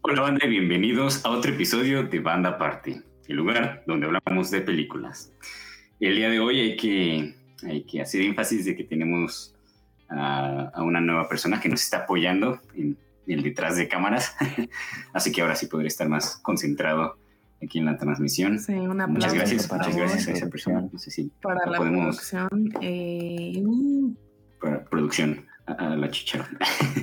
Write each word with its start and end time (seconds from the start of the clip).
Hola 0.00 0.22
banda 0.22 0.46
y 0.46 0.48
bienvenidos 0.48 1.22
a 1.26 1.30
otro 1.30 1.52
episodio 1.52 2.02
de 2.04 2.18
Banda 2.20 2.56
Party, 2.56 3.02
el 3.28 3.36
lugar 3.36 3.84
donde 3.86 4.06
hablamos 4.06 4.50
de 4.50 4.62
películas. 4.62 5.34
El 6.00 6.16
día 6.16 6.30
de 6.30 6.40
hoy 6.40 6.60
hay 6.60 6.76
que, 6.76 7.34
hay 7.62 7.84
que 7.84 8.00
hacer 8.00 8.22
énfasis 8.22 8.64
de 8.64 8.74
que 8.74 8.84
tenemos 8.84 9.54
a, 10.08 10.70
a 10.72 10.82
una 10.82 10.98
nueva 11.02 11.28
persona 11.28 11.60
que 11.60 11.68
nos 11.68 11.82
está 11.82 12.04
apoyando 12.04 12.62
en, 12.74 12.96
el 13.26 13.42
detrás 13.42 13.76
de 13.76 13.86
cámaras, 13.86 14.34
así 15.12 15.30
que 15.30 15.42
ahora 15.42 15.54
sí 15.54 15.66
podré 15.66 15.88
estar 15.88 16.08
más 16.08 16.36
concentrado 16.38 17.18
aquí 17.62 17.80
en 17.80 17.84
la 17.84 17.98
transmisión. 17.98 18.58
Sí, 18.60 18.72
una 18.72 19.06
muchas 19.06 19.34
gracias, 19.34 19.70
muchas 19.70 19.94
gracias 19.94 20.28
a 20.28 20.32
esa 20.32 20.48
persona. 20.48 20.88
No 20.90 20.98
sé 20.98 21.10
si 21.10 21.30
para 21.42 21.66
la 21.66 21.76
podemos, 21.76 22.16
producción. 22.16 22.72
Eh. 22.80 23.62
Para 24.58 24.84
producción 24.84 25.44
a, 25.66 25.96
la 25.96 26.10
chichara. 26.10 26.48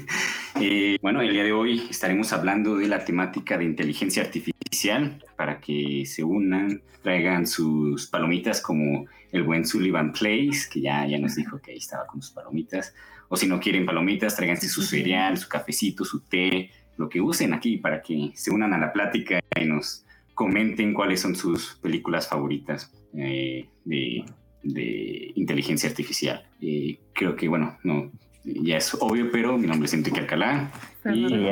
eh, 0.62 0.98
bueno, 1.02 1.22
el 1.22 1.34
día 1.34 1.44
de 1.44 1.54
hoy 1.54 1.88
estaremos 1.90 2.34
hablando 2.34 2.78
de 2.78 2.88
la 2.88 3.04
temática 3.04 3.58
de 3.58 3.66
inteligencia 3.66 4.24
artificial 4.24 5.24
para 5.36 5.60
que 5.60 6.06
se 6.06 6.24
unan, 6.24 6.82
traigan 7.02 7.46
sus 7.46 8.08
palomitas 8.08 8.62
como 8.62 9.06
el 9.32 9.44
buen 9.44 9.66
Sullivan 9.66 10.14
Place, 10.14 10.70
que 10.72 10.82
ya, 10.82 11.06
ya 11.08 11.18
nos 11.20 11.36
dijo 11.36 11.60
que 11.62 11.72
ahí 11.72 11.78
estaba 11.78 12.08
con 12.08 12.22
sus 12.22 12.32
palomitas. 12.32 12.94
O 13.30 13.36
si 13.36 13.48
no 13.48 13.60
quieren 13.60 13.86
palomitas, 13.86 14.36
tráiganse 14.36 14.70
su 14.70 14.82
cereal, 14.82 15.38
su 15.38 15.50
cafecito, 15.50 16.06
su 16.06 16.22
té, 16.22 16.70
lo 16.98 17.10
que 17.10 17.20
usen 17.20 17.54
aquí 17.54 17.78
para 17.78 18.02
que 18.02 18.32
se 18.36 18.52
unan 18.52 18.74
a 18.74 18.78
la 18.78 18.94
plática 18.94 19.40
y 19.60 19.66
nos 19.66 20.06
comenten 20.34 20.94
cuáles 20.94 21.22
son 21.22 21.36
sus 21.36 21.76
películas 21.82 22.28
favoritas 22.28 22.92
eh, 23.16 23.68
de, 23.86 24.24
de, 24.64 25.32
inteligencia 25.36 25.90
artificial. 25.90 26.46
Eh, 26.62 27.00
creo 27.14 27.36
que, 27.36 27.48
bueno, 27.48 27.78
no, 27.84 28.12
ya 28.44 28.78
es 28.78 28.94
obvio, 29.00 29.30
pero 29.32 29.58
mi 29.58 29.68
nombre 29.68 29.86
es 29.86 29.94
Enrique 29.94 30.20
Alcalá. 30.22 30.72
y 31.06 31.48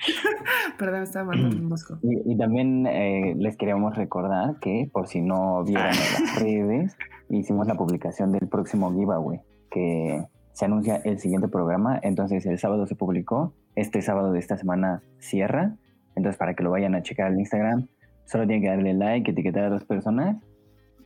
Perdón, 0.78 1.02
estaba 1.02 1.26
mandando 1.26 1.56
un 1.56 1.68
mosco. 1.68 1.98
Y, 2.02 2.36
también 2.36 2.86
eh, 2.86 3.34
les 3.36 3.56
queríamos 3.56 3.96
recordar 3.96 4.58
que, 4.60 4.88
por 4.90 5.08
si 5.08 5.20
no 5.20 5.62
vieron 5.64 5.88
en 5.88 6.24
las 6.24 6.40
redes, 6.40 6.96
hicimos 7.28 7.66
la 7.66 7.74
publicación 7.74 8.32
del 8.32 8.48
próximo 8.48 8.90
giveaway, 8.92 9.40
que 9.70 10.24
se 10.52 10.64
anuncia 10.64 10.96
el 11.04 11.18
siguiente 11.18 11.48
programa. 11.48 12.00
Entonces, 12.02 12.46
el 12.46 12.58
sábado 12.58 12.86
se 12.86 12.94
publicó, 12.94 13.52
este 13.76 14.00
sábado 14.02 14.32
de 14.32 14.38
esta 14.38 14.56
semana 14.56 15.02
cierra. 15.18 15.76
Entonces, 16.16 16.38
para 16.38 16.54
que 16.54 16.62
lo 16.62 16.70
vayan 16.70 16.94
a 16.94 17.02
checar 17.02 17.26
al 17.26 17.38
Instagram, 17.38 17.88
solo 18.24 18.46
tienen 18.46 18.62
que 18.62 18.68
darle 18.68 18.94
like, 18.94 19.30
etiquetar 19.30 19.64
a 19.64 19.70
dos 19.70 19.84
personas 19.84 20.36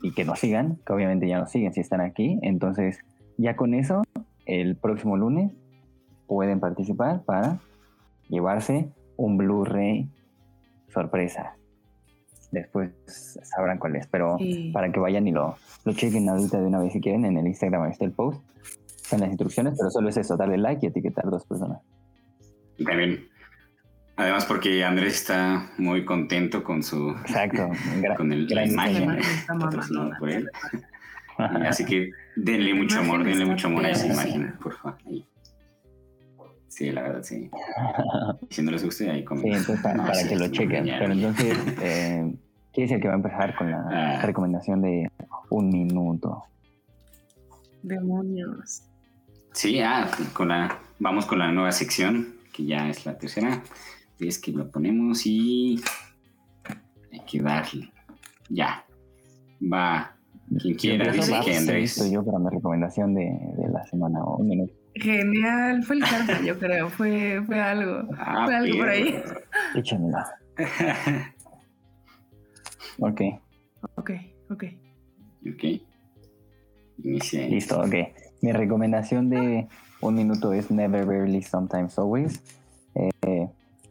y 0.02 0.12
que 0.12 0.24
nos 0.24 0.38
sigan, 0.38 0.78
que 0.86 0.92
obviamente 0.92 1.26
ya 1.26 1.38
nos 1.38 1.50
siguen 1.50 1.72
si 1.72 1.80
están 1.80 2.00
aquí. 2.00 2.38
Entonces, 2.42 3.00
ya 3.36 3.56
con 3.56 3.74
eso, 3.74 4.02
el 4.46 4.76
próximo 4.76 5.16
lunes 5.16 5.52
pueden 6.26 6.60
participar 6.60 7.22
para 7.24 7.58
llevarse 8.28 8.90
un 9.16 9.36
Blu-ray 9.36 10.08
sorpresa. 10.88 11.56
Después 12.50 12.90
sabrán 13.42 13.78
cuál 13.78 13.96
es, 13.96 14.06
pero 14.06 14.38
para 14.72 14.92
que 14.92 15.00
vayan 15.00 15.26
y 15.26 15.32
lo, 15.32 15.56
lo 15.84 15.92
chequen 15.92 16.28
ahorita 16.28 16.60
de 16.60 16.66
una 16.66 16.78
vez 16.78 16.92
si 16.92 17.00
quieren, 17.00 17.24
en 17.24 17.36
el 17.36 17.46
Instagram 17.46 17.90
está 17.90 18.04
el 18.04 18.12
post, 18.12 18.40
están 19.02 19.20
las 19.20 19.30
instrucciones, 19.30 19.74
pero 19.76 19.90
solo 19.90 20.08
es 20.08 20.16
eso, 20.16 20.36
darle 20.36 20.58
like 20.58 20.86
y 20.86 20.88
etiquetar 20.88 21.24
dos 21.30 21.44
personas. 21.46 21.80
Y 22.78 22.84
también, 22.84 23.26
además 24.16 24.44
porque 24.46 24.84
Andrés 24.84 25.14
está 25.14 25.70
muy 25.78 26.04
contento 26.04 26.62
con 26.62 26.82
su... 26.82 27.10
Exacto, 27.10 27.70
con 28.16 28.32
el, 28.32 28.46
la 28.46 28.66
imagen 28.66 29.18
por 30.18 30.30
él. 30.30 30.48
Así 31.38 31.84
que 31.84 32.10
denle 32.36 32.74
mucho 32.74 33.00
amor, 33.00 33.24
denle 33.24 33.44
mucho 33.44 33.68
amor 33.68 33.86
a 33.86 33.90
esa 33.90 34.06
imagen, 34.06 34.54
por 34.62 34.76
favor. 34.76 34.98
Sí, 36.68 36.90
la 36.90 37.02
verdad, 37.02 37.22
sí. 37.22 37.50
Si 38.50 38.62
no 38.62 38.72
les 38.72 38.84
gusta, 38.84 39.04
ahí 39.04 39.24
comenten. 39.24 39.62
Sí, 39.62 39.72
entonces 39.72 39.82
para, 39.82 40.28
que 40.28 40.36
lo 40.36 40.48
chequen. 40.48 40.84
Pero 40.84 41.12
entonces, 41.12 41.58
eh, 41.80 42.34
¿quién 42.72 42.86
es 42.86 42.92
el 42.92 43.00
que 43.00 43.08
va 43.08 43.14
a 43.14 43.16
empezar 43.16 43.54
con 43.54 43.70
la 43.70 43.86
ah. 43.90 44.22
recomendación 44.22 44.82
de 44.82 45.10
un 45.50 45.68
minuto? 45.68 46.42
Demonios. 47.82 48.82
Sí, 49.52 49.80
ah, 49.80 50.10
con 50.32 50.48
la, 50.48 50.80
vamos 50.98 51.26
con 51.26 51.38
la 51.38 51.52
nueva 51.52 51.70
sección, 51.70 52.34
que 52.52 52.64
ya 52.64 52.88
es 52.88 53.06
la 53.06 53.18
tercera. 53.18 53.62
Es 54.18 54.38
que 54.40 54.50
lo 54.50 54.68
ponemos 54.68 55.26
y 55.26 55.80
hay 57.12 57.20
que 57.20 57.40
darle. 57.40 57.92
Ya. 58.48 58.84
Va 59.60 60.13
quien 60.60 60.74
quiera, 60.76 61.12
dice 61.12 61.32
que 61.44 61.56
Andrés. 61.56 62.10
yo 62.10 62.24
para 62.24 62.38
mi 62.38 62.50
recomendación 62.50 63.14
de, 63.14 63.38
la 63.72 63.84
semana 63.84 64.22
o 64.24 64.38
un 64.38 64.48
minuto. 64.48 64.72
Genial, 64.94 65.82
fue 65.82 65.96
el 65.96 66.02
carta, 66.02 66.40
yo 66.42 66.58
creo, 66.58 66.88
fue, 66.88 67.42
fue 67.46 67.60
algo, 67.60 68.08
ah, 68.18 68.44
fue 68.44 68.54
algo 68.54 68.78
por 68.78 68.88
ahí. 68.88 69.22
Échamela. 69.74 70.26
ok. 72.98 73.20
Ok, 73.96 74.10
ok. 74.50 74.64
Ok. 75.52 75.64
Inicia. 77.02 77.48
Listo, 77.48 77.80
ok. 77.80 77.94
Mi 78.42 78.52
recomendación 78.52 79.30
de 79.30 79.66
un 80.00 80.14
minuto 80.14 80.52
es 80.52 80.70
Never 80.70 81.06
Rarely 81.06 81.42
Sometimes 81.42 81.98
Always. 81.98 82.42
Eh, 82.94 83.10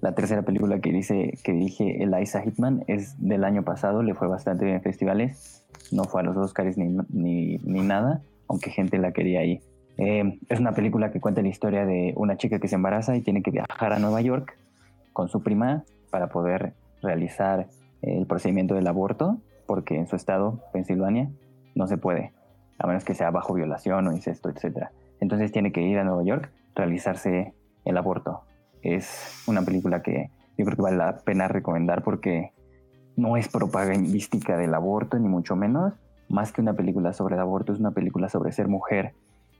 la 0.03 0.13
tercera 0.13 0.41
película 0.41 0.81
que, 0.81 0.91
dice, 0.91 1.39
que 1.45 1.53
dirige 1.53 2.03
Eliza 2.03 2.41
Hitman 2.41 2.83
es 2.87 3.15
del 3.25 3.45
año 3.45 3.63
pasado, 3.63 4.03
le 4.03 4.13
fue 4.13 4.27
bastante 4.27 4.65
bien 4.65 4.75
en 4.75 4.83
festivales 4.83 5.63
no 5.93 6.03
fue 6.03 6.19
a 6.19 6.23
los 6.25 6.35
Oscars 6.35 6.77
ni, 6.77 6.97
ni, 7.09 7.57
ni 7.59 7.81
nada, 7.81 8.21
aunque 8.49 8.69
gente 8.69 8.97
la 8.97 9.13
quería 9.13 9.39
ahí. 9.39 9.61
Eh, 9.97 10.39
es 10.49 10.59
una 10.59 10.73
película 10.73 11.09
que 11.09 11.21
cuenta 11.21 11.41
la 11.41 11.47
historia 11.47 11.85
de 11.85 12.13
una 12.17 12.35
chica 12.35 12.59
que 12.59 12.67
se 12.67 12.75
embaraza 12.75 13.15
y 13.15 13.21
tiene 13.21 13.41
que 13.41 13.51
viajar 13.51 13.93
a 13.93 13.99
Nueva 13.99 14.19
York 14.19 14.57
con 15.13 15.29
su 15.29 15.41
prima 15.41 15.83
para 16.09 16.27
poder 16.27 16.73
realizar 17.01 17.67
el 18.01 18.25
procedimiento 18.25 18.75
del 18.75 18.87
aborto, 18.87 19.37
porque 19.67 19.95
en 19.95 20.07
su 20.07 20.17
estado, 20.17 20.59
Pensilvania, 20.73 21.29
no 21.75 21.87
se 21.87 21.97
puede, 21.97 22.33
a 22.77 22.87
menos 22.87 23.05
que 23.05 23.15
sea 23.15 23.31
bajo 23.31 23.53
violación 23.53 24.05
o 24.05 24.11
incesto, 24.11 24.49
etc. 24.49 24.87
Entonces 25.21 25.53
tiene 25.53 25.71
que 25.71 25.81
ir 25.81 25.97
a 25.97 26.03
Nueva 26.03 26.23
York, 26.23 26.51
realizarse 26.75 27.53
el 27.85 27.97
aborto. 27.97 28.41
Es 28.83 29.43
una 29.47 29.63
película 29.63 30.01
que 30.01 30.29
yo 30.57 30.65
creo 30.65 30.75
que 30.75 30.81
vale 30.81 30.97
la 30.97 31.17
pena 31.17 31.47
recomendar 31.47 32.03
porque 32.03 32.51
no 33.15 33.37
es 33.37 33.47
propagandística 33.47 34.57
del 34.57 34.73
aborto, 34.73 35.17
ni 35.17 35.27
mucho 35.27 35.55
menos. 35.55 35.93
Más 36.29 36.51
que 36.51 36.61
una 36.61 36.73
película 36.73 37.13
sobre 37.13 37.35
el 37.35 37.41
aborto, 37.41 37.73
es 37.73 37.79
una 37.79 37.91
película 37.91 38.29
sobre 38.29 38.51
ser 38.51 38.67
mujer, 38.67 39.13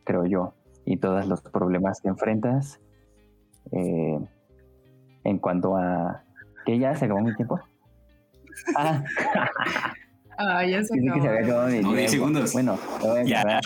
creo 0.04 0.26
yo, 0.26 0.54
y 0.86 0.98
todos 0.98 1.28
los 1.28 1.42
problemas 1.42 2.02
que 2.02 2.10
enfrentas. 2.10 2.80
Eh, 3.72 4.20
en 5.24 5.38
cuanto 5.40 5.78
a. 5.78 6.24
¿Qué 6.66 6.80
ya 6.80 6.96
se 6.96 7.06
acabó 7.06 7.22
mi 7.22 7.36
tiempo? 7.36 7.60
Ah. 8.78 9.04
ah 10.38 10.66
ya 10.66 10.84
se 10.84 10.94
acabó. 10.94 11.16
Que 11.16 11.22
se 11.22 11.28
había 11.28 11.42
acabado 11.42 11.70
mi 11.70 11.82
no, 11.82 11.94
10 11.94 12.12
segundos. 12.12 12.54
Bueno, 12.54 12.78
voy 13.02 13.20
a 13.20 13.24
ya. 13.24 13.60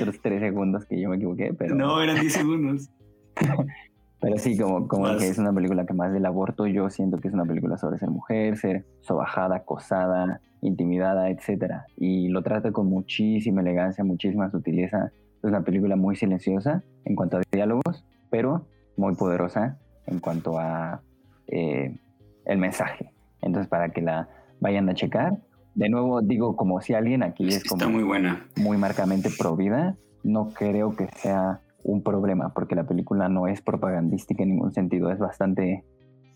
otros 0.00 0.20
3 0.22 0.40
segundos 0.40 0.86
que 0.86 0.98
yo 0.98 1.10
me 1.10 1.16
equivoqué, 1.16 1.52
pero. 1.52 1.74
No, 1.74 2.00
eran 2.00 2.20
10 2.20 2.32
segundos. 2.32 2.88
Pero 4.20 4.36
sí, 4.38 4.56
como, 4.58 4.86
como 4.86 5.16
que 5.16 5.28
es 5.28 5.38
una 5.38 5.52
película 5.52 5.86
que 5.86 5.94
más 5.94 6.12
del 6.12 6.26
aborto, 6.26 6.66
yo 6.66 6.90
siento 6.90 7.18
que 7.18 7.28
es 7.28 7.34
una 7.34 7.46
película 7.46 7.78
sobre 7.78 7.98
ser 7.98 8.10
mujer, 8.10 8.56
ser 8.58 8.84
sobajada, 9.00 9.56
acosada, 9.56 10.40
intimidada, 10.60 11.30
etc. 11.30 11.84
Y 11.96 12.28
lo 12.28 12.42
trata 12.42 12.70
con 12.70 12.86
muchísima 12.86 13.62
elegancia, 13.62 14.04
muchísima 14.04 14.50
sutileza. 14.50 15.10
Es 15.42 15.44
una 15.44 15.62
película 15.62 15.96
muy 15.96 16.16
silenciosa 16.16 16.82
en 17.04 17.16
cuanto 17.16 17.38
a 17.38 17.42
diálogos, 17.50 18.04
pero 18.28 18.66
muy 18.96 19.14
poderosa 19.14 19.78
en 20.06 20.20
cuanto 20.20 20.58
a 20.58 21.00
eh, 21.46 21.98
el 22.44 22.58
mensaje. 22.58 23.12
Entonces, 23.40 23.68
para 23.68 23.88
que 23.90 24.02
la 24.02 24.28
vayan 24.60 24.88
a 24.88 24.94
checar. 24.94 25.38
De 25.74 25.88
nuevo, 25.88 26.20
digo, 26.20 26.56
como 26.56 26.80
si 26.80 26.94
alguien 26.94 27.22
aquí 27.22 27.48
es, 27.48 27.64
como 27.64 27.88
muy 27.88 28.02
buena. 28.02 28.46
Muy 28.56 28.76
marcamente 28.76 29.30
pro 29.36 29.56
vida, 29.56 29.96
no 30.22 30.50
creo 30.50 30.94
que 30.94 31.08
sea 31.16 31.60
un 31.82 32.02
problema, 32.02 32.52
porque 32.52 32.74
la 32.74 32.84
película 32.84 33.28
no 33.28 33.46
es 33.46 33.62
propagandística 33.62 34.42
en 34.42 34.50
ningún 34.50 34.72
sentido, 34.72 35.10
es 35.10 35.18
bastante, 35.18 35.84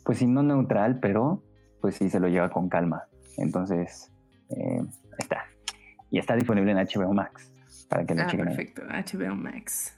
pues 0.04 0.18
sí, 0.18 0.26
no 0.26 0.42
neutral, 0.42 0.98
pero 1.00 1.42
pues 1.80 1.96
sí 1.96 2.08
se 2.08 2.20
lo 2.20 2.28
lleva 2.28 2.50
con 2.50 2.68
calma. 2.68 3.04
Entonces, 3.36 4.10
eh, 4.50 4.82
está. 5.18 5.44
Y 6.10 6.18
está 6.18 6.34
disponible 6.36 6.72
en 6.72 6.78
HBO 6.78 7.12
Max, 7.12 7.52
para 7.88 8.04
que 8.04 8.14
lo 8.14 8.22
ah, 8.22 8.26
Perfecto, 8.26 8.82
HBO 8.82 9.34
Max. 9.34 9.96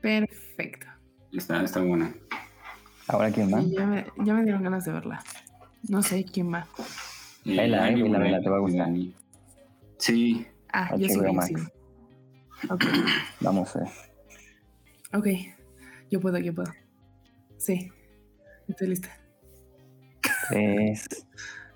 Perfecto. 0.00 0.86
Está, 1.32 1.62
está 1.62 1.80
buena. 1.82 2.14
¿Ahora 3.08 3.30
quién 3.30 3.52
va? 3.52 3.60
ya, 3.60 3.86
me, 3.86 4.06
ya, 4.24 4.34
me, 4.34 4.42
dieron 4.42 4.62
ganas 4.62 4.84
de 4.84 4.92
verla. 4.92 5.22
No 5.88 6.02
sé 6.02 6.24
quién 6.24 6.52
va. 6.52 6.66
Eh, 7.44 7.56
vela, 7.56 7.90
eh, 7.90 8.02
vela, 8.02 8.40
te 8.40 8.50
va 8.50 8.56
a 8.56 8.60
gustar. 8.60 8.88
Sí. 9.98 10.46
Ah, 10.72 10.90
HBO 10.92 11.24
yo 11.24 11.32
Max. 11.32 11.52
Okay. 12.70 12.90
Vamos 13.40 13.76
a 13.76 13.80
ver. 13.80 13.88
Ok, 15.12 15.28
yo 16.10 16.20
puedo, 16.20 16.38
yo 16.38 16.54
puedo. 16.54 16.72
Sí, 17.58 17.90
estoy 18.68 18.88
lista. 18.88 19.10
3, 20.48 21.06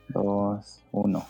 2, 0.09 0.85
1. 0.93 1.27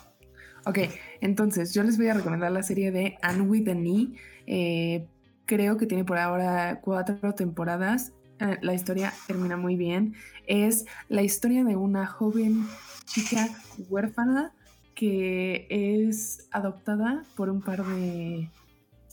Ok, 0.67 0.79
entonces 1.21 1.73
yo 1.73 1.83
les 1.83 1.97
voy 1.97 2.09
a 2.09 2.15
recomendar 2.15 2.53
la 2.53 2.63
serie 2.63 2.91
de 2.91 3.19
Anne 3.23 3.43
with 3.43 3.65
the 3.65 3.75
Knee. 3.75 4.15
Eh, 4.47 5.07
creo 5.47 5.77
que 5.77 5.87
tiene 5.87 6.05
por 6.05 6.19
ahora 6.19 6.81
cuatro 6.81 7.35
temporadas. 7.35 8.13
eh, 8.41 8.59
la 8.63 8.75
historia 8.75 9.13
termina 9.27 9.57
muy 9.57 9.77
bien. 9.77 10.15
Es 10.47 10.87
la 11.09 11.23
historia 11.23 11.65
de 11.65 11.77
una 11.77 12.07
joven 12.07 12.67
chica 13.05 13.49
huérfana 13.89 14.53
que 14.95 15.67
es 15.71 16.49
adoptada 16.51 17.25
por 17.37 17.51
un 17.51 17.63
par 17.63 17.85
de 17.85 18.51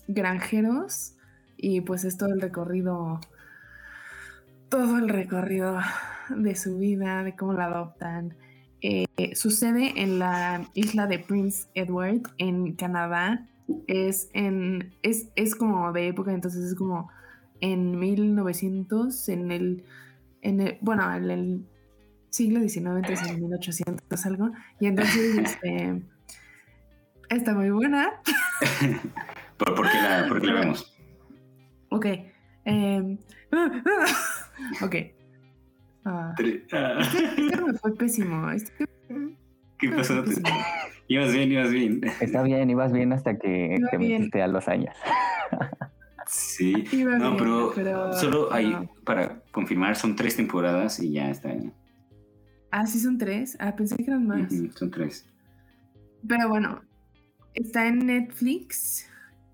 granjeros 0.08 1.17
y 1.58 1.82
pues 1.82 2.04
es 2.04 2.18
todo 2.18 2.30
el 2.30 2.40
recorrido, 2.40 3.20
todo 4.70 4.98
el 4.98 5.10
recorrido 5.10 5.80
de 6.30 6.56
su 6.56 6.78
vida, 6.78 7.24
de 7.24 7.36
cómo 7.36 7.54
la 7.54 7.66
adoptan. 7.66 8.36
Eh, 8.82 9.06
sucede 9.34 10.02
en 10.02 10.20
la 10.20 10.70
isla 10.74 11.08
de 11.08 11.20
Prince 11.20 11.68
Edward, 11.74 12.22
en 12.38 12.74
Canadá. 12.74 13.48
Es, 13.88 14.30
en, 14.34 14.94
es, 15.02 15.30
es 15.36 15.56
como 15.56 15.92
de 15.92 16.08
época, 16.08 16.32
entonces 16.32 16.64
es 16.64 16.76
como 16.76 17.10
en 17.60 18.00
1900, 18.00 19.30
en 19.30 19.52
el, 19.52 19.84
en 20.42 20.62
el 20.62 20.78
bueno, 20.82 21.14
en 21.14 21.32
el 21.32 21.66
siglo 22.30 22.60
XIX, 22.60 22.78
entonces 22.78 23.30
en 23.30 23.42
1800 23.42 24.26
algo. 24.26 24.52
Y 24.80 24.86
entonces, 24.86 25.38
este, 25.44 26.04
está 27.30 27.54
muy 27.54 27.72
buena. 27.72 28.22
¿Por, 29.58 29.74
qué 29.74 29.98
la, 29.98 30.26
por 30.28 30.40
qué 30.40 30.48
la 30.48 30.60
vemos? 30.60 30.97
Ok. 31.90 32.06
Eh, 32.66 33.18
ok. 34.82 34.96
Ah. 36.06 36.36
Este, 36.38 37.62
me 37.62 37.74
fue 37.74 37.96
pésimo. 37.96 38.50
Este, 38.52 38.86
¿Qué 39.80 39.90
pasó? 39.90 40.24
Ibas 41.10 41.32
bien, 41.32 41.52
ibas 41.54 41.72
bien. 41.72 42.02
Está 42.20 42.44
bien, 42.44 42.70
ibas 42.70 42.92
bien 42.92 43.14
hasta 43.14 43.38
que 43.38 43.78
te 43.90 43.98
metiste 43.98 44.42
a 44.42 44.48
los 44.48 44.68
años. 44.68 44.94
Sí, 46.26 46.74
no, 46.94 47.38
pero, 47.38 48.12
solo 48.12 48.52
hay, 48.52 48.76
para 49.06 49.42
confirmar, 49.54 49.96
son 49.96 50.18
tres 50.18 50.36
temporadas 50.36 51.00
y 51.00 51.14
ya 51.14 51.30
está. 51.30 51.56
Ah, 52.72 52.86
sí, 52.86 53.00
son 53.00 53.18
tres. 53.18 53.56
Ah, 53.62 53.74
pensé 53.74 53.96
que 53.96 54.04
eran 54.04 54.28
más. 54.28 54.52
son 54.76 54.92
tres. 54.92 55.26
Pero 56.28 56.50
bueno, 56.50 56.82
está 57.54 57.88
en 57.88 58.06
Netflix 58.06 59.07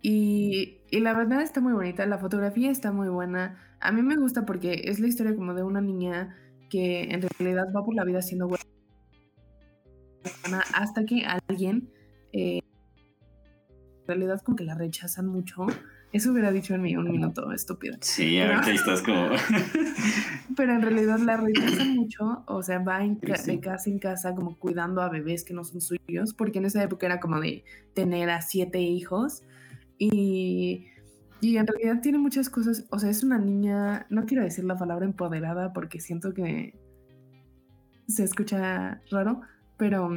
y, 0.03 0.81
y, 0.91 0.99
la 0.99 1.13
verdad 1.13 1.41
está 1.41 1.61
muy 1.61 1.73
bonita. 1.73 2.05
La 2.05 2.19
fotografía 2.19 2.69
está 2.69 2.91
muy 2.91 3.07
buena. 3.07 3.57
A 3.79 3.91
mí 3.91 4.03
me 4.03 4.15
gusta 4.17 4.45
porque 4.45 4.83
es 4.85 4.99
la 4.99 5.07
historia 5.07 5.35
como 5.35 5.55
de 5.55 5.63
una 5.63 5.81
niña 5.81 6.35
que 6.69 7.03
en 7.03 7.21
realidad 7.21 7.65
va 7.75 7.83
por 7.83 7.95
la 7.95 8.03
vida 8.03 8.21
siendo 8.21 8.47
buena 8.47 8.63
hasta 10.75 11.05
que 11.05 11.25
alguien 11.25 11.89
eh, 12.31 12.59
en 14.01 14.07
realidad 14.07 14.41
como 14.41 14.55
que 14.55 14.63
la 14.63 14.75
rechazan 14.75 15.27
mucho 15.27 15.67
eso 16.13 16.31
hubiera 16.31 16.51
dicho 16.51 16.75
en 16.75 16.83
mí 16.83 16.95
un 16.95 17.11
minuto, 17.11 17.51
estúpido. 17.51 17.97
Sí, 18.01 18.39
ahorita 18.39 18.71
estás 18.71 19.01
como. 19.01 19.29
Pero 20.55 20.73
en 20.73 20.83
realidad 20.83 21.17
la 21.17 21.37
rechazan 21.37 21.95
mucho, 21.95 22.43
o 22.45 22.61
sea, 22.61 22.77
va 22.77 22.99
de 22.99 23.59
casa 23.59 23.89
en 23.89 23.97
casa 23.97 24.35
como 24.35 24.55
cuidando 24.59 25.01
a 25.01 25.09
bebés 25.09 25.43
que 25.43 25.55
no 25.55 25.63
son 25.63 25.81
suyos, 25.81 26.35
porque 26.35 26.59
en 26.59 26.65
esa 26.65 26.83
época 26.83 27.07
era 27.07 27.19
como 27.19 27.39
de 27.39 27.65
tener 27.95 28.29
a 28.29 28.43
siete 28.43 28.79
hijos. 28.79 29.41
Y, 30.11 30.87
en 31.41 31.67
realidad 31.67 32.01
tiene 32.01 32.17
muchas 32.17 32.49
cosas, 32.49 32.85
o 32.89 32.99
sea, 32.99 33.09
es 33.09 33.23
una 33.23 33.37
niña, 33.37 34.05
no 34.09 34.25
quiero 34.25 34.43
decir 34.43 34.63
la 34.63 34.77
palabra 34.77 35.05
empoderada 35.05 35.73
porque 35.73 35.99
siento 35.99 36.33
que 36.33 36.73
se 38.07 38.23
escucha 38.23 39.01
raro, 39.11 39.41
pero 39.77 40.09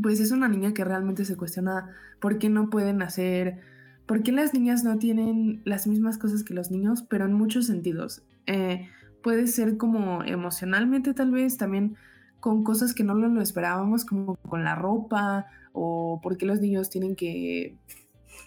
pues 0.00 0.20
es 0.20 0.30
una 0.30 0.48
niña 0.48 0.74
que 0.74 0.84
realmente 0.84 1.24
se 1.24 1.36
cuestiona 1.36 1.90
por 2.20 2.38
qué 2.38 2.50
no 2.50 2.68
pueden 2.68 3.00
hacer 3.00 3.60
¿por 4.08 4.22
qué 4.22 4.32
las 4.32 4.54
niñas 4.54 4.82
no 4.84 4.98
tienen 4.98 5.60
las 5.64 5.86
mismas 5.86 6.16
cosas 6.16 6.42
que 6.42 6.54
los 6.54 6.70
niños? 6.70 7.04
Pero 7.08 7.26
en 7.26 7.34
muchos 7.34 7.66
sentidos. 7.66 8.22
Eh, 8.46 8.88
puede 9.22 9.46
ser 9.46 9.76
como 9.76 10.24
emocionalmente 10.24 11.12
tal 11.12 11.30
vez, 11.30 11.58
también 11.58 11.94
con 12.40 12.64
cosas 12.64 12.94
que 12.94 13.04
no 13.04 13.14
lo 13.14 13.40
esperábamos, 13.42 14.06
como 14.06 14.36
con 14.36 14.64
la 14.64 14.74
ropa, 14.74 15.46
o 15.72 16.20
por 16.22 16.38
qué 16.38 16.46
los 16.46 16.60
niños 16.60 16.88
tienen 16.88 17.14
que, 17.16 17.76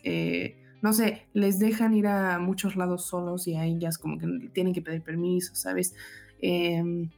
eh, 0.03 0.57
no 0.81 0.93
sé, 0.93 1.27
les 1.33 1.59
dejan 1.59 1.93
ir 1.93 2.07
a 2.07 2.39
muchos 2.39 2.75
lados 2.75 3.05
solos 3.05 3.47
y 3.47 3.55
a 3.55 3.65
ellas 3.65 3.97
como 3.97 4.17
que 4.17 4.27
tienen 4.53 4.73
que 4.73 4.81
pedir 4.81 5.03
permiso, 5.03 5.55
¿sabes? 5.55 5.93
Em, 6.41 7.09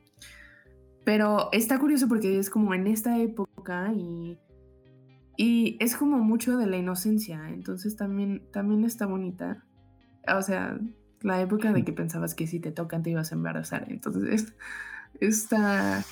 pero 1.06 1.50
está 1.52 1.80
curioso 1.80 2.08
porque 2.08 2.40
es 2.40 2.50
como 2.50 2.74
en 2.74 2.88
esta 2.88 3.20
época 3.20 3.94
y 3.96 4.38
y 5.36 5.78
es 5.80 5.96
como 5.96 6.20
mucho 6.20 6.58
de 6.58 6.68
la 6.68 6.78
inocencia, 6.78 7.50
entonces 7.50 7.96
también, 7.96 8.44
también 8.52 8.84
está 8.84 9.06
bonita. 9.06 9.64
O 10.28 10.42
sea, 10.42 10.80
la 11.22 11.42
época 11.42 11.74
de 11.74 11.84
que 11.84 11.92
pensabas 11.92 12.36
que 12.36 12.46
si 12.48 12.60
te 12.60 12.72
tocan 12.72 13.02
te 13.02 13.10
ibas 13.10 13.32
a 13.32 13.36
embarazar. 13.36 13.88
Entonces, 13.90 14.54
está, 15.20 16.04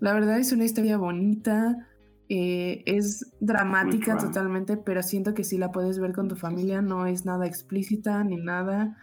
la 0.00 0.14
verdad 0.14 0.38
es 0.38 0.52
una 0.52 0.64
historia 0.64 0.96
bonita, 0.96 1.88
eh, 2.32 2.84
es 2.86 3.34
dramática 3.40 4.16
totalmente, 4.16 4.76
pero 4.76 5.02
siento 5.02 5.34
que 5.34 5.42
si 5.42 5.58
la 5.58 5.72
puedes 5.72 5.98
ver 5.98 6.12
con 6.12 6.28
tu 6.28 6.36
familia, 6.36 6.80
no 6.80 7.06
es 7.06 7.24
nada 7.24 7.44
explícita 7.44 8.22
ni 8.22 8.36
nada. 8.36 8.96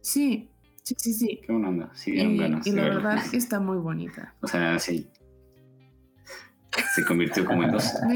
Sí, 0.00 0.50
sí, 0.82 0.96
sí, 0.98 1.12
sí. 1.12 1.40
Qué 1.46 1.52
onda, 1.52 1.90
sí, 1.94 2.10
y, 2.10 2.36
ganas. 2.36 2.66
Y 2.66 2.72
la 2.72 2.82
verdad 2.82 3.18
está 3.32 3.60
muy 3.60 3.76
bonita. 3.78 4.34
O 4.40 4.48
sea, 4.48 4.80
sí, 4.80 5.08
se 6.96 7.04
convirtió 7.04 7.44
como 7.44 7.62
en 7.62 7.70
dos. 7.70 7.94
no 8.04 8.12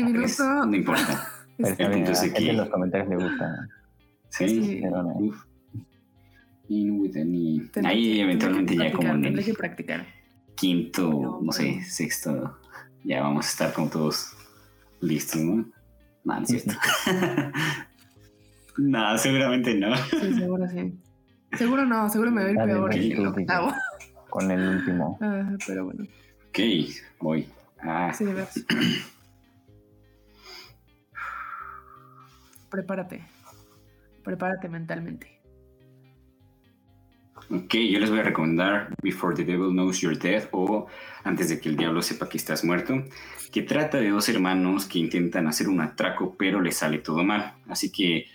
importa. 0.77 1.29
Aquí... 1.63 2.51
los 2.51 2.69
comentarios 2.71 3.09
le 3.09 3.17
gustan. 3.25 3.69
Sí, 4.31 4.49
sí. 4.49 4.83
Ahí 7.85 8.21
eventualmente 8.21 8.77
ya 8.77 8.93
como 8.93 9.11
en 9.11 9.27
el 9.27 9.45
que 9.45 9.55
practicar. 9.55 10.07
quinto, 10.57 11.39
no 11.41 11.53
sé, 11.53 11.85
sexto, 11.85 12.59
ya 13.05 13.23
vamos 13.23 13.47
a 13.47 13.49
estar 13.49 13.73
como 13.73 13.89
todos 13.89 14.35
listos, 15.01 15.41
¿no? 15.41 15.67
No, 16.25 16.41
no 16.41 16.47
cierto. 16.47 16.73
no, 18.79 19.19
seguramente 19.19 19.75
no. 19.75 19.97
Sí, 19.97 20.35
seguro 20.35 20.69
sí. 20.69 20.99
Seguro 21.57 21.85
no, 21.85 22.09
seguro 22.11 22.31
me 22.31 22.43
voy 22.43 22.51
a 22.51 22.53
ir 22.53 22.59
peor 22.59 22.91
que 22.91 23.13
el 23.13 23.27
octavo. 23.27 23.75
Con 24.29 24.51
el 24.51 24.77
último. 24.77 25.19
Ah, 25.21 25.57
pero 25.67 25.85
bueno. 25.87 26.05
Ok, 26.49 26.59
voy. 27.21 27.49
Ah. 27.83 28.13
Sí, 28.15 28.25
Prepárate. 32.71 33.27
Prepárate 34.23 34.69
mentalmente. 34.69 35.40
Ok, 37.53 37.75
yo 37.75 37.99
les 37.99 38.11
voy 38.11 38.21
a 38.21 38.23
recomendar 38.23 38.95
Before 39.03 39.35
the 39.35 39.45
Devil 39.45 39.73
Knows 39.73 40.01
You're 40.01 40.17
Dead 40.17 40.49
o 40.53 40.87
Antes 41.25 41.49
de 41.49 41.61
que 41.61 41.69
el 41.69 41.77
diablo 41.77 42.01
sepa 42.01 42.29
que 42.29 42.39
estás 42.39 42.63
muerto, 42.63 43.05
que 43.51 43.63
trata 43.63 43.99
de 43.99 44.11
dos 44.11 44.29
hermanos 44.29 44.87
que 44.87 45.01
intentan 45.01 45.49
hacer 45.49 45.69
un 45.69 45.81
atraco 45.81 46.37
pero 46.39 46.61
les 46.61 46.77
sale 46.77 46.99
todo 46.99 47.25
mal. 47.25 47.55
Así 47.69 47.91
que 47.91 48.27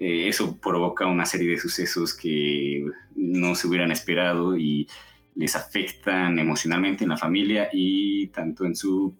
eh, 0.00 0.28
eso 0.28 0.58
provoca 0.58 1.06
una 1.06 1.24
serie 1.24 1.50
de 1.50 1.58
sucesos 1.58 2.14
que 2.14 2.84
no 3.14 3.54
se 3.54 3.68
hubieran 3.68 3.92
esperado 3.92 4.56
y 4.58 4.88
les 5.36 5.54
afectan 5.54 6.40
emocionalmente 6.40 7.04
en 7.04 7.10
la 7.10 7.16
familia 7.16 7.68
y 7.72 8.26
tanto 8.28 8.64
en 8.64 8.74
sus 8.74 9.12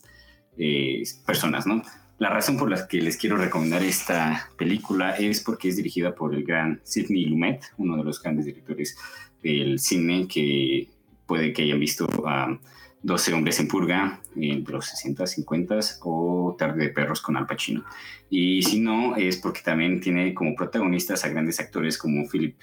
eh, 0.59 1.05
personas, 1.25 1.65
¿no? 1.65 1.81
La 2.19 2.31
razón 2.31 2.57
por 2.57 2.71
la 2.71 2.89
que 2.89 3.01
les 3.01 3.17
quiero 3.17 3.37
recomendar 3.37 3.83
esta 3.83 4.49
película 4.57 5.13
es 5.13 5.41
porque 5.41 5.69
es 5.69 5.77
dirigida 5.77 6.15
por 6.15 6.35
el 6.35 6.45
gran 6.45 6.81
Sidney 6.85 7.27
Lumet, 7.27 7.65
uno 7.77 7.97
de 7.97 8.05
los 8.05 8.23
grandes 8.23 8.47
directores 8.47 8.97
del 9.45 9.79
cine 9.79 10.27
que 10.27 10.89
puede 11.27 11.53
que 11.53 11.63
hayan 11.63 11.79
visto 11.79 12.09
a 12.27 12.59
12 13.03 13.35
hombres 13.35 13.61
en 13.61 13.69
purga 13.69 14.21
entre 14.35 14.75
los 14.75 14.87
60, 14.87 15.27
50 15.27 15.79
o 16.03 16.57
Tarde 16.59 16.85
de 16.85 16.89
perros 16.91 17.21
con 17.21 17.37
Al 17.37 17.47
Pacino. 17.47 17.85
Y 18.31 18.63
si 18.63 18.81
no, 18.81 19.15
es 19.17 19.37
porque 19.37 19.61
también 19.61 20.01
tiene 20.01 20.33
como 20.33 20.55
protagonistas 20.57 21.25
a 21.25 21.29
grandes 21.29 21.61
actores 21.61 21.99
como 21.99 22.27
Philip 22.27 22.57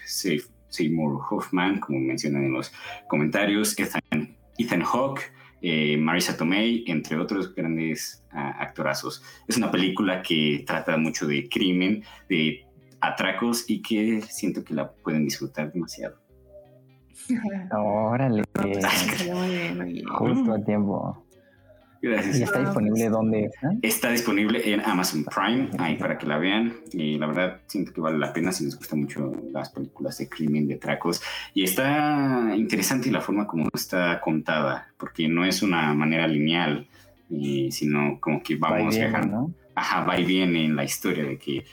Seymour 0.69 1.21
Hoffman, 1.29 1.79
como 1.79 2.00
mencionan 2.00 2.45
en 2.45 2.53
los 2.53 2.73
comentarios, 3.07 3.75
Ethan, 3.77 4.81
Hawke, 4.83 5.31
eh, 5.61 5.95
Marisa 5.97 6.35
Tomei, 6.35 6.83
entre 6.88 7.17
otros 7.17 7.53
grandes 7.53 8.23
ah, 8.31 8.55
actorazos. 8.59 9.23
Es 9.47 9.57
una 9.57 9.69
película 9.69 10.23
que 10.23 10.63
trata 10.65 10.97
mucho 10.97 11.27
de 11.27 11.47
crimen, 11.47 12.03
de 12.27 12.65
atracos 13.00 13.65
y 13.67 13.81
que 13.81 14.21
siento 14.23 14.63
que 14.63 14.73
la 14.73 14.91
pueden 14.91 15.25
disfrutar 15.25 15.71
demasiado. 15.71 16.20
Órale. 17.71 18.43
Justo 20.17 20.53
a 20.53 20.63
tiempo. 20.63 21.25
Gracias. 22.01 22.39
¿Y 22.39 22.43
está 22.43 22.59
disponible 22.59 23.09
dónde? 23.09 23.51
Está 23.83 24.09
disponible 24.09 24.73
en 24.73 24.81
Amazon 24.81 25.23
Prime, 25.23 25.69
ahí 25.77 25.97
para 25.97 26.17
que 26.17 26.25
la 26.25 26.39
vean. 26.39 26.73
Y 26.93 27.19
la 27.19 27.27
verdad, 27.27 27.61
siento 27.67 27.93
que 27.93 28.01
vale 28.01 28.17
la 28.17 28.33
pena 28.33 28.51
si 28.51 28.65
les 28.65 28.75
gustan 28.75 29.01
mucho 29.01 29.31
las 29.51 29.69
películas 29.69 30.17
de 30.17 30.27
crimen, 30.27 30.67
de 30.67 30.77
tracos. 30.77 31.21
Y 31.53 31.63
está 31.63 32.53
interesante 32.55 33.11
la 33.11 33.21
forma 33.21 33.45
como 33.45 33.69
está 33.71 34.19
contada, 34.19 34.87
porque 34.97 35.27
no 35.27 35.45
es 35.45 35.61
una 35.61 35.93
manera 35.93 36.27
lineal, 36.27 36.87
sino 37.69 38.19
como 38.19 38.41
que 38.41 38.55
vamos 38.55 38.95
viajando. 38.95 39.51
Ajá, 39.75 40.03
va 40.03 40.19
y 40.19 40.25
viene 40.25 40.65
en 40.65 40.75
la 40.75 40.83
historia 40.83 41.23
de 41.23 41.37
que 41.37 41.63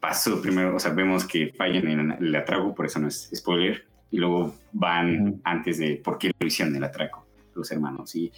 pasó 0.00 0.40
primero, 0.40 0.74
o 0.74 0.78
sea, 0.78 0.92
vemos 0.92 1.26
que 1.26 1.52
fallan 1.56 1.88
en 1.88 2.10
el 2.12 2.34
atraco, 2.34 2.74
por 2.74 2.86
eso 2.86 2.98
no 2.98 3.08
es 3.08 3.30
spoiler, 3.34 3.86
y 4.14 4.18
luego 4.18 4.54
van 4.70 5.40
antes 5.42 5.78
de 5.78 5.96
por 5.96 6.18
qué 6.18 6.30
lo 6.38 6.46
hicieron 6.46 6.76
el 6.76 6.84
atraco, 6.84 7.26
los 7.52 7.68
hermanos. 7.72 8.14
Y 8.14 8.30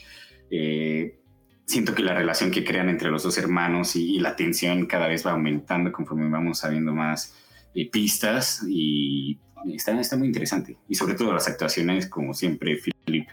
eh, 0.51 1.19
siento 1.67 1.95
que 1.95 2.03
la 2.03 2.15
relación 2.15 2.51
que 2.51 2.65
crean 2.65 2.89
entre 2.89 3.11
los 3.11 3.25
dos 3.25 3.37
hermanos 3.37 3.95
y, 3.95 4.19
la 4.19 4.35
tensión 4.35 4.87
cada 4.87 5.07
vez 5.07 5.27
va 5.27 5.33
aumentando 5.33 5.93
conforme 5.93 6.31
vamos 6.31 6.61
sabiendo 6.61 6.95
más 6.95 7.37
eh, 7.75 7.91
pistas 7.91 8.65
y 8.67 9.39
está, 9.67 10.01
está 10.01 10.17
muy 10.17 10.29
interesante. 10.29 10.79
Y 10.89 10.95
sobre 10.95 11.13
todo 11.13 11.35
las 11.35 11.47
actuaciones, 11.47 12.09
como 12.09 12.33
siempre, 12.33 12.79
Philip 12.79 13.29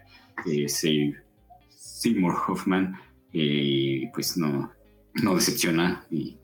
eh, 0.45 0.67
Seymour 1.69 2.35
Hoffman, 2.45 2.93
eh, 3.31 4.11
pues 4.13 4.35
no, 4.35 4.69
no 5.13 5.35
decepciona 5.35 6.05
y, 6.11 6.37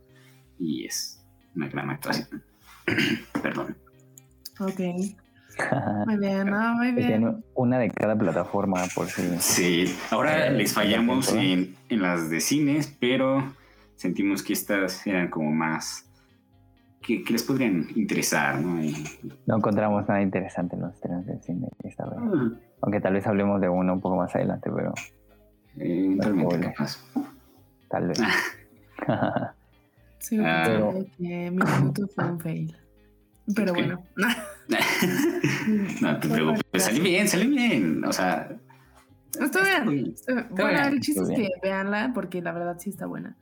y 0.58 0.86
es 0.86 1.22
una 1.58 1.68
gran 1.68 1.90
actuación. 1.90 2.42
Perdón. 3.44 3.76
Ok. 4.60 4.80
Muy 6.06 6.18
bien, 6.18 6.50
muy 6.78 6.92
bien. 6.92 7.44
Una 7.54 7.80
de 7.80 7.90
cada 7.90 8.18
plataforma, 8.18 8.84
por 8.96 9.08
si. 9.08 9.24
Sí, 9.40 9.96
ahora 10.12 10.48
eh, 10.48 10.52
les 10.52 10.74
fallamos 10.74 11.34
en, 11.34 11.76
en, 11.90 12.02
las 12.02 12.30
de 12.30 12.40
cines, 12.40 12.96
pero 13.00 13.54
sentimos 13.96 14.44
que 14.44 14.54
estas 14.54 15.06
eran 15.06 15.30
como 15.30 15.52
más. 15.52 16.06
que, 17.02 17.24
les 17.30 17.44
podrían 17.44 17.88
interesar, 17.96 18.62
¿no? 18.62 18.82
No 19.46 19.58
encontramos 19.58 20.08
nada 20.08 20.22
interesante 20.22 20.76
en 20.76 20.82
los 20.82 20.94
estrenos 20.94 21.26
de 21.26 21.40
cine 21.42 21.70
esta 21.84 22.06
vez. 22.06 22.20
Ah. 22.20 22.52
Aunque 22.82 23.02
tal 23.02 23.14
vez 23.14 23.28
hablemos 23.28 23.60
de 23.60 23.70
uno 23.70 23.94
un 23.94 24.02
poco 24.02 24.16
más 24.16 24.34
adelante, 24.36 24.70
pero. 24.74 24.94
Eh, 25.78 26.18
Tal 27.90 28.08
vez. 28.08 28.20
sí, 30.20 30.40
ah. 30.44 30.64
pero... 30.66 30.94
que 31.18 31.52
mi 31.52 31.60
minuto 31.80 32.08
fue 32.08 32.26
un 32.26 32.40
fail. 32.40 32.78
Pero 33.56 33.74
bueno. 33.74 34.04
no 36.02 36.20
te 36.20 36.28
preocupes, 36.28 36.84
salí 36.84 37.00
bien, 37.00 37.28
salí 37.28 37.48
bien. 37.48 38.04
O 38.06 38.12
sea. 38.12 38.50
Está 39.40 39.62
bien. 39.64 40.14
bueno, 40.52 40.88
el 40.88 41.00
chiste 41.00 41.22
es 41.22 41.30
que 41.30 41.50
veanla 41.62 42.12
porque 42.14 42.42
la 42.42 42.52
verdad 42.52 42.78
sí 42.80 42.90
está 42.90 43.06
buena. 43.06 43.38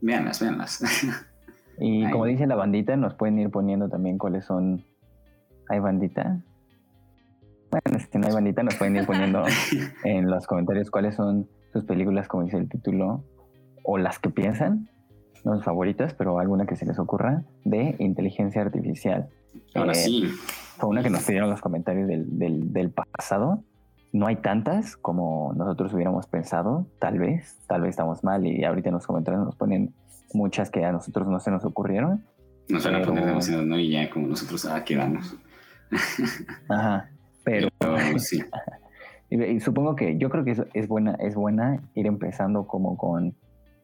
Veanlas, 0.00 0.40
veanlas. 0.40 0.82
Y 1.76 2.08
como 2.12 2.26
dice 2.26 2.46
la 2.46 2.54
bandita, 2.54 2.96
nos 2.96 3.14
pueden 3.14 3.36
ir 3.40 3.50
poniendo 3.50 3.88
también 3.88 4.16
cuáles 4.16 4.44
son. 4.44 4.84
¿Hay 5.68 5.80
bandita? 5.80 6.40
Bueno, 7.72 7.98
si 7.98 8.16
no 8.16 8.28
hay 8.28 8.32
bandita, 8.32 8.62
nos 8.62 8.76
pueden 8.76 8.94
ir 8.94 9.06
poniendo 9.06 9.42
en 10.04 10.30
los 10.30 10.46
comentarios 10.46 10.88
cuáles 10.88 11.16
son 11.16 11.48
sus 11.72 11.84
películas, 11.84 12.28
como 12.28 12.44
dice 12.44 12.58
el 12.58 12.68
título, 12.68 13.24
o 13.82 13.98
las 13.98 14.20
que 14.20 14.30
piensan 14.30 14.88
no 15.44 15.60
favoritas, 15.60 16.14
pero 16.14 16.38
alguna 16.38 16.66
que 16.66 16.76
se 16.76 16.86
les 16.86 16.98
ocurra, 16.98 17.44
de 17.64 17.96
inteligencia 17.98 18.62
artificial. 18.62 19.28
Ahora 19.74 19.92
eh, 19.92 19.96
sí. 19.96 20.34
Fue 20.78 20.88
una 20.88 21.02
que 21.02 21.10
nos 21.10 21.22
pidieron 21.24 21.50
los 21.50 21.60
comentarios 21.60 22.08
del, 22.08 22.72
del, 22.72 22.90
pasado. 22.90 23.62
No 24.12 24.26
hay 24.26 24.36
tantas 24.36 24.96
como 24.96 25.52
nosotros 25.54 25.92
hubiéramos 25.94 26.26
pensado, 26.26 26.86
tal 26.98 27.18
vez, 27.18 27.58
tal 27.66 27.82
vez 27.82 27.90
estamos 27.90 28.22
mal 28.24 28.46
y 28.46 28.64
ahorita 28.64 28.88
en 28.88 28.94
los 28.94 29.06
comentarios 29.06 29.44
nos 29.44 29.56
ponen 29.56 29.92
muchas 30.32 30.70
que 30.70 30.84
a 30.84 30.92
nosotros 30.92 31.28
no 31.28 31.40
se 31.40 31.50
nos 31.50 31.64
ocurrieron. 31.64 32.24
Nos 32.68 32.84
van 32.84 32.96
a 32.96 33.02
poner 33.02 33.26
demasiado, 33.26 33.64
¿no? 33.64 33.78
Y 33.78 33.90
ya 33.90 34.10
como 34.10 34.28
nosotros, 34.28 34.64
ah, 34.66 34.84
quedamos. 34.84 35.36
Ajá, 36.68 37.10
pero... 37.44 37.68
sí. 38.18 38.42
y, 39.30 39.60
supongo 39.60 39.96
que 39.96 40.16
yo 40.18 40.30
creo 40.30 40.44
que 40.44 40.52
es, 40.52 40.62
es, 40.74 40.88
buena, 40.88 41.14
es 41.20 41.34
buena 41.34 41.82
ir 41.94 42.06
empezando 42.06 42.66
como 42.66 42.96
con 42.96 43.34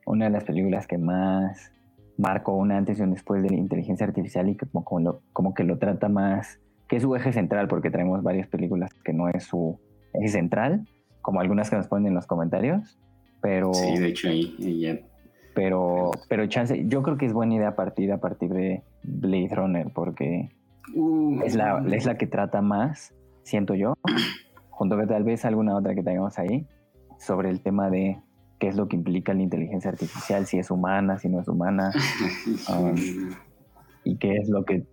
una 0.07 0.25
de 0.27 0.31
las 0.31 0.45
películas 0.45 0.87
que 0.87 0.99
más 0.99 1.73
marcó 2.21 2.55
un 2.55 2.71
antes 2.71 2.99
y 2.99 3.03
un 3.03 3.13
después 3.13 3.43
de 3.43 3.51
la 3.51 3.57
inteligencia 3.57 4.07
artificial 4.07 4.49
y 4.49 4.57
que 4.57 4.67
como, 4.67 5.21
como, 5.33 5.55
que 5.55 5.65
lo 5.65 5.79
trata 5.79 6.09
más, 6.09 6.61
que 6.89 6.97
es 6.97 7.03
su 7.03 7.17
eje 7.17 7.33
central, 7.33 7.67
porque 7.67 7.91
tenemos 7.91 8.23
varias 8.23 8.47
películas 8.49 8.93
que 9.05 9.13
no 9.13 9.29
es 9.29 9.45
su 9.45 9.81
eje 10.13 10.29
central, 10.29 10.87
como 11.23 11.41
algunas 11.41 11.71
que 11.71 11.77
nos 11.77 11.89
ponen 11.89 12.09
en 12.09 12.15
los 12.15 12.27
comentarios, 12.27 12.99
pero... 13.41 13.73
Sí, 13.73 13.99
de 13.99 14.09
hecho 14.09 14.29
ahí, 14.29 14.81
ya... 14.81 14.99
Pero, 15.55 16.13
pero 16.29 16.47
chance, 16.47 16.87
yo 16.87 17.03
creo 17.03 17.17
que 17.17 17.27
es 17.27 17.33
buena 17.33 17.55
idea 17.55 17.75
partir 17.75 18.13
a 18.13 18.19
partir 18.19 18.51
de 18.53 18.85
Blade 19.03 19.49
Runner, 19.53 19.89
porque 19.93 20.51
uh. 20.95 21.43
es, 21.43 21.57
la, 21.57 21.83
es 21.91 22.07
la 22.07 22.17
que 22.17 22.27
trata 22.27 22.63
más, 22.63 23.15
siento 23.43 23.75
yo, 23.75 23.95
junto 24.69 24.97
con 24.97 25.09
tal 25.09 25.25
vez 25.25 25.45
alguna 25.45 25.77
otra 25.77 25.95
que 25.95 26.03
tengamos 26.03 26.39
ahí, 26.39 26.67
sobre 27.19 27.51
el 27.51 27.63
tema 27.63 27.91
de 27.91 28.19
qué 28.61 28.69
es 28.69 28.77
lo 28.77 28.87
que 28.87 28.95
implica 28.95 29.35
la 29.35 29.43
inteligencia 29.43 29.91
artificial, 29.91 30.47
si 30.47 30.59
es 30.59 30.71
humana, 30.71 31.19
si 31.19 31.29
no 31.29 31.41
es 31.41 31.49
humana, 31.49 31.91
um, 32.69 32.95
y 34.05 34.17
qué 34.19 34.37
es 34.37 34.49
lo 34.49 34.65
que... 34.65 34.87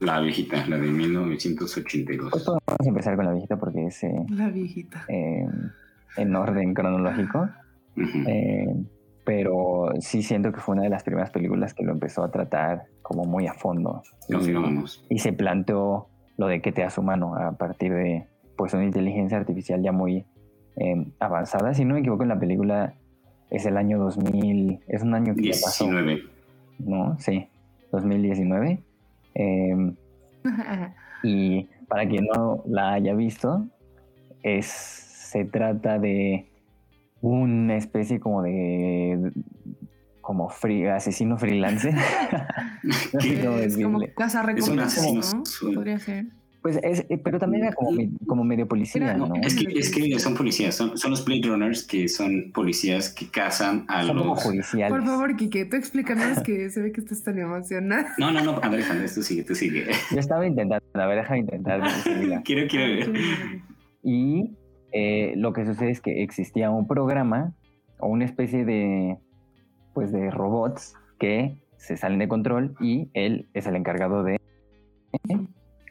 La 0.00 0.20
viejita, 0.20 0.66
la 0.66 0.76
de 0.76 0.88
1982. 0.88 2.30
Pues 2.30 2.44
vamos 2.44 2.60
a 2.66 2.88
empezar 2.88 3.14
con 3.14 3.24
la 3.24 3.32
viejita 3.32 3.56
porque 3.56 3.86
es... 3.86 4.02
Eh, 4.02 4.26
la 4.28 4.50
viejita. 4.50 5.04
Eh, 5.08 5.46
en 6.16 6.36
orden 6.36 6.74
cronológico. 6.74 7.48
Eh, 7.96 8.74
pero 9.24 9.92
sí 10.00 10.22
siento 10.24 10.50
que 10.50 10.58
fue 10.58 10.74
una 10.74 10.82
de 10.82 10.90
las 10.90 11.04
primeras 11.04 11.30
películas 11.30 11.72
que 11.72 11.84
lo 11.84 11.92
empezó 11.92 12.24
a 12.24 12.32
tratar 12.32 12.86
como 13.02 13.24
muy 13.24 13.46
a 13.46 13.54
fondo. 13.54 14.02
y, 14.28 15.14
y 15.14 15.18
se 15.20 15.32
planteó 15.32 16.08
lo 16.36 16.48
de 16.48 16.60
que 16.60 16.72
te 16.72 16.82
hace 16.82 17.00
humano 17.00 17.36
a 17.36 17.52
partir 17.52 17.94
de 17.94 18.26
pues 18.56 18.74
una 18.74 18.84
inteligencia 18.84 19.38
artificial 19.38 19.80
ya 19.80 19.92
muy 19.92 20.26
avanzada. 21.20 21.74
Si 21.74 21.84
no 21.84 21.94
me 21.94 22.00
equivoco, 22.00 22.24
en 22.24 22.30
la 22.30 22.40
película 22.40 22.96
es 23.52 23.66
el 23.66 23.76
año 23.76 23.98
2000, 23.98 24.80
es 24.88 25.02
un 25.02 25.14
año 25.14 25.34
que 25.34 25.42
19. 25.42 25.52
Ya 25.52 25.62
pasó. 25.62 26.32
¿No? 26.78 27.18
Sí, 27.18 27.46
2019. 27.92 28.82
Em, 29.34 29.94
y 31.22 31.68
para 31.86 32.08
quien 32.08 32.26
no 32.34 32.62
la 32.66 32.94
haya 32.94 33.14
visto, 33.14 33.66
es, 34.42 34.66
se 34.66 35.44
trata 35.44 35.98
de 35.98 36.48
una 37.20 37.76
especie 37.76 38.18
como 38.18 38.42
de 38.42 39.32
como 40.22 40.48
free, 40.48 40.86
asesino 40.86 41.36
freelance. 41.36 41.92
no 42.82 43.20
sé 43.20 43.64
es 43.66 43.76
como 43.76 44.00
casa 44.16 44.50
es 44.56 44.68
un 44.68 44.80
asesino, 44.80 45.20
¿no? 45.20 45.74
Podría 45.74 45.98
ser. 45.98 46.26
Pues 46.62 46.78
es, 46.84 47.04
eh, 47.08 47.18
pero 47.18 47.40
también 47.40 47.64
era 47.64 47.74
como, 47.74 47.90
como 48.24 48.44
medio 48.44 48.68
policía, 48.68 49.14
¿no? 49.14 49.34
Es 49.42 49.56
que, 49.56 49.64
es 49.76 49.90
que 49.90 50.16
son 50.20 50.36
policías, 50.36 50.76
son, 50.76 50.96
son, 50.96 51.10
los 51.10 51.24
Blade 51.24 51.42
Runners 51.44 51.82
que 51.82 52.06
son 52.06 52.52
policías 52.52 53.12
que 53.12 53.26
cazan 53.26 53.84
a 53.88 54.04
son 54.04 54.16
los... 54.16 54.24
Como 54.24 54.36
judiciales. 54.36 54.96
Por 54.96 55.04
favor, 55.04 55.34
Kike, 55.34 55.64
tú 55.64 55.76
explícanos 55.76 56.40
que 56.44 56.70
se 56.70 56.80
ve 56.80 56.92
que 56.92 57.00
estás 57.00 57.24
tan 57.24 57.36
emocionado. 57.40 58.06
No, 58.16 58.30
no, 58.30 58.44
no, 58.44 58.60
Andrés, 58.62 58.88
Andrés, 58.88 59.12
tú 59.12 59.24
sigue, 59.24 59.42
tú 59.42 59.56
sigue. 59.56 59.86
Yo 60.12 60.20
estaba 60.20 60.46
intentando, 60.46 60.84
a 60.94 61.06
ver, 61.06 61.18
déjame 61.18 61.40
intentar. 61.40 61.80
quiero, 62.44 62.68
quiero 62.68 63.10
ver. 63.10 63.12
Y 64.04 64.56
eh, 64.92 65.34
lo 65.36 65.52
que 65.52 65.66
sucede 65.66 65.90
es 65.90 66.00
que 66.00 66.22
existía 66.22 66.70
un 66.70 66.86
programa 66.86 67.54
o 67.98 68.06
una 68.06 68.24
especie 68.24 68.64
de, 68.64 69.18
pues, 69.94 70.12
de 70.12 70.30
robots 70.30 70.94
que 71.18 71.56
se 71.76 71.96
salen 71.96 72.20
de 72.20 72.28
control 72.28 72.76
y 72.78 73.10
él 73.14 73.48
es 73.52 73.66
el 73.66 73.74
encargado 73.74 74.22
de 74.22 74.40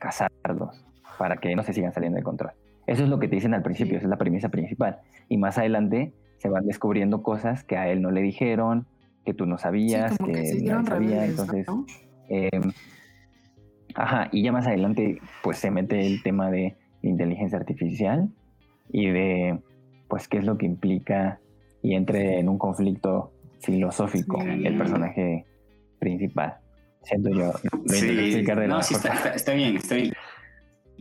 cazarlos 0.01 0.83
para 1.17 1.37
que 1.37 1.55
no 1.55 1.63
se 1.63 1.71
sigan 1.71 1.93
saliendo 1.93 2.17
de 2.17 2.23
control. 2.23 2.51
Eso 2.87 3.03
es 3.03 3.09
lo 3.09 3.19
que 3.19 3.27
te 3.27 3.35
dicen 3.35 3.53
al 3.53 3.61
principio, 3.61 3.97
esa 3.97 4.07
es 4.07 4.09
la 4.09 4.17
premisa 4.17 4.49
principal. 4.49 4.99
Y 5.29 5.37
más 5.37 5.57
adelante 5.57 6.11
se 6.39 6.49
van 6.49 6.65
descubriendo 6.65 7.21
cosas 7.21 7.63
que 7.63 7.77
a 7.77 7.87
él 7.87 8.01
no 8.01 8.09
le 8.09 8.21
dijeron, 8.21 8.87
que 9.23 9.35
tú 9.35 9.45
no 9.45 9.59
sabías, 9.59 10.17
que, 10.17 10.63
no 10.63 10.83
sabía. 10.83 11.25
Entonces, 11.25 11.67
em, 12.27 12.71
ajá, 13.93 14.29
y 14.31 14.43
ya 14.43 14.51
más 14.51 14.65
adelante, 14.65 15.19
pues 15.43 15.59
se 15.59 15.69
mete 15.69 16.01
el 16.01 16.23
tema 16.23 16.49
de 16.49 16.75
inteligencia 17.03 17.59
artificial 17.59 18.29
y 18.89 19.07
de, 19.09 19.59
pues, 20.09 20.27
qué 20.27 20.39
es 20.39 20.45
lo 20.45 20.57
que 20.57 20.65
implica 20.65 21.39
y 21.83 21.93
entre 21.93 22.39
en 22.39 22.49
un 22.49 22.57
conflicto 22.57 23.31
filosófico 23.59 24.41
el 24.41 24.75
personaje 24.75 25.45
principal 25.99 26.60
siento 27.03 27.29
yo. 27.29 27.53
Sí, 27.87 28.43
no, 28.67 28.83
sí 28.83 28.95
está, 28.95 29.53
bien, 29.53 29.77
está 29.77 29.95
bien. 29.95 30.13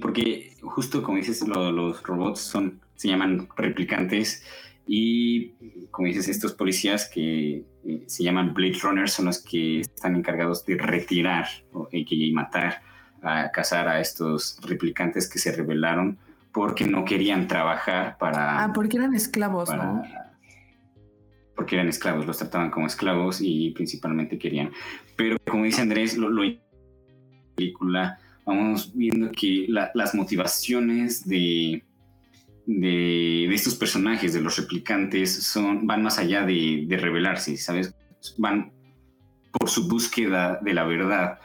Porque 0.00 0.54
justo 0.62 1.02
como 1.02 1.19
dices, 1.19 1.47
los 1.47 2.02
robots 2.02 2.40
son, 2.40 2.80
se 2.95 3.09
llaman 3.09 3.49
replicantes 3.57 4.42
y 4.87 5.52
como 5.90 6.09
dices, 6.09 6.28
estos 6.28 6.52
policías 6.54 7.09
que 7.09 7.64
eh, 7.85 8.04
se 8.07 8.25
llaman 8.25 8.54
Blade 8.54 8.78
Runners 8.83 9.12
son 9.12 9.26
los 9.26 9.38
que 9.38 9.80
están 9.80 10.16
encargados 10.16 10.64
de 10.64 10.76
retirar 10.76 11.47
y 11.92 12.33
matar, 12.33 12.83
a 13.23 13.50
cazar 13.50 13.88
a 13.88 14.00
estos 14.00 14.59
replicantes 14.62 15.28
que 15.28 15.38
se 15.38 15.52
rebelaron 15.52 16.19
porque 16.52 16.87
no 16.87 17.04
querían 17.04 17.47
trabajar 17.47 18.16
para... 18.19 18.64
Ah, 18.64 18.73
porque 18.73 18.97
eran 18.97 19.14
esclavos, 19.14 19.73
¿no? 19.73 20.02
Porque 21.60 21.76
eran 21.76 21.90
esclavos, 21.90 22.26
los 22.26 22.38
trataban 22.38 22.70
como 22.70 22.86
esclavos 22.86 23.42
y 23.42 23.72
principalmente 23.72 24.38
querían. 24.38 24.70
Pero 25.14 25.36
como 25.46 25.64
dice 25.64 25.82
Andrés, 25.82 26.16
lo, 26.16 26.30
lo 26.30 26.42
película 27.54 28.18
vamos 28.46 28.92
viendo 28.94 29.30
que 29.30 29.66
las 29.68 30.14
motivaciones 30.14 31.28
de, 31.28 31.84
de, 32.64 33.54
estos 33.54 33.74
personajes, 33.74 34.32
de 34.32 34.40
los 34.40 34.56
replicantes, 34.56 35.42
son, 35.42 35.86
van 35.86 36.02
más 36.02 36.16
allá 36.16 36.46
de, 36.46 36.86
revelarse, 36.98 37.58
¿sabes? 37.58 37.94
Van 38.38 38.72
por 39.52 39.68
su 39.68 39.86
búsqueda 39.86 40.58
de 40.62 40.72
la 40.72 40.84
verdad, 40.84 41.40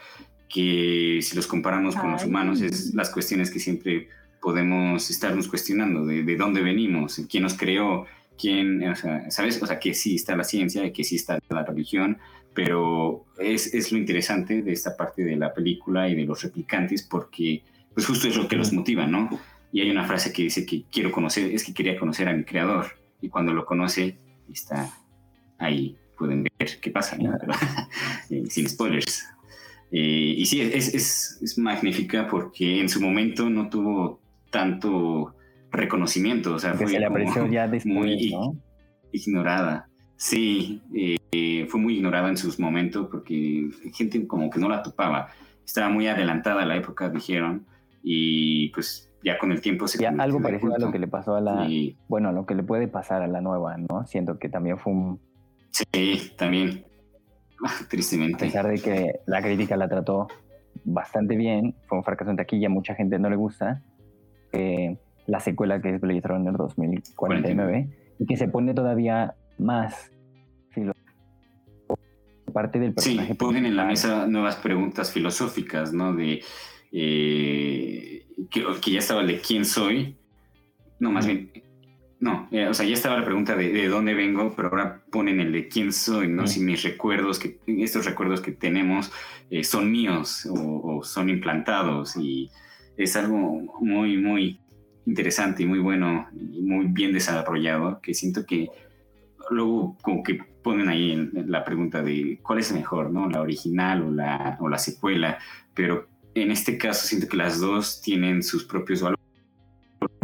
que 0.47 1.19
si 1.21 1.35
los 1.35 1.45
comparamos 1.45 1.97
con 1.97 2.13
los 2.13 2.23
humanos 2.23 2.61
es 2.61 2.93
las 2.93 3.09
cuestiones 3.09 3.51
que 3.51 3.59
siempre 3.59 4.07
podemos 4.41 5.09
estarnos 5.09 5.49
cuestionando 5.49 6.05
de, 6.05 6.23
de 6.23 6.37
dónde 6.37 6.61
venimos, 6.61 7.19
quién 7.29 7.43
nos 7.43 7.55
creó, 7.55 8.05
quién, 8.37 8.87
o 8.87 8.95
sea, 8.95 9.29
¿sabes? 9.31 9.61
O 9.61 9.65
sea, 9.65 9.79
que 9.79 9.93
sí 9.93 10.15
está 10.15 10.35
la 10.35 10.43
ciencia, 10.43 10.91
que 10.91 11.03
sí 11.03 11.15
está 11.15 11.39
la 11.49 11.63
religión, 11.63 12.17
pero 12.53 13.25
es, 13.37 13.73
es, 13.73 13.91
lo 13.91 13.97
interesante 13.97 14.61
de 14.61 14.71
esta 14.71 14.95
parte 14.95 15.23
de 15.23 15.35
la 15.35 15.53
película 15.53 16.07
y 16.07 16.15
de 16.15 16.23
los 16.25 16.41
replicantes 16.41 17.03
porque 17.03 17.63
pues 17.93 18.05
justo 18.05 18.27
es 18.27 18.35
lo 18.35 18.47
que 18.47 18.55
los 18.55 18.73
motiva, 18.73 19.05
¿no? 19.07 19.29
Y 19.71 19.81
hay 19.81 19.89
una 19.89 20.05
frase 20.05 20.31
que 20.31 20.43
dice 20.43 20.65
que 20.65 20.85
quiero 20.91 21.11
conocer, 21.11 21.51
es 21.51 21.63
que 21.63 21.73
quería 21.73 21.97
conocer 21.97 22.29
a 22.29 22.33
mi 22.33 22.43
creador 22.43 22.87
y 23.21 23.29
cuando 23.29 23.53
lo 23.53 23.65
conoce 23.65 24.17
está 24.51 24.89
ahí, 25.57 25.97
pueden 26.17 26.43
ver 26.43 26.79
qué 26.81 26.91
pasa, 26.91 27.17
¿no? 27.17 27.37
Eh, 28.29 28.43
sin 28.49 28.67
spoilers. 28.67 29.25
Eh, 29.91 30.33
y 30.37 30.45
sí, 30.45 30.61
es, 30.61 30.93
es, 30.93 31.39
es 31.41 31.57
magnífica 31.57 32.27
porque 32.27 32.79
en 32.79 32.89
su 32.89 32.99
momento 32.99 33.49
no 33.49 33.69
tuvo 33.69 34.19
tanto 34.49 35.35
reconocimiento, 35.75 36.55
o 36.55 36.59
sea, 36.59 36.73
fue 36.73 36.87
se 36.87 36.99
le 36.99 37.05
apreció 37.05 37.47
ya 37.47 37.67
después, 37.67 37.93
muy 37.93 38.31
¿no? 38.31 38.55
ignorada. 39.11 39.89
Sí, 40.17 40.81
eh, 40.93 41.67
fue 41.69 41.79
muy 41.79 41.95
ignorada 41.97 42.29
en 42.29 42.37
sus 42.37 42.59
momentos 42.59 43.07
porque 43.11 43.69
gente 43.93 44.25
como 44.27 44.49
que 44.49 44.59
no 44.59 44.69
la 44.69 44.81
topaba. 44.81 45.29
Estaba 45.65 45.89
muy 45.89 46.07
adelantada 46.07 46.61
a 46.61 46.65
la 46.65 46.75
época, 46.77 47.09
dijeron, 47.09 47.65
y 48.03 48.69
pues 48.69 49.11
ya 49.23 49.37
con 49.39 49.51
el 49.51 49.59
tiempo 49.59 49.87
se... 49.87 49.97
Ya, 49.97 50.13
algo 50.17 50.41
parecido 50.41 50.75
a 50.75 50.79
lo 50.79 50.91
que 50.91 50.99
le 50.99 51.07
pasó 51.07 51.35
a 51.35 51.41
la... 51.41 51.67
Bueno, 52.07 52.29
a 52.29 52.31
lo 52.31 52.45
que 52.45 52.53
le 52.53 52.63
puede 52.63 52.87
pasar 52.87 53.23
a 53.23 53.27
la 53.27 53.41
nueva, 53.41 53.75
¿no? 53.77 54.05
Siento 54.05 54.37
que 54.37 54.47
también 54.49 54.77
fue 54.77 54.93
un... 54.93 55.19
Sí, 55.71 56.31
también. 56.37 56.85
Tristemente. 57.89 58.45
A 58.45 58.47
pesar 58.47 58.67
de 58.67 58.79
que 58.79 59.19
la 59.25 59.41
crítica 59.41 59.75
la 59.75 59.89
trató 59.89 60.27
bastante 60.83 61.35
bien, 61.35 61.75
fue 61.87 61.97
un 61.97 62.03
fracaso 62.03 62.29
en 62.29 62.37
taquilla, 62.37 62.69
mucha 62.69 62.93
gente 62.93 63.17
no 63.17 63.29
le 63.29 63.35
gusta. 63.35 63.81
Eh, 64.51 64.97
la 65.27 65.39
secuela 65.39 65.81
que 65.81 65.95
es 65.95 66.01
Blade 66.01 66.21
Runner 66.21 66.53
2049 66.53 67.89
y 68.19 68.25
que 68.25 68.37
se 68.37 68.47
pone 68.47 68.73
todavía 68.73 69.35
más 69.57 70.11
parte 72.55 72.79
del 72.79 72.93
personaje. 72.93 73.33
Sí, 73.33 73.37
ponen 73.37 73.65
en 73.65 73.75
la 73.75 73.83
mesa 73.83 74.27
nuevas 74.27 74.55
preguntas 74.55 75.11
filosóficas, 75.11 75.91
¿no? 75.93 76.13
De 76.13 76.41
eh, 76.93 78.25
que, 78.49 78.91
ya 78.91 78.99
estaba 78.99 79.21
el 79.21 79.27
de 79.27 79.41
quién 79.41 79.65
soy, 79.65 80.15
no, 80.99 81.11
más 81.11 81.25
bien, 81.25 81.51
no, 82.21 82.47
eh, 82.51 82.67
o 82.67 82.73
sea, 82.73 82.85
ya 82.85 82.93
estaba 82.93 83.17
la 83.17 83.25
pregunta 83.25 83.57
de, 83.57 83.73
de, 83.73 83.89
dónde 83.89 84.13
vengo, 84.13 84.53
pero 84.55 84.69
ahora 84.69 85.03
ponen 85.11 85.41
el 85.41 85.51
de 85.51 85.67
quién 85.67 85.91
soy, 85.91 86.29
¿no? 86.29 86.47
Si 86.47 86.61
mis 86.61 86.81
recuerdos, 86.83 87.39
que 87.39 87.59
estos 87.67 88.05
recuerdos 88.05 88.39
que 88.39 88.53
tenemos 88.53 89.11
eh, 89.49 89.65
son 89.65 89.91
míos 89.91 90.45
o, 90.45 90.97
o, 90.97 91.03
son 91.03 91.29
implantados 91.29 92.15
y 92.15 92.49
es 92.95 93.17
algo 93.17 93.37
muy, 93.81 94.17
muy 94.17 94.61
interesante 95.05 95.63
y 95.63 95.65
muy 95.65 95.79
bueno 95.79 96.27
y 96.33 96.61
muy 96.61 96.87
bien 96.87 97.13
desarrollado, 97.13 97.99
que 98.01 98.13
siento 98.13 98.45
que 98.45 98.69
luego 99.49 99.97
como 100.01 100.23
que 100.23 100.39
ponen 100.63 100.89
ahí 100.89 101.11
en 101.11 101.45
la 101.47 101.63
pregunta 101.63 102.01
de 102.01 102.39
cuál 102.41 102.59
es 102.59 102.71
mejor, 102.71 103.11
¿no? 103.11 103.29
La 103.29 103.41
original 103.41 104.01
o 104.01 104.11
la, 104.11 104.57
o 104.59 104.67
la 104.67 104.79
secuela, 104.79 105.37
pero 105.73 106.07
en 106.33 106.51
este 106.51 106.77
caso 106.77 107.05
siento 107.05 107.27
que 107.27 107.37
las 107.37 107.59
dos 107.59 108.01
tienen 108.01 108.41
sus 108.41 108.65
propios 108.65 109.01
valores, 109.01 109.19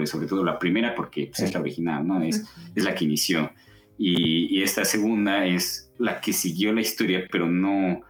sobre 0.06 0.28
todo 0.28 0.44
la 0.44 0.58
primera 0.58 0.96
porque 0.96 1.28
pues, 1.28 1.42
es 1.42 1.54
la 1.54 1.62
original, 1.62 2.08
¿no? 2.08 2.22
Es, 2.24 2.44
es 2.76 2.84
la 2.84 2.96
que 2.96 3.06
inició. 3.06 3.52
Y, 3.98 4.58
y, 4.58 4.64
esta 4.64 4.84
segunda 4.84 5.46
es 5.46 5.94
la 6.00 6.20
que 6.20 6.34
siguió 6.34 6.74
la 6.74 6.82
historia, 6.82 7.28
pero 7.32 7.46
no, 7.46 8.02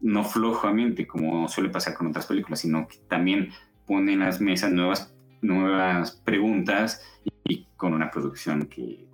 no 0.00 0.24
flojamente 0.24 1.06
como 1.06 1.46
suele 1.48 1.68
pasar 1.68 1.94
con 1.94 2.06
otras 2.06 2.24
películas, 2.24 2.60
sino 2.60 2.88
que 2.88 2.96
también 3.08 3.50
pone 3.86 4.14
en 4.14 4.20
las 4.20 4.40
mesas 4.40 4.72
nuevas 4.72 5.13
nuevas 5.44 6.12
preguntas 6.12 7.02
y, 7.44 7.66
con 7.76 7.94
una 7.94 8.10
producción 8.10 8.66
que... 8.66 9.06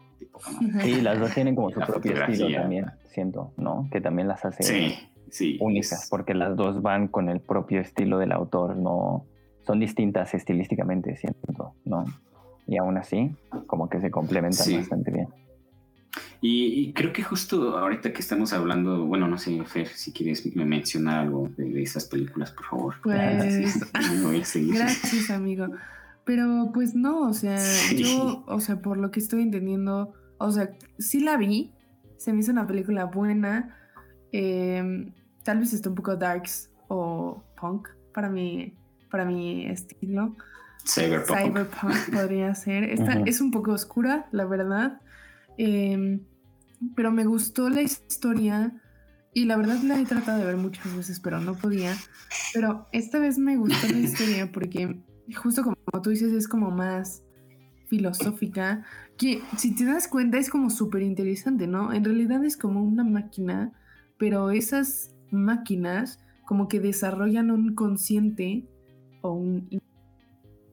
Sí, 0.82 1.00
las 1.02 1.18
dos 1.18 1.34
tienen 1.34 1.54
como 1.54 1.70
su 1.70 1.80
propio 1.80 2.12
estilo 2.12 2.60
también, 2.60 2.86
siento, 3.08 3.52
¿no? 3.58 3.88
Que 3.92 4.00
también 4.00 4.26
las 4.26 4.42
hace 4.44 4.62
sí, 4.62 4.98
sí, 5.28 5.58
únicas, 5.60 6.08
porque 6.08 6.32
las 6.32 6.56
dos 6.56 6.80
van 6.80 7.08
con 7.08 7.28
el 7.28 7.40
propio 7.40 7.80
estilo 7.80 8.18
del 8.18 8.32
autor, 8.32 8.76
no 8.76 9.26
son 9.66 9.80
distintas 9.80 10.32
estilísticamente, 10.32 11.16
siento, 11.16 11.74
¿no? 11.84 12.04
Y 12.66 12.78
aún 12.78 12.96
así, 12.96 13.36
como 13.66 13.90
que 13.90 14.00
se 14.00 14.10
complementan 14.10 14.72
bastante 14.72 15.10
bien. 15.10 15.28
Y, 16.42 16.92
creo 16.94 17.12
que 17.12 17.22
justo 17.22 17.76
ahorita 17.76 18.12
que 18.14 18.20
estamos 18.20 18.54
hablando, 18.54 19.04
bueno, 19.04 19.28
no 19.28 19.36
sé, 19.36 19.62
Fer, 19.64 19.88
si 19.88 20.10
quieres 20.12 20.44
mencionar 20.56 21.20
algo 21.20 21.50
de, 21.56 21.82
esas 21.82 22.06
películas, 22.06 22.50
por 22.52 22.64
favor. 22.64 22.94
Pues, 23.02 23.78
gracias, 23.92 25.30
amigo. 25.30 25.66
Pero 26.24 26.70
pues 26.72 26.94
no, 26.94 27.22
o 27.22 27.32
sea, 27.32 27.58
yo, 27.96 28.44
o 28.46 28.60
sea, 28.60 28.80
por 28.80 28.96
lo 28.96 29.10
que 29.10 29.20
estoy 29.20 29.42
entendiendo, 29.42 30.12
o 30.38 30.52
sea, 30.52 30.70
sí 30.98 31.20
la 31.20 31.36
vi, 31.36 31.72
se 32.18 32.32
me 32.32 32.40
hizo 32.40 32.52
una 32.52 32.66
película 32.66 33.06
buena, 33.06 33.76
em, 34.32 35.12
tal 35.42 35.58
vez 35.58 35.72
está 35.72 35.88
un 35.88 35.94
poco 35.94 36.16
darks 36.16 36.70
o 36.88 37.42
punk 37.58 37.88
para 38.12 38.28
mi, 38.28 38.74
para 39.10 39.24
mi 39.24 39.66
estilo. 39.66 40.36
Cyberpunk. 40.86 41.38
Cyberpunk 41.38 41.94
podría 42.12 42.54
ser. 42.54 42.84
Esta 42.84 43.20
es 43.26 43.40
un 43.40 43.50
poco 43.50 43.72
oscura, 43.72 44.28
la 44.32 44.44
verdad. 44.44 45.00
Em, 45.58 46.20
pero 46.94 47.12
me 47.12 47.24
gustó 47.24 47.68
la 47.68 47.82
historia 47.82 48.72
y 49.32 49.44
la 49.44 49.56
verdad 49.56 49.80
la 49.82 50.00
he 50.00 50.04
tratado 50.04 50.38
de 50.38 50.46
ver 50.46 50.56
muchas 50.56 50.94
veces, 50.96 51.20
pero 51.20 51.40
no 51.40 51.54
podía. 51.54 51.94
Pero 52.52 52.88
esta 52.92 53.18
vez 53.18 53.38
me 53.38 53.56
gustó 53.56 53.88
la 53.88 53.98
historia 53.98 54.50
porque 54.50 55.00
justo 55.32 55.62
como 55.62 55.76
tú 56.02 56.10
dices, 56.10 56.32
es 56.32 56.48
como 56.48 56.70
más 56.70 57.22
filosófica, 57.86 58.84
que 59.16 59.42
si 59.58 59.74
te 59.74 59.84
das 59.84 60.08
cuenta 60.08 60.38
es 60.38 60.48
como 60.48 60.70
súper 60.70 61.02
interesante, 61.02 61.66
¿no? 61.66 61.92
En 61.92 62.04
realidad 62.04 62.44
es 62.44 62.56
como 62.56 62.82
una 62.82 63.04
máquina, 63.04 63.72
pero 64.16 64.50
esas 64.50 65.12
máquinas 65.30 66.20
como 66.46 66.68
que 66.68 66.80
desarrollan 66.80 67.50
un 67.50 67.74
consciente 67.74 68.64
o 69.22 69.32
un 69.32 69.68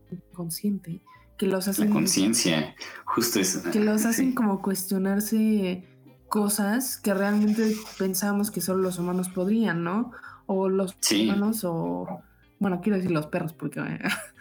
inconsciente 0.09 1.01
que 1.37 1.47
los 1.47 1.67
hacen... 1.67 1.89
La 1.89 1.93
conciencia, 1.93 2.75
justo 3.05 3.39
eso. 3.39 3.69
Que 3.71 3.79
los 3.79 4.05
hacen 4.05 4.33
como 4.33 4.61
cuestionarse 4.61 5.83
cosas 6.29 6.97
que 6.97 7.13
realmente 7.13 7.75
pensamos 7.97 8.51
que 8.51 8.61
solo 8.61 8.81
los 8.81 8.99
humanos 8.99 9.29
podrían, 9.29 9.83
¿no? 9.83 10.11
O 10.45 10.69
los 10.69 10.95
humanos 11.11 11.63
o... 11.63 12.21
Bueno, 12.59 12.81
quiero 12.81 12.97
decir 12.97 13.11
los 13.11 13.27
perros 13.27 13.53
porque 13.53 13.79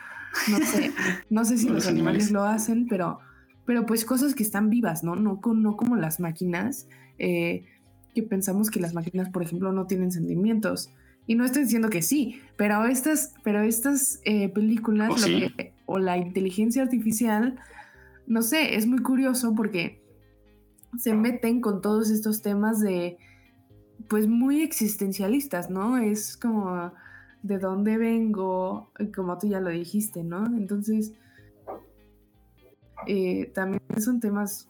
no 0.51 0.59
sé, 0.65 0.93
no 1.31 1.45
sé 1.45 1.59
si 1.59 1.69
los, 1.69 1.87
animales, 1.87 2.31
lo 2.31 2.45
hacen, 2.45 2.87
pero, 2.89 3.19
pero 3.65 3.87
pues 3.87 4.05
cosas 4.05 4.35
que 4.35 4.43
están 4.43 4.71
vivas, 4.71 5.05
¿no? 5.05 5.17
No, 5.17 5.41
no 5.43 5.77
como 5.77 5.97
las 5.97 6.21
máquinas, 6.21 6.89
eh, 7.19 7.65
que 8.15 8.23
pensamos 8.23 8.71
que 8.71 8.81
las 8.81 8.95
máquinas, 8.95 9.31
por 9.31 9.43
ejemplo, 9.43 9.73
no 9.73 9.87
tienen 9.87 10.13
sentimientos. 10.13 10.91
Y 11.27 11.35
no 11.35 11.45
estoy 11.45 11.65
diciendo 11.65 11.89
que 11.89 12.03
sí, 12.03 12.41
pero 12.57 12.87
estas, 12.87 13.35
pero 13.43 13.63
estas 13.63 14.21
eh, 14.25 14.49
películas 14.49 15.27
o 15.87 15.99
la 15.99 16.17
inteligencia 16.17 16.83
artificial, 16.83 17.59
no 18.27 18.43
sé, 18.43 18.77
es 18.77 18.87
muy 18.87 19.01
curioso 19.01 19.55
porque 19.55 20.03
se 20.99 21.15
meten 21.15 21.61
con 21.61 21.83
todos 21.83 22.11
estos 22.11 22.43
temas 22.43 22.81
de, 22.81 23.19
pues 24.09 24.29
muy 24.29 24.63
existencialistas, 24.63 25.69
¿no? 25.69 25.99
Es 25.99 26.37
como 26.37 26.93
de 27.47 27.59
dónde 27.59 27.99
vengo, 27.99 28.91
como 29.15 29.39
tú 29.39 29.49
ya 29.49 29.61
lo 29.61 29.71
dijiste, 29.71 30.25
¿no? 30.25 30.47
Entonces, 30.47 31.13
eh, 33.07 33.51
también 33.55 33.83
son 33.99 34.21
temas, 34.21 34.69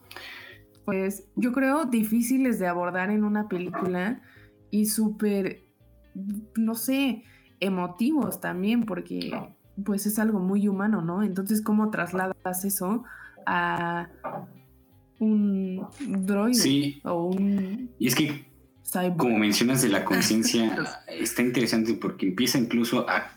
pues, 0.85 1.29
yo 1.37 1.53
creo 1.53 1.87
difíciles 1.87 2.59
de 2.59 2.67
abordar 2.67 3.11
en 3.11 3.25
una 3.25 3.49
película 3.49 4.21
y 4.71 4.87
súper, 4.87 5.65
no 6.57 6.75
sé, 6.75 7.25
emotivos 7.61 8.41
también, 8.41 8.85
porque 8.85 9.33
pues 9.85 10.07
es 10.07 10.19
algo 10.19 10.41
muy 10.41 10.69
humano, 10.69 11.03
¿no? 11.03 11.23
Entonces, 11.23 11.61
¿cómo 11.61 11.91
trasladas 11.91 12.65
eso 12.65 13.05
a 13.45 14.09
un 15.19 15.87
droide 15.99 16.55
sí. 16.55 17.01
o 17.05 17.25
un... 17.25 17.91
Y 17.99 18.09
es 18.09 18.15
que 18.15 18.47
como 19.17 19.39
mencionas 19.39 19.83
de 19.83 19.89
la 19.89 20.05
conciencia, 20.07 21.03
está 21.09 21.43
interesante 21.43 21.95
porque 21.95 22.27
empieza 22.27 22.59
incluso 22.59 23.09
a, 23.09 23.31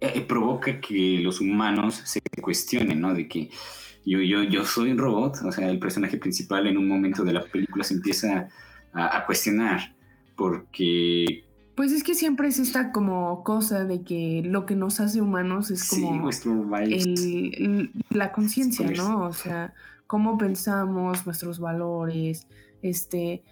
eh, 0.00 0.20
provoca 0.22 0.80
que 0.80 1.20
los 1.22 1.40
humanos 1.40 2.02
se 2.04 2.20
cuestionen, 2.40 3.00
¿no? 3.00 3.14
De 3.14 3.28
que 3.28 3.50
yo, 4.04 4.20
yo, 4.20 4.42
yo 4.42 4.64
soy 4.64 4.92
un 4.92 4.98
robot, 4.98 5.38
o 5.44 5.52
sea, 5.52 5.68
el 5.70 5.78
personaje 5.78 6.16
principal 6.18 6.66
en 6.66 6.76
un 6.76 6.86
momento 6.86 7.24
de 7.24 7.32
la 7.32 7.42
película 7.44 7.82
se 7.82 7.94
empieza 7.94 8.48
a, 8.92 9.24
cuestionar 9.26 9.94
porque... 10.36 11.44
Pues 11.74 11.92
es 11.92 12.02
que 12.02 12.14
siempre 12.14 12.48
es 12.48 12.58
esta 12.58 12.90
como 12.90 13.42
cosa 13.44 13.84
de 13.84 14.02
que 14.02 14.42
lo 14.44 14.64
que 14.64 14.76
nos 14.76 15.00
hace 15.00 15.20
humanos 15.20 15.70
es 15.70 15.90
como 15.90 16.30
la 18.10 18.32
conciencia, 18.32 18.90
¿no? 18.90 19.26
O 19.26 19.32
sea, 19.34 19.74
cómo 20.06 20.38
pensamos, 20.38 21.26
nuestros 21.26 21.58
valores, 21.58 22.46
este, 22.80 23.42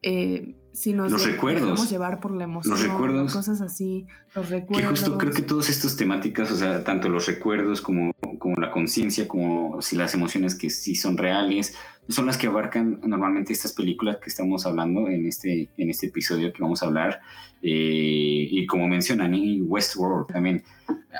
eh, 0.00 0.54
si 0.74 0.92
nos 0.92 1.12
los 1.12 1.24
recuerdos 1.24 1.88
llevar 1.88 2.18
por 2.18 2.32
la 2.32 2.44
emoción, 2.44 2.72
los 2.72 2.82
recuerdos, 2.82 3.32
cosas 3.32 3.60
así, 3.60 4.06
los 4.34 4.50
recuerdos. 4.50 4.82
Que 4.82 4.88
justo 4.88 5.18
creo 5.18 5.32
que 5.32 5.42
todas 5.42 5.68
estas 5.68 5.96
temáticas, 5.96 6.50
o 6.50 6.56
sea, 6.56 6.82
tanto 6.82 7.08
los 7.08 7.26
recuerdos 7.26 7.80
como, 7.80 8.12
como 8.38 8.56
la 8.56 8.72
conciencia, 8.72 9.28
como 9.28 9.80
si 9.80 9.94
las 9.94 10.14
emociones 10.14 10.56
que 10.56 10.70
sí 10.70 10.96
son 10.96 11.16
reales, 11.16 11.76
son 12.08 12.26
las 12.26 12.36
que 12.36 12.48
abarcan 12.48 13.00
normalmente 13.04 13.52
estas 13.52 13.72
películas 13.72 14.16
que 14.16 14.28
estamos 14.28 14.66
hablando 14.66 15.08
en 15.08 15.26
este, 15.26 15.70
en 15.76 15.90
este 15.90 16.08
episodio 16.08 16.52
que 16.52 16.60
vamos 16.60 16.82
a 16.82 16.86
hablar. 16.86 17.20
Eh, 17.62 18.48
y 18.50 18.66
como 18.66 18.88
mencionan, 18.88 19.32
y 19.32 19.62
Westworld 19.62 20.26
también, 20.26 20.64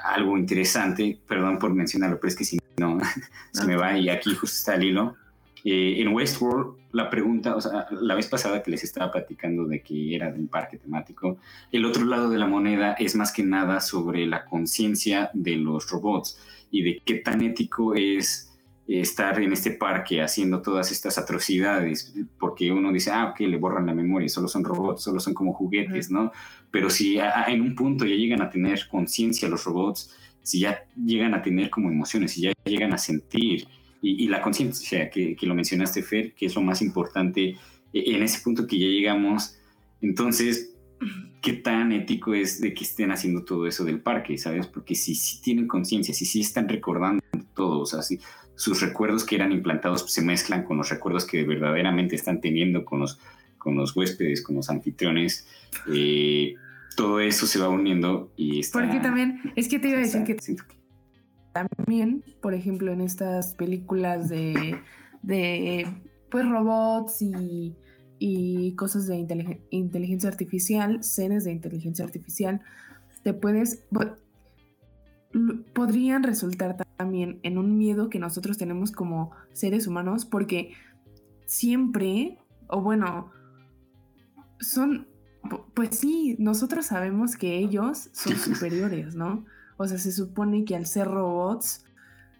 algo 0.05 0.37
interesante, 0.37 1.19
perdón 1.29 1.61
por 1.61 1.73
mencionarlo, 1.73 2.19
pero 2.21 2.29
es 2.29 2.37
que 2.37 2.45
si 2.45 2.59
no, 2.77 2.99
se 3.53 3.64
me 3.64 3.77
va 3.77 3.97
y 3.97 4.09
aquí 4.09 4.35
justo 4.35 4.57
está 4.57 4.75
el 4.75 4.85
hilo. 4.85 5.17
Eh, 5.66 6.03
en 6.03 6.09
Westworld, 6.09 6.77
la 6.92 7.09
pregunta, 7.09 7.57
o 7.57 7.61
sea, 7.61 7.87
la 7.90 8.14
vez 8.14 8.29
pasada 8.29 8.62
que 8.62 8.70
les 8.70 8.85
estaba 8.85 9.11
platicando 9.11 9.64
de 9.64 9.81
que 9.81 10.14
era 10.14 10.31
de 10.31 10.38
un 10.38 10.48
parque 10.48 10.77
temático, 10.77 11.38
el 11.72 11.87
otro 11.87 12.05
lado 12.05 12.29
de 12.29 12.37
la 12.37 12.46
moneda 12.46 12.92
es 12.92 13.16
más 13.16 13.33
que 13.33 13.42
nada 13.42 13.81
sobre 13.81 14.27
la 14.27 14.44
conciencia 14.44 15.31
de 15.33 15.57
los 15.57 15.88
robots 15.90 16.38
y 16.70 16.83
de 16.83 17.00
qué 17.03 17.14
tan 17.14 17.40
ético 17.40 17.94
es 17.94 18.55
estar 18.87 19.40
en 19.40 19.55
este 19.55 19.70
parque 19.70 20.20
haciendo 20.20 20.61
todas 20.61 20.92
estas 20.92 21.16
atrocidades, 21.16 22.14
porque 22.38 22.70
uno 22.70 22.92
dice, 22.92 23.11
ah, 23.11 23.31
ok, 23.31 23.40
le 23.40 23.57
borran 23.57 23.87
la 23.87 23.94
memoria, 23.94 24.29
solo 24.29 24.48
son 24.48 24.64
robots, 24.64 25.03
solo 25.03 25.18
son 25.18 25.33
como 25.33 25.55
juguetes, 25.55 26.11
¿no? 26.11 26.31
Pero 26.70 26.90
si 26.90 27.18
en 27.18 27.62
un 27.62 27.74
punto 27.74 28.05
ya 28.05 28.14
llegan 28.14 28.42
a 28.42 28.50
tener 28.50 28.87
conciencia 28.88 29.48
los 29.48 29.64
robots, 29.64 30.14
si 30.42 30.61
ya 30.61 30.85
llegan 31.03 31.33
a 31.33 31.40
tener 31.40 31.70
como 31.70 31.88
emociones, 31.88 32.33
si 32.33 32.42
ya 32.42 32.53
llegan 32.64 32.92
a 32.92 32.98
sentir, 32.98 33.66
y, 34.05 34.29
la 34.29 34.43
conciencia 34.43 35.09
que, 35.09 35.35
que, 35.35 35.47
lo 35.47 35.55
mencionaste, 35.55 36.03
Fer, 36.03 36.35
que 36.35 36.47
es 36.47 36.55
lo 36.55 36.61
más 36.61 36.83
importante 36.83 37.57
e, 37.93 38.14
en 38.14 38.23
ese 38.23 38.43
punto 38.43 38.67
que 38.67 38.79
ya 38.79 38.87
llegamos. 38.87 39.59
Entonces, 40.03 40.75
¿qué 41.40 41.55
tan 41.55 41.93
ético 41.93 42.35
es 42.35 42.61
de 42.61 42.75
que 42.75 42.85
estén 42.85 43.11
haciendo 43.11 43.45
todo 43.45 43.67
eso 43.67 43.85
del 43.85 44.01
parque, 44.01 44.37
sabes? 44.37 44.67
Porque 44.67 44.95
si, 44.95 45.14
si 45.14 45.40
tienen 45.40 45.67
conciencia, 45.67 46.14
si 46.14 46.27
sí 46.27 46.40
están 46.40 46.69
recordando 46.69 47.23
todo, 47.55 47.81
o 47.81 47.87
sea, 47.87 48.03
si 48.03 48.19
sus 48.55 48.81
recuerdos 48.81 49.25
que 49.25 49.37
eran 49.37 49.53
implantados 49.53 50.05
se 50.12 50.23
mezclan 50.23 50.64
con 50.64 50.77
los 50.77 50.90
recuerdos 50.90 51.27
que 51.27 51.45
verdaderamente 51.45 52.14
están 52.14 52.40
teniendo 52.40 52.85
con 52.85 53.01
los, 53.01 53.19
con 53.59 53.77
los 53.77 53.97
huéspedes, 53.97 54.43
con 54.43 54.57
los 54.57 54.71
anfitriones, 54.71 55.47
eh, 55.93 56.55
todo 56.97 57.21
eso 57.21 57.47
se 57.47 57.59
va 57.59 57.69
uniendo 57.69 58.33
y 58.37 58.61
está... 58.61 58.81
Porque 58.81 59.01
también, 59.01 59.40
es 59.57 59.69
que 59.69 59.79
te 59.79 59.88
iba 59.88 59.99
a 59.99 60.01
decir 60.01 60.23
que 60.25 60.37
también, 61.55 62.25
por 62.43 62.53
ejemplo, 62.53 62.93
en 62.93 63.01
estas 63.01 63.55
películas 63.55 64.29
de, 64.29 64.79
de 65.23 65.87
pues 66.31 66.47
robots 66.49 67.23
y, 67.23 67.77
y 68.19 68.75
cosas 68.75 69.07
de 69.07 69.17
inteligencia 69.71 70.29
artificial, 70.29 71.03
seres 71.03 71.45
de 71.45 71.53
inteligencia 71.53 72.05
artificial, 72.05 72.61
te 73.23 73.33
puedes 73.33 73.85
podrían 75.73 76.23
resultar 76.23 76.77
también 76.97 77.40
en 77.43 77.59
un 77.59 77.77
miedo 77.77 78.09
que 78.09 78.19
nosotros 78.19 78.57
tenemos 78.57 78.93
como 78.93 79.33
seres 79.53 79.87
humanos 79.88 80.25
porque 80.25 80.73
siempre 81.47 82.38
o 82.69 82.81
bueno 82.81 83.33
son 84.61 85.09
pues 85.75 85.99
sí, 85.99 86.37
nosotros 86.38 86.87
sabemos 86.87 87.37
que 87.37 87.59
ellos 87.59 88.11
son 88.12 88.37
superiores, 88.55 89.14
¿no? 89.14 89.45
O 89.77 89.87
sea, 89.87 89.99
se 89.99 90.13
supone 90.13 90.65
que 90.65 90.77
al 90.77 90.87
ser 90.87 91.09
robots, 91.09 91.85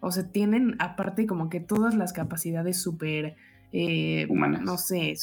o 0.01 0.11
sea, 0.11 0.31
tienen 0.31 0.77
aparte 0.79 1.27
como 1.27 1.49
que 1.49 1.61
todas 1.61 1.95
las 1.95 2.13
capacidades 2.13 2.81
súper... 2.81 3.37
Eh, 3.73 4.27
humanas. 4.31 4.63
No 4.63 4.79
sé, 4.79 5.15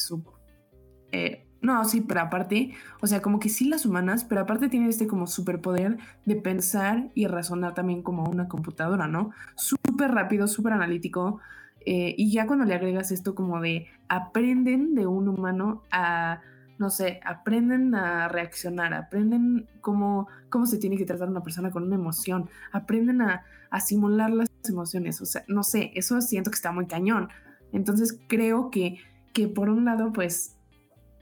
eh, 1.10 1.46
no, 1.62 1.84
sí, 1.84 2.00
pero 2.00 2.22
aparte, 2.22 2.74
o 3.00 3.06
sea, 3.06 3.22
como 3.22 3.38
que 3.38 3.48
sí 3.48 3.68
las 3.68 3.86
humanas, 3.86 4.24
pero 4.24 4.40
aparte 4.40 4.68
tienen 4.68 4.88
este 4.88 5.06
como 5.06 5.28
superpoder 5.28 5.96
de 6.26 6.36
pensar 6.36 7.10
y 7.14 7.28
razonar 7.28 7.72
también 7.74 8.02
como 8.02 8.24
una 8.24 8.48
computadora, 8.48 9.06
¿no? 9.06 9.30
Súper 9.54 10.10
rápido, 10.10 10.48
súper 10.48 10.72
analítico. 10.72 11.40
Eh, 11.86 12.14
y 12.18 12.32
ya 12.32 12.46
cuando 12.46 12.64
le 12.64 12.74
agregas 12.74 13.12
esto 13.12 13.34
como 13.34 13.60
de 13.60 13.86
aprenden 14.08 14.94
de 14.94 15.06
un 15.06 15.28
humano 15.28 15.82
a 15.92 16.40
no 16.82 16.90
sé, 16.90 17.20
aprenden 17.24 17.94
a 17.94 18.26
reaccionar, 18.26 18.92
aprenden 18.92 19.68
cómo, 19.80 20.26
cómo 20.50 20.66
se 20.66 20.78
tiene 20.78 20.96
que 20.96 21.06
tratar 21.06 21.28
una 21.28 21.44
persona 21.44 21.70
con 21.70 21.84
una 21.84 21.94
emoción, 21.94 22.50
aprenden 22.72 23.22
a, 23.22 23.44
simular 23.80 24.30
las 24.30 24.50
emociones, 24.68 25.22
o 25.22 25.24
sea, 25.24 25.44
no 25.46 25.62
sé, 25.62 25.92
eso 25.94 26.20
siento 26.20 26.50
que 26.50 26.56
está 26.56 26.72
muy 26.72 26.86
cañón. 26.86 27.28
Entonces 27.72 28.20
creo 28.28 28.68
que, 28.70 28.98
que 29.32 29.46
por 29.46 29.70
un 29.70 29.84
lado, 29.84 30.12
pues, 30.12 30.58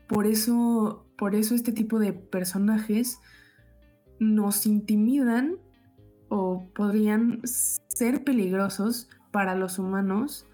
por 0.09 0.27
eso, 0.27 1.07
por 1.17 1.35
eso 1.35 1.55
este 1.55 1.73
tipo 1.73 2.01
de 2.01 2.15
personajes 2.15 3.21
nos 4.19 4.67
intimidan 4.67 5.59
o 6.29 6.67
podrían 6.75 7.41
ser 7.45 8.25
peligrosos 8.25 9.11
para 9.31 9.55
los 9.55 9.79
humanos 9.79 10.50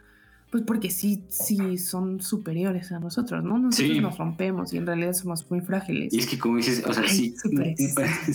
pues 0.51 0.63
porque 0.65 0.91
sí, 0.91 1.25
sí 1.29 1.77
son 1.77 2.21
superiores 2.21 2.93
a 2.93 3.01
nosotros, 3.01 3.43
¿no? 3.43 3.59
Nosotros 3.59 4.01
nos 4.01 4.17
rompemos 4.17 4.73
y 4.73 4.77
en 4.77 4.87
realidad 4.87 5.13
somos 5.13 5.51
muy 5.51 5.61
frágiles. 5.61 6.15
Y 6.15 6.19
es 6.19 6.27
que 6.27 6.39
como 6.39 6.57
dices, 6.57 6.85
o 6.87 6.93
sea, 6.93 7.07
sí, 7.09 7.35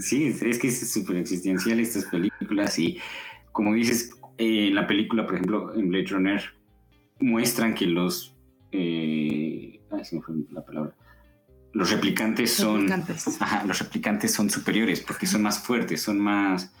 sí, 0.00 0.26
es 0.26 0.58
que 0.58 0.68
es 0.68 0.92
súper 0.92 1.16
existencial 1.16 1.78
estas 1.80 2.06
películas 2.06 2.78
y 2.78 2.98
como 3.52 3.72
dices, 3.74 4.10
en 4.36 4.74
la 4.74 4.86
película, 4.86 5.24
por 5.24 5.36
ejemplo, 5.36 5.74
en 5.74 5.88
Blade 5.88 6.06
Runner, 6.06 6.42
muestran 7.20 7.74
que 7.74 7.86
los... 7.86 8.34
Eh, 8.72 9.80
ay, 9.92 10.04
se 10.04 10.16
me 10.16 10.22
fue 10.22 10.34
la 10.50 10.64
palabra. 10.64 10.92
Los 11.72 11.92
replicantes 11.92 12.52
son... 12.52 12.90
Ajá, 12.90 13.64
los 13.64 13.78
replicantes 13.78 14.32
son 14.32 14.50
superiores 14.50 15.00
porque 15.00 15.26
son 15.26 15.42
más 15.42 15.60
fuertes, 15.60 16.02
son 16.02 16.18
más... 16.18 16.72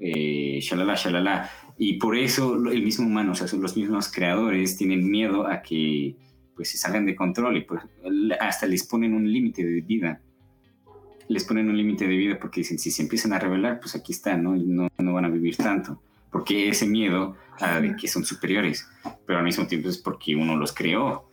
Eh, 0.00 0.58
shalala, 0.60 0.94
shalala 0.94 1.50
y 1.78 1.94
por 1.94 2.16
eso 2.16 2.54
el 2.70 2.82
mismo 2.82 3.06
humano, 3.06 3.32
o 3.32 3.34
sea, 3.34 3.46
los 3.58 3.76
mismos 3.76 4.10
creadores 4.10 4.76
tienen 4.76 5.10
miedo 5.10 5.46
a 5.46 5.62
que 5.62 6.16
pues 6.54 6.70
se 6.70 6.78
salgan 6.78 7.04
de 7.04 7.16
control 7.16 7.56
y 7.56 7.62
pues 7.62 7.82
hasta 8.38 8.66
les 8.66 8.84
ponen 8.84 9.14
un 9.14 9.30
límite 9.30 9.64
de 9.64 9.80
vida. 9.80 10.20
Les 11.28 11.44
ponen 11.44 11.68
un 11.68 11.76
límite 11.76 12.06
de 12.06 12.16
vida 12.16 12.38
porque 12.38 12.60
dicen, 12.60 12.78
si 12.78 12.90
se 12.90 13.02
empiezan 13.02 13.32
a 13.32 13.38
rebelar, 13.38 13.80
pues 13.80 13.96
aquí 13.96 14.12
están, 14.12 14.44
¿no? 14.44 14.54
No, 14.56 14.88
no 14.98 15.12
van 15.12 15.24
a 15.24 15.28
vivir 15.28 15.56
tanto. 15.56 16.00
Porque 16.30 16.68
ese 16.68 16.86
miedo 16.86 17.36
a 17.60 17.80
de 17.80 17.96
que 17.96 18.08
son 18.08 18.24
superiores, 18.24 18.88
pero 19.26 19.38
al 19.38 19.44
mismo 19.44 19.66
tiempo 19.66 19.88
es 19.88 19.98
porque 19.98 20.36
uno 20.36 20.56
los 20.56 20.72
creó. 20.72 21.28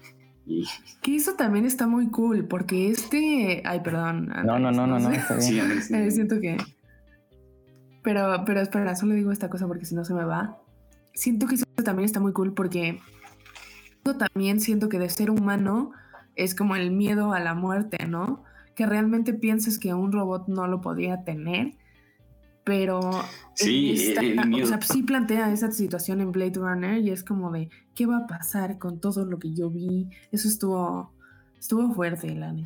Y... 0.46 0.66
Que 1.02 1.16
eso 1.16 1.34
también 1.34 1.66
está 1.66 1.88
muy 1.88 2.10
cool, 2.10 2.48
porque 2.48 2.90
este... 2.90 3.62
Ay, 3.66 3.82
perdón. 3.82 4.28
no, 4.28 4.58
no, 4.58 4.72
no, 4.72 4.88
no, 4.88 4.98
no. 4.98 5.12
Sí, 5.40 5.60
eh, 5.60 6.12
siento 6.12 6.40
que 6.40 6.58
pero, 8.02 8.44
pero 8.46 8.62
espera, 8.62 8.96
solo 8.96 9.16
digo 9.16 9.32
esta 9.32 9.50
cosa 9.50 9.68
porque 9.68 9.86
si 9.86 9.96
no 9.96 10.06
se 10.06 10.14
me 10.14 10.26
va. 10.26 10.58
Siento 11.14 11.48
que 11.48 11.56
eso 11.56 11.66
también 11.84 12.06
está 12.06 12.20
muy 12.20 12.34
cool 12.34 12.54
porque 12.54 13.00
yo 14.06 14.18
también 14.18 14.60
siento 14.60 14.90
que 14.90 15.00
de 15.00 15.10
ser 15.10 15.30
humano 15.30 15.92
es 16.36 16.56
como 16.56 16.76
el 16.76 16.92
miedo 16.92 17.34
a 17.34 17.40
la 17.40 17.54
muerte, 17.54 18.06
¿no? 18.08 18.44
Que 18.76 18.86
realmente 18.86 19.34
pienses 19.34 19.78
que 19.78 19.94
un 19.94 20.12
robot 20.12 20.48
no 20.48 20.68
lo 20.68 20.82
podía 20.82 21.24
tener, 21.24 21.74
pero 22.64 23.02
sí, 23.56 24.14
o 24.62 24.66
sea, 24.66 24.82
sí 24.82 25.04
plantea 25.04 25.52
esa 25.52 25.72
situación 25.72 26.22
en 26.22 26.32
Blade 26.32 26.54
Runner 26.56 27.00
y 27.00 27.12
es 27.12 27.24
como 27.24 27.52
de 27.52 27.70
qué 27.96 28.06
va 28.06 28.18
a 28.18 28.28
pasar 28.28 28.78
con 28.78 29.00
todo 29.00 29.26
lo 29.26 29.40
que 29.40 29.54
yo 29.54 29.70
vi. 29.70 30.10
Eso 30.32 30.48
estuvo 30.48 31.12
estuvo 31.60 31.94
fuerte, 31.94 32.34
Lani. 32.34 32.64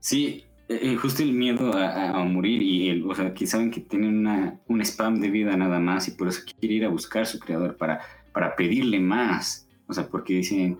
Sí, 0.00 0.44
eh, 0.68 0.80
eh, 0.82 0.96
justo 0.96 1.22
el 1.22 1.32
miedo 1.32 1.72
a, 1.76 2.24
morir 2.24 2.62
y 2.62 2.88
el, 2.88 3.04
o 3.04 3.14
sea, 3.14 3.34
que 3.34 3.46
saben 3.46 3.70
que 3.70 3.80
tienen 3.80 4.18
una, 4.18 4.60
un 4.66 4.80
spam 4.80 5.20
de 5.20 5.30
vida 5.30 5.56
nada 5.56 5.78
más 5.78 6.08
y 6.08 6.12
por 6.12 6.28
eso 6.28 6.42
quiere 6.58 6.76
ir 6.76 6.84
a 6.86 6.88
buscar 6.88 7.22
a 7.22 7.26
su 7.26 7.38
creador 7.38 7.76
para, 7.76 8.00
para 8.32 8.56
pedirle 8.56 8.98
más. 8.98 9.68
O 9.86 9.92
sea, 9.92 10.08
porque 10.08 10.34
dicen, 10.34 10.78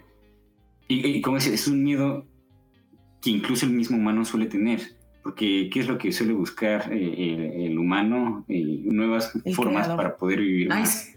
y, 0.89 1.21
como 1.21 1.37
dice, 1.37 1.53
es 1.53 1.69
un 1.69 1.83
miedo 1.83 2.27
que 3.21 3.31
incluso 3.31 3.67
el 3.67 3.73
mismo 3.73 3.99
humano 3.99 4.25
suele 4.25 4.47
tener. 4.47 4.81
Porque, 5.23 5.69
¿qué 5.73 5.81
es 5.81 5.89
lo 5.89 5.99
que 5.99 6.13
suele 6.13 6.33
buscar 6.33 6.91
eh, 6.93 7.67
el, 7.67 7.79
humano? 7.79 8.45
nuevas 8.49 9.33
formas 9.55 9.89
para 9.89 10.17
poder 10.17 10.41
vivir 10.41 10.69
más. 10.69 11.15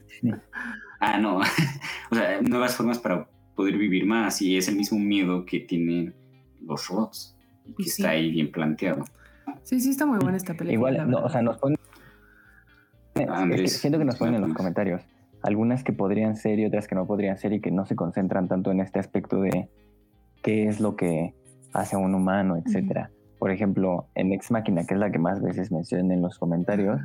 Ah, 1.00 1.20
no. 1.20 1.38
o 2.12 2.16
sea, 2.16 2.42
nuevas 2.42 2.76
formas 2.76 3.00
para 3.00 3.30
poder 3.56 3.78
vivir 3.78 4.06
más. 4.06 4.42
Y 4.42 4.58
es 4.58 4.68
el 4.68 4.76
mismo 4.76 5.00
miedo 5.00 5.46
que 5.46 5.62
tienen 5.62 6.16
los 6.62 6.88
robots 6.88 7.37
que 7.76 7.84
está 7.84 8.10
ahí 8.12 8.32
bien 8.32 8.52
planteado. 8.52 9.04
Sí, 9.64 9.80
sí, 9.80 9.90
está 9.90 10.06
muy 10.06 10.20
buena 10.20 10.38
esta 10.38 10.54
película. 10.54 10.92
Igual, 10.92 11.14
o 11.16 11.30
sea, 11.30 11.42
nos 11.42 11.58
ponen. 11.58 11.78
siento 13.68 14.00
que 14.00 14.06
nos 14.06 14.18
ponen 14.18 14.36
en 14.36 14.42
los 14.42 14.54
comentarios 14.54 15.02
algunas 15.42 15.84
que 15.84 15.94
podrían 15.94 16.36
ser 16.36 16.60
y 16.60 16.66
otras 16.66 16.88
que 16.88 16.96
no 16.96 17.06
podrían 17.06 17.38
ser 17.38 17.54
y 17.54 17.62
que 17.62 17.72
no 17.72 17.86
se 17.86 17.96
concentran 17.96 18.48
tanto 18.48 18.72
en 18.72 18.80
este 18.80 19.00
aspecto 19.00 19.42
de 19.42 19.70
qué 20.44 20.68
es 20.68 20.80
lo 20.80 20.96
que 20.96 21.34
hace 21.74 21.96
a 21.96 22.00
un 22.00 22.16
humano, 22.16 22.58
etcétera. 22.58 23.12
Por 23.40 23.52
ejemplo, 23.52 24.08
en 24.16 24.34
Ex 24.34 24.52
Máquina, 24.52 24.86
que 24.86 24.96
es 24.96 25.00
la 25.00 25.12
que 25.12 25.20
más 25.20 25.42
veces 25.42 25.72
mencionan 25.72 26.12
en 26.12 26.22
los 26.22 26.40
comentarios, 26.40 27.00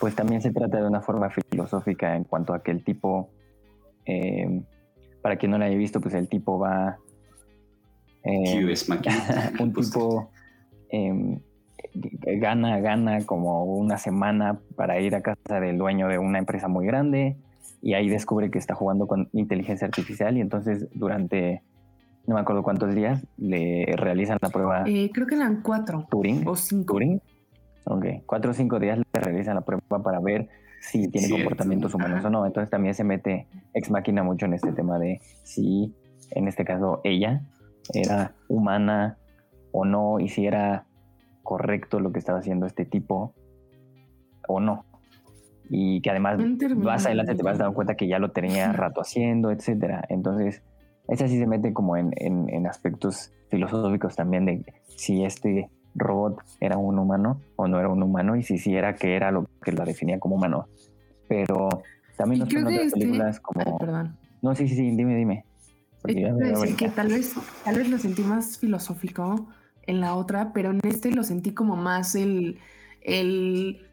pues 0.00 0.14
también 0.14 0.42
se 0.42 0.52
trata 0.52 0.80
de 0.80 0.86
una 0.86 1.00
forma 1.00 1.30
filosófica 1.30 2.14
en 2.14 2.24
cuanto 2.24 2.52
a 2.54 2.62
que 2.62 2.72
el 2.72 2.84
tipo, 2.84 3.30
eh, 4.04 4.62
para 5.22 5.36
quien 5.36 5.52
no 5.52 5.58
la 5.58 5.66
haya 5.66 5.76
visto, 5.76 6.00
pues 6.00 6.14
el 6.14 6.28
tipo 6.28 6.58
va 6.58 6.98
Eh, 8.24 8.64
un 9.60 9.72
tipo 9.72 10.30
em, 10.90 11.40
gana, 12.40 12.78
gana 12.80 13.24
como 13.26 13.64
una 13.64 13.98
semana 13.98 14.60
para 14.76 15.00
ir 15.00 15.14
a 15.14 15.22
casa 15.22 15.60
del 15.60 15.78
dueño 15.78 16.08
de 16.08 16.18
una 16.18 16.38
empresa 16.38 16.68
muy 16.68 16.86
grande 16.86 17.36
y 17.80 17.94
ahí 17.94 18.08
descubre 18.08 18.50
que 18.50 18.58
está 18.58 18.74
jugando 18.74 19.06
con 19.06 19.28
inteligencia 19.32 19.86
artificial 19.86 20.36
y 20.36 20.40
entonces 20.40 20.88
durante 20.94 21.62
no 22.26 22.36
me 22.36 22.40
acuerdo 22.40 22.62
cuántos 22.62 22.94
días 22.94 23.26
le 23.36 23.84
realizan 23.96 24.38
la 24.40 24.50
prueba. 24.50 24.84
Eh, 24.86 25.10
creo 25.12 25.26
que 25.26 25.34
eran 25.34 25.62
cuatro. 25.62 26.06
Turing. 26.08 26.46
O 26.46 26.54
cinco. 26.54 26.94
Turing. 26.94 27.20
Ok, 27.84 28.06
cuatro 28.26 28.52
o 28.52 28.54
cinco 28.54 28.78
días 28.78 28.98
le 28.98 29.20
realizan 29.20 29.56
la 29.56 29.62
prueba 29.62 30.02
para 30.02 30.20
ver 30.20 30.48
si 30.80 31.08
tiene 31.08 31.28
comportamientos 31.28 31.94
humanos 31.94 32.24
o 32.24 32.30
no. 32.30 32.46
Entonces 32.46 32.70
también 32.70 32.94
se 32.94 33.02
mete 33.02 33.48
ex 33.74 33.90
máquina 33.90 34.22
mucho 34.22 34.46
en 34.46 34.54
este 34.54 34.72
tema 34.72 35.00
de 35.00 35.20
si, 35.42 35.92
en 36.30 36.46
este 36.46 36.64
caso, 36.64 37.00
ella 37.02 37.42
era 37.92 38.34
humana 38.48 39.18
o 39.72 39.84
no, 39.84 40.20
y 40.20 40.28
si 40.28 40.46
era 40.46 40.86
correcto 41.42 42.00
lo 42.00 42.12
que 42.12 42.18
estaba 42.18 42.38
haciendo 42.38 42.66
este 42.66 42.84
tipo 42.84 43.34
o 44.48 44.60
no. 44.60 44.84
Y 45.68 46.00
que 46.02 46.10
además 46.10 46.38
más 46.76 47.06
adelante 47.06 47.34
te 47.34 47.42
vas 47.42 47.58
dar 47.58 47.72
cuenta 47.72 47.94
que 47.94 48.06
ya 48.06 48.18
lo 48.18 48.30
tenía 48.30 48.72
rato 48.72 49.00
haciendo, 49.00 49.50
etcétera. 49.50 50.04
Entonces, 50.08 50.62
esa 51.08 51.28
sí 51.28 51.38
se 51.38 51.46
mete 51.46 51.72
como 51.72 51.96
en, 51.96 52.12
en, 52.16 52.66
aspectos 52.66 53.32
filosóficos 53.48 54.16
también 54.16 54.46
de 54.46 54.64
si 54.96 55.24
este 55.24 55.68
robot 55.94 56.42
era 56.60 56.78
un 56.78 56.98
humano 56.98 57.40
o 57.56 57.68
no 57.68 57.78
era 57.78 57.88
un 57.88 58.02
humano 58.02 58.36
y 58.36 58.42
si 58.42 58.58
sí 58.58 58.74
era 58.74 58.94
que 58.94 59.14
era 59.14 59.30
lo 59.30 59.46
que 59.62 59.72
la 59.72 59.84
definía 59.84 60.18
como 60.18 60.36
humano. 60.36 60.66
Pero 61.28 61.68
también 62.16 62.40
nos 62.40 62.48
otras 62.48 62.72
este 62.72 63.00
películas 63.00 63.40
como... 63.40 63.78
No, 64.42 64.54
sí, 64.54 64.68
sí, 64.68 64.74
sí, 64.74 64.90
dime, 64.90 65.16
dime. 65.16 65.44
Decir 66.04 66.76
que 66.76 66.88
tal 66.88 67.08
vez, 67.08 67.34
tal 67.64 67.76
vez 67.76 67.88
lo 67.88 67.98
sentí 67.98 68.22
más 68.22 68.58
filosófico 68.58 69.48
en 69.82 70.00
la 70.00 70.14
otra, 70.14 70.52
pero 70.52 70.70
en 70.70 70.80
este 70.84 71.12
lo 71.12 71.22
sentí 71.22 71.52
como 71.52 71.76
más 71.76 72.14
el, 72.14 72.58
el 73.02 73.88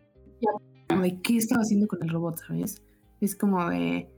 de 1.01 1.21
qué 1.21 1.37
estaba 1.37 1.61
haciendo 1.61 1.87
con 1.87 2.01
el 2.01 2.09
robot, 2.09 2.39
¿sabes? 2.47 2.81
Es 3.21 3.35
como 3.35 3.69
de 3.69 4.09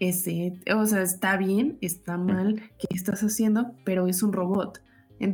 ese, 0.00 0.58
o 0.74 0.86
sea, 0.86 1.02
está 1.02 1.36
bien, 1.36 1.78
está 1.80 2.16
mal, 2.16 2.62
¿qué 2.78 2.86
estás 2.90 3.22
haciendo? 3.22 3.72
Pero 3.84 4.06
es 4.06 4.22
un 4.22 4.32
robot. 4.32 4.82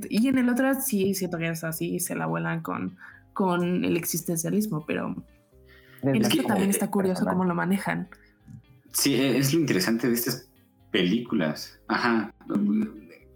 Y 0.08 0.28
en 0.28 0.38
el 0.38 0.48
otro 0.48 0.72
sí 0.80 1.14
siento 1.14 1.38
que 1.38 1.48
es 1.48 1.64
así, 1.64 2.00
se 2.00 2.14
la 2.14 2.26
vuelan 2.26 2.62
con, 2.62 2.96
con 3.32 3.84
el 3.84 3.96
existencialismo, 3.96 4.84
pero 4.86 5.14
en 6.02 6.16
esto 6.16 6.42
también 6.44 6.70
está 6.70 6.90
curioso 6.90 7.24
cómo 7.24 7.44
lo 7.44 7.54
manejan. 7.54 8.08
Sí, 8.92 9.14
e, 9.14 9.38
es 9.38 9.54
lo 9.54 9.60
interesante 9.60 10.08
de 10.08 10.14
estas 10.14 10.49
películas, 10.90 11.80
ajá, 11.88 12.34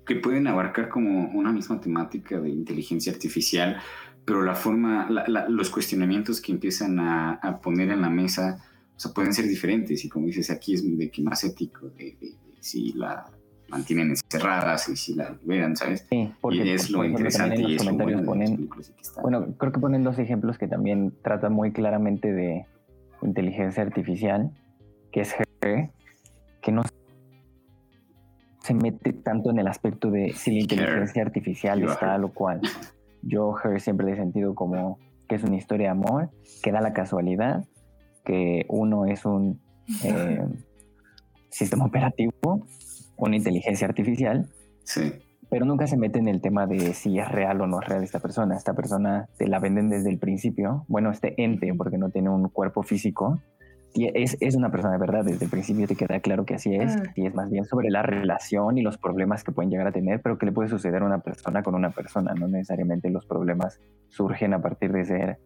que 0.07 0.17
pueden 0.17 0.47
abarcar 0.47 0.89
como 0.89 1.29
una 1.31 1.53
misma 1.53 1.81
temática 1.81 2.41
de 2.41 2.51
inteligencia 2.51 3.13
artificial, 3.13 3.81
pero 4.25 4.43
la 4.43 4.55
forma, 4.55 5.09
los 5.49 5.71
cuestionamientos 5.71 6.41
que 6.41 6.53
empiezan 6.53 6.99
a, 6.99 7.61
poner 7.63 7.91
en 7.91 8.03
la 8.03 8.11
mesa, 8.11 8.63
o 8.97 9.01
sea, 9.01 9.13
pueden 9.13 9.35
ser 9.35 9.47
diferentes. 9.47 10.05
Y 10.05 10.09
como 10.09 10.27
dices, 10.27 10.51
aquí 10.51 10.75
es 10.75 10.99
de 10.99 11.11
que 11.11 11.23
más 11.23 11.45
ético, 11.45 11.89
de, 11.89 12.17
si 12.61 12.93
la 12.93 13.27
mantienen 13.69 14.11
encerradas 14.11 14.89
y 14.89 14.97
si 14.97 15.15
la 15.15 15.37
liberan, 15.41 15.77
¿sabes? 15.77 16.07
Sí, 16.09 16.33
porque 16.41 16.75
es 16.75 16.91
lo 16.91 17.05
interesante 17.05 17.61
y 17.63 17.75
es 17.75 17.83
comentarios 17.83 18.23
ponen, 18.23 18.71
bueno, 19.23 19.55
creo 19.59 19.73
que 19.73 19.81
ponen 19.81 20.05
dos 20.05 20.19
ejemplos 20.19 20.59
que 20.59 20.69
también 20.69 21.13
tratan 21.23 21.53
muy 21.53 21.73
claramente 21.73 22.33
de 22.33 22.67
inteligencia 23.23 23.83
artificial, 23.83 24.51
que 25.13 25.21
es 25.23 25.35
G, 25.35 25.91
que 26.63 26.73
no 26.73 26.83
se 28.65 28.73
mete 28.73 29.13
tanto 29.13 29.51
en 29.51 29.59
el 29.59 29.67
aspecto 29.67 30.11
de 30.11 30.33
si 30.33 30.51
la 30.53 30.61
inteligencia 30.61 31.23
artificial 31.23 31.83
está 31.83 32.17
lo 32.17 32.33
cual. 32.33 32.63
Yo 33.21 33.55
Her 33.63 33.79
siempre 33.79 34.11
he 34.11 34.17
sentido 34.17 34.55
como 34.55 34.99
que 35.29 35.35
es 35.35 35.45
una 35.45 35.57
historia 35.57 35.89
de 35.89 35.91
amor, 35.91 36.31
que 36.63 36.73
da 36.73 36.81
la 36.81 36.95
casualidad, 36.95 37.67
que 38.25 38.65
uno 38.71 39.05
es 39.05 39.27
un 39.27 39.61
eh, 40.05 40.47
sistema 41.51 41.85
operativo, 41.85 42.67
una 43.19 43.37
inteligencia 43.37 43.87
artificial, 43.87 44.49
sí. 44.83 45.13
pero 45.51 45.67
nunca 45.67 45.87
se 45.87 45.99
mete 45.99 46.19
en 46.19 46.29
el 46.29 46.41
tema 46.41 46.67
de 46.67 46.95
si 46.95 47.19
es 47.19 47.29
real 47.29 47.61
o 47.61 47.67
no 47.67 47.83
es 47.83 47.87
real 47.87 48.03
esta 48.03 48.19
persona. 48.19 48.57
Esta 48.57 48.73
persona 48.73 49.29
te 49.37 49.47
la 49.47 49.59
venden 49.59 49.91
desde 49.91 50.09
el 50.09 50.19
principio, 50.19 50.87
bueno, 50.89 51.11
este 51.11 51.35
ente, 51.37 51.71
porque 51.75 51.99
no 51.99 52.09
tiene 52.09 52.31
un 52.31 52.49
cuerpo 52.49 52.83
físico, 52.83 53.39
es, 53.95 54.37
es, 54.41 54.57
una 54.57 54.71
persona 54.71 54.95
de 54.95 54.99
verdad, 54.99 55.25
desde 55.25 55.45
el 55.45 55.51
principio 55.51 55.87
te 55.87 55.95
queda 55.95 56.19
claro 56.21 56.45
que 56.45 56.55
así 56.55 56.75
es, 56.75 56.97
ah. 56.97 57.03
y 57.15 57.27
es 57.27 57.35
más 57.35 57.49
bien 57.49 57.65
sobre 57.65 57.91
la 57.91 58.03
relación 58.03 58.77
y 58.77 58.83
los 58.83 58.99
problemas 58.99 59.45
que 59.45 59.53
pueden 59.53 59.71
llegar 59.71 59.87
a 59.87 59.93
tener, 59.93 60.21
pero 60.21 60.37
que 60.37 60.47
le 60.47 60.53
puede 60.53 60.69
suceder 60.69 61.03
a 61.03 61.07
una 61.07 61.21
persona 61.21 61.63
con 61.63 61.75
una 61.77 61.91
persona, 61.91 62.35
no 62.35 62.49
necesariamente 62.49 63.09
los 63.11 63.25
problemas 63.25 63.81
surgen 64.09 64.53
a 64.53 64.61
partir 64.61 64.93
de 64.93 65.05
ser 65.05 65.39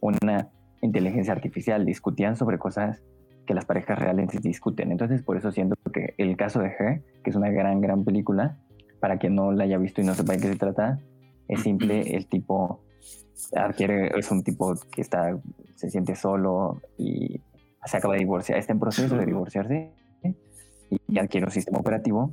una 0.00 0.48
inteligencia 0.80 1.32
artificial, 1.34 1.84
discutían 1.84 2.36
sobre 2.36 2.58
cosas 2.58 3.02
que 3.46 3.54
las 3.54 3.66
parejas 3.66 3.98
reales 3.98 4.30
discuten, 4.40 4.90
entonces 4.90 5.22
por 5.22 5.36
eso 5.36 5.52
siento 5.52 5.76
que 5.92 6.14
el 6.16 6.36
caso 6.36 6.60
de 6.60 6.68
Her, 6.68 7.02
que 7.22 7.30
es 7.30 7.36
una 7.36 7.50
gran, 7.50 7.80
gran 7.80 8.04
película, 8.04 8.56
para 9.00 9.18
quien 9.18 9.34
no 9.34 9.52
la 9.52 9.64
haya 9.64 9.78
visto 9.78 10.00
y 10.00 10.04
no 10.04 10.14
sepa 10.14 10.32
de 10.32 10.40
qué 10.40 10.48
se 10.48 10.56
trata, 10.56 10.98
es 11.48 11.60
simple, 11.60 12.16
el 12.16 12.26
tipo 12.26 12.80
adquiere, 13.54 14.18
es 14.18 14.30
un 14.30 14.42
tipo 14.42 14.74
que 14.90 15.02
está, 15.02 15.36
se 15.74 15.90
siente 15.90 16.14
solo 16.14 16.80
y 16.96 17.40
se 17.84 17.96
acaba 17.96 18.14
de 18.14 18.20
divorciar, 18.20 18.58
está 18.58 18.72
en 18.72 18.80
proceso 18.80 19.16
de 19.16 19.26
divorciarse 19.26 19.92
y 21.08 21.18
adquiere 21.18 21.46
un 21.46 21.52
sistema 21.52 21.78
operativo 21.78 22.30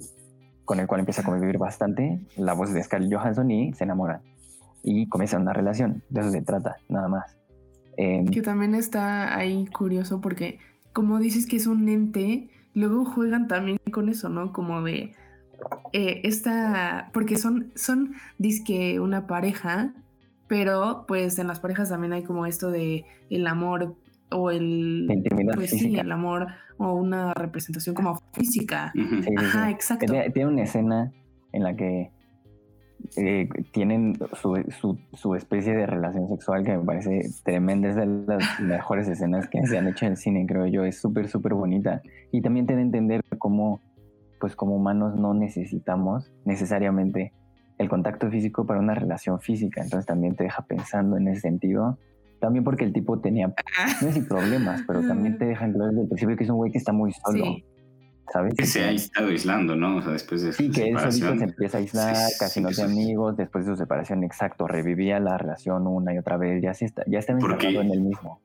con 0.66 0.80
el 0.80 0.88
cual 0.88 1.00
empieza 1.00 1.22
a 1.22 1.26
convivir 1.26 1.58
bastante. 1.58 2.20
La 2.38 2.54
voz 2.54 2.72
de 2.72 2.84
Scarlett 2.84 3.12
Johansson 3.12 3.50
y 3.50 3.74
se 3.74 3.86
enamora 3.86 4.22
y 4.84 5.08
comienza 5.08 5.38
una 5.38 5.54
relación. 5.54 6.04
De 6.10 6.22
eso 6.22 6.32
se 6.32 6.42
trata, 6.42 6.76
nada 6.88 7.08
más. 7.08 7.38
Em, 7.98 8.28
que 8.28 8.42
también 8.42 8.76
está 8.76 9.36
ahí 9.36 9.66
curioso 9.68 10.22
porque, 10.22 10.60
como 10.94 11.20
dices 11.20 11.48
que 11.48 11.56
es 11.56 11.68
un 11.68 11.90
ente, 11.90 12.50
luego 12.74 13.04
juegan 13.06 13.48
también 13.48 13.80
con 13.92 14.10
eso, 14.10 14.30
¿no? 14.30 14.54
Como 14.54 14.84
de 14.84 15.14
eh, 15.92 16.22
esta, 16.24 17.10
porque 17.14 17.38
son, 17.38 17.72
son, 17.76 18.14
disque 18.38 19.00
una 19.00 19.28
pareja, 19.28 19.94
pero 20.48 21.06
pues 21.08 21.40
en 21.40 21.48
las 21.48 21.60
parejas 21.60 21.90
también 21.90 22.14
hay 22.14 22.24
como 22.24 22.46
esto 22.46 22.72
de 22.72 23.06
el 23.30 23.48
amor 23.48 23.96
o 24.32 24.52
el, 24.52 25.08
pues 25.56 25.72
sí, 25.72 25.98
el 25.98 26.12
amor 26.12 26.48
o 26.78 26.94
una 26.94 27.34
representación 27.34 27.96
como 27.96 28.20
física. 28.34 28.94
Ajá, 29.38 29.70
exacto. 29.70 30.06
Tiene, 30.34 30.48
una 30.48 30.64
escena 30.64 31.12
en 31.52 31.64
la 31.64 31.76
que 31.76 32.12
eh, 33.18 33.50
tienen 33.72 34.18
su, 34.34 34.98
su, 35.14 35.36
especie 35.36 35.74
de 35.74 35.86
relación 35.86 36.28
sexual 36.28 36.64
que 36.64 36.78
me 36.78 36.84
parece 36.84 37.22
tremenda, 37.44 37.90
es 37.90 37.96
de 37.96 38.06
las 38.06 38.60
mejores 38.60 39.08
escenas 39.08 39.48
que 39.50 39.66
se 39.66 39.78
han 39.78 39.88
hecho 39.88 40.06
en 40.06 40.12
el 40.12 40.18
cine, 40.18 40.46
creo 40.48 40.68
yo, 40.68 40.84
es 40.86 41.00
súper, 41.00 41.28
súper 41.28 41.54
bonita. 41.54 42.02
Y 42.32 42.42
también 42.42 42.66
te 42.66 42.74
da 42.74 42.80
a 42.80 42.84
entender 42.84 43.22
cómo, 43.38 43.82
pues 44.40 44.56
como 44.56 44.76
humanos 44.76 45.16
no 45.16 45.34
necesitamos 45.34 46.32
necesariamente 46.46 47.34
el 47.78 47.90
contacto 47.90 48.30
físico 48.30 48.66
para 48.66 48.80
una 48.80 48.94
relación 48.94 49.40
física, 49.40 49.82
entonces 49.82 50.06
también 50.06 50.36
te 50.36 50.44
deja 50.44 50.66
pensando 50.66 51.18
en 51.18 51.30
ese 51.30 51.42
sentido 51.42 51.98
también 52.40 52.64
porque 52.64 52.86
el 52.86 52.94
tipo 52.94 53.20
tenía, 53.20 53.48
no 53.48 53.54
sé 54.00 54.12
si 54.14 54.22
problemas, 54.22 54.84
pero 54.88 55.02
también 55.02 55.38
te 55.38 55.46
dejan 55.46 55.74
claro 55.74 55.90
desde 55.90 56.02
el 56.04 56.08
principio 56.08 56.38
que 56.38 56.44
es 56.44 56.50
un 56.50 56.58
güey 56.58 56.72
que 56.72 56.78
está 56.78 56.94
muy 56.94 57.12
solo. 57.14 57.58
¿Sabes? 58.32 58.54
Que 58.54 58.68
se 58.68 58.84
ha 58.84 58.92
estado 58.92 59.30
aislando, 59.30 59.76
¿no? 59.76 59.98
O 59.98 60.02
sea, 60.04 60.12
después 60.12 60.44
de 60.44 60.54
su 60.54 60.62
Sí, 60.62 60.70
que 60.70 60.90
él 60.90 61.00
solito 61.00 61.36
se 61.36 61.44
empieza 61.46 61.78
a 61.78 61.82
aislar, 61.82 62.16
casi 62.40 62.62
no 62.62 62.70
tiene 62.70 62.92
amigos, 62.92 63.36
después 63.36 63.66
de 63.66 63.72
su 63.72 63.78
separación, 63.78 64.24
exacto, 64.24 64.68
revivía 64.68 65.20
la 65.20 65.36
relación 65.36 65.88
una 65.88 66.14
y 66.14 66.20
otra 66.20 66.38
vez, 66.38 66.62
ya, 66.62 66.76
se 66.76 66.86
está, 66.86 67.04
ya 67.08 67.18
está 67.18 67.34
en 67.34 67.92
el 67.92 68.02
mismo 68.02 68.40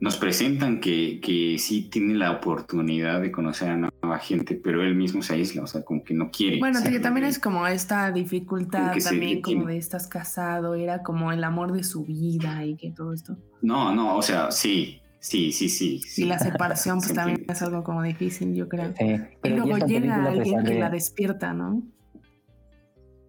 nos 0.00 0.16
presentan 0.16 0.80
que, 0.80 1.20
que 1.20 1.58
sí 1.58 1.88
tiene 1.90 2.14
la 2.14 2.30
oportunidad 2.30 3.20
de 3.20 3.32
conocer 3.32 3.70
a 3.70 3.76
gente, 4.18 4.54
pero 4.54 4.82
él 4.82 4.94
mismo 4.94 5.22
se 5.22 5.34
aísla, 5.34 5.62
o 5.62 5.66
sea, 5.66 5.82
como 5.82 6.02
que 6.04 6.14
no 6.14 6.30
quiere. 6.30 6.58
Bueno, 6.58 6.80
que 6.82 7.00
también 7.00 7.26
es 7.26 7.38
como 7.38 7.66
esta 7.66 8.10
dificultad 8.10 8.96
también, 9.02 9.42
como 9.42 9.66
de 9.66 9.76
estás 9.76 10.06
casado, 10.06 10.74
era 10.74 11.02
como 11.02 11.32
el 11.32 11.44
amor 11.44 11.72
de 11.72 11.84
su 11.84 12.04
vida 12.04 12.64
y 12.64 12.76
que 12.76 12.90
todo 12.90 13.12
esto. 13.12 13.36
No, 13.62 13.94
no, 13.94 14.16
o 14.16 14.22
sea, 14.22 14.50
sí, 14.50 15.00
sí, 15.18 15.52
sí, 15.52 15.68
sí. 15.68 16.00
Y 16.16 16.24
la 16.24 16.38
separación 16.38 16.98
pues 17.00 17.14
también 17.14 17.44
es 17.48 17.62
algo 17.62 17.82
como 17.82 18.02
difícil, 18.02 18.54
yo 18.54 18.68
creo. 18.68 18.92
y 19.42 19.48
luego 19.48 19.78
llega 19.78 20.24
alguien 20.24 20.64
que 20.64 20.78
la 20.78 20.90
despierta, 20.90 21.52
¿no? 21.54 21.82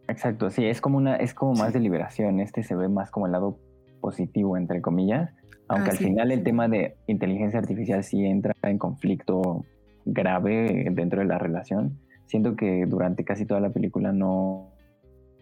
Exacto, 0.07 0.49
sí, 0.49 0.65
es 0.65 0.81
como 0.81 0.97
una, 0.97 1.17
es 1.17 1.33
como 1.33 1.53
más 1.53 1.73
de 1.73 1.79
liberación. 1.79 2.39
Este 2.39 2.63
se 2.63 2.75
ve 2.75 2.89
más 2.89 3.11
como 3.11 3.27
el 3.27 3.31
lado 3.31 3.59
positivo, 4.01 4.57
entre 4.57 4.81
comillas 4.81 5.29
aunque 5.69 5.91
ah, 5.91 5.93
al 5.93 5.97
final 5.97 6.31
el 6.31 6.43
tema 6.43 6.67
de 6.67 6.97
inteligencia 7.07 7.59
artificial 7.59 8.03
sí 8.03 8.25
entra 8.25 8.53
en 8.63 8.77
conflicto 8.77 9.65
grave 10.13 10.87
dentro 10.91 11.19
de 11.19 11.25
la 11.25 11.37
relación, 11.37 11.97
siento 12.25 12.55
que 12.55 12.85
durante 12.85 13.23
casi 13.23 13.45
toda 13.45 13.59
la 13.59 13.69
película 13.69 14.11
no 14.11 14.69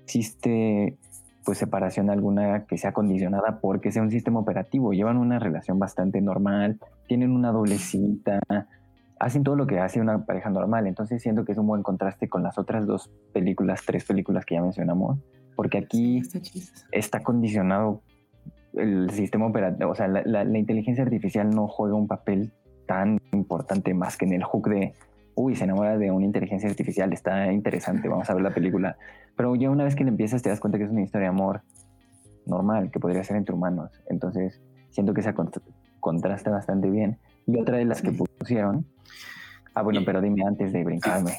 existe 0.03 0.97
pues 1.47 1.59
separación 1.59 2.09
alguna 2.09 2.65
que 2.65 2.77
sea 2.77 2.91
condicionada 2.91 3.59
porque 3.61 3.89
sea 3.91 4.01
un 4.01 4.11
sistema 4.11 4.39
operativo. 4.39 4.91
Llevan 4.91 5.15
una 5.15 5.39
relación 5.39 5.79
bastante 5.79 6.19
normal, 6.19 6.77
tienen 7.07 7.31
una 7.31 7.53
doble 7.53 7.77
cita, 7.77 8.41
hacen 9.17 9.43
todo 9.43 9.55
lo 9.55 9.65
que 9.65 9.79
hace 9.79 10.01
una 10.01 10.25
pareja 10.25 10.49
normal. 10.49 10.87
Entonces 10.87 11.21
siento 11.21 11.45
que 11.45 11.53
es 11.53 11.57
un 11.57 11.67
buen 11.67 11.83
contraste 11.83 12.27
con 12.27 12.43
las 12.43 12.57
otras 12.57 12.85
dos 12.85 13.09
películas, 13.33 13.81
tres 13.85 14.03
películas 14.03 14.45
que 14.45 14.55
ya 14.55 14.61
mencionamos, 14.61 15.19
porque 15.55 15.77
aquí 15.77 16.21
está, 16.91 17.21
condicionado 17.21 18.01
el 18.73 19.09
sistema 19.11 19.47
operativo, 19.47 19.89
o 19.89 19.95
sea, 19.95 20.07
la, 20.07 20.43
inteligencia 20.59 21.03
artificial 21.03 21.49
no 21.49 21.67
juega 21.67 21.95
un 21.95 22.07
papel 22.07 22.51
tan 22.87 23.19
importante 23.31 23.93
más 23.93 24.17
que 24.17 24.25
en 24.25 24.33
el 24.33 24.43
hook 24.43 24.69
de, 24.69 24.93
uy, 25.35 25.55
se 25.55 25.65
enamora 25.65 25.97
de 25.97 26.09
una 26.09 26.25
inteligencia 26.25 26.69
artificial, 26.69 27.13
está 27.13 27.51
interesante, 27.51 28.07
vamos 28.07 28.29
a 28.29 28.33
ver 28.33 28.43
la 28.43 28.53
película. 28.53 28.97
Pero 29.35 29.55
ya 29.55 29.69
una 29.69 29.83
vez 29.83 29.95
que 29.95 30.03
le 30.03 30.09
empiezas 30.09 30.41
te 30.41 30.49
das 30.49 30.59
cuenta 30.59 30.77
que 30.79 30.85
es 30.85 30.89
una 30.89 31.03
historia 31.03 31.29
de 31.29 31.35
amor 31.35 31.61
normal, 32.45 32.89
que 32.89 32.99
podría 32.99 33.23
ser 33.23 33.37
entre 33.37 33.53
humanos. 33.53 33.91
Entonces 34.09 34.59
siento 34.89 35.13
que 35.13 35.21
se 35.21 35.35
contrasta 35.99 36.49
bastante 36.49 36.89
bien. 36.89 37.19
Y 37.45 37.59
otra 37.59 37.77
de 37.77 37.85
las 37.85 38.01
que 38.01 38.11
pusieron 38.11 38.85
Ah, 39.77 39.83
bueno, 39.83 40.01
pero 40.03 40.19
dime 40.21 40.43
antes 40.43 40.73
de 40.73 40.83
brincarme. 40.83 41.33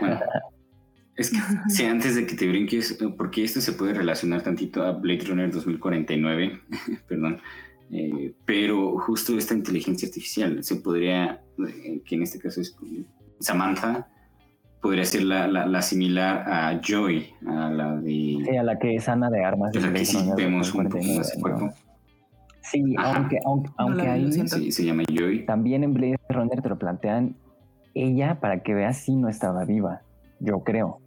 Bueno, 0.00 0.18
es 1.16 1.30
que 1.30 1.36
sí, 1.68 1.84
antes 1.84 2.14
de 2.14 2.26
que 2.26 2.34
te 2.34 2.48
brinques, 2.48 2.98
porque 3.18 3.44
esto 3.44 3.60
se 3.60 3.74
puede 3.74 3.92
relacionar 3.92 4.40
tantito 4.40 4.82
a 4.84 4.92
Blade 4.92 5.26
Runner 5.26 5.50
2049, 5.50 6.62
perdón, 7.08 7.42
eh, 7.90 8.34
pero 8.44 8.98
justo 8.98 9.36
esta 9.36 9.54
inteligencia 9.54 10.08
artificial 10.08 10.62
se 10.62 10.76
podría, 10.76 11.42
eh, 11.66 12.02
que 12.04 12.14
en 12.14 12.22
este 12.22 12.38
caso 12.38 12.60
es 12.60 12.76
Samantha, 13.40 14.08
podría 14.80 15.04
ser 15.04 15.22
la, 15.22 15.46
la, 15.46 15.82
similar 15.82 16.44
a 16.46 16.80
Joy, 16.80 17.34
a 17.46 17.70
la 17.70 17.96
de... 17.96 18.38
Sí, 18.44 18.56
a 18.56 18.62
la 18.62 18.78
que 18.78 18.94
es 18.94 19.08
Ana 19.08 19.30
de 19.30 19.44
Armas. 19.44 19.76
O 19.76 19.80
sea, 19.80 19.92
que 19.92 20.04
sí 20.04 20.18
vemos 20.36 20.72
un 20.74 20.88
poco 20.88 21.04
más 21.04 21.32
cuerpo. 21.40 21.70
Sí, 22.62 22.94
aunque, 22.98 23.38
aunque, 23.44 23.70
aunque 23.78 24.06
ahí 24.06 24.32
sí, 24.32 24.72
se 24.72 24.84
llama 24.84 25.02
Joy. 25.10 25.46
También 25.46 25.84
en 25.84 25.94
Blade 25.94 26.18
Runner 26.28 26.60
te 26.60 26.68
lo 26.68 26.78
plantean 26.78 27.34
ella, 27.94 28.38
para 28.40 28.62
que 28.62 28.74
veas, 28.74 28.98
sí 28.98 29.16
no 29.16 29.28
estaba 29.28 29.64
viva, 29.64 30.02
yo 30.40 30.60
creo. 30.60 31.00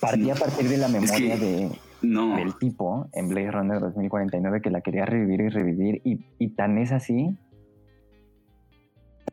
Partía 0.00 0.34
a 0.34 0.36
partir 0.36 0.68
de 0.68 0.78
la 0.78 0.88
memoria 0.88 1.36
de, 1.36 1.70
del 2.02 2.56
tipo 2.58 3.08
en 3.12 3.28
Blade 3.28 3.50
Runner 3.50 3.80
2049 3.80 4.60
que 4.60 4.70
la 4.70 4.80
quería 4.80 5.06
revivir 5.06 5.40
y 5.40 5.48
revivir, 5.48 6.02
y, 6.04 6.48
tan 6.50 6.78
es 6.78 6.92
así. 6.92 7.36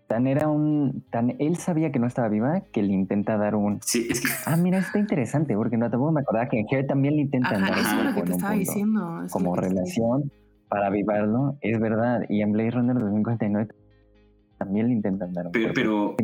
Tan 0.07 0.25
era 0.25 0.47
un. 0.47 1.03
Tan 1.11 1.35
él 1.39 1.57
sabía 1.57 1.91
que 1.91 1.99
no 1.99 2.07
estaba 2.07 2.29
viva 2.29 2.61
que 2.71 2.81
le 2.81 2.93
intenta 2.93 3.37
dar 3.37 3.55
un. 3.55 3.79
Sí, 3.83 4.07
es 4.09 4.21
que. 4.21 4.27
Ah, 4.45 4.55
mira, 4.55 4.79
está 4.79 4.97
interesante, 4.97 5.55
porque 5.55 5.77
no 5.77 5.89
tampoco 5.89 6.11
me 6.11 6.21
acordaba 6.21 6.49
que 6.49 6.59
en 6.59 6.65
Hair 6.69 6.87
también 6.87 7.15
le 7.15 7.23
intentan 7.23 7.61
dar 7.61 7.77
eso 7.77 7.99
es 7.99 8.05
lo 8.05 8.13
que 8.15 8.21
te 8.23 8.31
estaba 8.31 8.53
diciendo. 8.53 9.21
Como 9.31 9.55
relación 9.55 10.31
para 10.67 10.87
avivarlo, 10.87 11.57
es 11.61 11.79
verdad. 11.79 12.21
Y 12.27 12.41
en 12.41 12.51
Blade 12.53 12.71
Runner 12.71 12.97
2049 12.97 13.67
también 14.59 14.87
le 14.87 14.93
intentan 14.93 15.33
dar 15.33 15.47
un 15.47 15.51
pero, 15.53 15.73
pero 15.73 16.15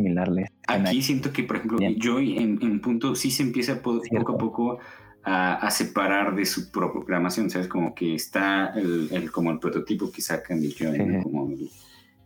aquí 0.67 1.01
siento 1.01 1.31
que 1.31 1.43
por 1.43 1.55
ejemplo 1.55 1.77
Joy 1.79 2.37
en, 2.37 2.61
un 2.61 2.81
punto 2.81 3.15
sí 3.15 3.31
se 3.31 3.43
empieza 3.43 3.81
poco 3.81 4.01
a 4.33 4.37
poco 4.37 4.79
a, 5.27 5.71
separar 5.71 6.35
de 6.35 6.45
su 6.45 6.71
programación 6.71 7.49
sabes 7.49 7.67
como 7.67 7.95
que 7.95 8.13
está 8.13 8.73
el, 8.75 9.31
como 9.31 9.51
el 9.51 9.59
prototipo 9.59 10.11
que 10.11 10.21
sacan 10.21 10.61
de 10.61 10.69
Joy 10.69 11.23
como, 11.23 11.49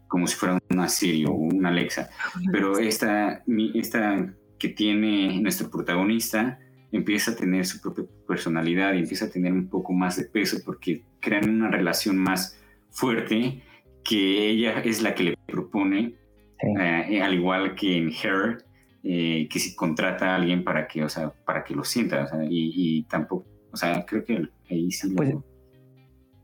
como 0.07 0.27
si 0.27 0.35
fuera 0.35 0.59
una 0.69 0.89
Siri 0.89 1.25
o 1.25 1.31
una 1.31 1.69
Alexa. 1.69 2.09
Pero 2.51 2.77
esta 2.77 3.41
esta 3.73 4.33
que 4.57 4.69
tiene 4.69 5.39
nuestro 5.41 5.69
protagonista 5.69 6.59
empieza 6.91 7.31
a 7.31 7.35
tener 7.35 7.65
su 7.65 7.79
propia 7.79 8.03
personalidad 8.27 8.93
y 8.93 8.99
empieza 8.99 9.25
a 9.25 9.29
tener 9.29 9.53
un 9.53 9.69
poco 9.69 9.93
más 9.93 10.17
de 10.17 10.25
peso 10.25 10.57
porque 10.65 11.03
crean 11.21 11.49
una 11.49 11.69
relación 11.69 12.17
más 12.17 12.59
fuerte 12.89 13.63
que 14.03 14.49
ella 14.49 14.81
es 14.81 15.01
la 15.01 15.13
que 15.13 15.23
le 15.23 15.37
propone, 15.45 16.15
eh, 16.79 17.21
al 17.21 17.33
igual 17.33 17.75
que 17.75 17.95
en 17.95 18.11
Her, 18.11 18.65
eh, 19.03 19.47
que 19.49 19.59
si 19.59 19.75
contrata 19.75 20.31
a 20.31 20.35
alguien 20.35 20.63
para 20.63 20.87
que, 20.87 21.03
o 21.03 21.09
sea, 21.09 21.31
para 21.45 21.63
que 21.63 21.73
lo 21.73 21.83
sienta, 21.83 22.23
o 22.23 22.27
sea, 22.27 22.39
y, 22.49 23.03
tampoco, 23.03 23.45
o 23.71 23.77
sea, 23.77 24.05
creo 24.05 24.23
que 24.23 24.49
ahí 24.69 24.91
sí, 24.91 25.13
pues, 25.15 25.35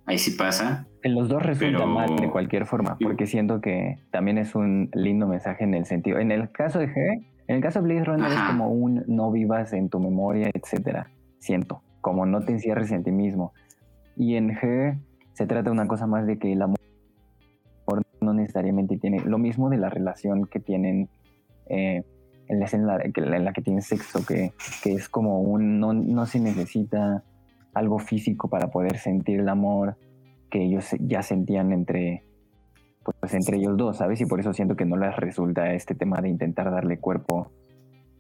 ahí 0.06 0.18
sí 0.18 0.32
pasa. 0.32 0.88
En 1.04 1.15
los 1.15 1.30
dos 1.30 1.44
resulta 1.44 1.86
mal 1.86 2.15
de 2.15 2.30
cualquier 2.30 2.65
forma, 2.65 2.98
porque 3.00 3.28
siento 3.28 3.62
que 3.62 3.98
también 4.12 4.38
es 4.38 4.56
un 4.56 4.89
lindo 4.94 5.28
mensaje 5.28 5.63
en 5.63 5.74
el 5.74 5.86
sentido, 5.86 6.20
en 6.20 6.32
el 6.32 6.52
caso 6.52 6.80
de 6.80 6.86
Her, 6.86 7.20
en 7.48 7.56
el 7.56 7.62
caso 7.62 7.80
de 7.82 7.86
Blade 7.86 8.06
Runner 8.06 8.32
es 8.32 8.41
como 8.48 8.70
un 8.70 9.04
no 9.08 9.32
vivas 9.32 9.74
en 9.74 9.89
tu 9.89 10.00
memoria, 10.00 10.50
etcétera, 10.54 11.12
siento, 11.39 11.84
como 12.02 12.26
no 12.26 12.41
te 12.41 12.54
encierres 12.54 12.91
en 12.91 13.04
ti 13.04 13.12
mismo. 13.12 13.54
Y 14.15 14.36
en 14.36 14.50
Her 14.50 14.98
se 15.34 15.46
trata 15.46 15.70
de 15.70 15.72
una 15.72 15.88
cosa 15.88 16.08
más 16.08 16.26
de 16.26 16.39
que 16.39 16.54
el 16.54 16.62
amor 16.62 16.80
no 18.22 18.34
necesariamente 18.34 18.98
tiene 18.98 19.20
lo 19.20 19.38
mismo 19.38 19.70
de 19.70 19.78
la 19.78 19.89
relación 19.89 20.46
que 20.48 20.60
tienen 20.60 21.10
eh, 21.68 22.04
en 22.48 22.60
la 22.60 22.66
escena 22.66 22.98
en 23.04 23.46
la 23.46 23.54
que 23.54 23.62
tienen 23.62 23.82
sexo, 23.82 24.26
que, 24.26 24.54
es 24.86 25.10
como 25.10 25.42
un, 25.42 25.80
no, 25.80 25.94
no, 25.94 26.26
se 26.26 26.40
necesita 26.40 27.24
algo 27.74 28.00
físico 28.00 28.50
para 28.50 28.70
poder 28.70 28.98
sentir 28.98 29.40
el 29.40 29.50
amor 29.50 29.98
que 30.50 30.64
ellos 30.64 30.86
ya 31.00 31.22
sentían 31.24 31.72
entre, 31.74 32.24
pues, 33.20 33.34
entre 33.34 33.58
ellos 33.58 33.76
dos, 33.78 33.98
¿sabes? 33.98 34.22
Y 34.22 34.26
por 34.26 34.40
eso 34.40 34.54
siento 34.54 34.76
que 34.76 34.86
no 34.86 34.96
les 34.96 35.16
resulta 35.16 35.74
este 35.74 35.96
tema 35.96 36.22
de 36.22 36.30
intentar 36.30 36.72
darle 36.72 37.00
cuerpo 37.00 37.52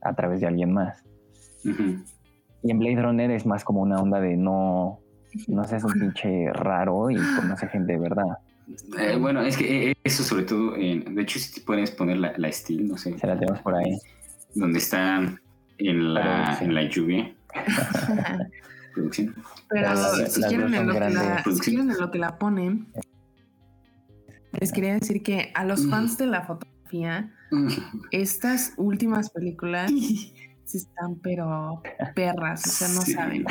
a 0.01 0.13
través 0.13 0.41
de 0.41 0.47
alguien 0.47 0.73
más. 0.73 1.03
Y 2.63 2.71
en 2.71 2.79
Blade 2.79 3.01
Runner 3.01 3.31
es 3.31 3.45
más 3.45 3.63
como 3.63 3.81
una 3.81 4.01
onda 4.01 4.19
de 4.19 4.37
no, 4.37 4.99
no 5.47 5.63
seas 5.65 5.83
un 5.83 5.93
pinche 5.93 6.51
raro 6.51 7.09
y 7.09 7.15
conoce 7.39 7.67
gente 7.67 7.93
de 7.93 7.99
verdad. 7.99 8.37
Eh, 8.99 9.17
bueno, 9.19 9.41
es 9.41 9.57
que 9.57 9.91
eh, 9.91 9.95
eso 10.03 10.23
sobre 10.23 10.43
todo, 10.43 10.71
de 10.71 11.21
hecho 11.21 11.37
si 11.37 11.53
te 11.53 11.61
puedes 11.61 11.91
poner 11.91 12.17
la, 12.17 12.33
la 12.37 12.51
Steel, 12.51 12.87
no 12.87 12.97
sé. 12.97 13.17
Se 13.17 13.27
la 13.27 13.37
tenemos 13.37 13.61
por 13.61 13.75
ahí. 13.75 13.95
Donde 14.55 14.79
está 14.79 15.37
en 15.77 16.13
la, 16.13 16.57
en 16.59 16.73
la 16.73 16.83
lluvia. 16.89 17.33
Producción. 18.93 19.35
Pero 19.69 19.95
si, 20.27 20.41
quieren 20.43 20.73
en 20.73 20.87
lo 20.87 20.93
que 20.93 20.99
la, 20.99 21.43
si 21.43 21.59
quieren 21.59 21.91
en 21.91 21.97
lo 21.97 22.11
que 22.11 22.19
la 22.19 22.37
ponen, 22.37 22.87
les 24.59 24.71
quería 24.71 24.93
decir 24.93 25.21
que 25.21 25.51
a 25.53 25.65
los 25.65 25.87
fans 25.89 26.17
de 26.17 26.27
la 26.27 26.43
fotografía, 26.43 27.33
estas 28.11 28.73
últimas 28.77 29.29
películas 29.29 29.91
están 30.73 31.15
pero 31.21 31.81
perras, 32.15 32.65
o 32.65 32.69
sea, 32.69 32.87
no 32.89 33.01
saben. 33.01 33.45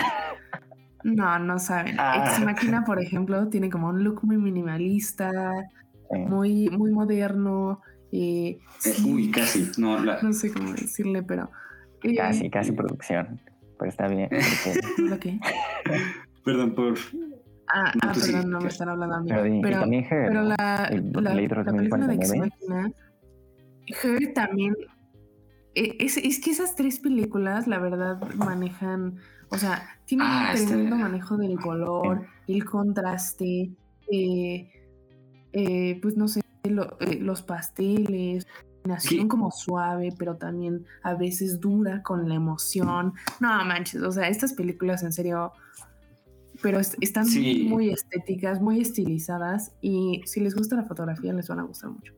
No, 1.03 1.39
no 1.39 1.59
saben. 1.59 1.95
Ex 1.95 1.99
ah. 1.99 2.41
Máquina, 2.45 2.85
por 2.85 3.01
ejemplo, 3.01 3.49
tiene 3.49 3.71
como 3.71 3.89
un 3.89 4.03
look 4.03 4.25
muy 4.25 4.39
minimalista, 4.39 5.53
muy, 6.11 6.71
muy 6.71 6.91
moderno. 6.93 7.81
Eh, 8.17 8.59
Uy, 9.05 9.31
casi. 9.31 9.73
No, 9.77 9.99
no 10.23 10.33
sé 10.33 10.53
cómo 10.53 10.73
decirle, 10.73 11.23
pero. 11.23 11.51
Eh, 12.03 12.15
casi, 12.15 12.49
casi 12.49 12.73
producción. 12.73 13.41
Pero 13.79 13.91
está 13.91 14.07
bien. 14.07 14.29
¿Lo 14.99 15.19
qué? 15.19 15.39
Perdón 16.45 16.75
por. 16.75 16.95
Ah, 17.67 17.93
ah 18.03 18.13
perdón, 18.13 18.51
no 18.51 18.61
me 18.61 18.69
están 18.69 18.91
hablando 18.91 19.17
a 19.17 19.21
mí. 19.21 19.31
Pero, 19.31 19.61
pero, 19.63 19.81
también 19.81 20.05
Her, 20.05 20.29
pero 20.29 20.43
la, 20.43 20.57
la, 20.57 21.21
la 21.23 21.35
película 21.35 22.07
de 22.07 22.19
Máquina, 22.39 22.93
Her 24.03 24.33
también. 24.35 24.77
Eh, 25.75 25.97
es, 25.99 26.19
es 26.19 26.41
que 26.41 26.51
esas 26.51 26.77
tres 26.77 27.01
películas, 27.01 27.67
la 27.67 27.79
verdad, 27.79 28.21
manejan 28.37 29.19
o 29.55 29.59
sea, 29.59 29.83
tiene 30.05 30.25
un 30.25 30.31
ah, 30.31 30.53
tremendo 30.55 30.97
manejo 30.97 31.37
del 31.37 31.59
color, 31.61 32.27
el 32.49 32.65
contraste, 32.65 33.71
eh, 34.11 34.71
eh, 35.53 35.99
pues 36.03 36.17
no 36.17 36.27
sé, 36.27 36.41
eh, 36.65 37.19
los 37.21 37.43
pasteles, 37.43 38.47
nación 38.85 39.29
como 39.29 39.51
suave, 39.51 40.11
pero 40.19 40.37
también 40.37 40.85
a 41.03 41.15
veces 41.15 41.61
dura 41.61 42.03
con 42.03 42.29
la 42.29 42.35
emoción. 42.35 43.15
No 43.41 43.65
manches, 43.65 44.03
o 44.03 44.13
sea, 44.13 44.29
estas 44.29 44.53
películas 44.53 45.03
en 45.03 45.13
serio, 45.13 45.53
pero 46.63 46.81
están 46.81 47.27
muy 47.69 47.91
estéticas, 47.91 48.61
muy 48.61 48.81
estilizadas 48.81 49.73
y 49.81 50.23
si 50.25 50.41
les 50.41 50.55
gusta 50.55 50.77
la 50.77 50.85
fotografía 50.85 51.33
les 51.33 51.49
van 51.49 51.61
a 51.61 51.63
gustar 51.63 51.91
mucho. 51.91 52.13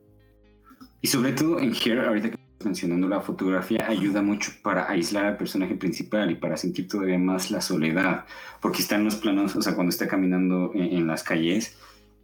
Y 1.00 1.08
sobre 1.08 1.32
todo 1.32 1.58
en 1.58 1.72
Here, 1.72 2.06
ahorita 2.06 2.30
que 2.30 2.46
mencionando 2.64 3.08
la 3.08 3.20
fotografía 3.20 3.86
ayuda 3.86 4.22
mucho 4.22 4.50
para 4.62 4.90
aislar 4.90 5.26
al 5.26 5.36
personaje 5.36 5.74
principal 5.76 6.30
y 6.30 6.34
para 6.34 6.56
sentir 6.56 6.88
todavía 6.88 7.18
más 7.18 7.50
la 7.50 7.60
soledad, 7.60 8.24
porque 8.60 8.82
están 8.82 9.04
los 9.04 9.16
planos, 9.16 9.54
o 9.56 9.62
sea, 9.62 9.74
cuando 9.74 9.90
está 9.90 10.08
caminando 10.08 10.72
en, 10.74 11.06
las 11.06 11.22
calles, 11.22 11.76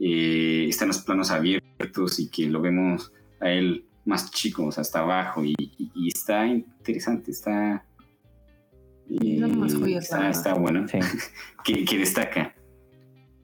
eh, 0.04 0.66
están 0.68 0.88
los 0.88 0.98
planos 0.98 1.30
abiertos 1.30 2.18
y 2.18 2.28
que 2.28 2.48
lo 2.48 2.60
vemos 2.60 3.12
a 3.40 3.50
él 3.50 3.86
más 4.04 4.32
chico, 4.32 4.66
o 4.66 4.72
sea, 4.72 4.80
hasta 4.82 4.98
abajo 4.98 5.44
y, 5.44 5.54
está 6.08 6.44
interesante, 6.46 7.30
está... 7.30 7.84
Eh, 9.08 9.40
está, 10.28 10.54
bueno, 10.54 10.86
que, 11.64 11.84
que 11.84 11.98
destaca. 11.98 12.52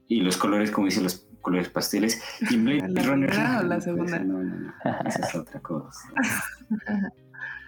Y 0.09 0.19
los 0.19 0.35
colores, 0.35 0.71
como 0.71 0.87
dicen 0.87 1.03
los 1.03 1.29
colores 1.41 1.69
pasteles. 1.69 2.21
Y 2.49 2.57
Blade 2.57 2.87
¿La 2.89 3.03
Runner. 3.03 3.31
o 3.31 3.63
la 3.63 3.79
segunda? 3.81 4.19
No, 4.19 4.43
no, 4.43 4.55
no. 4.59 4.73
Esa 5.05 5.27
es 5.27 5.35
otra 5.35 5.61
cosa. 5.61 6.11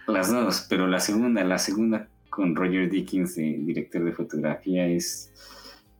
Las 0.06 0.30
dos, 0.30 0.66
pero 0.68 0.86
la 0.86 1.00
segunda, 1.00 1.42
la 1.44 1.58
segunda 1.58 2.08
con 2.28 2.54
Roger 2.56 2.90
Dickens, 2.90 3.36
director 3.36 4.04
de 4.04 4.12
fotografía, 4.12 4.86
es. 4.86 5.30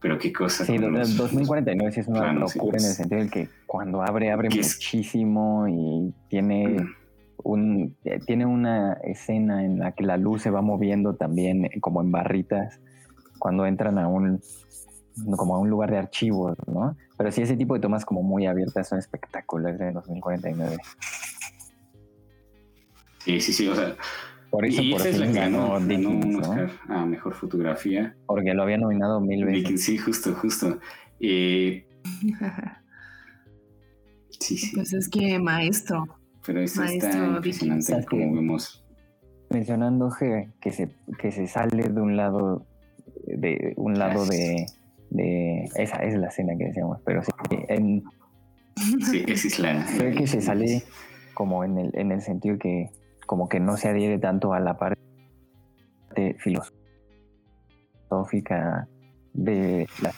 Pero 0.03 0.18
qué 0.18 0.32
cosa. 0.32 0.64
Sí, 0.64 0.74
el 0.74 1.16
2049 1.16 1.92
sí 1.92 2.00
es 2.00 2.09
una 2.09 2.32
locura 2.32 2.76
en 2.78 2.84
el 2.84 2.92
sentido 2.92 3.22
de 3.22 3.30
que 3.30 3.48
cuando 3.66 4.03
abre, 4.03 4.32
abre 4.32 4.50
muchísimo 4.50 5.66
y 5.68 6.12
tiene. 6.28 6.68
Mm. 6.68 6.94
un, 7.44 7.96
eh, 8.05 8.18
tiene 8.26 8.44
una 8.44 8.94
escena 9.05 9.64
en 9.64 9.78
la 9.78 9.92
que 9.92 10.05
la 10.05 10.16
luz 10.16 10.42
se 10.42 10.50
va 10.50 10.61
moviendo 10.61 11.14
también 11.14 11.66
eh, 11.66 11.80
como 11.80 12.03
en 12.03 12.11
barritas 12.11 12.80
cuando 13.38 13.64
entran 13.64 13.98
a 13.98 14.09
un 14.09 14.40
como 15.36 15.55
a 15.55 15.59
un 15.59 15.70
lugar 15.70 15.90
de 15.90 15.98
archivos, 15.98 16.57
¿no? 16.66 16.96
Pero 17.16 17.30
sí, 17.30 17.42
ese 17.42 17.57
tipo 17.57 17.74
de 17.74 17.80
tomas 17.80 18.05
como 18.05 18.22
muy 18.22 18.46
abiertas 18.46 18.88
son 18.88 18.98
espectaculares 18.98 19.78
de 19.78 19.92
2049. 19.92 20.76
Sí, 23.18 23.40
sí, 23.40 23.53
sí, 23.53 23.68
o 23.68 23.76
sea... 23.76 23.94
Por 24.53 24.66
eso 24.66 24.82
y 24.82 24.92
por 24.92 25.00
esa 25.00 25.09
es 25.09 25.18
la 25.18 25.24
fin 25.26 25.34
que 25.34 25.40
ganó, 25.40 25.59
ganó 25.59 25.80
ganó 25.80 25.88
Dickens, 25.88 26.48
un 26.48 26.66
¿no? 26.86 26.94
A 26.94 27.07
Mejor 27.07 27.34
Fotografía. 27.34 28.14
Porque 28.26 28.55
lo 28.55 28.62
había 28.62 28.78
nominado 28.78 29.20
mil 29.20 29.44
veces. 29.44 29.62
Dickens, 29.62 29.82
sí, 29.82 29.98
justo, 29.98 30.34
justo. 30.34 30.78
Eh, 31.18 31.86
sí, 34.38 34.59
sí. 34.59 34.76
Pues 34.76 34.92
es 34.92 35.09
que 35.09 35.38
maestro. 35.38 36.05
Pero 36.46 36.61
eso 36.61 36.82
Maestro 36.82 37.09
está 37.09 37.26
impresionante 37.26 37.82
¿Sabes 37.82 38.07
como 38.07 38.34
vemos. 38.34 38.84
Mencionando 39.50 40.11
que, 40.18 40.50
que, 40.61 40.70
se, 40.70 40.94
que 41.18 41.32
se 41.32 41.46
sale 41.46 41.88
de 41.88 42.00
un 42.00 42.16
lado 42.16 42.66
de 43.26 43.74
un 43.76 43.98
lado 43.98 44.26
de, 44.26 44.66
de 45.11 45.64
esa 45.76 45.96
es 45.98 46.14
la 46.14 46.28
escena 46.28 46.55
que 46.59 46.64
decíamos, 46.66 46.98
pero 47.05 47.22
sí, 47.22 47.30
en, 47.68 48.03
Sí, 48.76 49.24
es 49.26 49.59
la... 49.59 49.86
Creo 49.96 50.14
que 50.14 50.26
se 50.26 50.40
sale 50.40 50.82
como 51.34 51.64
en 51.64 51.78
el, 51.78 51.90
en 51.94 52.12
el 52.12 52.20
sentido 52.20 52.59
que 52.59 52.90
como 53.27 53.49
que 53.49 53.61
no 53.61 53.77
se 53.77 53.89
adhiere 53.89 54.18
tanto 54.18 54.53
a 54.53 54.61
la 54.61 54.77
parte 54.79 55.01
filosófica 58.11 58.87
de 59.33 59.87
las 60.03 60.14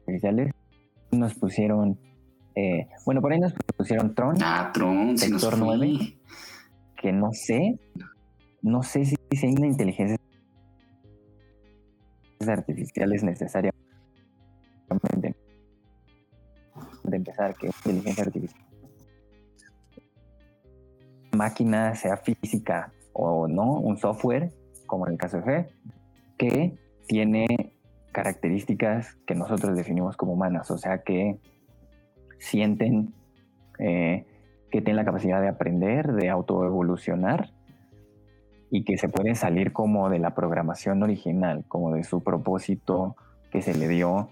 artificiales. 0.00 0.52
Nos 1.12 1.34
pusieron, 1.34 1.98
eh, 2.54 2.86
bueno, 3.04 3.20
por 3.20 3.32
ahí 3.32 3.38
nos 3.38 3.52
pusieron 3.76 4.14
Tron, 4.14 4.36
Ah, 4.42 4.70
Tron, 4.72 5.16
Sector 5.18 5.58
nueve. 5.58 6.18
que 6.96 7.12
no 7.12 7.30
sé, 7.32 7.78
no 8.62 8.82
sé 8.82 9.04
si, 9.04 9.16
si 9.32 9.46
hay 9.46 9.54
una 9.54 9.66
inteligencia 9.66 10.16
artificiales 12.46 13.22
necesariamente 13.22 13.76
de 17.04 17.16
empezar 17.16 17.54
que 17.54 17.66
inteligencia 17.66 18.24
artificial 18.24 18.69
máquina 21.32 21.94
sea 21.94 22.16
física 22.16 22.92
o 23.12 23.48
no 23.48 23.72
un 23.72 23.96
software 23.96 24.52
como 24.86 25.06
en 25.06 25.12
el 25.12 25.18
caso 25.18 25.38
de 25.38 25.42
Fe 25.42 25.66
que 26.36 26.74
tiene 27.06 27.46
características 28.12 29.16
que 29.26 29.34
nosotros 29.34 29.76
definimos 29.76 30.16
como 30.16 30.32
humanas 30.32 30.70
o 30.70 30.78
sea 30.78 31.02
que 31.02 31.38
sienten 32.38 33.14
eh, 33.78 34.26
que 34.70 34.80
tienen 34.80 34.96
la 34.96 35.04
capacidad 35.04 35.40
de 35.40 35.48
aprender 35.48 36.12
de 36.12 36.28
autoevolucionar 36.28 37.50
y 38.70 38.84
que 38.84 38.96
se 38.96 39.08
pueden 39.08 39.34
salir 39.34 39.72
como 39.72 40.08
de 40.08 40.20
la 40.20 40.34
programación 40.34 41.02
original, 41.02 41.64
como 41.66 41.92
de 41.92 42.04
su 42.04 42.22
propósito 42.22 43.16
que 43.50 43.62
se 43.62 43.74
le 43.74 43.88
dio 43.88 44.30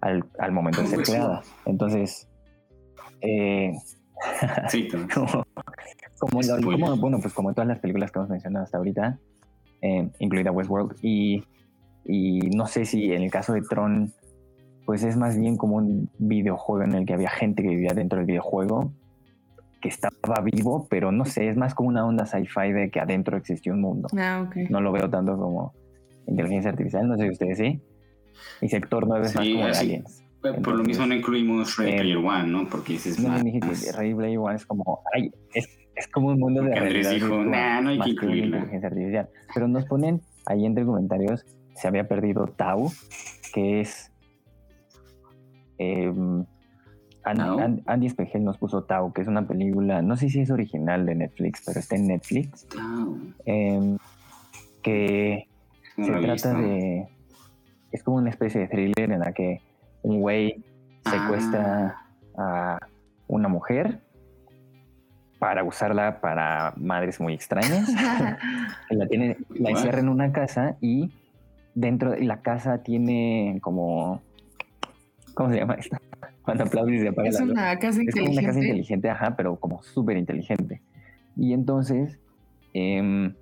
al, 0.00 0.26
al 0.38 0.52
momento 0.52 0.82
de 0.82 0.88
ser 0.88 0.96
Pues 0.96 1.10
creada. 1.10 1.42
Entonces, 1.64 2.28
eh, 3.22 3.72
Sí, 4.68 4.88
como, 4.88 5.44
como 6.18 6.40
lo- 6.40 6.58
Spoiler. 6.58 6.80
como- 6.80 6.96
bueno, 6.96 7.18
pues 7.20 7.32
como 7.34 7.52
todas 7.52 7.68
las 7.68 7.78
películas 7.78 8.10
que 8.10 8.18
hemos 8.18 8.30
mencionado 8.30 8.64
hasta 8.64 8.78
ahorita, 8.78 9.18
eh, 9.82 10.10
incluida 10.18 10.50
Westworld, 10.50 10.96
y, 11.02 11.44
y 12.04 12.40
no 12.50 12.66
sé 12.66 12.84
si 12.84 13.12
en 13.12 13.22
el 13.22 13.30
caso 13.30 13.52
de 13.52 13.62
Tron, 13.62 14.12
pues 14.86 15.02
es 15.04 15.16
más 15.16 15.36
bien 15.38 15.56
como 15.56 15.76
un 15.76 16.10
videojuego 16.18 16.82
en 16.84 16.94
el 16.94 17.06
que 17.06 17.14
había 17.14 17.30
gente 17.30 17.62
que 17.62 17.68
vivía 17.68 17.92
dentro 17.94 18.18
del 18.18 18.26
videojuego, 18.26 18.92
que 19.80 19.88
estaba 19.88 20.40
vivo, 20.42 20.88
pero 20.90 21.12
no 21.12 21.24
sé, 21.24 21.48
es 21.48 21.56
más 21.56 21.74
como 21.74 21.88
una 21.90 22.04
onda 22.04 22.26
sci-fi 22.26 22.72
de 22.72 22.90
que 22.90 22.98
adentro 22.98 23.36
existió 23.36 23.72
un 23.74 23.80
mundo. 23.82 24.08
Ah. 24.18 24.48
No 24.70 24.80
lo 24.80 24.90
veo 24.90 25.08
tanto 25.08 25.36
como 25.38 25.72
inteligencia 26.26 26.70
artificial, 26.70 27.06
no 27.06 27.16
sé 27.16 27.24
si 27.24 27.30
ustedes 27.30 27.58
sí. 27.58 27.80
Y 28.60 28.68
Sector 28.68 29.06
9 29.06 29.26
es 29.26 29.34
más 29.36 29.44
como 29.48 29.64
de 29.64 29.70
así. 29.70 30.02
Por 30.40 30.76
lo 30.76 30.84
mismo 30.84 31.04
no 31.06 31.14
incluimos 31.14 31.76
Ready 31.76 31.90
eh, 31.92 31.96
Player 32.00 32.16
One, 32.18 32.46
¿no? 32.46 32.68
Porque 32.68 32.94
ese 32.94 33.10
es 33.10 33.18
No, 33.20 33.28
más... 33.30 33.44
dije 33.44 33.60
que 33.60 33.92
Ray 33.92 34.14
Player 34.14 34.38
One 34.38 34.54
es 34.56 34.64
como, 34.66 35.00
ay, 35.12 35.30
es, 35.52 35.68
es 35.96 36.08
como 36.08 36.28
un 36.28 36.38
mundo 36.38 36.62
de 36.62 36.78
Andrés 36.78 37.10
dijo, 37.10 37.26
virtual, 37.26 37.50
"Nah, 37.50 37.80
no 37.80 37.88
hay 37.90 37.98
que 38.00 38.10
incluirla". 38.10 38.44
inteligencia 38.58 38.88
artificial. 38.88 39.28
Pero 39.52 39.68
nos 39.68 39.84
ponen 39.86 40.20
ahí 40.46 40.64
entre 40.64 40.84
comentarios, 40.84 41.44
se 41.74 41.88
había 41.88 42.06
perdido 42.06 42.46
Tau, 42.46 42.90
que 43.52 43.80
es... 43.80 44.12
em, 45.78 46.44
Andy 47.24 48.06
Espejel 48.06 48.42
nos 48.44 48.56
puso 48.58 48.84
Tau, 48.84 49.12
que 49.12 49.20
es 49.22 49.28
una 49.28 49.46
película, 49.46 50.00
no 50.02 50.16
sé 50.16 50.30
si 50.30 50.40
es 50.40 50.50
original 50.50 51.04
de 51.04 51.14
Netflix, 51.16 51.62
pero 51.66 51.80
está 51.80 51.96
en 51.96 52.06
Netflix, 52.06 52.66
Tau. 52.68 53.18
em, 53.44 53.98
que 54.82 55.46
No 55.96 56.04
se 56.06 56.12
trata 56.12 56.32
visto. 56.32 56.48
de... 56.54 57.08
Es 57.90 58.02
como 58.02 58.18
una 58.18 58.30
especie 58.30 58.60
de 58.60 58.68
thriller 58.68 59.10
en 59.12 59.20
la 59.20 59.32
que 59.32 59.60
un 60.02 60.20
güey 60.20 60.64
secuestra 61.04 61.96
a 62.36 62.78
una 63.26 63.48
mujer 63.48 64.00
para 65.38 65.62
usarla 65.64 66.20
para 66.20 66.74
madres 66.76 67.20
muy 67.20 67.34
extrañas. 67.34 67.88
la, 68.90 69.06
tiene, 69.06 69.36
la 69.50 69.70
encierra 69.70 70.00
en 70.00 70.08
una 70.08 70.32
casa 70.32 70.76
y 70.80 71.12
dentro 71.74 72.12
de 72.12 72.24
la 72.24 72.40
casa 72.40 72.82
tiene 72.82 73.58
como... 73.62 74.20
¿Cómo 75.34 75.50
se 75.50 75.58
llama 75.58 75.74
esto? 75.74 75.96
Cuando 76.42 76.64
aplaudes 76.64 76.96
y 76.96 77.02
se 77.02 77.08
apaga 77.08 77.28
es 77.28 77.38
la 77.38 77.44
luz. 77.44 77.52
una 77.52 77.78
casa 77.78 78.00
Es 78.02 78.14
como 78.14 78.30
una 78.30 78.42
casa 78.42 78.58
inteligente. 78.58 78.66
inteligente, 78.66 79.10
ajá, 79.10 79.36
pero 79.36 79.56
como 79.56 79.82
súper 79.82 80.16
inteligente. 80.16 80.82
Y 81.36 81.52
entonces, 81.52 82.18
em, 82.72 83.34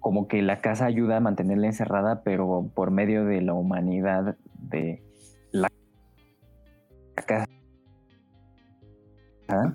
como 0.00 0.28
que 0.28 0.42
la 0.42 0.58
casa 0.58 0.86
ayuda 0.86 1.16
a 1.16 1.20
mantenerla 1.20 1.66
encerrada, 1.66 2.22
pero 2.22 2.70
por 2.74 2.90
medio 2.90 3.24
de 3.24 3.40
la 3.40 3.54
humanidad 3.54 4.36
de 4.58 5.02
casa. 7.22 7.46
¿Ah? 9.48 9.72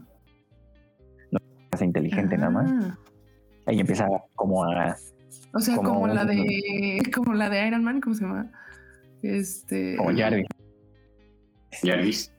No, 1.31 1.39
casa 1.71 1.85
inteligente 1.85 2.37
nada 2.37 2.49
más. 2.51 2.71
Ah, 2.71 2.97
Ahí 3.67 3.79
empieza 3.79 4.07
como 4.35 4.63
a... 4.65 4.95
O 5.53 5.59
sea, 5.59 5.75
Como 5.77 5.89
como, 5.93 6.07
la 6.07 6.21
un- 6.23 6.27
de 6.27 7.01
como 7.15 7.33
la 7.33 7.49
de 7.49 7.67
Iron 7.67 7.83
Man, 7.83 8.01
¿cómo 8.01 8.15
se 8.15 8.23
llama? 8.25 8.51
Este 9.21 9.95
como 9.97 10.17
Jarvis. 10.17 10.47
Jarvis. 11.83 12.33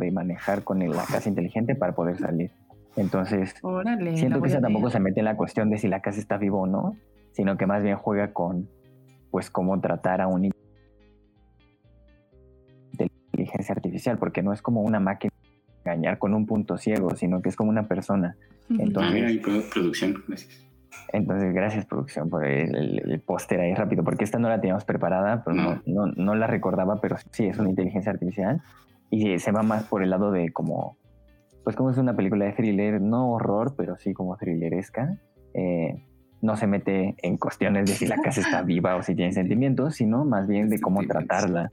de 0.00 0.10
manejar 0.10 0.64
con 0.64 0.82
el- 0.82 0.90
la 0.90 1.04
casa 1.04 1.28
inteligente 1.28 1.74
para 1.76 1.94
poder 1.94 2.18
salir. 2.18 2.50
Entonces, 2.96 3.54
Órale. 3.62 4.16
Siento 4.16 4.40
que 4.42 4.48
esa 4.48 4.60
tampoco 4.60 4.90
se 4.90 4.98
mete 5.00 5.20
en 5.20 5.26
la 5.26 5.36
cuestión 5.36 5.70
de 5.70 5.78
si 5.78 5.86
la 5.88 6.00
casa 6.00 6.18
está 6.18 6.38
viva 6.38 6.56
o 6.56 6.66
no, 6.66 6.96
sino 7.32 7.56
que 7.56 7.66
más 7.66 7.82
bien 7.82 7.96
juega 7.96 8.32
con, 8.32 8.68
pues, 9.30 9.50
cómo 9.50 9.80
tratar 9.80 10.20
a 10.22 10.26
una 10.28 10.46
inteligencia 13.46 13.74
artificial, 13.74 14.18
porque 14.18 14.42
no 14.42 14.52
es 14.52 14.60
como 14.62 14.82
una 14.82 15.00
máquina 15.00 15.32
engañar 15.84 16.18
con 16.18 16.34
un 16.34 16.46
punto 16.46 16.76
ciego, 16.78 17.14
sino 17.14 17.40
que 17.42 17.48
es 17.48 17.56
como 17.56 17.70
una 17.70 17.86
persona. 17.86 18.36
Ah, 18.70 18.74
Entonces- 18.78 19.14
mira, 19.14 19.28
hay 19.28 19.40
produ- 19.40 19.68
producción. 19.72 20.14
Gracias. 20.26 20.62
Entonces, 21.12 21.54
gracias 21.54 21.86
producción 21.86 22.28
por 22.28 22.44
el, 22.44 22.74
el- 22.74 23.10
el 23.12 23.20
póster 23.20 23.60
ahí 23.60 23.72
rápido, 23.74 24.02
porque 24.02 24.24
esta 24.24 24.38
no 24.38 24.48
la 24.48 24.60
teníamos 24.60 24.84
preparada, 24.84 25.44
pero 25.44 25.54
no, 25.56 25.82
no, 25.86 26.06
no 26.06 26.34
la 26.34 26.46
recordaba, 26.46 27.00
pero 27.00 27.16
sí 27.30 27.46
es 27.46 27.58
una 27.58 27.68
inteligencia 27.70 28.10
artificial 28.12 28.60
y 29.10 29.38
se 29.38 29.52
va 29.52 29.62
más 29.62 29.84
por 29.84 30.02
el 30.02 30.10
lado 30.10 30.32
de 30.32 30.52
como, 30.52 30.96
pues 31.62 31.76
como 31.76 31.90
es 31.90 31.98
una 31.98 32.14
película 32.16 32.46
de 32.46 32.52
thriller, 32.52 33.00
no 33.00 33.30
horror, 33.30 33.74
pero 33.76 33.96
sí 33.96 34.12
como 34.12 34.36
thrilleresca. 34.36 35.16
eh, 35.54 36.02
no 36.42 36.54
se 36.56 36.66
mete 36.66 37.14
en 37.22 37.38
cuestiones 37.38 37.86
de 37.86 37.92
si 37.94 38.06
la 38.06 38.16
casa 38.18 38.42
está 38.42 38.60
viva 38.62 38.94
o 38.96 39.02
si 39.02 39.14
tiene 39.14 39.32
sentimientos, 39.32 39.94
sino 39.96 40.24
más 40.26 40.46
bien 40.46 40.68
de 40.68 40.78
cómo 40.80 41.00
tratarla. 41.06 41.70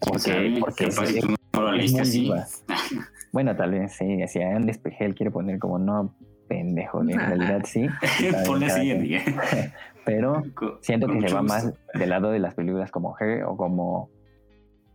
Porque, 0.00 0.56
porque 0.60 0.84
es, 0.86 0.94
Capaz 0.96 1.10
es- 1.10 1.20
tú 1.20 1.34
no 1.54 1.60
lo 1.62 1.72
leíste 1.72 2.00
así. 2.00 2.30
Bueno, 3.30 3.54
tal 3.54 3.72
vez 3.72 3.92
sí, 3.92 4.26
si 4.26 4.40
Andy 4.40 4.70
Espejel 4.70 5.14
quiere 5.14 5.30
poner 5.30 5.58
como 5.58 5.78
no 5.78 6.14
pendejo, 6.48 7.02
en 7.02 7.18
realidad 7.18 7.60
sí, 7.64 7.86
Ponle. 8.46 8.72
Andy. 8.72 9.18
pero 10.06 10.42
Con- 10.54 10.78
Siento 10.80 11.06
con 11.08 11.20
que 11.20 11.28
se 11.28 11.34
va 11.34 11.42
más 11.42 11.70
del 11.92 12.08
lado 12.08 12.30
de 12.30 12.38
las 12.38 12.54
películas 12.54 12.90
como 12.90 13.14
Her 13.20 13.44
o 13.44 13.54
como 13.58 14.08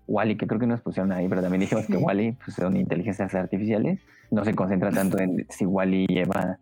Wally, 0.08 0.36
que 0.36 0.48
creo 0.48 0.60
que 0.60 0.66
nos 0.66 0.82
pusieron 0.82 1.12
ahí, 1.12 1.28
pero 1.30 1.44
también 1.44 1.62
dijimos 1.62 1.86
que. 1.86 1.96
Wally 1.96 2.32
pues, 2.44 2.56
son 2.56 2.76
inteligencias 2.76 3.34
artificiales. 3.36 4.00
No 4.32 4.44
se 4.44 4.56
concentra 4.56 4.90
tanto 4.90 5.20
en 5.20 5.46
si 5.50 5.66
Wally 5.68 6.08
lleva. 6.08 6.58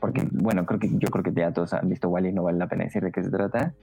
Porque, 0.00 0.26
bueno, 0.32 0.66
creo 0.66 0.80
que 0.80 0.90
yo 0.98 1.08
creo 1.08 1.22
que 1.22 1.32
ya 1.32 1.52
todos 1.52 1.72
han 1.72 1.88
visto 1.88 2.08
Wally, 2.08 2.32
no 2.32 2.42
vale 2.42 2.58
la 2.58 2.66
pena 2.66 2.82
decir 2.84 3.02
de 3.04 3.12
qué 3.12 3.22
se 3.22 3.30
trata. 3.30 3.74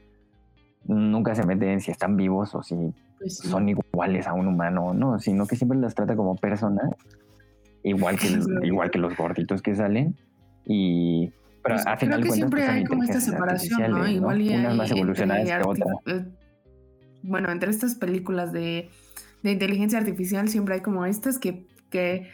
Nunca 0.86 1.34
se 1.36 1.45
mete 1.45 1.71
en 1.71 1.79
si 1.81 1.91
están 1.91 2.17
vivos 2.17 2.53
o 2.55 2.63
si 2.63 2.75
Pues 3.19 3.38
sí. 3.38 3.47
son 3.47 3.69
iguales 3.69 4.27
a 4.27 4.34
un 4.34 4.47
humano, 4.47 4.93
no, 4.93 5.19
sino 5.19 5.45
que 5.47 5.55
siempre 5.55 5.77
las 5.79 5.95
trata 5.95 6.15
como 6.15 6.36
personas, 6.36 6.91
igual 7.84 8.17
que, 8.19 8.27
igual 8.67 8.91
que 8.91 8.99
los 8.99 9.15
gorditos 9.15 9.61
que 9.61 9.75
salen. 9.75 10.15
Y. 10.65 11.31
Pero 11.63 11.75
Pues 11.75 11.86
creo 11.99 12.19
que 12.21 12.31
siempre 12.31 12.61
pues, 12.61 12.69
hay 12.69 12.84
como 12.84 13.03
esta 13.03 13.21
separación, 13.21 13.91
¿no? 13.91 14.07
Igual 14.07 14.41
y 14.41 14.49
Unas 14.53 14.71
hay 14.71 14.77
más 14.77 14.91
evolucionadas 14.91 15.45
que 15.45 15.67
otras. 15.67 15.95
eh, 16.07 16.25
Bueno, 17.21 17.49
entre 17.51 17.69
estas 17.71 17.95
películas 17.95 18.51
de, 18.51 18.89
de 19.43 19.51
inteligencia 19.51 19.97
artificial 19.97 20.49
siempre 20.49 20.75
hay 20.75 20.81
como 20.81 21.05
estas 21.05 21.39
que, 21.39 21.65
que 21.89 22.27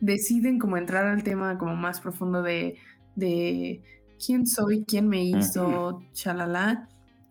deciden 0.00 0.58
como 0.60 0.76
entrar 0.76 1.06
al 1.06 1.24
tema 1.24 1.58
como 1.58 1.74
más 1.74 2.00
profundo 2.00 2.42
de, 2.42 2.76
de 3.16 3.82
quién 4.24 4.46
soy, 4.46 4.84
quién 4.86 5.08
me 5.08 5.24
hizo, 5.24 6.02
chalala. 6.12 6.88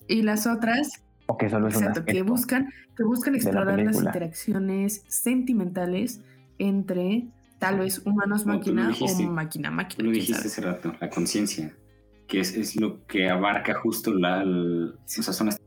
Y 0.07 0.21
las 0.21 0.47
otras 0.47 1.05
o 1.27 1.37
que 1.37 1.49
solo 1.49 1.67
es 1.67 1.75
exacto, 1.75 2.05
que 2.05 2.21
buscan, 2.21 2.69
que 2.95 3.03
buscan 3.03 3.35
explorar 3.35 3.79
las 3.79 3.97
interacciones 3.97 5.03
sentimentales 5.07 6.21
entre 6.59 7.25
tal 7.57 7.79
vez 7.79 8.01
humanos 8.05 8.45
máquina 8.45 8.93
o 8.99 9.23
máquina 9.23 9.71
máquina. 9.71 10.03
Lo 10.03 10.11
dijiste 10.11 10.47
hace 10.47 10.61
rato, 10.61 10.93
la 10.99 11.09
conciencia, 11.09 11.73
que 12.27 12.39
es, 12.41 12.55
es, 12.55 12.75
lo 12.75 13.05
que 13.07 13.29
abarca 13.29 13.73
justo 13.75 14.13
la, 14.13 14.43
o 14.43 14.93
sea, 15.05 15.33
son 15.33 15.47
las 15.47 15.59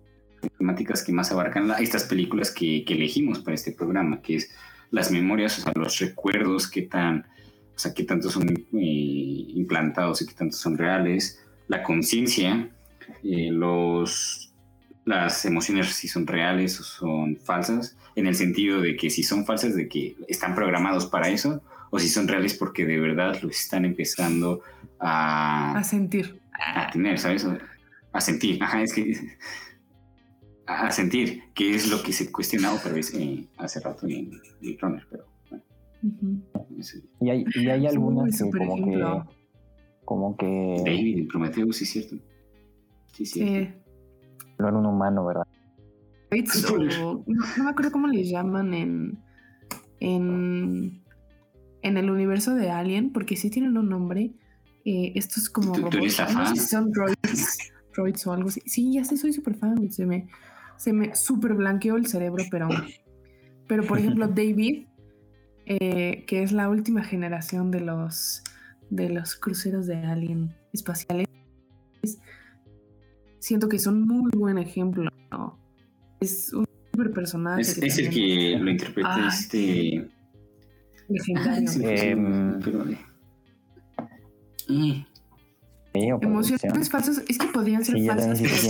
temáticas 0.57 1.03
que 1.03 1.12
más 1.12 1.32
abarcan 1.32 1.72
estas 1.80 2.05
películas 2.05 2.53
que, 2.53 2.84
que, 2.84 2.95
elegimos 2.95 3.41
para 3.41 3.55
este 3.57 3.72
programa, 3.72 4.22
que 4.22 4.36
es 4.36 4.51
las 4.91 5.11
memorias, 5.11 5.59
o 5.59 5.62
sea, 5.62 5.72
los 5.74 5.99
recuerdos, 5.99 6.68
qué 6.70 6.82
tan, 6.82 7.26
o 7.74 7.78
sea, 7.78 7.93
qué 7.95 8.05
tanto 8.05 8.30
son 8.30 8.49
eh, 8.49 8.64
implantados 8.72 10.22
y 10.22 10.26
qué 10.26 10.34
tanto 10.34 10.57
son 10.57 10.78
reales, 10.78 11.43
la 11.66 11.82
conciencia, 11.82 12.70
eh, 13.22 13.50
los, 13.50 14.52
las 15.04 15.44
emociones 15.44 15.88
si 15.88 16.09
son 16.09 16.26
reales 16.26 16.80
o 16.80 16.84
son 16.84 17.36
falsas, 17.36 17.96
en 18.14 18.26
el 18.26 18.34
sentido 18.34 18.80
de 18.80 18.96
que 18.96 19.11
si 19.11 19.22
son 19.22 19.44
falsas, 19.44 19.74
de 19.74 19.88
que 19.88 20.16
están 20.28 20.54
programados 20.54 21.06
para 21.06 21.28
eso, 21.28 21.62
o 21.90 21.98
si 21.98 22.09
son 22.09 22.28
reales 22.28 22.54
porque 22.54 22.84
de 22.84 22.98
verdad 22.98 23.40
lo 23.42 23.48
están 23.48 23.84
empezando 23.84 24.61
a... 24.98 25.78
A 25.78 25.84
sentir. 25.84 26.40
A 26.52 26.90
tener, 26.90 27.18
¿sabes? 27.18 27.46
A 28.12 28.20
sentir, 28.20 28.59
ajá, 28.62 28.82
es 28.82 28.92
que 28.92 29.14
a 30.68 30.90
sentir, 30.90 31.44
que 31.54 31.74
es 31.74 31.88
lo 31.88 32.02
que 32.02 32.12
se 32.12 32.30
cuestionaba 32.30 32.76
otra 32.76 32.92
vez 32.92 33.14
eh, 33.14 33.48
hace 33.56 33.80
rato 33.80 34.06
en 34.06 34.30
el 34.61 34.78
Runner, 34.78 35.06
pero 35.11 35.24
bueno. 35.48 35.64
y, 37.20 37.30
hay, 37.30 37.44
y 37.54 37.68
hay 37.70 37.86
algunas 37.86 38.36
que 38.36 38.50
como 38.50 38.76
que 38.76 39.02
como 40.04 40.36
que 40.36 40.82
David 40.86 41.18
en 41.18 41.28
Prometeo, 41.28 41.70
sí 41.72 41.84
es 41.84 41.90
cierto. 41.90 42.16
Sí, 43.12 43.26
sí. 43.26 43.68
No 44.59 44.68
era 44.68 44.76
un 44.76 44.86
humano, 44.86 45.24
¿verdad? 45.24 45.46
no, 46.30 47.24
me 47.26 47.70
acuerdo 47.70 47.90
cómo 47.90 48.06
le 48.06 48.22
llaman 48.24 48.74
en, 48.74 49.18
en 50.00 51.02
en 51.82 51.96
el 51.96 52.11
universo 52.11 52.54
de 52.54 52.70
Alien, 52.70 53.12
porque 53.12 53.36
sí 53.36 53.50
tienen 53.50 53.76
un 53.76 53.88
nombre. 53.88 54.32
Eh, 54.84 55.12
estos 55.16 55.50
como 55.50 55.74
robots, 55.74 56.18
no 56.34 56.54
sé 56.54 56.66
son 56.66 56.90
droids, 56.92 57.59
droids 57.94 58.26
o 58.26 58.32
algo 58.32 58.48
así. 58.48 58.61
Sí, 58.66 58.92
ya 58.92 59.04
sé, 59.04 59.16
soy 59.16 59.32
súper 59.32 59.54
fan. 59.54 59.90
Se 59.90 60.06
me, 60.06 60.28
se 60.76 60.92
me 60.92 61.14
super 61.14 61.54
blanqueó 61.54 61.96
el 61.96 62.06
cerebro, 62.06 62.44
pero, 62.50 62.68
pero 63.66 63.84
por 63.84 63.98
ejemplo, 63.98 64.28
David, 64.28 64.86
eh, 65.66 66.24
que 66.26 66.42
es 66.42 66.52
la 66.52 66.68
última 66.68 67.04
generación 67.04 67.70
de 67.70 67.80
los, 67.80 68.42
de 68.90 69.11
los 69.11 69.34
cruceros 69.36 69.86
de 69.86 69.96
Alien 69.96 70.54
espaciales, 70.72 71.26
siento 73.49 73.68
que 73.68 73.76
es 73.76 73.86
un 73.86 74.07
muy 74.07 74.30
buen 74.36 74.59
ejemplo. 74.59 75.11
Es 76.20 76.53
un 76.53 76.66
super 76.92 77.12
personaje. 77.12 77.62
Es, 77.62 77.78
es 77.78 77.99
el 77.99 78.11
que 78.11 78.59
lo 78.61 78.70
interpreta 78.70 79.28
este. 79.28 80.07
Legendario. 81.09 81.70
Em, 81.88 82.61
eh, 85.94 86.11
Emociones 86.20 86.90
falsas, 86.90 87.24
es 87.26 87.38
que 87.38 87.46
podrían 87.46 87.82
ser 87.82 88.05
falsas. 88.05 88.38
es 88.40 88.64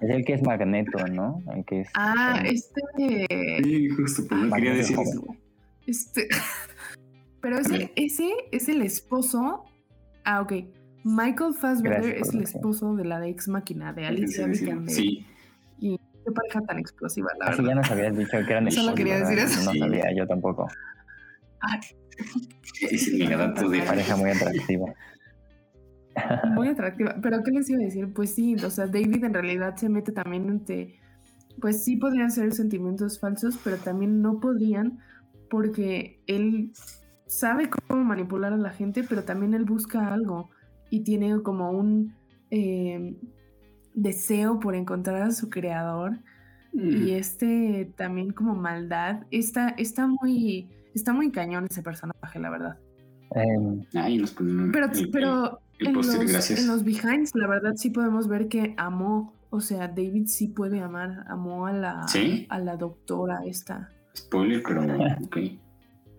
el 0.00 0.24
que 0.24 0.32
es 0.32 0.42
Magneto, 0.42 1.06
¿no? 1.08 1.42
El 1.54 1.64
que 1.66 1.82
es, 1.82 1.88
ah, 1.94 2.42
este. 2.46 2.80
Sí, 3.62 3.88
justo, 3.90 4.22
pero 4.26 4.44
no 4.44 4.56
quería 4.56 4.74
decir 4.74 4.96
eso. 4.98 5.36
Este. 5.86 6.28
Pero 7.42 7.58
ese, 7.58 7.92
ese 7.96 8.30
es 8.50 8.68
el 8.70 8.80
esposo. 8.80 9.64
Ah, 10.24 10.40
ok. 10.40 10.52
Michael 11.04 11.54
Fassbender 11.54 12.16
es 12.16 12.32
el 12.34 12.42
esposo 12.42 12.94
de 12.94 13.04
la 13.04 13.20
de 13.20 13.30
ex 13.30 13.48
máquina 13.48 13.92
de 13.92 14.06
Alicia 14.06 14.46
Vikander. 14.46 14.94
Sí. 14.94 15.26
Y 15.78 15.98
qué 15.98 16.32
pareja 16.32 16.60
tan 16.62 16.78
explosiva, 16.78 17.30
la 17.38 17.46
Así 17.46 17.64
ya 17.64 17.74
nos 17.74 17.90
habías 17.90 18.16
dicho 18.16 18.38
que 18.46 18.52
eran 18.52 18.70
Solo 18.70 18.94
quería 18.94 19.18
decir 19.18 19.38
eso. 19.38 19.72
No 19.72 19.78
sabía, 19.78 20.12
yo 20.14 20.26
tampoco. 20.26 20.68
Ay, 21.60 21.80
es 22.80 23.18
de 23.18 23.82
pareja 23.86 24.16
muy 24.16 24.30
atractiva. 24.30 24.86
Muy 26.54 26.68
atractiva. 26.68 27.16
Pero 27.22 27.42
¿qué 27.42 27.50
les 27.52 27.70
iba 27.70 27.80
a 27.80 27.84
decir? 27.84 28.12
Pues 28.12 28.34
sí, 28.34 28.56
o 28.56 28.70
sea, 28.70 28.86
David 28.86 29.24
en 29.24 29.32
realidad 29.32 29.76
se 29.76 29.88
mete 29.88 30.12
también 30.12 30.48
entre, 30.48 30.98
pues 31.60 31.84
sí 31.84 31.96
podrían 31.96 32.30
ser 32.30 32.52
sentimientos 32.52 33.20
falsos, 33.20 33.58
pero 33.62 33.76
también 33.76 34.20
no 34.20 34.40
podrían 34.40 34.98
porque 35.48 36.20
él 36.26 36.72
sabe 37.26 37.70
cómo 37.70 38.04
manipular 38.04 38.52
a 38.52 38.56
la 38.56 38.70
gente, 38.70 39.04
pero 39.08 39.22
también 39.22 39.54
él 39.54 39.64
busca 39.64 40.12
algo 40.12 40.50
y 40.90 41.00
tiene 41.00 41.40
como 41.42 41.70
un 41.70 42.14
eh, 42.50 43.16
deseo 43.94 44.60
por 44.60 44.74
encontrar 44.74 45.22
a 45.22 45.30
su 45.30 45.48
creador 45.48 46.18
y 46.72 47.12
este 47.12 47.92
también 47.96 48.30
como 48.30 48.54
maldad 48.54 49.24
está, 49.32 49.70
está 49.70 50.06
muy 50.06 50.68
está 50.94 51.12
muy 51.12 51.30
cañón 51.30 51.66
ese 51.68 51.82
personaje, 51.82 52.38
la 52.38 52.50
verdad. 52.50 52.78
Em, 53.34 53.82
pero, 54.72 54.88
pero 55.12 55.60
en, 55.78 55.94
los, 55.94 56.08
en, 56.50 56.66
los, 56.66 56.84
behinds, 56.84 57.34
la 57.34 57.46
verdad 57.46 57.74
sí 57.76 57.90
podemos 57.90 58.28
ver 58.28 58.48
que 58.48 58.74
amó, 58.76 59.34
o 59.50 59.60
sea, 59.60 59.88
David 59.88 60.26
sí 60.26 60.48
puede 60.48 60.80
amar, 60.80 61.24
amó 61.28 61.66
a 61.66 61.72
la, 61.72 62.06
a 62.48 62.58
la 62.58 62.76
doctora 62.76 63.40
esta. 63.46 63.90
Spoiler, 64.16 64.62
pero 64.66 64.82
ok. 65.24 65.36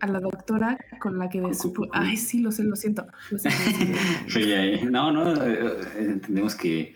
A 0.01 0.07
la 0.07 0.19
doctora 0.19 0.77
con 0.99 1.17
la 1.17 1.29
que 1.29 1.41
después... 1.41 1.89
Ay, 1.93 2.17
sí, 2.17 2.41
lo 2.41 2.51
sé, 2.51 2.63
lo 2.63 2.75
siento. 2.75 3.05
no, 4.89 5.11
no, 5.11 5.45
eh, 5.45 5.77
entendemos 5.99 6.55
que 6.55 6.93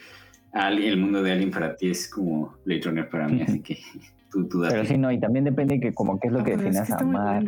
el 0.54 0.98
mundo 0.98 1.22
de 1.22 1.32
Alien 1.32 1.52
para 1.52 1.76
ti 1.76 1.92
es 1.92 2.10
como 2.10 2.56
Blade 2.66 2.82
Runner 2.82 3.10
para 3.10 3.28
mí, 3.28 3.42
así 3.42 3.62
que 3.62 3.78
tú, 4.32 4.48
tú 4.48 4.62
Pero 4.68 4.86
sí, 4.86 4.98
no, 4.98 5.12
y 5.12 5.20
también 5.20 5.46
depende 5.46 5.80
que 5.80 5.94
como 5.94 6.20
qué 6.20 6.28
es 6.28 6.34
lo 6.34 6.44
que 6.44 6.58
definas 6.58 6.90
amar. 6.92 7.46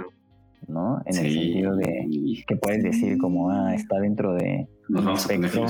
¿no? 0.67 1.01
En 1.05 1.17
el 1.17 1.31
sentido 1.31 1.75
de 1.75 2.43
que 2.45 2.55
puedes 2.57 2.83
decir 2.83 3.17
como, 3.17 3.49
ah, 3.49 3.73
está 3.73 3.99
dentro 3.99 4.33
de 4.33 4.67
Nos 4.89 5.05
un 5.05 5.11
espectro 5.11 5.65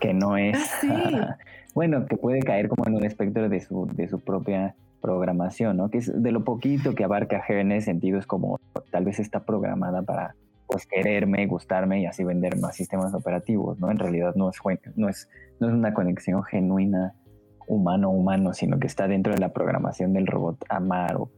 que 0.00 0.14
no 0.14 0.36
es, 0.36 0.58
ah, 0.88 1.36
bueno, 1.74 2.06
que 2.06 2.16
puede 2.16 2.40
caer 2.40 2.68
como 2.68 2.86
en 2.86 2.96
un 2.96 3.04
espectro 3.04 3.48
de 3.48 3.60
su, 3.60 3.86
de 3.94 4.08
su 4.08 4.18
propia 4.18 4.74
programación, 5.00 5.76
¿no? 5.76 5.90
Que 5.90 5.98
es 5.98 6.22
de 6.22 6.32
lo 6.32 6.44
poquito 6.44 6.94
que 6.94 7.04
abarca 7.04 7.42
ese 7.48 7.80
sentido, 7.80 8.18
es 8.18 8.26
como 8.26 8.58
tal 8.90 9.04
vez 9.04 9.18
está 9.18 9.44
programada 9.44 10.02
para 10.02 10.34
pues 10.66 10.86
quererme, 10.86 11.46
gustarme 11.46 12.00
y 12.00 12.06
así 12.06 12.22
vender 12.22 12.58
más 12.58 12.76
sistemas 12.76 13.12
operativos, 13.12 13.78
¿no? 13.80 13.90
En 13.90 13.98
realidad 13.98 14.34
no 14.36 14.50
es, 14.50 14.56
no 14.94 15.08
es, 15.08 15.28
no 15.58 15.68
es 15.68 15.74
una 15.74 15.92
conexión 15.92 16.44
genuina 16.44 17.14
humano-humano, 17.66 18.52
sino 18.52 18.78
que 18.78 18.86
está 18.86 19.08
dentro 19.08 19.32
de 19.32 19.38
la 19.38 19.52
programación 19.52 20.12
del 20.12 20.26
robot 20.26 20.64
amar 20.68 21.16
o 21.16 21.30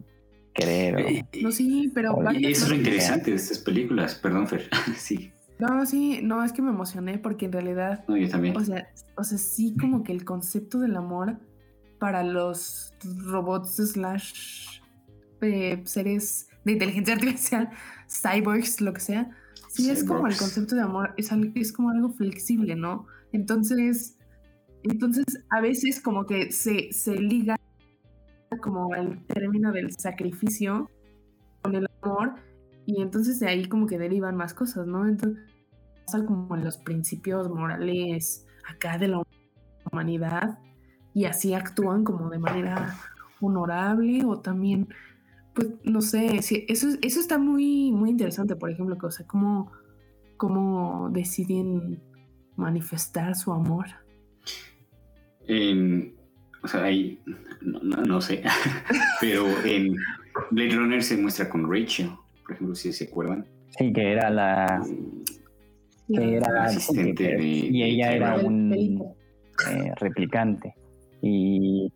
querer. 0.54 1.24
No, 1.42 1.50
sí, 1.50 1.90
pero. 1.94 2.18
eso 2.30 2.64
es 2.64 2.68
lo 2.68 2.76
interesante 2.76 3.30
de 3.30 3.36
estas 3.36 3.58
películas. 3.58 4.14
Perdón, 4.14 4.46
Fer. 4.46 4.68
sí. 4.96 5.32
No, 5.58 5.86
sí, 5.86 6.20
no, 6.22 6.42
es 6.42 6.52
que 6.52 6.62
me 6.62 6.70
emocioné 6.70 7.18
porque 7.18 7.46
en 7.46 7.52
realidad. 7.52 8.04
No, 8.08 8.16
yo 8.16 8.28
también. 8.28 8.56
O 8.56 8.60
sea, 8.64 8.88
o 9.16 9.24
sea, 9.24 9.38
sí, 9.38 9.76
como 9.80 10.02
que 10.02 10.12
el 10.12 10.24
concepto 10.24 10.78
del 10.78 10.96
amor 10.96 11.38
para 12.02 12.24
los 12.24 12.92
robots 13.26 13.76
slash 13.76 14.80
eh, 15.40 15.80
seres 15.84 16.48
de 16.64 16.72
inteligencia 16.72 17.14
artificial, 17.14 17.70
cyborgs, 18.08 18.80
lo 18.80 18.92
que 18.92 19.00
sea, 19.00 19.30
sí 19.68 19.88
es 19.88 20.02
como 20.02 20.26
el 20.26 20.36
concepto 20.36 20.74
de 20.74 20.82
amor, 20.82 21.14
es, 21.16 21.30
es 21.54 21.72
como 21.72 21.90
algo 21.90 22.10
flexible, 22.10 22.74
¿no? 22.74 23.06
Entonces, 23.30 24.18
entonces 24.82 25.24
a 25.50 25.60
veces 25.60 26.00
como 26.00 26.26
que 26.26 26.50
se, 26.50 26.92
se 26.92 27.14
liga 27.14 27.54
como 28.60 28.96
el 28.96 29.24
término 29.26 29.70
del 29.70 29.92
sacrificio 29.96 30.90
con 31.62 31.76
el 31.76 31.86
amor 32.02 32.34
y 32.84 33.00
entonces 33.00 33.38
de 33.38 33.46
ahí 33.46 33.68
como 33.68 33.86
que 33.86 33.96
derivan 33.96 34.34
más 34.34 34.54
cosas, 34.54 34.88
¿no? 34.88 35.06
Entonces 35.06 35.40
pasa 36.04 36.26
como 36.26 36.56
en 36.56 36.64
los 36.64 36.78
principios 36.78 37.48
morales 37.48 38.44
acá 38.68 38.98
de 38.98 39.06
la 39.06 39.22
humanidad 39.88 40.58
y 41.14 41.24
así 41.24 41.54
actúan 41.54 42.04
como 42.04 42.30
de 42.30 42.38
manera 42.38 42.96
honorable 43.40 44.24
o 44.24 44.40
también, 44.40 44.88
pues 45.54 45.68
no 45.84 46.00
sé, 46.00 46.36
eso, 46.36 46.88
eso 47.02 47.20
está 47.20 47.38
muy, 47.38 47.92
muy 47.92 48.10
interesante, 48.10 48.56
por 48.56 48.70
ejemplo, 48.70 48.96
que, 48.96 49.06
o 49.06 49.10
sea, 49.10 49.26
cómo, 49.26 49.72
cómo 50.36 51.10
deciden 51.10 52.00
manifestar 52.56 53.34
su 53.34 53.52
amor. 53.52 53.86
O 56.64 56.68
sea, 56.68 56.84
ahí, 56.84 57.20
no, 57.60 58.20
sé, 58.20 58.42
pero 59.20 59.46
en 59.64 59.96
Blade 60.50 60.76
Runner 60.76 61.02
se 61.02 61.16
muestra 61.16 61.48
con 61.50 61.70
Rachel, 61.70 62.10
por 62.42 62.54
ejemplo, 62.54 62.74
si 62.74 62.92
se 62.92 63.04
acuerdan. 63.04 63.46
Sí, 63.76 63.92
que 63.92 64.12
era 64.12 64.30
la... 64.30 64.82
Que 66.08 66.36
era 66.36 66.64
asistente 66.64 67.36
de, 67.36 67.42
y 67.42 67.82
ella 67.82 68.12
era 68.12 68.34
un 68.36 68.72
eh, 68.72 69.92
replicante. 69.96 70.74
Y 71.22 71.90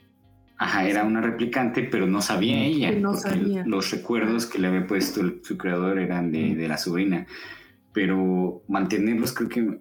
Ajá, 0.59 0.89
era 0.89 1.05
una 1.05 1.21
replicante, 1.21 1.83
pero 1.83 2.07
no 2.07 2.23
sabía 2.23 2.65
ella. 2.65 2.91
no 2.93 3.13
sabía. 3.15 3.63
Los 3.67 3.91
recuerdos 3.91 4.47
que 4.47 4.59
le 4.59 4.69
había 4.69 4.87
puesto 4.87 5.21
el- 5.21 5.41
su 5.45 5.59
creador 5.59 5.99
eran 5.99 6.33
de, 6.33 6.55
de 6.55 6.67
la 6.69 6.79
sobrina. 6.79 7.27
Pero 7.93 8.63
mantenerlos, 8.69 9.33
creo 9.35 9.51
que 9.51 9.81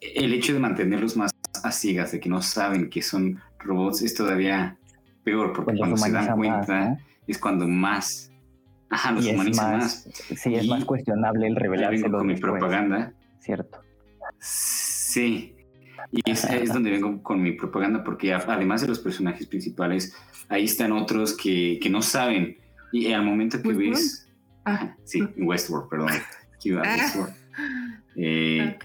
el 0.00 0.32
hecho 0.34 0.52
de 0.52 0.58
mantenerlos 0.58 1.16
más 1.16 1.30
a 1.62 1.70
ciegas, 1.70 2.10
de 2.10 2.18
que 2.20 2.28
no 2.28 2.42
saben 2.42 2.90
que 2.90 3.02
son 3.02 3.38
robots, 3.60 4.02
es 4.02 4.14
todavía 4.14 4.76
peor, 5.22 5.52
porque 5.52 5.70
Pues 5.72 5.78
cuando 5.78 5.96
se 5.96 6.10
dan 6.10 6.26
más, 6.26 6.34
cuenta 6.36 6.98
es 7.28 7.38
cuando 7.38 7.68
más. 7.68 8.32
Ajá, 8.90 9.12
los 9.12 9.24
Y 9.24 9.28
es 9.30 9.34
humaniza 9.34 9.62
más. 9.62 10.06
más, 10.06 10.08
sí, 10.40 10.54
es 10.54 10.64
Y 10.64 10.68
más 10.68 10.84
cuestionable 10.84 11.46
el 11.46 11.56
revelárselo 11.56 12.18
con 12.18 12.26
mi 12.26 12.36
propaganda. 12.36 13.12
Cierto. 13.40 13.78
Sí. 14.40 15.55
Y 16.12 16.30
es, 16.30 16.44
es 16.44 16.72
donde 16.72 16.90
vengo 16.90 17.22
con 17.22 17.42
mi 17.42 17.52
propaganda, 17.52 18.02
porque 18.04 18.32
además 18.32 18.80
de 18.80 18.88
los 18.88 18.98
personajes 18.98 19.46
principales, 19.46 20.14
ahí 20.48 20.64
están 20.64 20.92
otros 20.92 21.36
que, 21.36 21.78
que 21.80 21.90
no 21.90 22.02
saben. 22.02 22.58
Y 22.92 23.12
al 23.12 23.24
momento 23.24 23.60
que 23.60 23.68
¿Westworld? 23.68 23.94
ves. 23.94 24.28
Ah, 24.64 24.96
Sí, 25.04 25.20
en 25.36 25.46
Westworld, 25.46 25.88
perdón. 25.88 26.10
Ah. 26.82 26.96
Westworld. 26.98 27.34
Eh, 28.16 28.76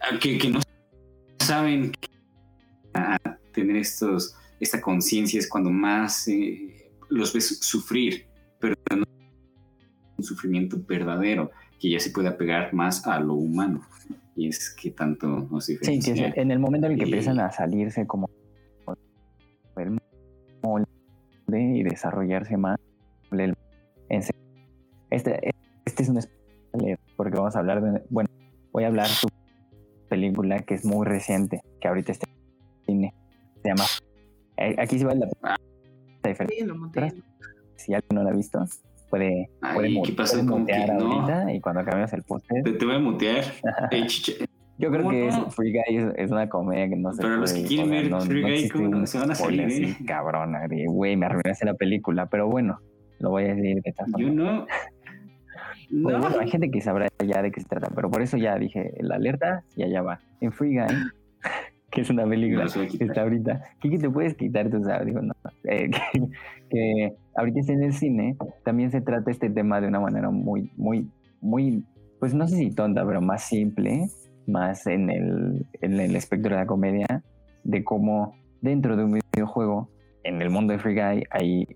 ah, 0.00 0.18
que, 0.20 0.36
que 0.36 0.50
no 0.50 0.60
saben 1.38 1.92
que 1.92 2.08
a 2.92 3.18
tener 3.52 3.76
estos, 3.76 4.36
esta 4.60 4.82
conciencia 4.82 5.38
es 5.38 5.48
cuando 5.48 5.70
más 5.70 6.28
eh, 6.28 6.90
los 7.08 7.32
ves 7.32 7.58
sufrir, 7.60 8.26
pero 8.60 8.74
no 8.94 9.04
un 10.16 10.24
sufrimiento 10.24 10.76
verdadero, 10.86 11.50
que 11.80 11.90
ya 11.90 12.00
se 12.00 12.10
puede 12.10 12.28
apegar 12.28 12.74
más 12.74 13.06
a 13.06 13.18
lo 13.18 13.34
humano. 13.34 13.80
Y 14.36 14.48
es 14.48 14.74
que 14.74 14.90
tanto 14.90 15.26
nos 15.50 15.66
Sí, 15.66 15.72
diferencia. 15.74 16.14
que 16.14 16.20
es 16.30 16.36
en 16.36 16.50
el 16.50 16.58
momento 16.58 16.86
en 16.86 16.94
el 16.94 16.98
que 16.98 17.04
Y- 17.04 17.08
empiezan 17.08 17.38
a 17.40 17.52
salirse 17.52 18.06
como 18.06 18.28
el 19.76 19.98
molde 20.62 20.86
y 21.52 21.82
desarrollarse 21.82 22.56
más. 22.56 22.76
el- 23.32 23.54
en 24.10 24.22
se- 24.22 24.30
Este, 25.10 25.50
este 25.84 26.02
es 26.04 26.08
un 26.08 26.20
spoiler 26.22 26.98
porque 27.16 27.36
vamos 27.36 27.54
a 27.56 27.58
hablar 27.60 27.82
de, 27.82 28.02
bueno, 28.10 28.28
voy 28.72 28.84
a 28.84 28.88
hablar 28.88 29.06
de 29.08 29.14
una 29.24 30.08
película 30.08 30.58
que 30.60 30.74
es 30.74 30.84
muy 30.84 31.04
reciente, 31.06 31.60
que 31.80 31.88
ahorita 31.88 32.12
está 32.12 32.26
en 32.28 32.84
cine. 32.86 33.14
Se 33.62 33.68
llama, 33.68 33.84
eh, 34.56 34.74
aquí 34.78 34.98
sí 34.98 35.04
vale 35.04 35.26
la 35.42 35.56
diferencia. 36.28 36.58
Sí, 36.60 36.64
lo 36.64 36.76
monté. 36.76 37.12
Si 37.76 37.92
alguien 37.94 38.14
no 38.14 38.22
la 38.24 38.30
ha 38.30 38.34
visto, 38.34 38.58
puede, 39.18 39.48
Ay, 39.60 39.74
puede, 39.74 39.88
mu- 39.90 40.02
¿qué 40.02 40.12
pasó 40.12 40.34
puede 40.36 40.48
con 40.48 40.60
mutear 40.60 40.86
que 40.86 40.92
no? 40.94 41.12
ahorita 41.12 41.52
y 41.52 41.60
cuando 41.60 41.84
cambiamos 41.84 42.12
el 42.12 42.22
póster. 42.24 42.62
Te, 42.64 42.72
te 42.72 42.84
voy 42.84 42.94
a 42.94 42.98
mutear. 42.98 43.44
Yo 44.76 44.90
creo 44.90 45.02
¿Cómo 45.02 45.10
que 45.10 45.28
no? 45.28 45.46
es, 45.46 45.54
Free 45.54 45.70
Guy 45.72 45.96
es, 45.98 46.04
es 46.16 46.30
una 46.32 46.48
comedia 46.48 46.88
que 46.88 46.96
no 46.96 47.12
se 47.12 47.22
Pero 47.22 47.36
los 47.36 47.52
que 47.52 47.62
quieren 47.62 47.90
ver 47.90 48.10
no, 48.10 48.20
Free 48.22 48.40
no 48.40 48.46
Guy, 48.48 48.54
existe 48.56 48.76
¿cómo 48.78 48.88
no 48.96 49.06
se 49.06 49.18
van 49.20 49.30
a 49.30 49.34
salir, 49.36 49.64
así, 49.66 49.84
eh? 49.84 49.96
cabrona, 50.04 50.62
güey, 50.88 51.16
me 51.16 51.26
arruinaste 51.26 51.64
la 51.64 51.74
película, 51.74 52.26
pero 52.26 52.48
bueno, 52.48 52.80
lo 53.20 53.30
voy 53.30 53.44
a 53.44 53.54
decir 53.54 53.76
de 53.76 53.82
esta 53.84 54.04
forma. 54.06 54.18
Yo 54.18 54.32
no. 54.34 54.66
Pero 55.90 56.18
No. 56.18 56.18
bueno, 56.18 56.40
hay 56.40 56.50
gente 56.50 56.70
que 56.72 56.80
sabrá 56.80 57.06
ya 57.24 57.40
de 57.40 57.52
qué 57.52 57.60
se 57.60 57.68
trata, 57.68 57.88
pero 57.94 58.10
por 58.10 58.20
eso 58.20 58.36
ya 58.36 58.58
dije, 58.58 58.90
la 59.00 59.14
alerta 59.14 59.62
y 59.76 59.84
allá 59.84 60.02
va. 60.02 60.18
En 60.40 60.50
Free 60.50 60.76
Guy, 60.76 60.86
que 61.92 62.00
es 62.00 62.10
una 62.10 62.26
película 62.26 62.64
a 62.64 62.66
que 62.98 63.04
está 63.04 63.20
ahorita, 63.22 63.62
Kiki, 63.80 63.98
te 63.98 64.10
puedes 64.10 64.34
quitar 64.34 64.68
tus 64.70 64.88
audios, 64.88 65.22
no, 65.22 65.32
Eh, 65.64 65.90
que, 65.90 66.20
que 66.70 67.12
ahorita 67.36 67.72
en 67.72 67.82
el 67.82 67.92
cine, 67.92 68.36
también 68.64 68.90
se 68.90 69.00
trata 69.00 69.30
este 69.30 69.50
tema 69.50 69.80
de 69.80 69.88
una 69.88 70.00
manera 70.00 70.30
muy, 70.30 70.72
muy, 70.76 71.10
muy, 71.40 71.84
pues 72.20 72.34
no 72.34 72.46
sé 72.46 72.56
si 72.56 72.70
tonta, 72.70 73.04
pero 73.06 73.20
más 73.20 73.42
simple, 73.42 74.08
más 74.46 74.86
en 74.86 75.10
el, 75.10 75.66
en 75.80 76.00
el 76.00 76.16
espectro 76.16 76.54
de 76.54 76.60
la 76.62 76.66
comedia, 76.66 77.22
de 77.64 77.84
cómo 77.84 78.34
dentro 78.60 78.96
de 78.96 79.04
un 79.04 79.20
videojuego, 79.32 79.88
en 80.22 80.40
el 80.40 80.50
mundo 80.50 80.72
de 80.72 80.78
Free 80.78 80.94
Guy, 80.94 81.24
hay 81.30 81.66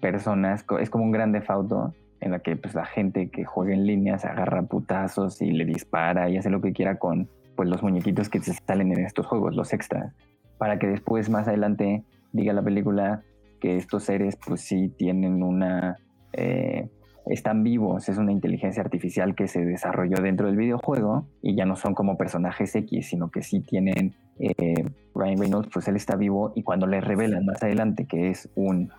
personas, 0.00 0.64
es 0.80 0.90
como 0.90 1.04
un 1.04 1.10
grande 1.10 1.42
auto 1.48 1.92
en 2.20 2.32
la 2.32 2.38
que 2.40 2.56
pues 2.56 2.74
la 2.74 2.86
gente 2.86 3.30
que 3.30 3.44
juega 3.44 3.74
en 3.74 3.86
línea 3.86 4.18
se 4.18 4.28
agarra 4.28 4.62
putazos 4.62 5.40
y 5.42 5.50
le 5.50 5.64
dispara 5.64 6.28
y 6.28 6.36
hace 6.36 6.50
lo 6.50 6.60
que 6.60 6.72
quiera 6.72 6.98
con 6.98 7.28
pues 7.56 7.68
los 7.68 7.82
muñequitos 7.82 8.28
que 8.28 8.40
se 8.40 8.54
salen 8.54 8.92
en 8.92 9.04
estos 9.04 9.26
juegos, 9.26 9.54
los 9.54 9.72
extras, 9.72 10.14
para 10.58 10.78
que 10.78 10.86
después 10.86 11.28
más 11.28 11.48
adelante 11.48 12.04
diga 12.32 12.52
la 12.52 12.62
película 12.62 13.22
que 13.60 13.76
estos 13.76 14.04
seres 14.04 14.36
pues 14.46 14.60
sí 14.62 14.88
tienen 14.96 15.42
una 15.42 15.96
eh, 16.32 16.88
están 17.26 17.62
vivos, 17.62 18.08
es 18.08 18.16
una 18.16 18.32
inteligencia 18.32 18.82
artificial 18.82 19.34
que 19.34 19.48
se 19.48 19.62
desarrolló 19.64 20.16
dentro 20.22 20.46
del 20.46 20.56
videojuego 20.56 21.26
y 21.42 21.54
ya 21.56 21.66
no 21.66 21.76
son 21.76 21.94
como 21.94 22.16
personajes 22.16 22.74
X, 22.74 23.08
sino 23.08 23.30
que 23.30 23.42
sí 23.42 23.60
tienen 23.60 24.14
eh, 24.38 24.74
Ryan 25.14 25.38
Reynolds, 25.38 25.68
pues 25.72 25.88
él 25.88 25.96
está 25.96 26.16
vivo 26.16 26.52
y 26.54 26.62
cuando 26.62 26.86
le 26.86 27.00
revelan 27.02 27.44
más 27.44 27.62
adelante 27.62 28.06
que 28.06 28.30
es 28.30 28.48
un 28.54 28.90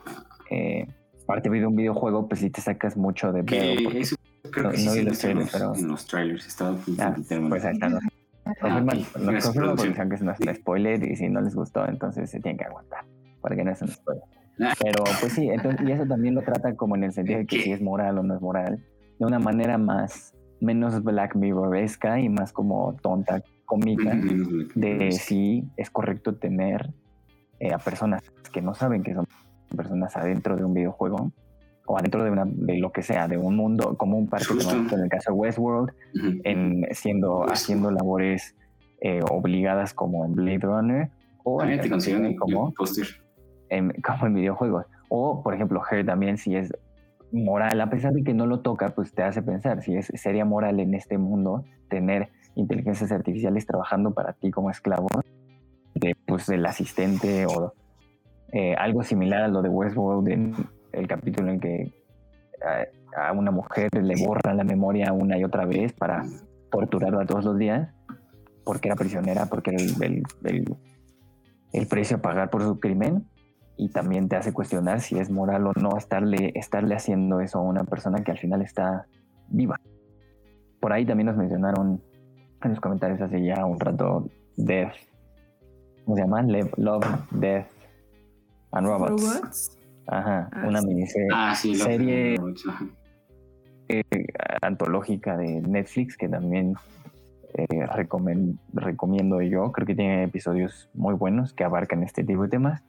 eh, 0.51 0.85
parte 1.25 1.49
de 1.49 1.65
un 1.65 1.75
videojuego, 1.75 2.27
pues 2.27 2.41
sí 2.41 2.49
te 2.51 2.61
sacas 2.61 2.97
mucho 2.97 3.31
de 3.31 3.43
eso 3.99 4.15
creo 4.51 4.63
no- 4.65 4.71
que 4.71 4.77
sí 4.77 4.85
no 4.85 4.91
se 4.93 5.03
los 5.03 5.19
trailers, 5.19 5.51
pero- 5.51 5.75
en 5.75 5.87
los 5.87 6.05
trailers. 6.05 6.47
Estaba 6.47 6.77
Ah, 6.99 7.15
pues 7.49 7.65
ahí 7.65 7.73
está. 7.73 7.89
Nos, 7.89 8.03
Ah, 8.45 8.53
confirman- 8.61 9.05
ok. 9.15 9.17
nos 9.21 9.45
confirman 9.45 9.75
porque 9.75 9.93
que 10.09 10.15
es 10.15 10.21
nuestro 10.23 10.55
spoiler 10.55 11.03
y 11.03 11.15
si 11.15 11.29
no 11.29 11.39
les 11.41 11.53
gustó, 11.55 11.87
entonces 11.87 12.29
se 12.31 12.39
tienen 12.39 12.57
que 12.57 12.65
aguantar. 12.65 13.05
Porque 13.41 13.63
no 13.63 13.71
es 13.71 13.81
un 13.81 13.87
spoiler. 13.89 14.23
Pero 14.79 15.03
pues 15.19 15.33
sí, 15.33 15.49
entonces, 15.49 15.87
y 15.87 15.91
eso 15.91 16.05
también 16.05 16.35
lo 16.35 16.41
trata 16.41 16.75
como 16.75 16.95
en 16.95 17.05
el 17.05 17.13
sentido 17.13 17.39
de 17.39 17.45
que 17.45 17.61
si 17.61 17.71
es 17.71 17.81
moral 17.81 18.17
o 18.17 18.23
no 18.23 18.35
es 18.35 18.41
moral, 18.41 18.83
de 19.17 19.25
una 19.25 19.39
manera 19.39 19.77
más, 19.77 20.33
menos 20.59 21.01
Black 21.03 21.35
Mirroresca 21.35 22.19
y 22.19 22.29
más 22.29 22.51
como 22.51 22.95
tonta, 23.01 23.41
cómica, 23.65 24.17
de 24.75 25.11
si 25.11 25.63
es 25.77 25.89
correcto 25.89 26.35
tener 26.35 26.89
eh, 27.59 27.71
a 27.71 27.77
personas 27.77 28.23
que 28.51 28.61
no 28.61 28.73
saben 28.73 29.03
que 29.03 29.13
son 29.13 29.27
personas 29.75 30.17
adentro 30.17 30.55
de 30.55 30.63
un 30.65 30.73
videojuego 30.73 31.31
o 31.85 31.97
adentro 31.97 32.23
de, 32.23 32.31
una, 32.31 32.45
de 32.45 32.79
lo 32.79 32.91
que 32.91 33.03
sea, 33.03 33.27
de 33.27 33.37
un 33.37 33.55
mundo 33.55 33.95
como 33.97 34.17
un 34.17 34.27
parque 34.27 34.55
temático, 34.57 34.95
en 34.95 35.03
el 35.03 35.09
caso 35.09 35.31
de 35.31 35.37
Westworld, 35.37 35.91
en 36.43 36.87
siendo 36.91 37.29
Westworld. 37.29 37.53
haciendo 37.53 37.91
labores 37.91 38.55
eh, 39.01 39.21
obligadas 39.29 39.93
como 39.93 40.25
en 40.25 40.33
Blade 40.33 40.59
Runner 40.59 41.11
o 41.43 41.61
Ah, 41.61 41.71
en, 41.71 41.81
te 41.81 41.89
consiguieron 41.89 42.27
el, 42.27 42.35
como, 42.35 42.73
póster. 42.73 43.07
En- 43.69 43.93
como 44.05 44.27
en 44.27 44.33
videojuegos. 44.35 44.85
O 45.09 45.41
por 45.43 45.53
ejemplo 45.53 45.81
Her 45.89 46.05
también 46.05 46.37
si 46.37 46.55
es 46.55 46.71
moral 47.31 47.79
a 47.81 47.89
pesar 47.89 48.13
de 48.13 48.23
que 48.23 48.33
no 48.33 48.45
lo 48.47 48.61
toca 48.61 48.89
pues 48.89 49.13
te 49.13 49.21
hace 49.21 49.41
pensar 49.43 49.83
si 49.83 49.95
es 49.95 50.11
sería 50.15 50.45
moral 50.45 50.79
en 50.79 50.95
este 50.95 51.19
mundo 51.19 51.63
tener 51.87 52.29
inteligencias 52.55 53.11
artificiales 53.11 53.67
trabajando 53.67 54.13
para 54.15 54.33
ti 54.33 54.49
como 54.49 54.71
esclavo 54.71 55.07
de 55.93 56.15
pues 56.25 56.47
del 56.47 56.65
asistente 56.65 57.45
o 57.45 57.73
eh, 58.51 58.73
algo 58.75 59.03
similar 59.03 59.43
a 59.43 59.47
lo 59.47 59.61
de 59.61 59.69
Westworld 59.69 60.27
en 60.29 60.55
el 60.91 61.07
capítulo 61.07 61.51
en 61.51 61.59
que 61.59 61.93
a, 63.15 63.27
a 63.27 63.31
una 63.33 63.51
mujer 63.51 63.89
le 63.93 64.15
borran 64.25 64.57
la 64.57 64.63
memoria 64.63 65.13
una 65.13 65.37
y 65.37 65.43
otra 65.43 65.65
vez 65.65 65.93
para 65.93 66.23
torturarla 66.71 67.25
todos 67.27 67.45
los 67.45 67.57
días 67.59 67.93
porque 68.65 68.87
era 68.87 68.95
prisionera, 68.95 69.45
porque 69.45 69.71
era 69.71 69.83
el, 69.83 70.03
el- 70.03 70.23
el- 70.45 70.75
el 71.73 71.87
precio 71.87 72.17
a 72.17 72.21
pagar 72.21 72.49
por 72.49 72.63
su 72.63 72.79
crimen 72.79 73.27
y 73.79 73.87
también 73.89 74.27
te 74.27 74.35
hace 74.35 74.51
cuestionar 74.51 74.99
si 74.99 75.17
es 75.17 75.29
moral 75.31 75.65
o 75.67 75.71
no 75.79 75.97
estarle, 75.97 76.51
estarle 76.55 76.95
haciendo 76.95 77.39
eso 77.39 77.59
a 77.59 77.61
una 77.61 77.85
persona 77.85 78.23
que 78.23 78.31
al 78.31 78.37
final 78.37 78.61
está 78.61 79.05
viva. 79.47 79.77
Por 80.81 80.91
ahí 80.91 81.05
también 81.05 81.27
nos 81.27 81.37
mencionaron 81.37 82.01
en 82.61 82.69
los 82.71 82.79
comentarios 82.81 83.21
hace 83.21 83.41
ya 83.43 83.65
un 83.65 83.79
rato 83.79 84.27
Death. 84.57 84.93
¿Cómo 86.03 86.17
se 86.17 86.23
llama? 86.23 86.41
Love, 86.41 87.05
Death 87.31 87.67
and 88.73 88.85
Robots. 88.87 89.23
Robots. 89.39 89.77
Ajá, 90.07 90.49
Ah, 90.51 90.65
una 90.67 90.81
sí. 90.81 90.87
miniserie 90.87 91.27
Ah, 91.33 91.55
sí, 91.55 91.75
lo 91.75 91.85
serie- 91.85 92.37
Ajá. 92.67 92.85
antológica 94.61 95.37
de 95.37 95.61
Netflix 95.61 96.17
que 96.17 96.27
también 96.27 96.75
eh, 97.53 97.65
recomiendo 98.73 99.41
yo. 99.41 99.71
Creo 99.71 99.87
que 99.87 99.95
tiene 99.95 100.23
episodios 100.23 100.89
muy 100.93 101.13
buenos 101.15 101.53
que 101.53 101.63
abarcan 101.63 102.03
este 102.03 102.23
tipo 102.23 102.43
de 102.43 102.49
temas. 102.49 102.83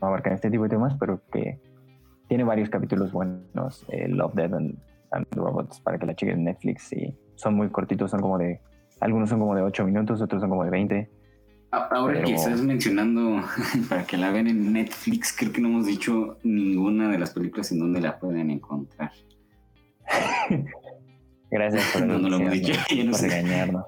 No 0.00 0.08
abarcan 0.08 0.32
este 0.34 0.50
tipo 0.50 0.64
de 0.64 0.68
temas, 0.70 0.94
pero 0.98 1.20
que 1.32 1.58
tiene 2.28 2.44
varios 2.44 2.68
capítulos 2.68 3.12
buenos. 3.12 3.84
eh, 3.88 4.08
Love, 4.08 4.34
Death 4.34 4.52
and, 4.54 4.74
and 5.12 5.26
Robots 5.32 5.80
para 5.80 5.98
que 5.98 6.06
la 6.06 6.14
chequen 6.14 6.38
en 6.38 6.44
Netflix. 6.44 6.92
Y 6.92 7.14
son 7.36 7.54
muy 7.54 7.68
cortitos, 7.70 8.10
son 8.10 8.20
como 8.20 8.38
de. 8.38 8.60
Algunos 9.00 9.28
son 9.28 9.38
como 9.40 9.54
de 9.54 9.62
8 9.62 9.84
minutos, 9.84 10.20
otros 10.20 10.40
son 10.40 10.50
como 10.50 10.64
de 10.64 10.70
20. 10.70 11.10
A- 11.72 11.76
Ahora 11.92 12.22
que 12.22 12.34
estás 12.34 12.60
mencionando 12.62 13.42
para 13.88 14.04
que 14.06 14.16
la 14.16 14.30
vean 14.30 14.46
en 14.48 14.72
Netflix, 14.72 15.34
creo 15.36 15.52
que 15.52 15.60
no 15.60 15.68
hemos 15.68 15.86
dicho 15.86 16.38
ninguna 16.44 17.08
de 17.10 17.18
las 17.18 17.30
películas 17.30 17.70
en 17.72 17.78
donde 17.80 18.00
la 18.00 18.18
pueden 18.18 18.50
encontrar. 18.50 19.12
Gracias 21.50 21.84
por, 21.92 22.06
No, 22.06 22.18
no 22.18 22.28
lo 22.28 22.36
hemos 22.36 22.52
dicho, 22.52 22.72
no 23.04 23.14
sé. 23.14 23.28
regañarnos. 23.28 23.84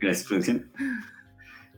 Gracias, 0.00 0.26
producción. 0.28 0.70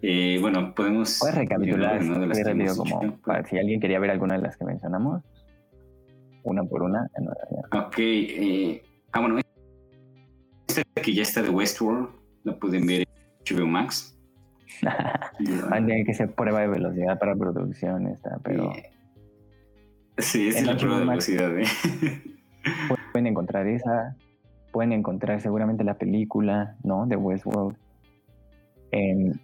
Eh, 0.03 0.39
bueno, 0.41 0.75
podemos. 0.75 1.19
Puedes 1.21 1.37
recapitular 1.37 2.01
una 2.03 2.19
de 2.35 2.43
rápido 2.45 2.77
como 2.77 3.17
para 3.19 3.45
si 3.45 3.59
alguien 3.59 3.81
quería 3.81 3.99
ver 3.99 4.11
alguna 4.11 4.35
de 4.37 4.43
las 4.43 4.57
que 4.57 4.65
mencionamos. 4.65 5.23
Una 6.45 6.63
por 6.65 6.83
una. 6.83 7.09
en- 7.17 7.29
Ok. 7.79 7.95
eh, 7.99 8.83
ah, 9.13 9.21
bueno, 9.21 9.39
esta 10.69 10.83
que 11.03 11.15
ya 11.15 11.23
está 11.23 11.43
de 11.43 11.51
Westworld, 11.51 12.09
la 12.45 12.57
pueden 12.57 12.87
ver 12.87 13.01
en 13.01 13.07
HBO 13.57 13.67
Max. 13.67 14.15
Van 14.83 15.83
a 15.83 15.87
tener 15.87 16.05
que 16.07 16.15
ser 16.15 16.33
prueba 16.33 16.61
de 16.61 16.69
velocidad 16.69 17.19
para 17.19 17.35
producción 17.35 18.07
esta, 18.09 18.39
pero 18.45 18.73
Sí, 20.19 20.49
es 20.49 20.65
la 20.65 20.77
prueba 20.77 21.01
de 21.01 21.07
velocidad. 21.07 21.59
¿eh? 21.59 21.65
Pueden 23.13 23.27
encontrar 23.29 23.67
esa, 23.67 24.17
pueden 24.73 24.93
encontrar 24.93 25.41
seguramente 25.41 25.83
la 25.85 25.95
película, 25.95 26.77
¿no? 26.85 27.07
De 27.07 27.17
Westworld. 27.17 27.77
En, 28.91 29.41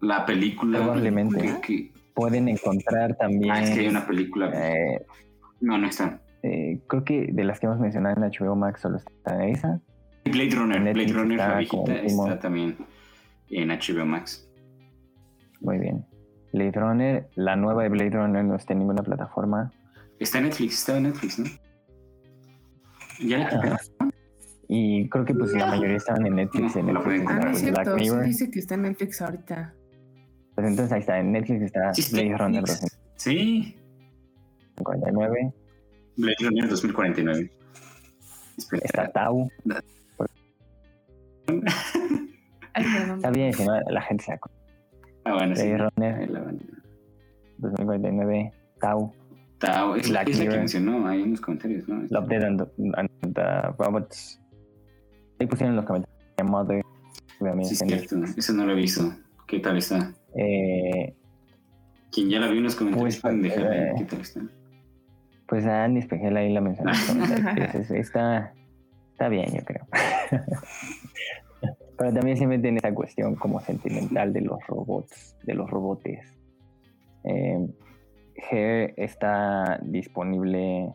la 0.00 0.26
película. 0.26 0.78
Probablemente. 0.78 1.60
Que, 1.62 1.92
pueden 2.14 2.48
encontrar 2.48 3.16
también. 3.16 3.52
Ah, 3.52 3.62
es 3.62 3.70
que 3.70 3.80
hay 3.80 3.88
una 3.88 4.06
película. 4.06 4.50
Eh, 4.54 5.04
no, 5.60 5.78
no 5.78 5.86
está. 5.86 6.20
Eh, 6.42 6.80
creo 6.86 7.04
que 7.04 7.28
de 7.32 7.44
las 7.44 7.60
que 7.60 7.66
hemos 7.66 7.78
mencionado 7.78 8.16
en 8.16 8.30
HBO 8.30 8.56
Max 8.56 8.80
solo 8.80 8.96
está 8.96 9.46
esa. 9.46 9.80
Blade 10.24 10.50
Runner. 10.50 10.80
Blade 10.80 11.12
Runner, 11.12 11.38
la 11.38 11.58
viejita, 11.58 11.94
está 11.94 12.38
también 12.38 12.76
en 13.50 13.68
HBO 13.68 14.06
Max. 14.06 14.48
Muy 15.60 15.78
bien. 15.78 16.04
Blade 16.52 16.72
Runner, 16.72 17.28
la 17.34 17.56
nueva 17.56 17.82
de 17.82 17.90
Blade 17.90 18.10
Runner 18.10 18.44
no 18.44 18.56
está 18.56 18.72
en 18.72 18.80
ninguna 18.80 19.02
plataforma. 19.02 19.70
Está 20.18 20.38
en 20.38 20.44
Netflix, 20.44 20.74
está 20.74 20.96
en 20.96 21.02
Netflix, 21.04 21.38
¿no? 21.38 21.46
¿Ya 23.20 23.38
la 23.38 23.80
Y 24.68 25.08
creo 25.08 25.24
que 25.24 25.34
pues 25.34 25.52
la 25.52 25.66
mayoría 25.66 25.96
estaban 25.96 26.26
en 26.26 26.36
Netflix. 26.36 26.76
en 26.76 26.86
Netflix 26.86 27.24
ah, 27.28 27.40
no 27.40 27.50
es 27.50 27.58
cierto, 27.58 27.98
sí 27.98 28.10
dice 28.24 28.50
que 28.50 28.58
está 28.58 28.74
en 28.74 28.82
Netflix 28.82 29.20
ahorita. 29.20 29.74
Pues 30.56 30.66
entonces 30.68 30.90
ahí 30.90 31.00
está, 31.00 31.20
en 31.20 31.32
Netflix 31.32 31.62
está 31.62 31.92
Blade 32.12 32.36
Runner 32.38 32.64
Sí. 33.16 33.76
59. 34.78 35.52
Blade 36.16 36.36
Runner 36.40 36.68
2049. 36.68 37.52
Está 38.82 39.12
Tau. 39.12 39.50
Está 42.74 43.30
bien, 43.30 43.52
si 43.52 43.66
no, 43.66 43.80
la 43.90 44.00
gente 44.00 44.24
se 44.24 44.32
acuerda. 44.32 44.58
Ah, 45.24 45.34
bueno, 45.34 45.54
Blade 45.54 45.76
Runner 45.76 46.28
2049. 47.58 48.52
Tau. 48.80 49.12
Tau, 49.58 49.94
es, 49.94 50.08
la 50.08 50.24
que 50.24 50.48
mencionó 50.48 51.06
ahí 51.06 51.22
en 51.22 51.32
los 51.32 51.40
comentarios, 51.42 51.86
¿no? 51.86 52.02
Love, 52.08 52.28
Dead 52.28 52.44
and, 52.44 52.66
the 53.34 53.42
Robots. 53.78 54.40
Ahí 55.38 55.46
pusieron 55.46 55.76
los 55.76 55.84
comentarios. 55.84 56.16
Mother. 56.44 56.82
Sí, 57.64 57.74
es 57.74 57.78
cierto. 57.78 58.16
Eso 58.36 58.52
no 58.54 58.64
lo 58.64 58.72
he 58.72 58.76
visto. 58.76 59.14
¿Qué 59.46 59.60
tal 59.60 59.76
está? 59.76 60.14
Eh, 60.36 61.14
Quien 62.12 62.30
ya 62.30 62.40
la 62.40 62.48
vio 62.48 62.58
en 62.58 62.64
los 62.64 62.76
comentarios, 62.76 63.20
pues, 63.20 63.34
eh, 63.34 63.92
¿qué 63.96 64.04
tal 64.04 64.20
está? 64.20 64.40
Pues 65.48 65.64
a 65.66 65.84
Andy 65.84 66.00
Espejel 66.00 66.36
ahí 66.36 66.52
la 66.52 66.60
mencionó. 66.60 66.92
está, 67.94 68.52
está 69.12 69.28
bien, 69.28 69.46
yo 69.52 69.64
creo. 69.64 69.86
Pero 71.98 72.12
también 72.12 72.36
se 72.36 72.46
mete 72.46 72.68
en 72.68 72.76
esa 72.76 72.92
cuestión 72.92 73.36
como 73.36 73.60
sentimental 73.60 74.32
de 74.32 74.42
los 74.42 74.58
robots, 74.66 75.36
de 75.44 75.54
los 75.54 75.70
robotes. 75.70 76.36
Eh, 77.24 77.66
G 78.50 78.94
está 78.96 79.78
disponible. 79.82 80.92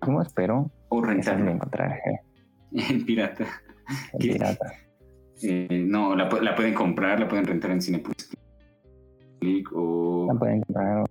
¿Cómo 0.00 0.22
espero? 0.22 0.70
O 0.88 1.02
rentarlo. 1.02 1.50
encontrar 1.50 1.98
G. 2.02 2.20
En 2.90 3.04
pirata. 3.04 3.46
En 4.12 4.18
pirata. 4.18 4.72
Eh, 5.42 5.84
no, 5.86 6.14
la, 6.14 6.28
la, 6.28 6.54
pueden 6.54 6.74
comprar, 6.74 7.20
la 7.20 7.28
pueden 7.28 7.46
rentar 7.46 7.70
en 7.70 7.80
Cinepolis 7.80 8.30
o... 9.72 10.26
La 10.32 10.38
pueden 10.38 10.60
comprar. 10.62 11.04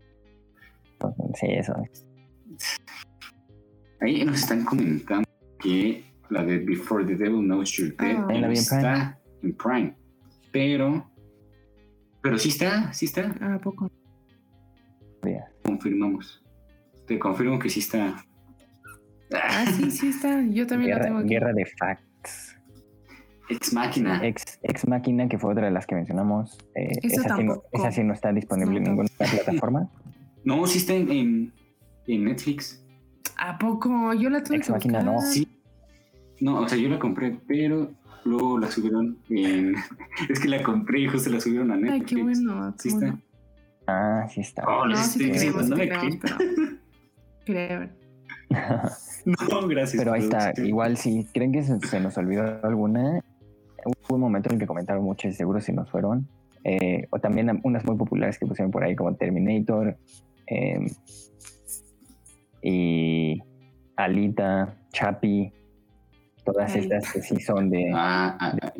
Sí, 1.35 1.47
eso. 1.47 1.73
Ahí 4.01 4.23
nos 4.23 4.39
están 4.39 4.63
comentando 4.65 5.27
que 5.59 6.03
la 6.29 6.43
de 6.43 6.59
Before 6.59 7.05
the 7.05 7.15
Devil 7.15 7.41
Knows 7.41 7.71
You're 7.71 7.95
Dead 7.97 8.17
ah. 8.17 8.27
no 8.27 8.51
está 8.51 9.19
en 9.41 9.53
Prime. 9.53 9.95
Pero, 10.51 11.09
pero 12.21 12.37
sí 12.37 12.49
está, 12.49 12.91
sí 12.93 13.05
está. 13.05 13.35
¿A 13.41 13.59
poco? 13.59 13.89
Confirmamos. 15.63 16.43
Te 17.07 17.19
confirmo 17.19 17.59
que 17.59 17.69
sí 17.69 17.79
está. 17.79 18.15
Ah, 19.33 19.65
sí, 19.75 19.91
sí 19.91 20.09
está. 20.09 20.43
Yo 20.47 20.65
también 20.65 20.91
guerra, 20.91 20.99
la 20.99 21.05
tengo 21.05 21.19
aquí. 21.19 21.29
Guerra 21.29 21.53
de 21.53 21.65
Facts. 21.65 22.08
Ex 23.49 23.73
Máquina. 23.73 24.25
Ex, 24.25 24.59
Ex 24.63 24.87
Máquina, 24.87 25.27
que 25.27 25.37
fue 25.37 25.51
otra 25.51 25.65
de 25.65 25.71
las 25.71 25.85
que 25.85 25.95
mencionamos. 25.95 26.57
Eh, 26.75 26.89
esa, 27.01 27.35
sí 27.35 27.43
no, 27.43 27.63
esa, 27.71 27.91
sí 27.91 28.03
no, 28.03 28.13
está 28.13 28.31
disponible 28.31 28.77
en 28.77 28.83
ninguna 28.83 29.09
plataforma. 29.17 29.89
No, 30.43 30.65
sí 30.67 30.77
está 30.77 30.93
en, 30.93 31.53
en, 32.07 32.23
Netflix. 32.25 32.83
¿A 33.37 33.57
poco? 33.57 34.13
Yo 34.13 34.29
la 34.29 34.43
tuve 34.43 34.57
Ex 34.57 34.69
Máquina 34.69 35.01
no. 35.01 35.19
Sí. 35.21 35.47
No, 36.39 36.61
o 36.61 36.69
sea, 36.69 36.77
yo 36.77 36.89
la 36.89 36.99
compré, 36.99 37.37
pero 37.47 37.91
luego 38.23 38.59
la 38.59 38.71
subieron 38.71 39.17
en... 39.29 39.75
es 40.29 40.39
que 40.39 40.47
la 40.47 40.63
compré 40.63 41.01
y 41.01 41.07
justo 41.07 41.29
la 41.29 41.39
subieron 41.39 41.71
a 41.71 41.75
Netflix. 41.75 41.93
Ay, 41.93 42.15
qué 42.15 42.23
bueno. 42.23 42.75
Sí 42.77 42.89
está. 42.89 43.19
Ah, 43.87 44.27
sí 44.33 44.41
está. 44.41 44.63
Oh, 44.67 44.85
no, 44.85 44.95
sí 44.95 45.31
creemos, 45.31 45.65
sí 45.65 45.73
creemos, 45.73 46.17
pero... 47.45 47.89
no, 49.25 49.67
gracias. 49.67 50.01
Pero 50.01 50.13
ahí 50.13 50.21
está. 50.21 50.53
Igual 50.57 50.97
si 50.97 51.25
creen 51.33 51.51
que 51.51 51.63
se, 51.63 51.99
nos 51.99 52.17
olvidó 52.17 52.59
alguna, 52.63 53.23
hubo 53.85 54.15
un 54.15 54.21
momento 54.21 54.49
en 54.49 54.55
el 54.55 54.59
que 54.59 54.67
comentaron 54.67 55.03
mucho 55.03 55.27
y 55.27 55.33
seguro 55.33 55.61
si 55.61 55.71
nos 55.73 55.89
fueron. 55.89 56.27
Eh, 56.63 57.07
o 57.09 57.19
también 57.19 57.61
unas 57.63 57.85
muy 57.85 57.95
populares 57.95 58.37
que 58.37 58.45
pusieron 58.45 58.71
por 58.71 58.83
ahí 58.83 58.95
como 58.95 59.15
Terminator 59.15 59.97
em, 60.45 60.87
y 62.61 63.41
Alita, 63.95 64.77
Chapi, 64.91 65.53
todas 66.43 66.75
estas 66.75 67.13
que 67.13 67.21
sí 67.21 67.39
son 67.39 67.69
de, 67.69 67.91
ah, 67.93 68.37
ah, 68.39 68.55
ah. 68.61 68.73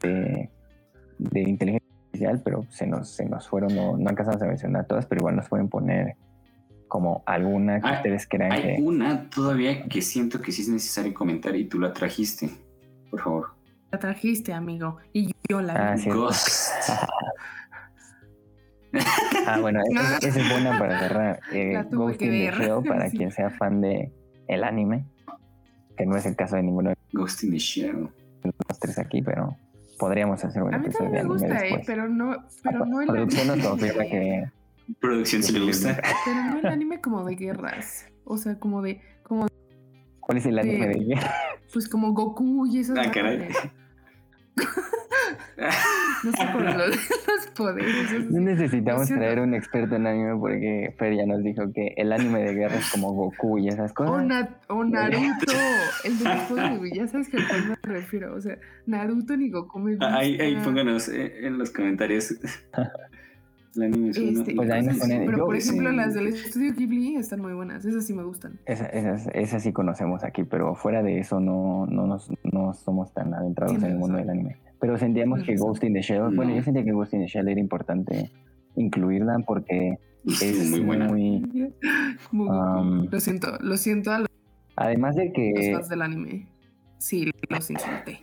de, 0.00 0.50
de, 1.18 1.40
inteligencia 1.40 1.88
artificial, 2.04 2.42
pero 2.44 2.66
se 2.70 2.86
nos, 2.86 3.08
se 3.08 3.24
nos 3.24 3.48
fueron, 3.48 3.74
no, 3.74 3.96
no 3.96 4.10
alcanzamos 4.10 4.42
a 4.42 4.46
mencionar 4.46 4.86
todas, 4.86 5.06
pero 5.06 5.20
igual 5.20 5.36
nos 5.36 5.48
pueden 5.48 5.68
poner 5.68 6.16
como 6.88 7.22
alguna 7.26 7.80
que 7.80 7.90
ustedes 7.90 8.26
crean 8.28 8.52
hay 8.52 8.80
una 8.80 9.28
todavía 9.28 9.84
que 9.88 10.00
siento 10.00 10.40
que 10.40 10.52
sí 10.52 10.62
es 10.62 10.68
necesario 10.68 11.12
comentar 11.12 11.56
y 11.56 11.64
tú 11.64 11.80
la 11.80 11.92
trajiste, 11.92 12.50
por 13.10 13.20
favor. 13.20 13.53
La 13.94 14.00
trajiste, 14.00 14.52
amigo, 14.52 14.96
y 15.12 15.32
yo 15.48 15.60
la 15.60 15.92
ah, 15.92 15.94
vi. 15.94 16.10
ah, 19.46 19.60
bueno, 19.60 19.80
esa, 19.88 20.18
es 20.18 20.34
buena 20.50 20.76
para 20.80 20.98
cerrar. 20.98 21.38
Eh, 21.52 21.80
Ghost 21.92 22.20
in 22.22 22.30
the 22.30 22.50
Shell, 22.50 22.82
para 22.88 23.08
quien 23.08 23.30
sea 23.30 23.50
fan 23.50 23.80
de 23.80 24.10
el 24.48 24.64
anime, 24.64 25.06
que 25.96 26.06
no 26.06 26.16
es 26.16 26.26
el 26.26 26.34
caso 26.34 26.56
de 26.56 26.64
ninguno 26.64 26.90
de 26.90 26.96
Ghost 27.12 27.44
in 27.44 27.52
the 27.52 27.58
Shell. 27.58 28.08
los 28.42 28.80
tres 28.80 28.98
aquí, 28.98 29.22
pero 29.22 29.56
podríamos 29.96 30.44
hacer 30.44 30.64
un 30.64 30.74
episodio 30.74 31.10
de 31.10 31.18
anime 31.20 31.34
gusta, 31.34 31.64
Eh, 31.64 31.80
pero 31.86 32.08
no, 32.08 32.44
pero 32.64 32.84
no 32.84 33.00
el 33.00 33.06
producción 33.06 33.46
nos 33.46 33.64
confirma 33.64 34.02
que 34.06 34.50
producción 34.98 35.44
si 35.44 35.52
le 35.52 35.66
gusta. 35.66 36.02
Pero 36.24 36.42
no 36.42 36.58
el 36.58 36.66
anime 36.66 37.00
como 37.00 37.22
de 37.22 37.36
guerras, 37.36 38.08
o 38.24 38.38
sea, 38.38 38.58
como 38.58 38.82
de 38.82 39.00
como 39.22 39.46
¿Cuál 40.18 40.38
es 40.38 40.46
el 40.46 40.58
anime 40.58 40.88
de, 40.88 40.98
guerras? 40.98 41.32
Pues 41.72 41.88
como 41.88 42.12
Goku 42.12 42.66
y 42.66 42.80
esas 42.80 42.98
Ah, 42.98 43.12
caray. 43.12 43.50
No 45.56 46.32
sé 46.32 46.46
por 46.52 46.62
los, 46.76 46.96
poderes. 47.54 48.30
No 48.30 48.40
necesitamos 48.40 49.08
traer 49.08 49.40
un 49.40 49.54
experto 49.54 49.96
en 49.96 50.06
anime 50.06 50.36
porque 50.38 50.94
Fer 50.98 51.14
ya 51.14 51.26
nos 51.26 51.42
dijo 51.42 51.72
que 51.72 51.94
el 51.96 52.12
anime 52.12 52.42
de 52.42 52.54
guerra 52.54 52.76
es 52.76 52.90
como 52.90 53.12
Goku 53.12 53.58
y 53.58 53.68
esas 53.68 53.92
cosas. 53.92 54.48
O, 54.68 54.84
Naruto, 54.84 55.52
el 56.04 56.18
de 56.18 56.24
los 56.24 56.40
poderes, 56.42 56.92
ya 56.92 57.06
sabes 57.06 57.28
que 57.28 57.36
a 57.40 57.46
cuál 57.46 57.78
me 57.86 57.92
refiero. 57.92 58.34
O 58.34 58.40
sea, 58.40 58.58
Naruto 58.86 59.36
ni 59.36 59.50
Goku 59.50 59.78
me 59.78 59.92
gusta. 59.92 60.16
Ahí, 60.16 60.40
ahí 60.40 60.56
pónganos 60.56 61.08
eh, 61.08 61.46
en 61.46 61.58
los 61.58 61.70
comentarios. 61.70 62.34
El 63.76 63.82
anime 63.82 64.10
es 64.10 64.18
este, 64.18 64.54
pues 64.54 64.70
ahí 64.70 64.86
nos 64.86 64.98
ponen, 64.98 65.26
pero 65.26 65.46
por 65.46 65.56
ejemplo 65.56 65.90
las 65.92 66.14
del 66.14 66.28
estudio 66.28 66.74
Ghibli 66.74 67.16
están 67.16 67.40
muy 67.40 67.52
buenas, 67.52 67.84
esas 67.84 68.06
sí 68.06 68.14
me 68.14 68.22
gustan. 68.22 68.58
Esas, 68.66 68.92
esas, 68.92 69.28
esas 69.34 69.62
sí 69.62 69.72
conocemos 69.72 70.24
aquí, 70.24 70.44
pero 70.44 70.74
fuera 70.74 71.02
de 71.02 71.18
eso 71.18 71.40
no, 71.40 71.86
no, 71.86 72.06
nos, 72.06 72.30
no 72.44 72.74
somos 72.74 73.12
tan 73.12 73.34
adentrados 73.34 73.76
en 73.76 73.84
el 73.84 73.96
mundo 73.96 74.18
del 74.18 74.30
anime. 74.30 74.56
Pero 74.80 74.98
sentíamos 74.98 75.42
que 75.42 75.56
Ghost 75.56 75.82
in 75.84 75.94
the 75.94 76.02
Shell, 76.02 76.34
bueno, 76.34 76.54
yo 76.54 76.62
sentía 76.62 76.84
que 76.84 76.92
Ghost 76.92 77.14
in 77.14 77.20
the 77.20 77.26
Shell 77.26 77.48
era 77.48 77.60
importante 77.60 78.30
incluirla 78.76 79.38
porque 79.46 79.98
es 80.24 80.70
muy 80.70 80.80
buena. 80.80 81.08
Muy, 81.08 81.42
um, 82.32 83.08
lo 83.10 83.20
siento, 83.20 83.58
lo 83.60 83.76
siento 83.76 84.12
a 84.12 84.20
los, 84.20 84.28
además 84.76 85.16
de 85.16 85.32
que 85.32 85.52
los 85.56 85.72
fans 85.72 85.88
del 85.88 86.02
anime. 86.02 86.48
Sí, 86.98 87.30
los 87.48 87.70
insulté. 87.70 88.20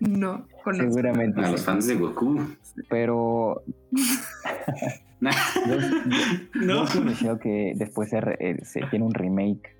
No, 0.00 0.46
con 0.64 0.76
seguramente 0.76 1.40
a 1.40 1.50
los 1.50 1.64
fans 1.64 1.86
de 1.86 1.96
Goku. 1.96 2.40
Pero 2.88 3.62
no, 5.20 6.86
the 6.86 7.14
Shell 7.14 7.38
que 7.38 7.72
después 7.76 8.10
se, 8.10 8.18
eh, 8.18 8.58
se 8.64 8.80
tiene 8.90 9.04
un 9.04 9.14
remake 9.14 9.76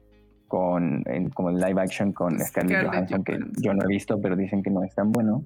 con 0.51 1.05
como 1.33 1.53
live 1.53 1.81
action 1.81 2.13
con 2.13 2.39
Scarlett 2.41 2.85
Johansson 2.85 3.23
que 3.23 3.39
yo 3.59 3.73
no 3.73 3.85
he 3.85 3.87
visto 3.87 4.21
pero 4.21 4.35
dicen 4.35 4.65
que 4.65 4.71
no 4.71 4.83
es 4.83 4.93
tan 4.95 5.13
bueno. 5.13 5.45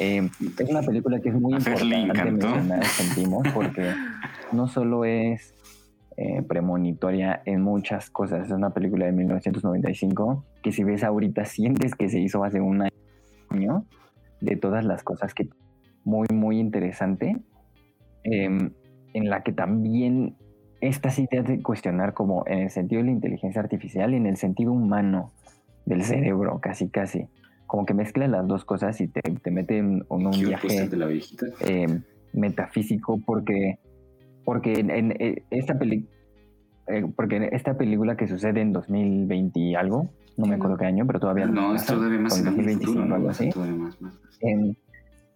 Eh, 0.00 0.28
es 0.58 0.68
una 0.68 0.82
película 0.82 1.20
que 1.20 1.28
es 1.28 1.34
muy 1.36 1.54
importante 1.54 1.84
mencionar 1.84 2.84
sentimos 2.84 3.46
porque 3.54 3.94
no 4.50 4.66
solo 4.66 5.04
es 5.04 5.54
eh, 6.16 6.42
premonitoria 6.42 7.42
en 7.44 7.62
muchas 7.62 8.10
cosas 8.10 8.46
es 8.46 8.50
una 8.50 8.70
película 8.70 9.06
de 9.06 9.12
1995 9.12 10.44
que 10.64 10.72
si 10.72 10.82
ves 10.82 11.04
ahorita 11.04 11.44
sientes 11.44 11.94
que 11.94 12.08
se 12.08 12.18
hizo 12.18 12.42
hace 12.42 12.60
un 12.60 12.82
año 12.82 12.90
de 14.40 14.56
todas 14.56 14.84
las 14.84 15.02
cosas 15.02 15.34
que 15.34 15.48
muy 16.04 16.26
muy 16.32 16.58
interesante 16.58 17.36
em, 18.24 18.70
en 19.12 19.30
la 19.30 19.42
que 19.42 19.52
también 19.52 20.36
esta 20.80 21.10
sí 21.10 21.26
te 21.26 21.38
hace 21.38 21.62
cuestionar 21.62 22.14
como 22.14 22.44
en 22.46 22.60
el 22.60 22.70
sentido 22.70 23.00
de 23.00 23.06
la 23.06 23.12
inteligencia 23.12 23.60
artificial 23.60 24.14
y 24.14 24.16
en 24.16 24.26
el 24.26 24.36
sentido 24.36 24.72
humano 24.72 25.32
del 25.84 26.02
cerebro, 26.02 26.58
casi 26.60 26.88
casi. 26.88 27.26
Como 27.66 27.84
que 27.84 27.92
mezcla 27.92 28.26
las 28.28 28.46
dos 28.46 28.64
cosas 28.64 29.00
y 29.00 29.08
te, 29.08 29.20
te 29.20 29.50
mete 29.50 29.78
en, 29.78 30.04
un 30.08 30.30
viaje 30.30 30.88
eh, 31.66 32.00
metafísico 32.32 33.20
porque, 33.24 33.78
porque 34.44 34.72
en, 34.72 35.14
esta 35.50 35.78
película 35.78 36.10
eh, 36.90 37.06
porque 37.14 37.48
esta 37.52 37.74
película 37.74 38.16
que 38.16 38.26
sucede 38.26 38.60
en 38.60 38.72
2020 38.72 39.60
y 39.60 39.74
algo, 39.76 40.08
no 40.40 40.46
me 40.46 40.56
acuerdo 40.56 40.76
qué 40.76 40.86
año, 40.86 41.06
pero 41.06 41.20
todavía 41.20 41.46
no. 41.46 41.74
es 41.74 41.86
todavía 41.86 42.18
más 42.18 42.42
2025 42.42 42.98
o 42.98 43.14
algo 43.14 43.30
así. 43.30 43.50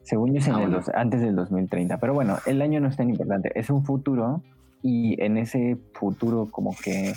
según 0.02 0.32
yo 0.32 0.38
es 0.38 0.48
en 0.48 0.54
ah, 0.54 0.82
antes 0.94 1.20
del 1.20 1.36
2030. 1.36 1.98
Pero 1.98 2.14
bueno, 2.14 2.38
el 2.46 2.62
año 2.62 2.80
no 2.80 2.88
es 2.88 2.96
tan 2.96 3.10
importante. 3.10 3.52
Es 3.54 3.70
un 3.70 3.84
futuro 3.84 4.42
y 4.82 5.20
en 5.22 5.38
ese 5.38 5.78
futuro 5.94 6.48
como 6.50 6.74
que 6.74 7.14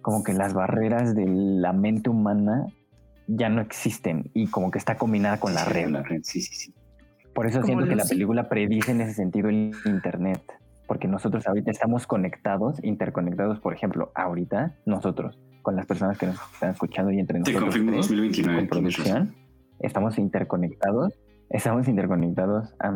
como 0.00 0.24
que 0.24 0.32
las 0.32 0.52
barreras 0.52 1.14
de 1.14 1.26
la 1.26 1.72
mente 1.72 2.10
humana 2.10 2.66
ya 3.28 3.48
no 3.48 3.60
existen 3.60 4.30
y 4.34 4.48
como 4.48 4.70
que 4.70 4.78
está 4.78 4.96
combinada 4.96 5.38
con 5.38 5.54
la 5.54 5.64
red. 5.64 5.94
Sí, 6.22 6.40
sí, 6.40 6.54
sí. 6.54 6.74
Por 7.34 7.46
eso 7.46 7.62
siento 7.62 7.86
que 7.86 7.96
la 7.96 8.04
película 8.04 8.48
predice 8.48 8.90
en 8.90 9.00
ese 9.00 9.14
sentido 9.14 9.48
el 9.48 9.72
internet, 9.86 10.42
porque 10.92 11.08
nosotros 11.08 11.48
ahorita 11.48 11.70
estamos 11.70 12.06
conectados, 12.06 12.78
interconectados, 12.84 13.60
por 13.60 13.72
ejemplo, 13.72 14.12
ahorita 14.14 14.76
nosotros 14.84 15.38
con 15.62 15.74
las 15.74 15.86
personas 15.86 16.18
que 16.18 16.26
nos 16.26 16.36
están 16.52 16.72
escuchando 16.72 17.10
y 17.10 17.18
entre 17.18 17.38
nosotros. 17.38 17.62
Te 17.62 17.64
confirmo 17.64 17.96
2029. 17.96 18.68
producción, 18.68 19.34
estamos 19.78 20.18
interconectados 20.18 21.14
Estamos 21.48 21.88
interconectados, 21.88 22.74
ah, 22.78 22.92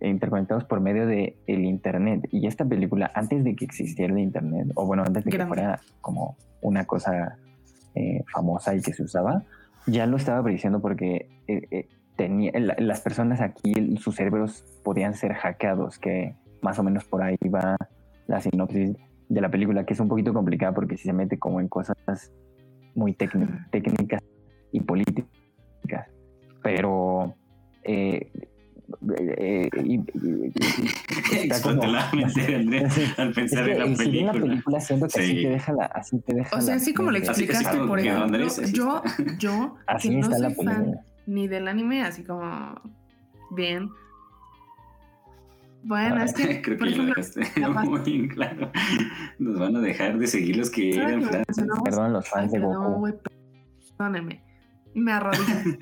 interconectados 0.00 0.64
por 0.64 0.80
medio 0.80 1.08
de 1.08 1.38
el 1.48 1.64
internet. 1.64 2.28
Y 2.30 2.46
esta 2.46 2.64
película, 2.64 3.10
antes 3.16 3.42
de 3.42 3.56
que 3.56 3.64
existiera 3.64 4.12
el 4.12 4.20
internet, 4.20 4.68
o 4.76 4.86
bueno, 4.86 5.02
antes 5.04 5.24
de 5.24 5.32
que 5.32 5.44
fuera 5.44 5.80
como 6.00 6.36
una 6.60 6.84
cosa 6.84 7.36
eh, 7.96 8.22
famosa 8.32 8.76
y 8.76 8.80
que 8.80 8.92
se 8.92 9.02
usaba, 9.02 9.42
ya 9.86 10.06
lo 10.06 10.18
estaba 10.18 10.40
prediciendo 10.40 10.80
porque 10.80 11.28
eh, 11.48 11.62
eh, 11.72 11.88
tenía, 12.14 12.52
las 12.78 13.00
personas 13.00 13.40
aquí, 13.40 13.96
sus 13.96 14.14
cerebros 14.14 14.64
podían 14.84 15.14
ser 15.14 15.34
hackeados, 15.34 15.98
que 15.98 16.36
más 16.62 16.78
o 16.78 16.82
menos 16.82 17.04
por 17.04 17.22
ahí 17.22 17.36
va 17.52 17.76
la 18.26 18.40
sinopsis 18.40 18.96
de 19.28 19.40
la 19.40 19.50
película, 19.50 19.84
que 19.84 19.94
es 19.94 20.00
un 20.00 20.08
poquito 20.08 20.32
complicada 20.32 20.72
porque 20.72 20.96
si 20.96 21.04
se 21.04 21.12
mete 21.12 21.38
como 21.38 21.60
en 21.60 21.68
cosas 21.68 21.96
muy 22.94 23.14
técnicas 23.14 24.22
y 24.72 24.80
políticas. 24.80 25.28
Pero 26.62 27.34
eh, 27.84 28.30
eh, 29.38 29.68
Explotó 31.32 31.86
la 31.86 32.10
mente 32.12 32.54
Andrés 32.56 33.18
al 33.18 33.32
pensar 33.32 33.68
en 33.68 33.78
la 33.78 33.96
película. 33.96 34.32
la 34.32 34.40
película 34.40 34.80
siento 34.80 35.06
que 35.08 35.20
así 35.20 35.42
te 35.42 35.48
deja 35.48 35.72
la, 35.72 35.84
así 35.86 36.18
te 36.20 36.34
deja 36.34 36.56
O 36.56 36.60
sea, 36.60 36.74
así 36.74 36.92
como 36.92 37.10
lo 37.10 37.18
explicaste, 37.18 37.78
por 37.78 38.00
ejemplo, 38.00 38.46
yo, 38.72 39.02
yo, 39.38 39.76
así 39.86 40.10
que 40.10 40.16
no 40.18 40.36
soy 40.36 40.54
fan 40.54 41.00
ni 41.26 41.48
del 41.48 41.68
anime, 41.68 42.02
así 42.02 42.24
como 42.24 42.80
bien. 43.52 43.90
Bueno, 45.82 46.16
ah, 46.18 46.24
es 46.24 46.34
que. 46.34 46.62
Creo 46.62 46.78
que 46.78 46.90
lo 46.90 47.06
dejaste 47.06 47.40
muy 47.84 48.28
claro. 48.28 48.70
Nos 49.38 49.58
van 49.58 49.76
a 49.76 49.80
dejar 49.80 50.18
de 50.18 50.26
seguir 50.26 50.56
los 50.56 50.70
que 50.70 50.96
eran 50.96 51.22
fans. 51.22 51.44
Perdón, 51.84 52.12
los 52.12 52.28
fans 52.28 52.52
de 52.52 52.60
Goku. 52.60 53.08
perdóneme. 53.96 54.42
Me 54.94 55.12
arrodillo. 55.12 55.78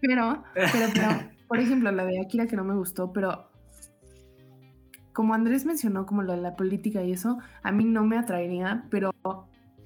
Pero, 0.00 0.42
pero, 0.54 0.86
pero, 0.94 1.08
por 1.46 1.58
ejemplo, 1.58 1.92
la 1.92 2.04
de 2.06 2.20
Akira 2.20 2.46
que 2.46 2.56
no 2.56 2.64
me 2.64 2.74
gustó, 2.74 3.12
pero 3.12 3.50
como 5.12 5.34
Andrés 5.34 5.66
mencionó, 5.66 6.06
como 6.06 6.22
lo 6.22 6.32
de 6.32 6.40
la 6.40 6.56
política 6.56 7.02
y 7.02 7.12
eso, 7.12 7.38
a 7.62 7.72
mí 7.72 7.84
no 7.84 8.04
me 8.04 8.16
atraería, 8.16 8.86
pero 8.90 9.12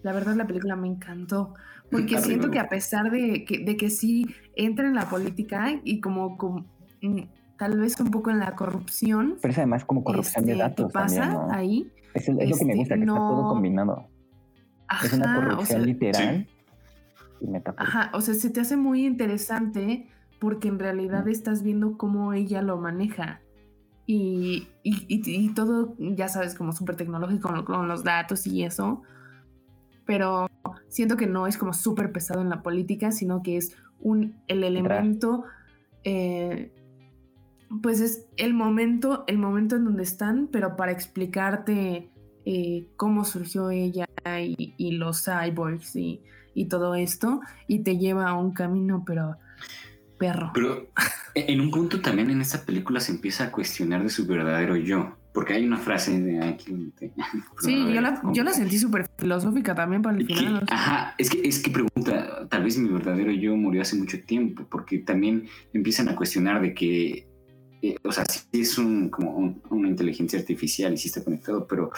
la 0.03 0.13
verdad 0.13 0.37
la 0.37 0.47
película 0.47 0.77
me 0.77 0.87
encantó. 0.87 1.55
Porque 1.91 2.19
siento 2.19 2.51
que 2.51 2.59
a 2.59 2.69
pesar 2.69 3.11
de 3.11 3.45
que, 3.45 3.59
de 3.65 3.77
que 3.77 3.91
sí 3.91 4.27
entra 4.55 4.87
en 4.87 4.95
la 4.95 5.09
política 5.09 5.81
y 5.85 6.01
como, 6.01 6.37
mm, 7.03 7.23
tal 7.59 7.79
vez 7.79 7.99
un 8.01 8.11
poco 8.11 8.31
en 8.31 8.39
la 8.39 8.55
corrupción. 8.55 9.37
Pero 9.41 9.53
es 9.53 9.59
además 9.59 9.85
como 9.85 10.05
corrupción 10.05 10.45
de 10.45 10.53
este, 10.53 10.63
datos. 10.63 10.87
¿Qué 10.87 10.93
pasa 10.93 11.47
ahí? 11.51 11.91
Es, 12.15 12.29
lo 12.29 12.37
que 12.37 12.45
me 12.45 12.51
este, 12.51 12.77
gusta, 12.77 12.95
que 12.95 13.01
está 13.01 13.15
todo 13.15 13.49
combinado. 13.49 14.09
es 15.03 15.13
una 15.13 15.37
corrupción 15.37 15.87
literal. 15.87 16.47
Ajá, 17.77 18.11
o 18.15 18.21
sea, 18.21 18.35
se 18.35 18.51
te 18.51 18.61
hace 18.61 18.77
muy 18.77 19.05
interesante 19.05 20.09
porque 20.39 20.69
en 20.69 20.79
realidad 20.79 21.29
estás 21.29 21.63
viendo 21.63 21.97
cómo 21.97 22.33
ella 22.33 22.63
lo 22.63 22.77
maneja. 22.79 23.41
Y, 24.07 24.69
y, 24.83 25.55
todo, 25.55 25.95
ya 25.99 26.29
sabes, 26.29 26.55
como 26.55 26.73
súper 26.73 26.97
tecnológico 26.97 27.65
con, 27.65 27.89
los 27.89 28.05
datos 28.05 28.47
y 28.47 28.63
eso. 28.63 29.03
Pero 30.05 30.47
siento 30.89 31.17
que 31.17 31.27
no 31.27 31.47
es 31.47 31.57
como 31.57 31.73
súper 31.73 32.13
pesado 32.13 32.43
en 32.43 32.51
la 32.51 32.63
política, 32.63 33.13
sino 33.13 33.43
que 33.43 33.57
es 33.57 33.75
un, 34.01 34.37
el 34.47 34.63
elemento, 34.63 35.45
eh, 36.05 36.71
pues 37.83 38.01
es 38.01 38.27
el 38.37 38.55
momento, 38.55 39.25
el 39.27 39.39
momento 39.39 39.77
en 39.77 39.85
donde 39.85 40.03
están, 40.03 40.49
pero 40.51 40.77
para 40.77 40.93
explicarte 40.93 42.11
eh, 42.45 42.89
cómo 42.97 43.25
surgió 43.25 43.71
ella 43.71 44.07
y, 44.41 44.75
y 44.77 44.93
los 44.93 45.25
cyborgs 45.25 45.97
y, 45.97 46.23
y 46.55 46.67
todo 46.67 46.95
esto 46.95 47.41
y 47.67 47.81
te 47.81 47.99
lleva 47.99 48.29
a 48.29 48.35
un 48.35 48.53
camino, 48.53 49.03
pero 49.07 49.37
perro. 50.19 50.51
Pero 50.55 50.89
e, 51.35 51.53
en 51.53 51.61
un 51.61 51.71
punto 51.71 52.01
también 52.01 52.31
en 52.31 52.41
esta 52.41 52.65
película 52.65 53.01
se 53.01 53.13
empieza 53.13 53.45
a 53.45 53.53
cuestionar 53.53 54.03
de 54.03 54.09
su 54.09 54.27
verdadero 54.27 54.77
yo. 54.77 55.17
Porque 55.33 55.55
hay 55.55 55.67
una 55.67 55.79
frase 55.79 56.21
de 56.21 56.41
aquí. 56.45 56.93
sí, 57.61 57.93
yo 57.93 58.01
la, 58.01 58.23
yo 58.33 58.45
la, 58.45 58.53
sentí 58.53 58.79
súper 58.79 59.11
filosófica 59.19 59.75
también 59.75 60.01
para 60.01 60.17
el 60.17 60.27
final. 60.27 60.65
Ajá, 60.71 61.17
es 61.19 61.29
que, 61.29 61.41
es 61.43 61.59
que 61.59 61.73
pregunta, 61.73 62.47
tal 62.49 62.63
vez 62.63 62.79
mi 62.79 62.89
verdadero 62.89 63.33
yo 63.33 63.57
murió 63.57 63.83
hace 63.83 63.97
mucho 63.97 64.21
tiempo, 64.23 64.65
porque 64.71 64.99
también 64.99 65.49
empiezan 65.73 66.09
a 66.09 66.15
cuestionar 66.15 66.63
de 66.63 66.73
que, 66.73 67.27
eh, 67.85 67.97
o 68.03 68.13
sea, 68.13 68.25
sí 68.25 68.47
es 68.53 68.79
un, 68.79 69.11
como 69.11 69.61
una 69.71 69.89
inteligencia 69.89 70.39
artificial 70.39 70.95
y 70.95 70.97
sí 70.97 71.09
está 71.09 71.23
conectado, 71.23 71.67
pero 71.67 71.91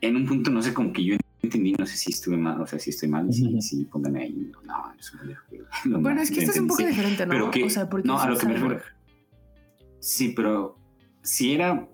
en 0.00 0.14
un 0.16 0.26
punto 0.26 0.50
no 0.50 0.60
sé, 0.60 0.74
como 0.74 0.92
que 0.92 1.04
yo 1.04 1.16
entendí, 1.42 1.72
no 1.72 1.86
sé 1.86 1.96
si 1.96 2.10
estuve 2.10 2.36
mal, 2.36 2.60
o 2.60 2.66
sea, 2.66 2.78
si 2.78 2.90
estoy 2.90 3.08
mal, 3.08 3.32
si, 3.32 3.62
si 3.62 3.84
pónganme 3.84 4.22
ahí, 4.24 4.52
no, 4.64 4.92
es 4.98 5.12
un 5.14 6.02
Bueno, 6.02 6.20
es 6.20 6.30
que 6.30 6.40
esto 6.40 6.52
es 6.52 6.60
un 6.60 6.66
poco 6.66 6.84
diferente, 6.84 7.24
¿no? 7.24 7.30
Pero 7.30 7.50
que, 7.50 7.64
o 7.64 7.70
sea, 7.70 7.88
porque 7.88 8.06
no, 8.06 8.18
a 8.18 8.28
lo 8.28 8.36
que 8.36 8.46
me 8.46 8.54
refiero. 8.54 8.82
Sí, 10.00 10.34
pero 10.36 10.76
si 11.22 11.54
era, 11.54 11.88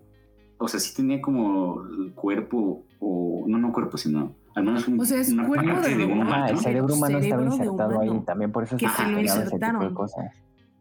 o 0.58 0.66
sea, 0.68 0.80
si 0.80 0.94
tenía 0.94 1.20
como 1.20 1.84
el 1.84 2.12
cuerpo, 2.14 2.84
o 2.98 3.44
no, 3.46 3.58
no 3.58 3.72
cuerpo, 3.72 3.96
sino 3.98 4.34
al 4.54 4.64
menos 4.64 4.88
un, 4.88 5.00
o 5.00 5.04
sea, 5.04 5.20
es 5.20 5.30
una 5.30 5.46
cuerpo 5.46 5.72
parte 5.72 5.96
de, 5.96 6.04
un 6.04 6.22
ah, 6.22 6.48
el 6.50 6.58
cerebro 6.58 6.94
humano 6.94 7.18
estaba 7.18 7.44
insertado 7.44 8.00
ahí, 8.00 8.20
también 8.26 8.50
por 8.50 8.64
eso 8.64 8.76
que 8.76 8.88
se 8.88 9.06
lo 9.06 9.20
insertaron. 9.20 9.96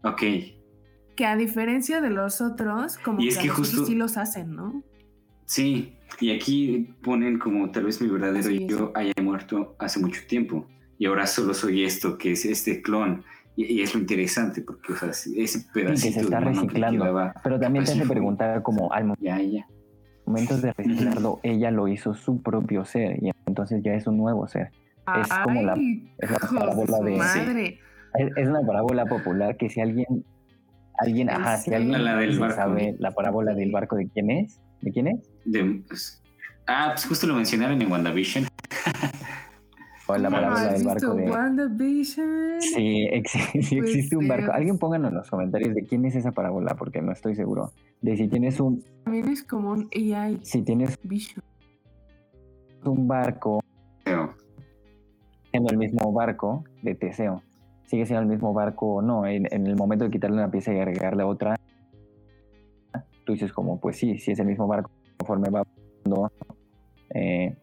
Ok. 0.03 0.23
Que 1.21 1.27
a 1.27 1.35
diferencia 1.35 2.01
de 2.01 2.09
los 2.09 2.41
otros, 2.41 2.97
como 2.97 3.21
y 3.21 3.27
es 3.27 3.37
que, 3.37 3.47
justo, 3.47 3.85
sí 3.85 3.93
los 3.93 4.17
hacen, 4.17 4.55
¿no? 4.55 4.81
Sí, 5.45 5.93
y 6.19 6.31
aquí 6.31 6.95
ponen 7.03 7.37
como 7.37 7.69
tal 7.69 7.83
vez 7.83 8.01
mi 8.01 8.07
verdadero 8.07 8.49
yo 8.49 8.91
haya 8.95 9.13
muerto 9.21 9.75
hace 9.77 9.99
mucho 9.99 10.19
tiempo 10.27 10.65
y 10.97 11.05
ahora 11.05 11.27
solo 11.27 11.53
soy 11.53 11.83
esto, 11.83 12.17
que 12.17 12.31
es 12.31 12.43
este 12.45 12.81
clon. 12.81 13.23
Y, 13.55 13.81
es 13.81 13.93
lo 13.93 13.99
interesante 13.99 14.63
porque 14.63 14.93
o 14.93 14.95
sea, 14.95 15.09
ese 15.09 15.63
pedacito 15.71 16.07
que 16.07 16.13
se 16.13 16.21
está 16.21 16.39
reciclando. 16.39 17.33
pero 17.43 17.59
también 17.59 17.85
te 17.85 17.91
hace 17.91 18.07
preguntar 18.07 18.63
como 18.63 18.91
al 18.91 19.05
momento 20.25 20.57
de 20.57 20.73
reciclarlo, 20.73 21.39
ella 21.43 21.69
lo 21.69 21.87
hizo 21.87 22.15
su 22.15 22.41
propio 22.41 22.83
ser 22.83 23.23
y 23.23 23.29
entonces 23.45 23.83
ya 23.83 23.93
es 23.93 24.07
un 24.07 24.17
nuevo 24.17 24.47
ser. 24.47 24.71
es 25.21 25.29
como 25.43 25.61
la, 25.61 25.73
es 26.17 26.31
la 26.31 26.39
parábola 26.39 26.99
de... 26.99 27.79
Es, 28.15 28.47
una 28.47 28.65
parábola 28.65 29.05
popular 29.05 29.55
que 29.55 29.69
si 29.69 29.81
alguien 29.81 30.25
alguien, 31.01 31.29
ajá, 31.29 31.57
si 31.57 31.73
alguien 31.73 32.03
la 32.03 32.51
sabe 32.51 32.95
la 32.99 33.11
parábola 33.11 33.53
del 33.53 33.71
barco 33.71 33.95
de 33.95 34.07
quién 34.09 34.29
es, 34.29 34.61
¿de 34.81 34.91
quién 34.91 35.07
es? 35.07 35.29
De, 35.45 35.83
pues, 35.87 36.21
ah, 36.67 36.91
pues 36.93 37.05
justo 37.05 37.27
lo 37.27 37.35
mencionaron 37.35 37.81
en 37.81 37.91
WandaVision. 37.91 38.45
o 40.07 40.17
la 40.17 40.29
parábola 40.29 40.73
del 40.73 40.83
barco 40.83 41.13
de. 41.15 41.29
WandaVision? 41.29 42.61
Sí, 42.61 43.07
sí 43.25 43.77
pues 43.77 43.89
existe 43.89 44.15
un 44.15 44.27
barco. 44.27 44.51
Alguien 44.51 44.77
pónganlo 44.77 45.07
en 45.07 45.15
los 45.15 45.29
comentarios 45.29 45.73
de 45.73 45.85
quién 45.85 46.05
es 46.05 46.15
esa 46.15 46.31
parábola, 46.31 46.75
porque 46.75 47.01
no 47.01 47.11
estoy 47.11 47.35
seguro. 47.35 47.71
De 48.01 48.15
si 48.15 48.27
tienes 48.27 48.59
un. 48.59 48.83
También 49.03 49.29
es 49.29 49.43
como 49.43 49.71
un 49.71 49.89
AI. 49.93 50.39
Si 50.43 50.61
tienes 50.61 50.97
Vision. 51.03 51.43
un 52.85 53.07
barco. 53.07 53.59
En 55.53 55.67
el 55.67 55.77
mismo 55.77 56.13
barco 56.13 56.63
de 56.81 56.95
Teseo. 56.95 57.43
Sigue 57.91 58.05
siendo 58.05 58.21
el 58.21 58.29
mismo 58.29 58.53
barco 58.53 58.95
o 58.95 59.01
no. 59.01 59.27
En, 59.27 59.53
en 59.53 59.67
el 59.67 59.75
momento 59.75 60.05
de 60.05 60.11
quitarle 60.11 60.37
una 60.37 60.49
pieza 60.49 60.73
y 60.73 60.79
agregarle 60.79 61.23
otra, 61.23 61.57
tú 63.25 63.33
dices 63.33 63.51
como, 63.51 63.81
pues 63.81 63.97
sí, 63.97 64.17
sí 64.17 64.31
es 64.31 64.39
el 64.39 64.47
mismo 64.47 64.65
barco, 64.65 64.89
conforme 65.17 65.49
va 65.49 65.63
eh, 67.13 67.57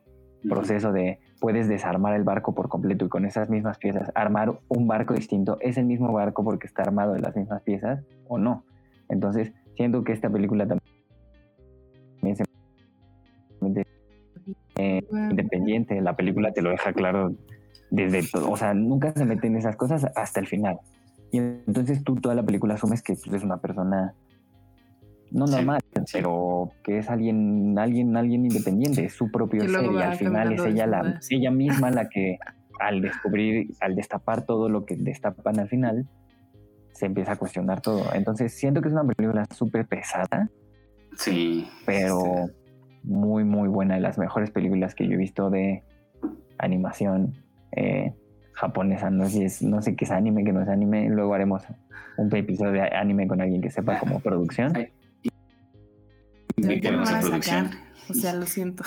proceso 0.47 0.93
de 0.93 1.19
puedes 1.41 1.67
desarmar 1.67 2.15
el 2.15 2.25
barco 2.25 2.55
por 2.55 2.69
completo 2.69 3.07
y 3.07 3.09
con 3.09 3.25
esas 3.25 3.49
mismas 3.49 3.79
piezas 3.79 4.13
armar 4.15 4.61
un 4.69 4.87
barco 4.87 5.15
distinto, 5.15 5.57
¿es 5.63 5.79
el 5.79 5.87
mismo 5.87 6.13
barco 6.13 6.45
porque 6.45 6.67
está 6.67 6.83
armado 6.83 7.15
de 7.15 7.21
las 7.21 7.35
mismas 7.35 7.63
piezas 7.63 8.05
o 8.29 8.37
no? 8.37 8.65
Entonces, 9.09 9.55
siento 9.77 10.05
que 10.05 10.13
esta 10.13 10.29
película 10.29 10.67
también 10.67 12.37
se 12.37 12.45
eh, 14.77 15.03
independiente. 15.11 16.03
La 16.03 16.15
película 16.15 16.53
te 16.53 16.61
lo 16.61 16.69
deja 16.69 16.93
claro 16.93 17.33
desde 17.91 18.23
todo. 18.23 18.51
O 18.51 18.57
sea, 18.57 18.75
nunca 18.75 19.13
se 19.13 19.25
meten 19.25 19.57
esas 19.57 19.77
cosas 19.77 20.07
hasta 20.15 20.41
el 20.41 20.47
final. 20.47 20.79
Y 21.31 21.39
entonces 21.39 22.03
tú 22.05 22.17
toda 22.17 22.35
la 22.35 22.43
película 22.43 22.75
asumes 22.75 23.03
que 23.03 23.15
pues, 23.15 23.35
es 23.35 23.43
una 23.43 23.59
persona 23.59 24.15
no 25.31 25.47
normal, 25.47 25.81
pero 26.11 26.71
que 26.83 26.99
es 26.99 27.11
alguien, 27.11 27.79
alguien, 27.79 28.17
alguien 28.17 28.47
independiente, 28.47 29.05
es 29.05 29.13
su 29.13 29.31
propio 29.31 29.69
ser 29.69 29.85
y 29.85 29.99
al 29.99 30.17
final 30.17 30.53
es 30.55 30.65
ella 30.65 30.87
la, 30.87 31.21
ella 31.29 31.51
misma 31.51 31.91
la 31.91 32.09
que 32.09 32.39
al 32.81 33.03
descubrir, 33.03 33.75
al 33.81 33.95
destapar 33.95 34.47
todo 34.47 34.71
lo 34.71 34.87
que 34.87 34.97
destapan 34.97 35.59
al 35.59 35.69
final, 35.69 36.09
se 36.93 37.07
empieza 37.07 37.33
a 37.33 37.37
cuestionar 37.37 37.81
todo. 37.81 38.05
Entonces 38.15 38.55
siento 38.55 38.81
que 38.81 38.89
es 38.89 38.95
una 38.95 39.05
película 39.05 39.45
súper 39.55 39.87
pesada. 39.87 40.49
Sí. 41.17 41.69
Pero 41.85 42.49
muy, 43.03 43.45
muy 43.45 43.69
buena. 43.69 43.97
De 43.97 44.01
las 44.01 44.19
mejores 44.19 44.51
películas 44.51 44.95
que 44.95 45.07
yo 45.07 45.15
he 45.15 45.17
visto 45.17 45.51
de 45.51 45.83
animación 46.59 47.35
eh, 47.73 48.13
japonesa. 48.53 49.11
No 49.11 49.29
sé, 49.29 49.49
no 49.67 49.83
sé 49.83 49.97
qué 49.97 50.05
es 50.05 50.11
anime, 50.11 50.45
qué 50.45 50.53
no 50.53 50.63
es 50.63 50.69
anime. 50.69 51.09
Luego 51.09 51.35
haremos 51.35 51.63
un 52.17 52.35
episodio 52.35 52.73
de 52.73 52.83
anime 52.83 53.27
con 53.27 53.41
alguien 53.41 53.61
que 53.61 53.71
sepa 53.71 53.99
como 53.99 54.21
producción. 54.21 54.73
¿De 54.73 54.91
qué 56.81 56.93
producción? 56.93 57.71
O 58.11 58.15
sea, 58.15 58.35
lo 58.35 58.47
siento. 58.47 58.85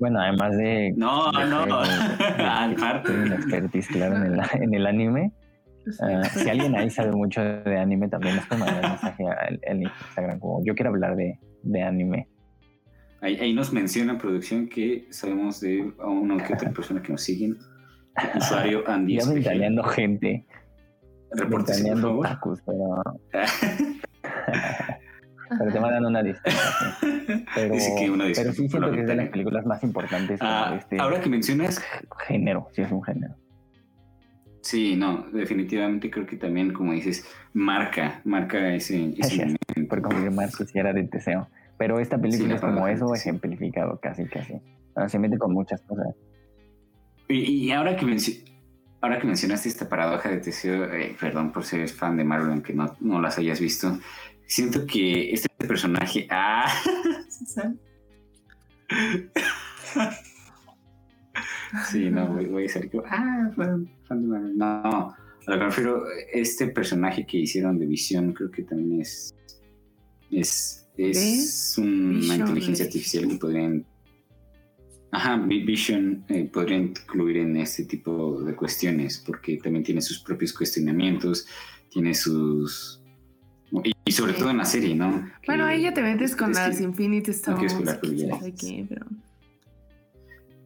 Bueno, 0.00 0.18
además 0.20 0.56
de. 0.56 0.94
No, 0.96 1.30
no, 1.30 1.66
no. 1.66 1.80
un 3.24 3.32
expertise, 3.32 3.86
claro, 3.88 4.16
en 4.16 4.32
el, 4.32 4.40
en 4.54 4.74
el 4.74 4.86
anime. 4.86 5.32
Ah, 6.00 6.24
si 6.24 6.48
alguien 6.48 6.74
ahí 6.74 6.90
sabe 6.90 7.12
mucho 7.12 7.40
de 7.42 7.78
anime, 7.78 8.08
también 8.08 8.36
nos 8.36 8.46
puede 8.46 8.60
mandar 8.60 8.82
mensaje 8.82 9.24
en 9.62 9.82
Instagram, 9.82 10.38
como 10.38 10.64
yo 10.64 10.74
quiero 10.74 10.90
hablar 10.90 11.16
de, 11.16 11.38
de 11.62 11.82
anime. 11.82 12.28
Ahí, 13.20 13.36
ahí, 13.36 13.52
nos 13.52 13.72
menciona 13.72 14.16
producción 14.16 14.68
que 14.68 15.06
sabemos 15.10 15.60
de 15.60 15.92
una 15.98 16.42
que 16.42 16.54
otra 16.54 16.70
persona 16.70 17.02
que 17.02 17.12
nos 17.12 17.22
siguen. 17.22 17.58
Usuario 18.36 18.84
Andy. 18.88 19.16
Ya 19.16 19.26
ventaneando 19.26 19.82
gente. 19.84 20.46
Tacos, 22.22 22.60
pero. 22.66 23.02
pero 25.58 25.72
te 25.72 25.80
mandan 25.80 26.06
una 26.06 26.22
distancia. 26.22 26.60
Pero, 27.54 27.74
pero 28.34 28.52
sí 28.52 28.68
siento 28.68 28.90
que 28.90 29.00
es 29.00 29.06
de 29.06 29.14
las 29.14 29.28
películas 29.28 29.64
más 29.64 29.82
importantes. 29.84 30.40
Ah, 30.42 30.74
este 30.78 30.98
ahora 30.98 31.20
que 31.20 31.28
mencionas. 31.28 31.80
Género, 32.26 32.68
sí 32.72 32.82
es 32.82 32.90
un 32.90 33.02
género. 33.02 33.36
Sí, 34.62 34.94
no, 34.96 35.26
definitivamente 35.32 36.10
creo 36.10 36.26
que 36.26 36.36
también, 36.36 36.72
como 36.72 36.92
dices, 36.92 37.24
marca, 37.52 38.20
marca 38.24 38.74
ese, 38.74 39.14
ese 39.18 39.56
Por 39.88 40.02
confirmar 40.02 40.50
si 40.50 40.78
era 40.78 40.92
de 40.92 41.04
deseo. 41.04 41.48
Pero 41.78 41.98
esta 41.98 42.18
película 42.18 42.56
es 42.56 42.60
como 42.60 42.86
eso 42.88 43.14
ejemplificado, 43.14 43.98
casi, 44.00 44.26
casi. 44.26 44.60
se 45.08 45.18
mete 45.18 45.38
con 45.38 45.54
muchas 45.54 45.80
cosas. 45.82 46.14
Y, 47.30 47.70
ahora, 47.70 47.96
que 47.96 48.04
ahora 49.00 49.20
que 49.20 49.26
mencionaste 49.26 49.68
esta 49.68 49.88
paradoja 49.88 50.30
de 50.30 50.38
Teseo, 50.38 50.92
eh, 50.92 51.16
perdón 51.18 51.52
por 51.52 51.64
ser 51.64 51.88
fan 51.88 52.16
de 52.16 52.24
Marvel, 52.24 52.50
aunque 52.50 52.72
no, 52.74 52.96
no 53.00 53.20
las 53.20 53.38
hayas 53.38 53.60
visto, 53.60 53.98
siento 54.46 54.84
que 54.84 55.32
este 55.32 55.48
personaje. 55.66 56.26
¡Ah! 56.30 56.66
Sí, 61.88 62.10
no, 62.10 62.26
voy, 62.26 62.66
a 62.66 62.68
ser 62.68 62.90
que. 62.90 62.98
Ah, 63.08 63.48
No, 64.10 64.66
a 64.66 65.16
lo 65.46 65.52
que 65.52 65.58
me 65.58 65.64
refiero, 65.66 66.04
este 66.32 66.66
personaje 66.66 67.24
que 67.24 67.38
hicieron 67.38 67.78
de 67.78 67.86
Visión, 67.86 68.32
creo 68.32 68.50
que 68.50 68.64
también 68.64 69.02
es. 69.02 69.34
Es, 70.32 70.88
es 70.96 71.78
una 71.78 72.36
inteligencia 72.36 72.86
artificial 72.86 73.28
que 73.28 73.36
podrían. 73.36 73.86
Ajá, 75.12 75.36
Vision 75.36 76.24
eh, 76.28 76.48
podría 76.52 76.76
incluir 76.76 77.38
en 77.38 77.56
este 77.56 77.84
tipo 77.84 78.42
de 78.42 78.54
cuestiones, 78.54 79.18
porque 79.18 79.58
también 79.58 79.84
tiene 79.84 80.00
sus 80.00 80.20
propios 80.20 80.52
cuestionamientos, 80.52 81.46
tiene 81.90 82.14
sus. 82.14 83.02
Y, 84.04 84.12
sobre 84.12 84.32
todo 84.32 84.50
en 84.50 84.58
la 84.58 84.64
serie, 84.64 84.96
¿no? 84.96 85.30
bueno, 85.46 85.64
ahí 85.64 85.82
ya 85.82 85.94
te 85.94 86.02
metes 86.02 86.34
con 86.34 86.52
las 86.52 86.80
Infinity 86.80 87.30
Stones. 87.30 87.78
No 87.78 87.92
pero... 88.88 89.06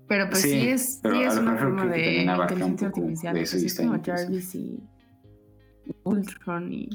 Pero 0.06 0.28
pues 0.28 0.42
sí, 0.42 0.68
es, 0.68 1.00
sí 1.02 1.22
es 1.22 1.36
una 1.36 1.56
forma 1.56 1.86
de 1.86 2.24
inteligencia 2.24 2.88
artificial. 2.88 3.34
Pues 3.34 3.54
es 3.54 3.74
como 3.74 4.02
Jarvis 4.02 4.54
y 4.54 4.80
Ultron 6.04 6.72
y 6.72 6.88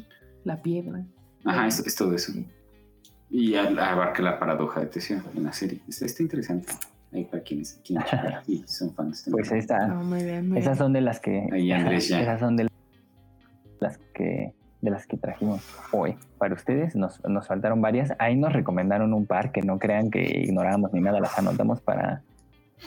la 0.44 0.62
piedra. 0.62 1.06
Ajá, 1.44 1.68
es, 1.68 1.96
todo 1.96 2.14
eso. 2.14 2.34
Y 3.30 3.56
abarca 3.56 4.22
la 4.22 4.40
paradoja 4.40 4.82
de 4.82 4.88
Teseo 4.88 5.22
en 5.36 5.44
la 5.44 5.54
serie. 5.54 5.82
Está, 5.88 6.22
interesante. 6.22 6.74
Ahí 7.12 7.26
para 7.26 7.42
quienes, 7.44 7.82
quienes 7.84 8.06
son 8.72 8.94
fans. 8.94 9.28
Pues 9.32 9.52
ahí 9.52 9.60
está. 9.60 9.88
muy 9.88 10.24
bien, 10.24 10.56
esas 10.56 10.78
son 10.78 10.94
de 10.94 11.02
las 11.02 11.20
que. 11.20 11.48
Ahí 11.52 11.72
Andrés 11.72 12.08
ya. 12.08 12.22
Esas 12.22 12.40
son 12.40 12.56
de 12.56 12.68
las 13.80 13.98
que 14.14 14.54
de 14.82 14.92
las 14.92 15.08
que 15.08 15.18
trajimos 15.18 15.62
hoy. 15.92 16.16
Para 16.38 16.54
ustedes 16.54 16.96
nos, 16.96 17.22
nos 17.28 17.48
faltaron 17.48 17.82
varias. 17.82 18.14
Ahí 18.20 18.38
nos 18.38 18.54
recomendaron 18.54 19.14
un 19.14 19.26
par 19.26 19.52
que 19.52 19.62
no 19.62 19.78
crean 19.78 20.10
que 20.10 20.22
ignorábamos 20.22 20.94
ni 20.94 21.02
nada, 21.02 21.20
las 21.20 21.38
anotamos 21.38 21.82
para 21.82 22.24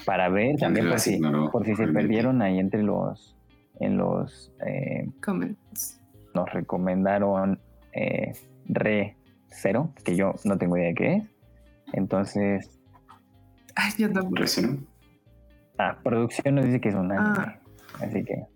para 0.07 0.29
ver 0.29 0.57
también 0.57 0.89
por 0.89 0.99
si, 0.99 1.21
por 1.51 1.65
si 1.65 1.75
se 1.77 1.87
perdieron 1.89 2.43
ahí 2.43 2.59
entre 2.59 2.83
los 2.83 3.37
en 3.81 3.97
los 3.97 4.53
eh, 4.65 5.09
comments 5.25 6.01
nos 6.35 6.51
recomendaron 6.53 7.59
eh, 7.93 8.33
Re 8.67 9.17
Cero 9.49 9.91
que 10.05 10.17
yo 10.17 10.35
no 10.45 10.57
tengo 10.59 10.77
idea 10.77 10.89
de 10.89 10.95
qué 10.95 11.15
es 11.17 11.25
entonces 11.93 12.81
Ay, 13.75 13.93
yo 13.99 14.13
tampoco. 14.13 14.43
ah 15.79 15.99
producción 16.03 16.55
nos 16.57 16.67
dice 16.67 16.81
que 16.81 16.89
es 16.91 16.95
un 16.95 17.11
anime 17.13 17.39
ah. 17.39 17.59
así 18.01 18.25
que 18.25 18.47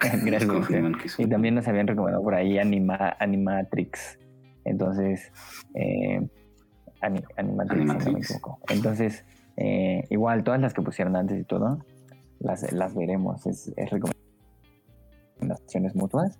gracias 0.24 1.18
y 1.18 1.26
también 1.26 1.54
nos 1.54 1.68
habían 1.68 1.86
recomendado 1.86 2.22
por 2.22 2.34
ahí 2.34 2.58
Anima 2.58 3.16
Animatrix 3.18 4.18
entonces 4.64 5.32
eh, 5.74 6.26
Animatrix, 7.36 8.40
entonces 8.68 9.24
eh, 9.56 10.04
igual, 10.10 10.44
todas 10.44 10.60
las 10.60 10.74
que 10.74 10.82
pusieron 10.82 11.16
antes 11.16 11.40
y 11.40 11.44
todo, 11.44 11.78
las, 12.40 12.70
las 12.72 12.94
veremos. 12.94 13.46
Es, 13.46 13.72
es 13.76 13.90
recomendaciones 15.38 15.94
mutuas. 15.94 16.38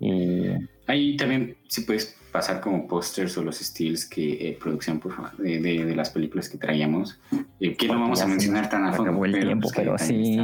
Y 0.00 0.50
ahí 0.86 1.16
también 1.16 1.56
si 1.68 1.82
puedes 1.82 2.16
pasar 2.32 2.60
como 2.60 2.86
pósters 2.88 3.38
o 3.38 3.44
los 3.44 3.60
estilos 3.60 4.06
que 4.06 4.48
eh, 4.48 4.58
producción 4.60 4.98
por 4.98 5.12
favor, 5.12 5.36
de, 5.36 5.60
de, 5.60 5.94
las 5.94 6.10
películas 6.10 6.48
que 6.48 6.58
traíamos. 6.58 7.20
Eh, 7.60 7.76
que 7.76 7.86
no 7.86 8.00
vamos 8.00 8.20
a 8.22 8.26
mencionar 8.26 8.68
tan 8.68 8.84
a 8.84 8.92
fondo. 8.92 9.24
El 9.24 9.32
tiempo, 9.40 9.68
pues, 9.68 9.72
pero 9.76 9.96
sí. 9.98 10.38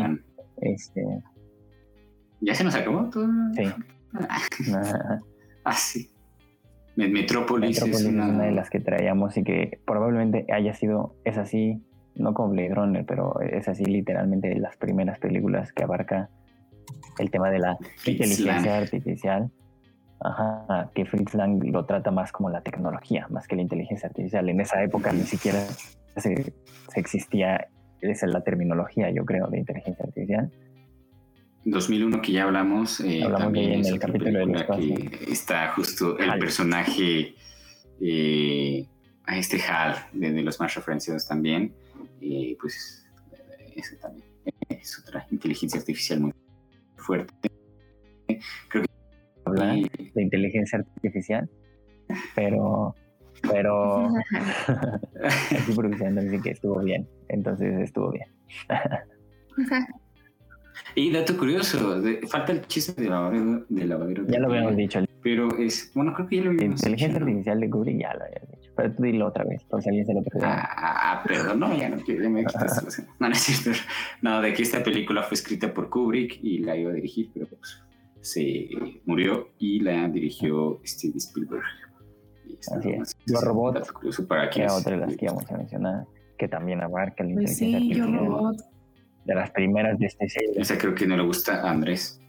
Este... 0.61 1.03
¿Ya 2.41 2.55
se 2.55 2.65
nos 2.65 2.75
acabó 2.75 3.11
todo? 3.11 3.29
Sí. 3.55 3.65
ah, 5.65 5.73
sí. 5.75 6.11
Metrópolis, 6.95 7.83
es, 7.83 8.05
una... 8.05 8.45
de 8.45 8.53
las 8.53 8.71
que 8.71 8.81
traíamos 8.81 9.37
y 9.37 9.43
que 9.43 9.81
probablemente 9.85 10.47
haya 10.53 10.75
sido, 10.75 11.17
es 11.25 11.39
así, 11.39 11.83
no 12.15 12.35
como 12.35 12.51
Blade 12.51 12.75
Runner, 12.75 13.05
pero 13.07 13.41
es 13.41 13.69
así 13.69 13.85
literalmente 13.85 14.55
las 14.59 14.77
primeras 14.77 15.19
películas 15.19 15.73
que 15.73 15.83
abarca 15.83 16.29
el 17.19 17.31
tema 17.31 17.51
de 17.51 17.59
la 17.59 17.79
inteligencia 18.07 18.79
artificial. 18.79 19.51
Ajá, 20.23 20.91
que 20.95 21.07
Fritz 21.07 21.35
Lang 21.35 21.63
lo 21.65 21.87
trata 21.87 22.11
más 22.11 22.31
como 22.31 22.51
la 22.51 22.61
tecnología, 22.61 23.27
más 23.31 23.49
que 23.49 23.57
la 23.57 23.63
inteligencia 23.63 24.09
artificial. 24.09 24.49
En 24.49 24.61
esa 24.61 24.83
época 24.83 25.13
ni 25.13 25.23
siquiera 25.23 25.65
se, 26.17 26.53
existía 26.95 27.69
esa 28.01 28.27
es 28.27 28.33
la 28.33 28.43
terminología, 28.43 29.11
yo 29.11 29.25
creo, 29.25 29.49
de 29.49 29.59
inteligencia 29.59 30.05
artificial. 30.05 30.51
2001 31.65 32.23
que 32.23 32.33
ya 32.33 32.45
hablamos, 32.45 33.01
eh, 33.01 33.23
también 33.37 33.73
en 33.73 33.87
el 33.87 33.99
capítulo 33.99 34.47
de 34.47 34.67
que 34.67 35.33
está 35.33 35.73
justo 35.73 36.19
el 36.19 36.39
personaje 36.39 37.35
eh, 38.01 38.87
a 39.27 39.37
este 39.37 39.61
HAL 39.61 39.97
de, 40.13 40.33
de, 40.33 40.43
los 40.43 40.59
más 40.59 40.75
referenciados 40.75 41.29
también 41.29 41.75
y 42.19 42.55
pues 42.55 43.07
eso 43.77 43.97
también 44.01 44.27
es 44.71 44.99
otra 44.99 45.27
inteligencia 45.31 45.79
artificial 45.81 46.21
muy 46.21 46.33
fuerte. 46.97 47.51
Creo 48.69 48.85
que 48.85 49.00
habla 49.51 49.75
de 49.75 50.23
inteligencia 50.23 50.79
artificial, 50.79 51.49
pero 52.35 52.95
pero 53.43 54.09
produciendo 55.77 56.21
dice 56.23 56.41
que 56.43 56.51
estuvo 56.51 56.81
bien, 56.81 57.09
entonces 57.29 57.81
estuvo 57.81 58.11
bien. 58.13 58.29
y 60.95 61.13
dato 61.13 61.37
curioso, 61.37 62.03
falta 62.29 62.53
el 62.53 62.67
chiste 62.67 63.01
de 63.01 63.09
lavadero, 63.09 63.65
de 63.69 63.85
lavadero 63.87 64.27
Ya 64.27 64.41
lo 64.41 64.49
habíamos 64.49 64.77
dicho. 64.77 65.01
Pero 65.23 65.55
es, 65.59 65.93
bueno, 65.95 66.15
creo 66.15 66.29
que 66.29 66.37
ya 66.37 66.45
lo 66.45 66.51
habíamos 66.51 66.81
Inteligencia 66.81 67.21
artificial 67.21 67.61
de 67.61 67.69
Kubrick 67.71 68.01
ya 68.01 68.15
lo 68.15 68.25
habías 68.25 68.51
dicho. 68.53 68.71
Pero 68.75 68.95
tú 68.95 69.03
dilo 69.03 69.27
otra 69.27 69.45
vez, 69.45 69.63
por 69.65 69.83
si 69.83 69.91
alguien 69.91 70.07
se 70.07 70.15
lo 70.15 70.23
perdió. 70.23 70.49
Ah, 70.49 71.23
perdón, 71.27 71.61
no, 71.61 71.77
ya 71.77 71.91
no 71.91 71.99
quiero, 71.99 72.31
me 72.31 72.45
quitas. 72.45 73.05
no, 73.19 73.29
no 73.29 73.35
es 73.35 73.39
cierto. 73.39 73.79
No, 74.23 74.41
de 74.41 74.55
que 74.55 74.63
esta 74.63 74.83
película 74.83 75.23
fue 75.23 75.35
escrita 75.35 75.75
por 75.75 75.91
Kubrick 75.91 76.39
y 76.43 76.61
la 76.61 76.75
iba 76.75 76.91
a 76.91 76.95
dirigir, 76.95 77.31
pero 77.35 77.47
pues 77.49 77.83
se 78.21 78.69
murió 79.07 79.49
y 79.59 79.81
la 79.81 80.09
dirigió 80.09 80.81
Steven 80.85 81.17
Spielberg. 81.17 81.63
Así 82.77 82.91
es. 82.91 83.17
Los 83.27 83.43
robots, 83.45 83.93
para 84.29 84.51
que 84.51 84.67
otra 84.67 84.93
de 84.93 84.99
las 84.99 85.17
que 85.17 85.25
íbamos 85.27 85.51
a 85.51 85.57
mencionar, 85.57 86.05
que 86.37 86.49
también 86.49 86.83
abarca 86.83 87.25
la 87.25 87.35
Pues 87.35 87.61
inteligencia 87.63 87.79
sí, 87.79 87.95
yo 87.95 88.05
artificial. 88.05 88.27
robot. 88.27 88.57
De 89.25 89.35
las 89.35 89.51
primeras 89.51 89.99
de 89.99 90.07
este 90.07 90.29
serie. 90.29 90.51
Esa 90.57 90.77
creo 90.79 90.95
que 90.95 91.07
no 91.07 91.17
le 91.17 91.23
gusta 91.23 91.63
a 91.63 91.71
Andrés. 91.71 92.21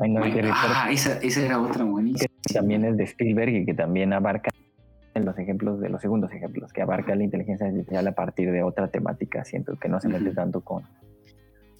Ay, 0.00 0.10
no, 0.10 0.20
ah, 0.22 0.88
esa, 0.92 1.18
esa 1.18 1.44
era 1.44 1.60
otra 1.60 1.84
buenísima. 1.84 2.32
que 2.46 2.54
también 2.54 2.84
es 2.84 2.96
de 2.96 3.04
Spielberg 3.04 3.48
y 3.52 3.66
que 3.66 3.74
también 3.74 4.12
abarca 4.12 4.50
en 5.14 5.24
los 5.24 5.36
ejemplos 5.38 5.80
de 5.80 5.88
los 5.88 6.00
segundos 6.00 6.30
ejemplos, 6.32 6.72
que 6.72 6.82
abarca 6.82 7.16
la 7.16 7.24
inteligencia 7.24 7.66
artificial 7.66 8.06
a 8.06 8.12
partir 8.12 8.52
de 8.52 8.62
otra 8.62 8.88
temática, 8.88 9.44
siento 9.44 9.76
que 9.76 9.88
no 9.88 9.98
se 10.00 10.08
mete 10.08 10.26
Ujú. 10.26 10.34
tanto 10.34 10.60
con 10.60 10.84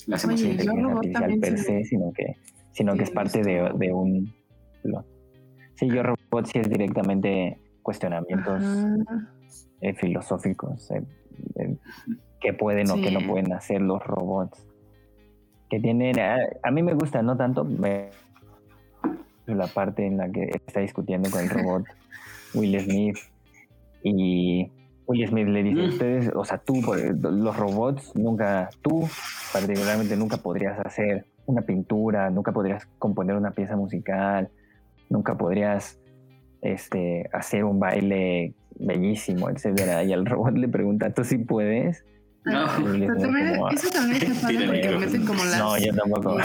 Las 0.09 0.25
Oye, 0.25 0.33
emociones. 0.35 0.61
Inteligencia 0.67 0.83
Robot 0.89 1.05
artificial 1.07 1.41
per 1.41 1.59
se, 1.59 1.85
sino 1.85 2.13
que, 2.13 2.37
sino 2.73 2.97
que 2.97 3.03
es 3.05 3.11
parte 3.11 3.43
de, 3.43 3.71
de 3.77 3.93
un... 3.93 4.33
lo- 4.85 5.05
Sí, 5.77 5.87
Yo 5.89 6.03
Robot 6.03 6.47
sí 6.47 6.59
es 6.59 6.69
directamente 6.69 7.57
cuestionamientos 7.83 8.65
eh, 9.81 9.95
filosóficos, 9.95 10.91
eh, 10.91 11.03
eh, 11.57 11.77
qué 12.41 12.53
pueden 12.53 12.91
o 12.91 13.01
qué 13.01 13.13
no 13.13 13.21
pueden 13.21 13.53
hacer 13.53 13.81
los 13.81 14.03
robots. 14.05 14.67
Que 15.71 15.79
tienen, 15.79 16.19
a, 16.19 16.37
a 16.65 16.71
mí 16.73 16.83
me 16.83 16.95
gusta, 16.95 17.23
no 17.23 17.37
tanto 17.37 17.65
me- 17.65 18.09
la 19.47 19.67
parte 19.69 20.05
en 20.05 20.17
la 20.19 20.29
que 20.31 20.51
está 20.67 20.81
discutiendo 20.81 21.31
con 21.31 21.43
el 21.43 21.49
robot 21.51 21.85
Will 22.55 22.81
Smith 22.81 23.17
y 24.03 24.71
Will 25.09 25.27
Smith 25.27 25.49
le 25.49 25.63
dice, 25.63 25.81
Mm. 25.83 25.89
ustedes, 25.89 26.31
o 26.35 26.45
sea, 26.45 26.59
tú, 26.59 26.81
por- 26.83 26.99
los 27.01 27.57
robots, 27.57 28.13
nunca, 28.15 28.69
tú 28.83 29.09
particularmente 29.53 30.17
nunca 30.17 30.37
podrías 30.37 30.79
hacer 30.85 31.25
una 31.47 31.63
pintura, 31.63 32.31
nunca 32.31 32.53
podrías 32.53 32.87
componer 32.99 33.35
una 33.37 33.51
pieza 33.53 33.75
musical, 33.77 34.49
nunca 35.09 35.37
podrías 35.37 35.99
este, 36.61 37.29
hacer 37.33 37.65
un 37.65 37.81
baile 37.81 38.53
bellísimo, 38.79 39.49
etcétera. 39.49 40.05
Y 40.05 40.13
el 40.13 40.27
robot 40.27 40.55
le 40.57 40.69
pregunta, 40.69 41.11
¿tú 41.15 41.25
sí 41.25 41.39
puedes? 41.39 42.05
No. 42.45 42.67
Pero 42.77 43.17
también, 43.17 43.55
como, 43.55 43.69
eso 43.71 43.89
también 43.91 44.21
porque 44.27 44.67
micrófono. 44.67 45.01
meten 45.01 45.27
como 45.27 45.45
las 45.45 45.59
no, 45.59 45.79
yo 45.79 45.95
tampoco. 45.95 46.37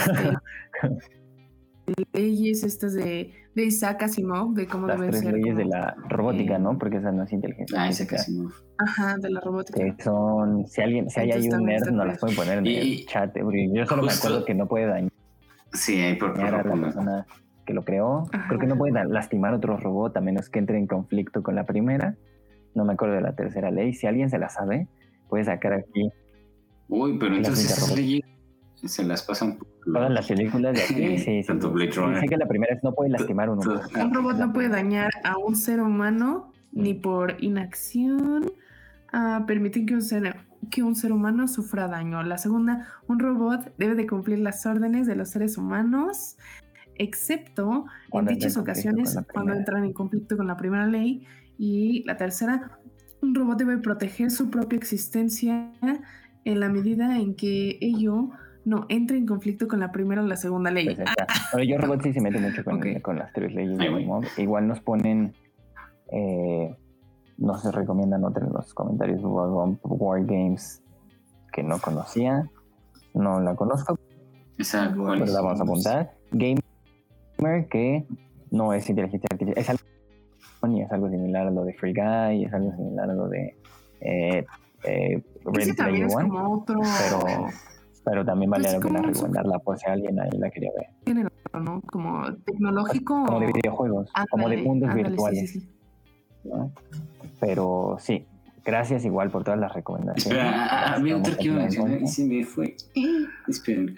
Leyes 2.12 2.62
estas 2.64 2.94
de, 2.94 3.32
de 3.54 3.64
Isaac 3.64 4.02
Asimov, 4.04 4.54
de 4.54 4.66
cómo 4.66 4.86
Las 4.86 4.96
deben 4.98 5.10
tres 5.10 5.22
ser. 5.22 5.32
leyes 5.34 5.56
de 5.56 5.64
la 5.66 5.94
robótica, 6.08 6.56
eh, 6.56 6.58
¿no? 6.58 6.78
Porque 6.78 6.96
esa 6.98 7.12
no 7.12 7.24
es 7.24 7.32
inteligencia. 7.32 7.82
Ah, 7.82 7.90
casi 8.08 8.32
no. 8.38 8.50
Ajá, 8.78 9.16
de 9.18 9.30
la 9.30 9.40
robótica. 9.40 9.78
que 9.82 10.02
son, 10.02 10.66
si 10.66 10.80
alguien, 10.82 11.08
si 11.10 11.20
hay 11.20 11.30
ahí 11.32 11.44
Entonces 11.44 11.60
un 11.60 11.66
nerd, 11.66 11.90
no 11.92 12.04
las 12.04 12.18
pueden 12.18 12.36
poner 12.36 12.58
en 12.58 12.66
Y- 12.66 12.76
el 13.00 13.06
chat. 13.06 13.32
porque 13.38 13.68
Yo 13.72 13.86
solo 13.86 14.02
me 14.02 14.12
acuerdo 14.12 14.44
que 14.44 14.54
no 14.54 14.66
puede 14.66 14.86
dañar 14.86 15.12
Sí, 15.72 16.00
ahí 16.00 16.16
por 16.16 16.38
a 16.40 16.50
la 16.50 16.62
favor. 16.62 16.80
persona 16.82 17.26
que 17.66 17.74
lo 17.74 17.82
creó. 17.84 18.28
Creo 18.48 18.60
que 18.60 18.66
no 18.66 18.76
puede 18.76 18.92
lastimar 19.08 19.54
a 19.54 19.56
otro 19.56 19.76
robot 19.76 20.16
a 20.16 20.20
menos 20.20 20.48
que 20.50 20.58
entre 20.58 20.78
en 20.78 20.86
conflicto 20.86 21.42
con 21.42 21.54
la 21.54 21.64
primera. 21.64 22.14
No 22.74 22.84
me 22.84 22.92
acuerdo 22.94 23.14
de 23.14 23.20
la 23.22 23.34
tercera 23.34 23.70
ley. 23.70 23.94
Si 23.94 24.06
alguien 24.06 24.28
se 24.30 24.38
la 24.38 24.48
sabe, 24.48 24.86
puede 25.28 25.44
sacar 25.44 25.72
aquí 25.72 26.10
Uy, 26.88 27.16
pero 27.18 27.34
entonces 27.36 27.64
esas 27.70 27.96
leyes 27.96 28.20
se 28.88 29.04
las 29.04 29.22
pasan 29.22 29.56
por 29.58 29.68
todas 29.84 30.10
las 30.10 30.26
películas 30.26 30.74
de 30.74 30.82
aquí. 30.82 31.18
Sí, 31.24 31.42
sí, 31.42 31.46
Tanto. 31.46 31.70
Blade 31.70 31.92
Runner. 31.92 32.20
Sé 32.20 32.26
que 32.28 32.36
la 32.36 32.46
primera 32.46 32.74
es 32.74 32.82
no 32.82 32.92
puede 32.94 33.10
lastimar 33.10 33.48
a 33.48 33.52
un 33.52 33.58
humano. 33.60 33.80
Ah, 33.94 34.04
Un 34.04 34.14
robot 34.14 34.36
no 34.36 34.52
puede 34.52 34.68
dañar 34.68 35.10
a 35.24 35.36
un 35.38 35.56
ser 35.56 35.80
humano 35.80 36.52
ni 36.72 36.94
por 36.94 37.36
inacción. 37.42 38.50
ah, 39.12 39.44
permiten 39.46 39.86
que 39.86 39.94
un, 39.94 40.02
ser, 40.02 40.36
que 40.70 40.82
un 40.82 40.94
ser 40.96 41.12
humano 41.12 41.46
sufra 41.48 41.86
daño. 41.88 42.22
La 42.22 42.38
segunda, 42.38 42.88
un 43.06 43.18
robot 43.20 43.72
debe 43.78 43.94
de 43.94 44.06
cumplir 44.06 44.38
las 44.40 44.66
órdenes 44.66 45.06
de 45.06 45.14
los 45.16 45.28
seres 45.30 45.56
humanos, 45.56 46.36
excepto 46.96 47.86
Cuando 48.10 48.30
en 48.30 48.38
dichas 48.38 48.56
ocasiones 48.56 49.16
cuando 49.32 49.52
entran 49.52 49.84
en 49.84 49.92
conflicto 49.92 50.36
con 50.36 50.46
la 50.46 50.56
primera 50.56 50.86
ley. 50.86 51.26
Y 51.58 52.02
la 52.04 52.16
tercera, 52.16 52.78
un 53.22 53.34
robot 53.34 53.58
debe 53.58 53.78
proteger 53.78 54.30
su 54.30 54.50
propia 54.50 54.76
existencia 54.76 55.72
en 56.44 56.60
la 56.60 56.68
medida 56.68 57.18
en 57.18 57.34
que 57.36 57.78
ello 57.80 58.30
no 58.64 58.86
entre 58.88 59.18
en 59.18 59.26
conflicto 59.26 59.68
con 59.68 59.80
la 59.80 59.92
primera 59.92 60.22
o 60.22 60.26
la 60.26 60.36
segunda 60.36 60.70
ley. 60.70 60.86
Pues 60.86 60.98
está. 61.00 61.26
Yo 61.62 61.78
robot 61.78 62.02
sí 62.02 62.12
se 62.12 62.20
mete 62.20 62.38
mucho 62.38 62.64
con, 62.64 62.80
con 63.00 63.18
las 63.18 63.32
tres 63.32 63.54
leyes 63.54 63.78
de. 63.78 63.88
Asimov. 63.88 64.24
Igual 64.38 64.68
nos 64.68 64.80
ponen, 64.80 65.34
eh, 66.10 66.74
no 67.38 67.58
se 67.58 67.70
recomiendan 67.70 68.24
otros 68.24 68.48
en 68.48 68.54
los 68.54 68.72
comentarios 68.74 69.20
War, 69.22 69.76
War 69.82 70.24
Games 70.24 70.82
que 71.52 71.62
no 71.62 71.78
conocía, 71.78 72.50
no 73.14 73.40
la 73.40 73.54
conozco, 73.54 73.96
Esa, 74.58 74.88
Pero 74.88 75.02
¿cuál 75.04 75.18
pero 75.20 75.24
es? 75.24 75.32
la 75.32 75.40
vamos 75.40 75.60
a 75.60 75.62
apuntar. 75.62 76.14
Gamer 76.32 77.68
que 77.70 78.04
no 78.50 78.72
es 78.72 78.88
inteligencia 78.88 79.28
artificial, 79.30 79.58
es 79.62 79.70
algo, 79.70 80.78
es 80.78 80.92
algo 80.92 81.10
similar 81.10 81.46
a 81.46 81.50
lo 81.50 81.64
de 81.64 81.74
Free 81.74 81.92
Guy, 81.92 82.44
es 82.44 82.52
algo 82.52 82.72
similar 82.72 83.10
a 83.10 83.14
lo 83.14 83.28
de 83.28 83.56
eh, 84.00 84.44
eh, 84.84 85.22
Ready 85.44 85.72
Player 85.72 86.06
es 86.06 86.14
One, 86.14 86.28
como 86.28 86.54
otro 86.54 86.80
pero, 86.80 87.48
pero 88.04 88.24
también 88.24 88.50
vale 88.50 88.64
Pues 88.64 88.74
la 88.74 88.80
pena 88.80 89.02
recomendarla 89.02 89.58
por 89.60 89.78
si 89.78 89.86
alguien 89.88 90.20
ahí 90.20 90.30
la 90.38 90.50
quería 90.50 90.70
ver. 90.76 90.86
género, 91.06 91.30
¿no? 91.60 91.80
Como 91.82 92.32
tecnológico. 92.44 93.24
Como 93.24 93.40
de 93.40 93.46
videojuegos, 93.52 94.10
como 94.30 94.48
de 94.48 94.54
Ándale, 94.56 94.68
mundos 94.68 94.90
ándale, 94.90 95.02
sí, 95.04 95.10
virtuales. 95.10 95.50
sí, 95.50 95.60
sí. 95.60 95.68
¿no? 96.44 96.72
Pero 97.40 97.96
sí, 97.98 98.26
gracias 98.64 99.04
igual 99.04 99.30
por 99.30 99.44
todas 99.44 99.58
las 99.58 99.72
recomendaciones. 99.72 100.26
Espera, 100.44 100.66
ah, 100.70 100.94
había 100.96 101.16
otro 101.16 101.32
a 101.32 101.36
que 101.36 101.44
iba 101.44 101.56
a 101.56 101.58
mencionar 101.60 102.02
y 102.02 102.06
se 102.06 102.24
me 102.26 102.44
fue. 102.44 102.76
Esperen. 103.48 103.96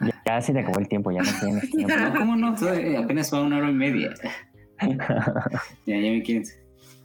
Ya, 0.00 0.12
ya 0.26 0.40
se 0.42 0.52
te 0.52 0.60
acabó 0.60 0.78
el 0.78 0.88
tiempo, 0.88 1.10
ya 1.10 1.22
no 1.22 1.30
tienes 1.40 1.70
tiempo. 1.70 1.94
No, 1.96 2.14
¿cómo 2.18 2.36
no? 2.36 2.54
Todavía 2.54 3.00
apenas 3.00 3.32
va 3.32 3.42
una 3.42 3.56
hora 3.58 3.70
y 3.70 3.74
media. 3.74 4.10
Ya, 5.86 5.96
ya 5.96 6.10
me 6.10 6.22
quieren. 6.22 6.44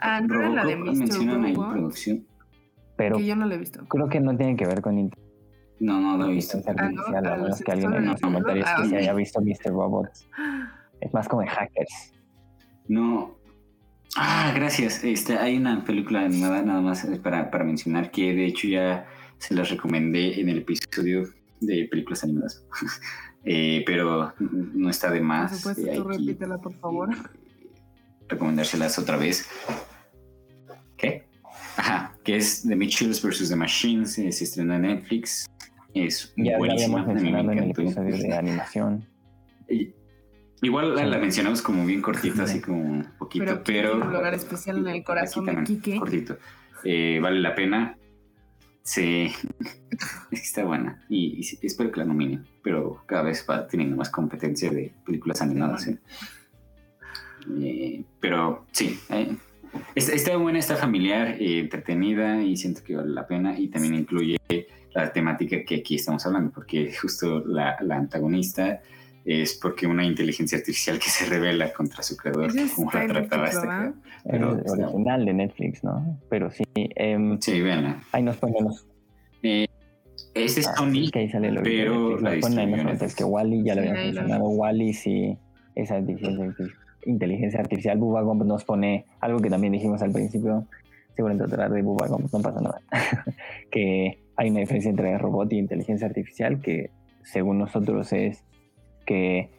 Ah, 0.01 0.19
no 0.19 0.41
la 0.53 0.65
de 0.65 0.75
Mr. 0.75 0.93
mencionan 0.97 1.45
ahí 1.45 1.53
producción. 1.53 2.25
Pero 3.03 3.17
que 3.17 3.25
yo 3.25 3.35
no 3.35 3.45
la 3.45 3.55
he 3.55 3.57
visto. 3.57 3.85
creo 3.87 4.07
que 4.09 4.19
no 4.19 4.35
tiene 4.37 4.55
que 4.55 4.65
ver 4.65 4.81
con 4.81 4.95
No, 5.79 5.99
no 5.99 6.17
lo 6.17 6.25
he 6.29 6.33
visto. 6.35 6.57
inteligencia 6.57 6.87
Ah, 6.87 6.91
¿no? 6.91 7.01
artificial, 7.01 7.25
a 7.25 7.33
Ah, 7.33 7.37
menos 7.37 7.57
sí, 7.57 7.63
que 7.63 7.71
alguien 7.71 7.93
en 7.93 8.05
los 8.05 8.21
no. 8.21 8.27
comentarios 8.27 8.69
que 8.77 8.85
se 8.87 8.97
haya 8.97 9.13
visto 9.13 9.41
Mr. 9.41 9.71
Robot. 9.71 10.07
Es 10.99 11.13
más 11.13 11.27
como 11.27 11.41
de 11.41 11.47
hackers. 11.47 12.13
No. 12.87 13.35
Ah, 14.17 14.51
gracias. 14.55 15.03
Este, 15.03 15.37
hay 15.37 15.57
una 15.57 15.83
película 15.83 16.21
animada 16.25 16.61
nada 16.61 16.81
más 16.81 17.05
eh, 17.05 17.19
para, 17.19 17.49
para 17.49 17.63
mencionar 17.63 18.11
que 18.11 18.33
de 18.33 18.45
hecho 18.45 18.67
ya 18.67 19.07
se 19.37 19.53
las 19.55 19.69
recomendé 19.71 20.39
en 20.39 20.49
el 20.49 20.59
episodio 20.59 21.23
de 21.61 21.87
películas 21.89 22.23
animadas. 22.23 22.63
Eh, 23.43 23.81
pero 23.87 24.31
no 24.37 24.87
está 24.91 25.09
de 25.09 25.17
Por 25.17 25.27
más. 25.27 25.57
supuesto, 25.57 25.87
eh, 25.91 25.95
tú 25.95 26.03
repítela, 26.03 26.59
por 26.59 26.73
favor. 26.73 27.09
recomendárselas 28.29 28.99
otra 28.99 29.17
vez. 29.17 29.49
¿Qué? 30.95 31.27
Ajá, 31.75 32.10
que 32.23 32.37
es 32.37 32.63
The 32.67 32.75
Mitchells 32.75 33.21
vs. 33.21 33.49
The 33.49 33.55
Machines. 33.55 34.17
eh, 34.17 34.31
se 34.31 34.43
estrena 34.43 34.75
en 34.77 34.81
Netflix. 34.83 35.45
Es 35.93 36.33
Ya 36.37 36.57
buenísima. 36.57 37.03
me 37.05 37.19
en 37.19 37.27
el 37.59 37.73
de 37.73 38.33
animación. 38.33 39.05
Y- 39.69 39.93
Igual 40.63 40.93
la, 40.93 41.03
Sí. 41.05 41.09
la 41.09 41.17
mencionamos 41.17 41.61
como 41.63 41.83
bien 41.87 42.03
cortita, 42.03 42.43
así 42.43 42.61
como 42.61 42.79
un 42.83 43.03
poquito, 43.17 43.45
Pero, 43.45 43.63
pero, 43.63 43.93
un 43.95 44.13
lugar 44.13 44.35
especial 44.35 44.77
en 44.77 44.87
el 44.89 45.03
corazón 45.03 45.45
de 45.47 45.63
Quique. 45.63 45.97
cortito. 45.97 46.37
Eh, 46.83 47.19
vale 47.19 47.39
la 47.39 47.55
pena. 47.55 47.97
Sí, 48.83 49.31
es 50.29 50.29
que 50.29 50.35
está 50.35 50.63
buena 50.63 51.03
y, 51.09 51.41
espero 51.63 51.91
que 51.91 51.99
la 51.99 52.05
nominen, 52.05 52.45
pero 52.63 53.01
cada 53.07 53.23
vez 53.23 53.43
va 53.49 53.67
teniendo 53.67 53.95
más 53.95 54.09
competencia 54.11 54.69
de 54.69 54.93
películas 55.03 55.41
animadas. 55.41 55.87
¿eh? 55.87 55.97
Eh, 57.59 58.03
pero 58.19 58.65
sí, 58.71 58.99
eh, 59.09 59.35
está, 59.95 60.13
está 60.13 60.37
buena, 60.37 60.59
está 60.59 60.75
familiar, 60.75 61.35
eh, 61.39 61.59
entretenida 61.59 62.41
y 62.43 62.57
siento 62.57 62.83
que 62.83 62.95
vale 62.95 63.09
la 63.11 63.27
pena 63.27 63.57
y 63.59 63.67
también 63.67 63.95
incluye 63.95 64.37
la 64.93 65.11
temática 65.13 65.57
que 65.65 65.75
aquí 65.75 65.95
estamos 65.95 66.25
hablando, 66.25 66.51
porque 66.51 66.91
justo 66.93 67.39
la, 67.45 67.77
la 67.81 67.95
antagonista 67.97 68.81
es 69.23 69.53
porque 69.53 69.85
una 69.87 70.03
inteligencia 70.03 70.57
artificial 70.57 70.97
que 70.97 71.09
se 71.09 71.25
revela 71.25 71.71
contra 71.71 72.01
su 72.03 72.17
creador, 72.17 72.47
Ese 72.47 72.73
como 72.75 72.91
la 72.91 73.05
trataba 73.07 73.47
esta 73.47 73.61
¿verdad? 73.61 73.93
Pero 74.29 74.51
es 74.57 74.65
está- 74.65 74.87
original 74.87 75.25
de 75.25 75.33
Netflix, 75.33 75.83
¿no? 75.83 76.19
Pero 76.29 76.49
sí, 76.51 76.63
em, 76.75 77.39
Sí, 77.39 77.61
véanla. 77.61 78.01
ahí 78.11 78.23
nos 78.23 78.37
ponen 78.37 78.63
los. 78.65 78.87
Eh, 79.43 79.67
este 80.33 80.61
es 80.61 80.67
ah, 80.67 80.73
Sony, 80.75 81.03
es 81.05 81.11
que 81.11 81.19
ahí 81.19 81.29
sale 81.29 81.51
lo 81.51 81.61
pero 81.61 82.19
la 82.19 82.31
Nos 82.31 82.39
ponen 82.41 82.73
ahí 82.73 82.97
es 83.01 83.15
que 83.15 83.23
Wally 83.23 83.63
ya 83.63 83.75
lo 83.75 83.81
habíamos 83.81 84.03
mencionado. 84.05 84.49
Wally 84.49 84.93
sí, 84.93 85.37
esa 85.75 85.99
inteligencia, 85.99 86.45
arti- 86.45 86.73
inteligencia 87.05 87.59
artificial. 87.59 87.97
Bubba 87.97 88.21
Gump 88.21 88.43
nos 88.43 88.63
pone 88.63 89.05
algo 89.19 89.39
que 89.39 89.49
también 89.49 89.73
dijimos 89.73 90.01
al 90.01 90.11
principio. 90.11 90.65
Seguramente 91.15 91.47
tratar 91.47 91.71
de 91.71 91.81
Bubba 91.81 92.07
Gump, 92.07 92.31
no 92.31 92.41
pasa 92.41 92.61
nada. 92.61 92.81
que 93.71 94.17
hay 94.35 94.49
una 94.49 94.59
diferencia 94.61 94.89
entre 94.89 95.17
robot 95.17 95.51
y 95.53 95.57
inteligencia 95.59 96.07
artificial 96.07 96.61
que 96.61 96.89
según 97.23 97.59
nosotros 97.59 98.11
es 98.13 98.43
que 99.05 99.49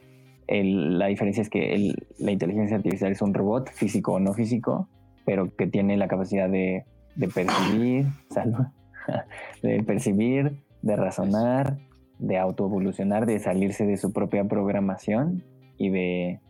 el- 0.47 0.98
la 0.98 1.06
diferencia 1.06 1.43
es 1.43 1.51
que 1.51 1.74
el- 1.74 2.06
la 2.19 2.32
inteligencia 2.32 2.77
artificial 2.77 3.12
es 3.12 3.23
un 3.23 3.35
robot 3.35 3.70
físico 3.70 4.14
o 4.14 4.20
no 4.20 4.32
físico, 4.35 4.89
pero 5.24 5.55
que 5.55 5.66
tiene 5.66 5.97
la 5.97 6.09
capacidad 6.09 6.48
de, 6.48 6.85
de 7.16 7.28
percibir, 7.28 8.06
de 9.62 9.82
percibir, 9.82 10.52
de 10.82 10.97
razonar, 10.97 11.78
de 12.19 12.39
autoevolucionar, 12.39 13.27
de 13.27 13.39
salirse 13.39 13.85
de 13.86 13.97
su 13.97 14.12
propia 14.12 14.44
programación 14.44 15.43
y 15.78 15.90
de 15.90 16.40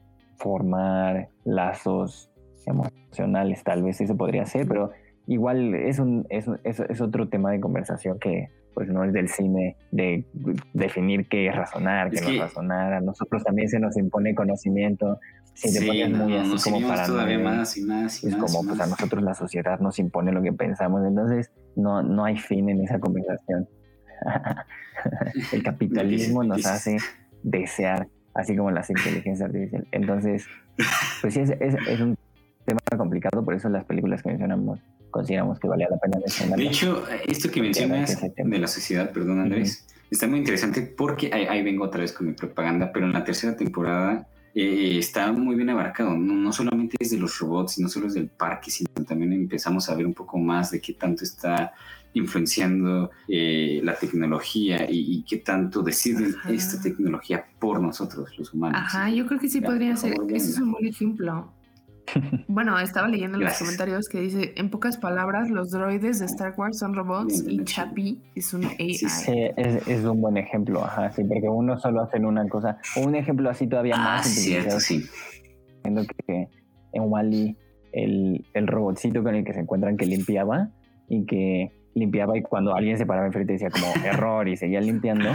formar 0.43 1.29
lazos 1.45 2.31
emocionales, 2.67 3.63
tal 3.65 3.83
vez 3.83 4.01
eso 4.01 4.17
podría 4.17 4.47
ser, 4.47 4.67
pero 4.67 4.91
igual 5.27 5.75
es, 5.75 5.99
un, 5.99 6.27
es, 6.29 6.47
es, 6.65 6.81
es 6.81 7.01
otro 7.01 7.29
tema 7.29 7.51
de 7.51 7.61
conversación 7.61 8.19
que 8.19 8.49
pues 8.75 8.89
no 8.89 9.05
es 9.05 9.13
del 9.13 9.29
cine 9.29 9.77
de 9.91 10.25
definir 10.73 11.29
qué 11.29 11.49
es 11.49 11.55
razonar, 11.55 12.11
qué 12.11 12.21
no 12.21 12.29
es 12.29 12.39
razonar. 12.39 12.95
A 12.95 13.01
nosotros 13.01 13.45
también 13.45 13.69
se 13.69 13.79
nos 13.79 13.97
impone 13.97 14.35
conocimiento. 14.35 15.19
Si 15.55 15.73
te 15.79 15.87
pones 15.87 16.11
muy 16.11 16.37
así 16.37 16.71
como 16.71 16.89
para 16.89 17.07
todavía 17.07 17.39
más 17.39 17.77
y 17.77 17.83
más 17.83 18.25
y 18.25 18.29
es 18.29 18.37
como 18.37 18.65
pues 18.65 18.81
a 18.81 18.87
nosotros 18.87 19.23
la 19.23 19.35
sociedad 19.35 19.79
nos 19.81 19.99
impone 19.99 20.33
lo 20.33 20.41
que 20.41 20.53
pensamos, 20.53 21.05
entonces 21.07 21.51
no, 21.77 22.03
no 22.03 22.25
hay 22.25 22.39
fin 22.39 22.71
en 22.71 22.83
esa 22.83 22.99
conversación. 22.99 23.69
El 25.53 25.63
capitalismo 25.63 26.43
nos 26.45 26.65
hace 26.65 26.97
desear, 27.43 28.09
así 28.35 28.57
como 28.57 28.71
las 28.71 28.91
inteligencias 28.91 29.49
artificiales. 29.49 29.89
Entonces, 29.93 30.47
pues 31.21 31.35
sí, 31.35 31.41
es, 31.41 31.51
es, 31.51 31.75
es 31.89 32.01
un 32.01 32.17
tema 32.65 32.81
complicado, 32.97 33.45
por 33.45 33.55
eso 33.55 33.69
las 33.69 33.85
películas 33.85 34.23
que 34.23 34.31
mencionamos 34.31 34.81
consideramos 35.13 35.61
que 35.61 35.69
valía 35.69 35.87
la 35.89 35.99
pena 35.99 36.19
mencionar. 36.19 36.59
De 36.59 36.65
hecho, 36.65 37.05
esto 37.27 37.49
que 37.51 37.61
mencionas 37.63 38.21
de 38.21 38.59
la 38.59 38.67
sociedad, 38.67 39.13
perdón 39.13 39.39
Andrés, 39.39 39.87
está 40.11 40.27
muy 40.27 40.41
interesante 40.41 40.83
porque 40.83 41.31
ahí, 41.33 41.63
vengo 41.63 41.85
otra 41.85 42.01
vez 42.01 42.13
con 42.13 42.27
mi 42.27 42.33
propaganda, 42.33 42.91
pero 42.93 43.07
en 43.07 43.13
la 43.13 43.23
tercera 43.23 43.57
temporada 43.57 44.27
eh, 44.55 44.97
está 44.99 45.31
muy 45.31 45.55
bien 45.55 45.71
abarcado, 45.71 46.17
no, 46.17 46.53
solamente 46.53 46.97
es 46.99 47.11
de 47.11 47.19
los 47.19 47.39
robots, 47.39 47.79
no 47.79 47.89
solo 47.89 48.09
es 48.09 48.15
del 48.15 48.29
parque, 48.29 48.71
sino 48.71 48.91
también 49.07 49.33
empezamos 49.33 49.89
a 49.89 49.95
ver 49.95 50.07
un 50.07 50.15
poco 50.15 50.39
más 50.39 50.73
de 50.73 50.81
qué 50.81 50.95
tanto 50.95 51.23
está 51.23 51.73
influenciando 52.15 53.11
eh, 53.29 53.81
la 53.83 53.95
tecnología 53.95 54.87
y, 54.89 55.25
qué 55.29 55.39
tanto 55.39 55.83
decide 55.83 56.35
esta 56.49 56.81
tecnología 56.83 57.45
por 57.59 57.81
nosotros, 57.81 58.37
los 58.39 58.53
humanos. 58.53 58.81
Ajá, 58.83 59.11
yo 59.11 59.27
creo 59.27 59.39
que 59.41 59.49
sí 59.49 59.61
podría 59.61 59.97
ser, 59.97 60.15
ese 60.29 60.51
es 60.51 60.59
un 60.59 60.73
buen 60.73 60.87
ejemplo. 60.87 61.53
Bueno, 62.49 62.79
estaba 62.81 63.09
leyendo 63.09 63.39
en 63.39 63.45
los 63.45 63.59
comentarios 63.59 64.09
que 64.09 64.21
dice, 64.21 64.53
en 64.57 64.71
pocas 64.71 64.99
palabras, 64.99 65.49
los 65.49 65.71
droides 65.71 66.19
de 66.19 66.27
Star 66.27 66.53
Wars 66.57 66.79
son 66.79 66.95
robots 66.95 67.45
y 67.47 67.65
Chappie 67.65 68.19
es 68.35 68.53
un 68.53 68.65
AI. 68.65 68.95
Sí, 68.95 69.33
es, 69.57 70.05
un 70.05 70.21
buen 70.21 70.37
ejemplo, 70.37 70.85
ajá, 70.85 71.11
sí, 71.13 71.23
porque 71.25 71.49
uno 71.49 71.79
solo 71.79 72.03
hace 72.03 72.19
una 72.19 72.47
cosa. 72.49 72.79
Un 72.97 73.15
ejemplo 73.15 73.49
así 73.49 73.67
todavía 73.69 73.95
ah, 73.97 74.17
más. 74.17 74.27
Cierto, 74.27 74.81
sí. 74.81 75.07
Viendo 75.85 76.03
que 76.27 76.49
en 76.93 77.03
Wally 77.05 77.57
el, 77.93 78.45
el 78.53 78.67
robotcito 78.67 79.23
con 79.23 79.35
el 79.35 79.45
que 79.45 79.55
se 79.55 79.61
encuentran 79.61 79.97
que 79.97 80.07
limpiaba 80.07 80.71
y 81.09 81.25
que 81.25 81.73
limpiaba 81.95 82.37
y 82.37 82.43
cuando 82.43 82.75
alguien 82.75 82.99
se 82.99 83.07
paraba 83.07 83.27
enfrente 83.27 83.55
decía 83.55 83.71
como 83.71 83.87
error 84.05 84.49
y 84.49 84.57
seguía 84.57 84.81
limpiando 84.81 85.31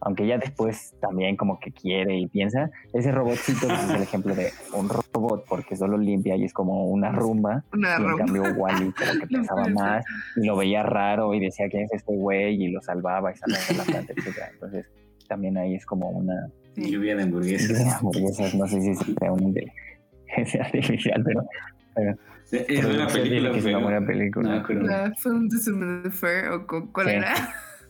aunque 0.00 0.26
ya 0.26 0.38
después 0.38 0.94
también 1.00 1.36
como 1.36 1.60
que 1.60 1.72
quiere 1.72 2.18
y 2.18 2.26
piensa, 2.26 2.70
ese 2.92 3.12
robotcito 3.12 3.66
pues, 3.66 3.84
es 3.84 3.90
el 3.90 4.02
ejemplo 4.02 4.34
de 4.34 4.50
un 4.72 4.88
robot 4.88 5.44
porque 5.46 5.76
solo 5.76 5.98
limpia 5.98 6.36
y 6.36 6.44
es 6.44 6.52
como 6.52 6.86
una 6.86 7.12
rumba. 7.12 7.64
Una 7.72 7.98
y 7.98 8.02
en 8.02 8.16
cambio 8.16 8.42
Wally 8.56 8.92
que 8.92 9.26
pensaba 9.30 9.68
más 9.68 10.04
y 10.36 10.46
lo 10.46 10.56
veía 10.56 10.82
raro 10.82 11.34
y 11.34 11.40
decía 11.40 11.68
quién 11.68 11.84
es 11.84 11.92
este 11.92 12.16
güey 12.16 12.62
y 12.62 12.68
lo 12.68 12.80
salvaba 12.80 13.32
y 13.32 13.36
salvaba 13.36 13.64
de 13.68 13.74
la 13.74 13.84
planta, 13.84 14.12
etc. 14.14 14.36
Entonces 14.54 14.86
también 15.28 15.58
ahí 15.58 15.74
es 15.74 15.84
como 15.84 16.08
una... 16.10 16.48
Lluvia 16.76 17.14
de 17.14 17.24
hamburguesas. 17.24 17.84
de 17.84 17.90
hamburguesas, 17.90 18.54
no 18.54 18.66
sé 18.66 18.80
si 18.80 18.94
sea 18.94 19.32
una 19.32 19.42
inteligencia 19.48 20.62
artificial, 20.64 21.22
pero... 21.24 22.16
es 22.52 22.84
una 22.84 23.06
película. 23.06 23.56
Es 23.56 23.64
una 23.64 23.78
buena 23.78 24.06
película. 24.06 24.64
No, 24.68 24.82
la 24.82 25.12
Film 25.14 25.48
de 25.48 26.10
Fair 26.10 26.48
o 26.50 26.66
cuál 26.92 27.08
era. 27.08 27.34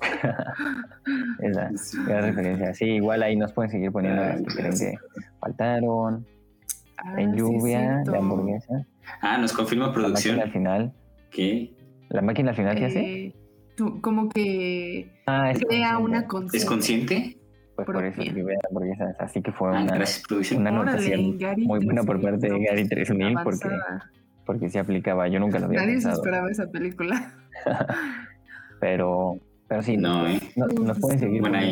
esa, 1.41 1.69
esa 1.75 2.21
referencia. 2.21 2.75
Sí, 2.75 2.85
igual 2.87 3.23
ahí 3.23 3.37
nos 3.37 3.53
pueden 3.53 3.71
seguir 3.71 3.93
poniendo 3.93 4.23
las 4.23 4.41
que 4.41 4.47
creen 4.47 4.73
que 4.73 4.99
faltaron. 5.41 6.27
Ah, 6.99 7.15
en 7.19 7.35
lluvia, 7.35 8.03
la 8.05 8.19
hamburguesa. 8.19 8.87
Ah, 9.23 9.39
nos 9.39 9.53
confirma 9.53 9.93
producción. 9.93 10.37
La 10.37 10.45
máquina 10.45 10.75
al 10.75 10.83
final. 10.83 10.93
¿Qué? 11.31 11.73
¿La 12.11 12.23
máquina 12.23 12.51
al 12.51 12.57
final 12.57 12.77
qué 12.77 12.85
hace? 12.85 13.01
Eh, 13.01 13.35
como 14.03 14.29
que 14.29 15.11
ah, 15.27 15.53
crea 15.67 15.99
una 15.99 16.27
conciencia. 16.27 16.59
¿Es 16.59 16.65
consciente? 16.67 17.37
Pues 17.77 17.87
por 17.87 18.05
eso 18.05 18.23
lluvia 18.23 18.57
de 18.57 18.69
hamburguesas. 18.69 19.17
Así 19.19 19.41
que 19.41 19.53
fue 19.53 19.69
ah, 19.69 19.83
una, 19.83 20.05
una 20.59 20.71
anotación 20.71 21.39
muy 21.59 21.85
buena 21.85 22.03
por 22.03 22.21
parte 22.21 22.49
de 22.51 22.61
Gary 22.61 22.87
3000 22.87 23.39
porque, 23.43 23.69
porque 24.45 24.69
se 24.69 24.79
aplicaba. 24.79 25.29
Yo 25.29 25.41
nunca 25.41 25.59
lo 25.59 25.67
había 25.67 25.81
Nadie 25.81 25.95
pensado. 25.95 26.17
se 26.17 26.21
esperaba 26.21 26.51
esa 26.51 26.67
película. 26.71 27.35
pero 28.81 29.39
pero 29.71 29.83
sí, 29.83 29.97
no, 29.97 30.27
¿eh? 30.27 30.41
nos 30.57 30.99
pueden 30.99 31.21
seguir 31.21 31.41
buena 31.43 31.63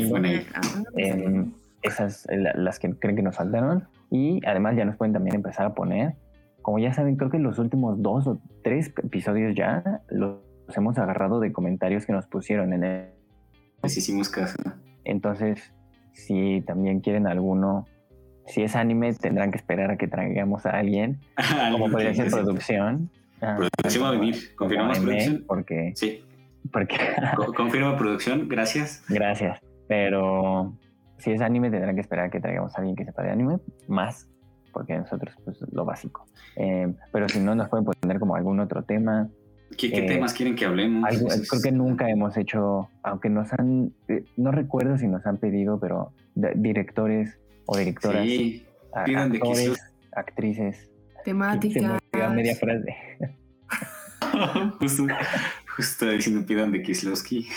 esas, 1.82 2.28
las 2.30 2.78
que 2.78 2.94
creen 2.94 3.16
que 3.16 3.22
nos 3.24 3.34
faltaron. 3.34 3.88
Y 4.08 4.40
además 4.46 4.76
ya 4.76 4.84
nos 4.84 4.96
pueden 4.96 5.12
también 5.12 5.34
empezar 5.34 5.66
a 5.66 5.74
poner, 5.74 6.14
como 6.62 6.78
ya 6.78 6.92
saben, 6.92 7.16
creo 7.16 7.28
que 7.28 7.40
los 7.40 7.58
últimos 7.58 8.00
dos 8.00 8.28
o 8.28 8.40
tres 8.62 8.92
episodios 9.02 9.56
ya 9.56 10.00
los 10.10 10.38
hemos 10.76 10.96
agarrado 10.96 11.40
de 11.40 11.52
comentarios 11.52 12.06
que 12.06 12.12
nos 12.12 12.26
pusieron 12.26 12.72
en 12.72 12.84
el... 12.84 13.08
Les 13.82 13.96
hicimos 13.96 14.28
caso. 14.28 14.56
Entonces, 15.02 15.72
si 16.12 16.62
también 16.68 17.00
quieren 17.00 17.26
alguno, 17.26 17.86
si 18.48 18.62
es 18.62 18.74
anime, 18.74 19.12
tendrán 19.14 19.50
que 19.50 19.58
esperar 19.58 19.90
a 19.90 19.96
que 19.96 20.08
traigamos 20.08 20.66
a 20.66 20.70
alguien, 20.70 21.18
como 21.72 21.90
podría 21.90 22.14
ser 22.14 22.30
producción. 22.30 23.10
Producción 23.40 24.04
va 24.04 24.08
a 24.08 24.12
venir, 24.12 24.54
confirmamos 24.56 24.98
producción. 24.98 25.44
Porque 25.46 25.92
sí. 25.94 26.24
Porque... 26.72 26.96
Confirma 27.56 27.96
producción, 27.96 28.48
gracias. 28.48 29.04
Gracias. 29.08 29.60
Pero 29.86 30.74
si 31.18 31.32
es 31.32 31.40
anime, 31.40 31.70
tendrán 31.70 31.94
que 31.94 32.00
esperar 32.00 32.30
que 32.30 32.40
traigamos 32.40 32.74
a 32.74 32.78
alguien 32.78 32.96
que 32.96 33.04
sepa 33.04 33.22
de 33.22 33.30
anime, 33.30 33.58
más, 33.86 34.28
porque 34.72 34.96
nosotros, 34.96 35.34
pues, 35.44 35.58
lo 35.72 35.84
básico. 35.84 36.26
Eh, 36.56 36.92
pero 37.12 37.28
si 37.28 37.40
no, 37.40 37.54
nos 37.54 37.68
pueden 37.68 37.84
poner 37.84 38.18
como 38.18 38.34
algún 38.34 38.60
otro 38.60 38.82
tema. 38.82 39.28
¿Qué, 39.76 39.86
eh, 39.88 40.06
temas 40.06 40.32
quieren 40.32 40.56
que 40.56 40.64
hablemos? 40.64 41.08
creo 41.48 41.62
que 41.62 41.72
nunca 41.72 42.08
hemos 42.08 42.36
hecho, 42.36 42.88
aunque 43.02 43.28
nos 43.28 43.52
han, 43.52 43.92
eh, 44.08 44.24
no 44.36 44.50
recuerdo 44.50 44.96
si 44.98 45.06
nos 45.06 45.26
han 45.26 45.36
pedido, 45.36 45.78
pero 45.78 46.12
directores 46.34 47.38
o 47.70 47.76
directoras, 47.76 48.24
sí, 48.24 48.66
actores, 48.94 49.78
actrices. 50.12 50.88
Temática. 51.22 52.00
media 52.34 52.56
frase. 52.56 52.96
Justo. 54.80 55.06
Justo 55.76 56.10
diciendo 56.10 56.46
pidan 56.46 56.72
de 56.72 56.82
Kieslowski. 56.82 57.46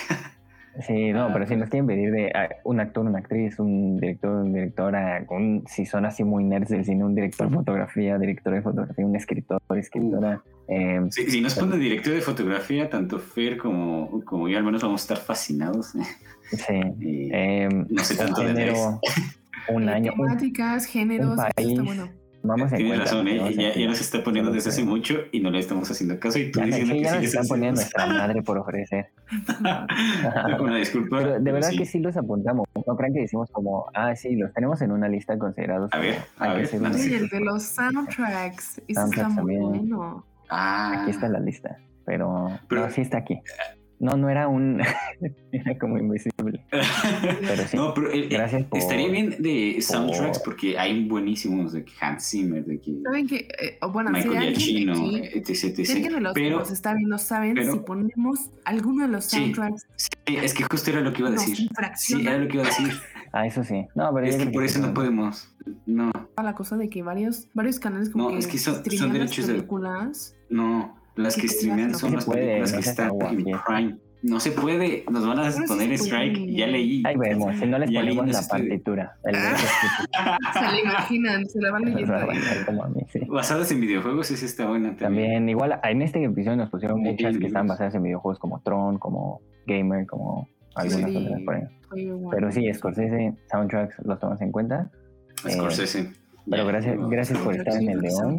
Sí, 0.87 1.11
no, 1.11 1.31
pero 1.33 1.45
si 1.45 1.57
nos 1.57 1.69
quieren 1.69 1.85
pedir 1.85 2.11
de 2.11 2.31
ah, 2.33 2.47
un 2.63 2.79
actor, 2.79 3.05
una 3.05 3.19
actriz, 3.19 3.59
un 3.59 3.97
director, 3.97 4.45
una 4.45 4.53
directora, 4.53 5.25
un, 5.29 5.65
si 5.67 5.85
son 5.85 6.05
así 6.05 6.23
muy 6.23 6.45
nerds 6.45 6.69
del 6.69 6.85
cine, 6.85 7.03
un 7.03 7.13
director 7.13 7.49
de 7.49 7.55
fotografía, 7.57 8.17
director 8.17 8.53
de 8.53 8.61
fotografía, 8.61 9.05
un 9.05 9.15
escritor, 9.17 9.61
escritora. 9.75 10.41
Eh, 10.69 11.01
sí, 11.09 11.29
si 11.29 11.41
nos 11.41 11.55
ponen 11.55 11.77
director 11.77 12.13
de 12.13 12.21
fotografía, 12.21 12.89
tanto 12.89 13.19
Fer 13.19 13.57
como, 13.57 14.23
como 14.23 14.47
yo 14.47 14.57
al 14.57 14.63
menos 14.63 14.81
vamos 14.81 15.01
a 15.01 15.03
estar 15.03 15.17
fascinados. 15.17 15.87
Sí. 15.87 17.29
Eh, 17.33 17.67
no 17.89 18.03
sé 18.05 18.15
tanto 18.15 18.41
género, 18.41 19.01
un 19.69 19.89
año. 19.89 20.11
Temáticas, 20.11 20.85
géneros, 20.85 21.37
un 21.37 21.45
país, 21.55 21.83
bueno. 21.83 22.21
Vamos 22.43 22.71
Tienes 22.71 22.97
razón, 22.97 23.27
¿eh? 23.27 23.53
ya, 23.55 23.73
ya, 23.75 23.87
nos 23.87 24.01
está 24.01 24.23
poniendo 24.23 24.51
desde 24.51 24.69
hace 24.71 24.83
mucho 24.83 25.15
y 25.31 25.41
no 25.41 25.51
le 25.51 25.59
estamos 25.59 25.89
haciendo 25.91 26.19
caso. 26.19 26.39
Y 26.39 26.51
tú 26.51 26.59
ya, 26.59 26.65
diciendo 26.65 26.93
sí, 26.95 27.03
ya 27.03 27.15
nos 27.15 27.23
están 27.23 27.47
poniendo 27.47 27.81
nuestra 27.81 28.07
madre 28.07 28.41
por 28.41 28.57
ofrecer. 28.57 29.11
una 30.59 30.77
disculpa. 30.77 31.19
Pero 31.19 31.39
de 31.39 31.51
verdad 31.51 31.69
sí. 31.69 31.77
que 31.77 31.85
sí 31.85 31.99
los 31.99 32.17
apuntamos. 32.17 32.67
No 32.87 32.95
crean 32.95 33.13
que 33.13 33.21
decimos 33.21 33.49
como, 33.51 33.85
ah, 33.93 34.15
sí, 34.15 34.35
los 34.35 34.51
tenemos 34.53 34.81
en 34.81 34.91
una 34.91 35.07
lista 35.07 35.37
considerados. 35.37 35.93
A 35.93 35.99
ver, 35.99 36.15
a 36.39 36.53
ver. 36.53 36.67
Sí, 36.67 37.13
el 37.13 37.29
de 37.29 37.41
los 37.41 37.63
soundtracks. 37.63 38.81
Eso 38.87 39.05
está 39.05 39.29
muy 39.29 39.57
bueno. 39.57 40.25
Ah. 40.49 41.01
Aquí 41.01 41.11
está 41.11 41.29
la 41.29 41.39
lista. 41.39 41.77
Pero, 42.05 42.59
pero 42.67 42.81
no, 42.81 42.89
sí 42.89 43.01
está 43.01 43.19
aquí. 43.19 43.39
No, 44.01 44.17
no 44.17 44.29
era 44.29 44.47
un. 44.47 44.81
era 45.51 45.77
como 45.77 45.99
invisible. 45.99 46.65
Pero 46.71 47.67
sí. 47.67 47.77
No, 47.81 47.93
pero 47.93 48.11
eh, 48.11 48.27
Gracias 48.27 48.63
por, 48.63 48.79
estaría 48.79 49.07
bien 49.09 49.35
de 49.39 49.77
soundtracks 49.79 50.39
por... 50.39 50.55
porque 50.55 50.77
hay 50.77 51.07
buenísimos 51.07 51.71
de 51.71 51.85
Hans 51.99 52.27
Zimmer, 52.31 52.65
de 52.65 52.81
que. 52.81 52.99
¿Saben 53.03 53.27
que 53.27 53.35
eh, 53.35 53.77
bueno, 53.93 54.09
Michael 54.09 54.55
si 54.55 54.85
Giacchino, 54.85 55.17
etc, 55.17 55.49
etc. 55.49 55.87
De 55.87 56.19
los 56.19 56.33
pero, 56.33 56.49
que 56.49 56.55
nos 56.55 56.71
está 56.71 56.95
viendo 56.95 57.19
saben 57.19 57.53
pero, 57.53 57.73
si 57.73 57.79
ponemos 57.79 58.49
alguno 58.65 59.05
de 59.05 59.11
los 59.11 59.25
soundtracks. 59.25 59.85
Sí, 59.95 60.09
sí, 60.25 60.35
es 60.35 60.55
que 60.55 60.63
justo 60.63 60.89
era 60.89 61.01
lo 61.01 61.13
que 61.13 61.19
iba 61.19 61.29
a 61.29 61.33
decir. 61.33 61.69
Sí, 61.95 62.21
era 62.21 62.39
lo 62.39 62.47
que 62.47 62.55
iba 62.55 62.63
a 62.63 62.67
decir. 62.67 62.91
Ah, 63.33 63.47
eso 63.47 63.63
sí. 63.63 63.87
No, 63.95 64.13
pero 64.13 64.27
es 64.27 64.35
que 64.35 64.47
por 64.47 64.65
eso 64.65 64.79
no 64.79 64.93
podemos. 64.93 65.55
No. 65.85 66.11
La 66.35 66.53
cosa 66.53 66.75
de 66.75 66.89
que 66.89 67.01
varios, 67.01 67.47
varios 67.53 67.79
canales 67.79 68.09
como 68.09 68.25
no, 68.25 68.31
que, 68.31 68.39
es 68.39 68.47
que 68.47 68.57
son, 68.57 68.83
son 68.83 69.13
derechos 69.13 69.47
de 69.47 69.53
películas. 69.53 70.35
De... 70.49 70.57
No, 70.57 71.00
las 71.15 71.35
que 71.35 71.47
streamean 71.47 71.95
son 71.95 72.13
las 72.13 72.25
películas 72.25 72.73
que 72.73 72.79
están 72.79 73.11
en 73.21 73.59
Prime. 73.65 73.97
No 74.23 74.39
se 74.39 74.51
puede, 74.51 75.03
nos 75.09 75.25
van 75.25 75.39
a 75.39 75.51
poner 75.67 75.93
strike, 75.93 76.45
ya 76.47 76.67
leí. 76.67 77.01
Ahí 77.05 77.17
vemos, 77.17 77.55
si 77.57 77.65
no 77.65 77.79
les 77.79 77.91
ponemos 77.91 78.27
la 78.27 78.47
partitura. 78.47 79.17
El 79.23 79.35
ah. 79.35 80.37
se 80.53 80.61
la 80.61 80.79
imaginan, 80.79 81.45
se 81.47 81.59
la 81.59 81.71
van 81.71 81.85
leyendo. 81.85 82.13
sí. 83.11 83.19
Basadas 83.27 83.71
en 83.71 83.81
videojuegos, 83.81 84.29
esa 84.29 84.45
está 84.45 84.67
buena 84.67 84.95
también. 84.95 85.25
También, 85.25 85.49
igual, 85.49 85.79
en 85.83 86.01
este 86.03 86.23
episodio 86.23 86.57
nos 86.57 86.69
pusieron 86.69 87.01
muchas 87.01 87.35
que 87.39 87.47
están 87.47 87.65
basadas 87.65 87.95
en 87.95 88.03
videojuegos 88.03 88.37
como 88.37 88.61
Tron, 88.61 88.99
como 88.99 89.41
Gamer, 89.65 90.05
como 90.05 90.47
algunas 90.75 91.09
sí, 91.09 91.17
otras 91.17 91.41
por 91.41 91.55
ahí. 91.55 91.63
Bueno. 91.89 92.29
Pero 92.29 92.51
sí, 92.51 92.71
Scorsese, 92.73 93.33
soundtracks 93.49 93.95
los 94.05 94.19
tomamos 94.19 94.41
en 94.41 94.51
cuenta. 94.51 94.91
Scorsese. 95.49 95.99
Eh, 95.99 96.13
pero 96.47 96.67
gracias, 96.67 96.95
gracias 97.09 97.39
por 97.39 97.55
estar 97.55 97.73
en 97.81 97.89
el 97.89 97.99
hoy. 97.99 98.37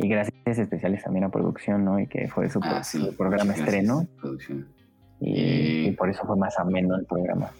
Y 0.00 0.08
gracias 0.08 0.34
especiales 0.58 1.02
también 1.02 1.24
a 1.24 1.30
producción, 1.30 1.84
¿no? 1.84 1.98
Y 1.98 2.06
que 2.06 2.28
fue 2.28 2.48
su, 2.48 2.60
Ah, 2.62 2.82
sí, 2.84 2.98
programa 3.16 3.52
estreno. 3.52 3.96
gracias, 3.96 4.16
producción. 4.20 4.68
Y, 5.20 5.32
Eh. 5.40 5.88
y 5.88 5.92
por 5.92 6.08
eso 6.08 6.24
fue 6.24 6.36
más 6.36 6.58
ameno 6.58 6.94
el 6.96 7.04
programa. 7.04 7.50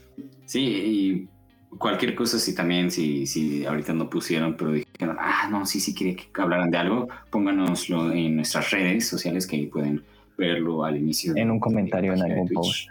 Sí, 0.44 0.60
y 0.62 1.28
cualquier 1.76 2.14
cosa, 2.14 2.38
si 2.38 2.54
también, 2.54 2.90
si, 2.90 3.26
si 3.26 3.66
ahorita 3.66 3.92
no 3.92 4.08
pusieron, 4.08 4.56
pero 4.56 4.70
dijeron, 4.72 5.16
ah, 5.18 5.48
no, 5.50 5.66
sí, 5.66 5.80
sí, 5.80 5.94
quería 5.94 6.14
que 6.16 6.40
hablaran 6.40 6.70
de 6.70 6.78
algo, 6.78 7.08
pónganoslo 7.30 8.12
en 8.12 8.36
nuestras 8.36 8.70
redes 8.70 9.08
sociales 9.08 9.46
que 9.46 9.56
ahí 9.56 9.66
pueden 9.66 10.02
verlo 10.38 10.84
al 10.84 10.96
inicio. 10.96 11.32
En 11.36 11.50
un 11.50 11.58
comentario 11.58 12.12
en 12.14 12.22
algún 12.22 12.46
Twitch. 12.46 12.88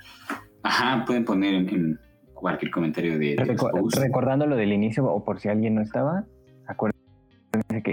Ajá, 0.63 1.05
pueden 1.05 1.23
poner 1.23 1.53
en, 1.53 1.69
en 1.69 1.99
cualquier 2.33 2.69
comentario 2.71 3.13
de, 3.13 3.35
de 3.35 3.37
Recu- 3.37 3.89
recordando 3.95 4.45
lo 4.45 4.57
del 4.57 4.73
inicio, 4.73 5.05
o 5.05 5.23
por 5.23 5.39
si 5.39 5.47
alguien 5.47 5.73
no 5.75 5.81
estaba, 5.81 6.25
acuérdense 6.67 6.96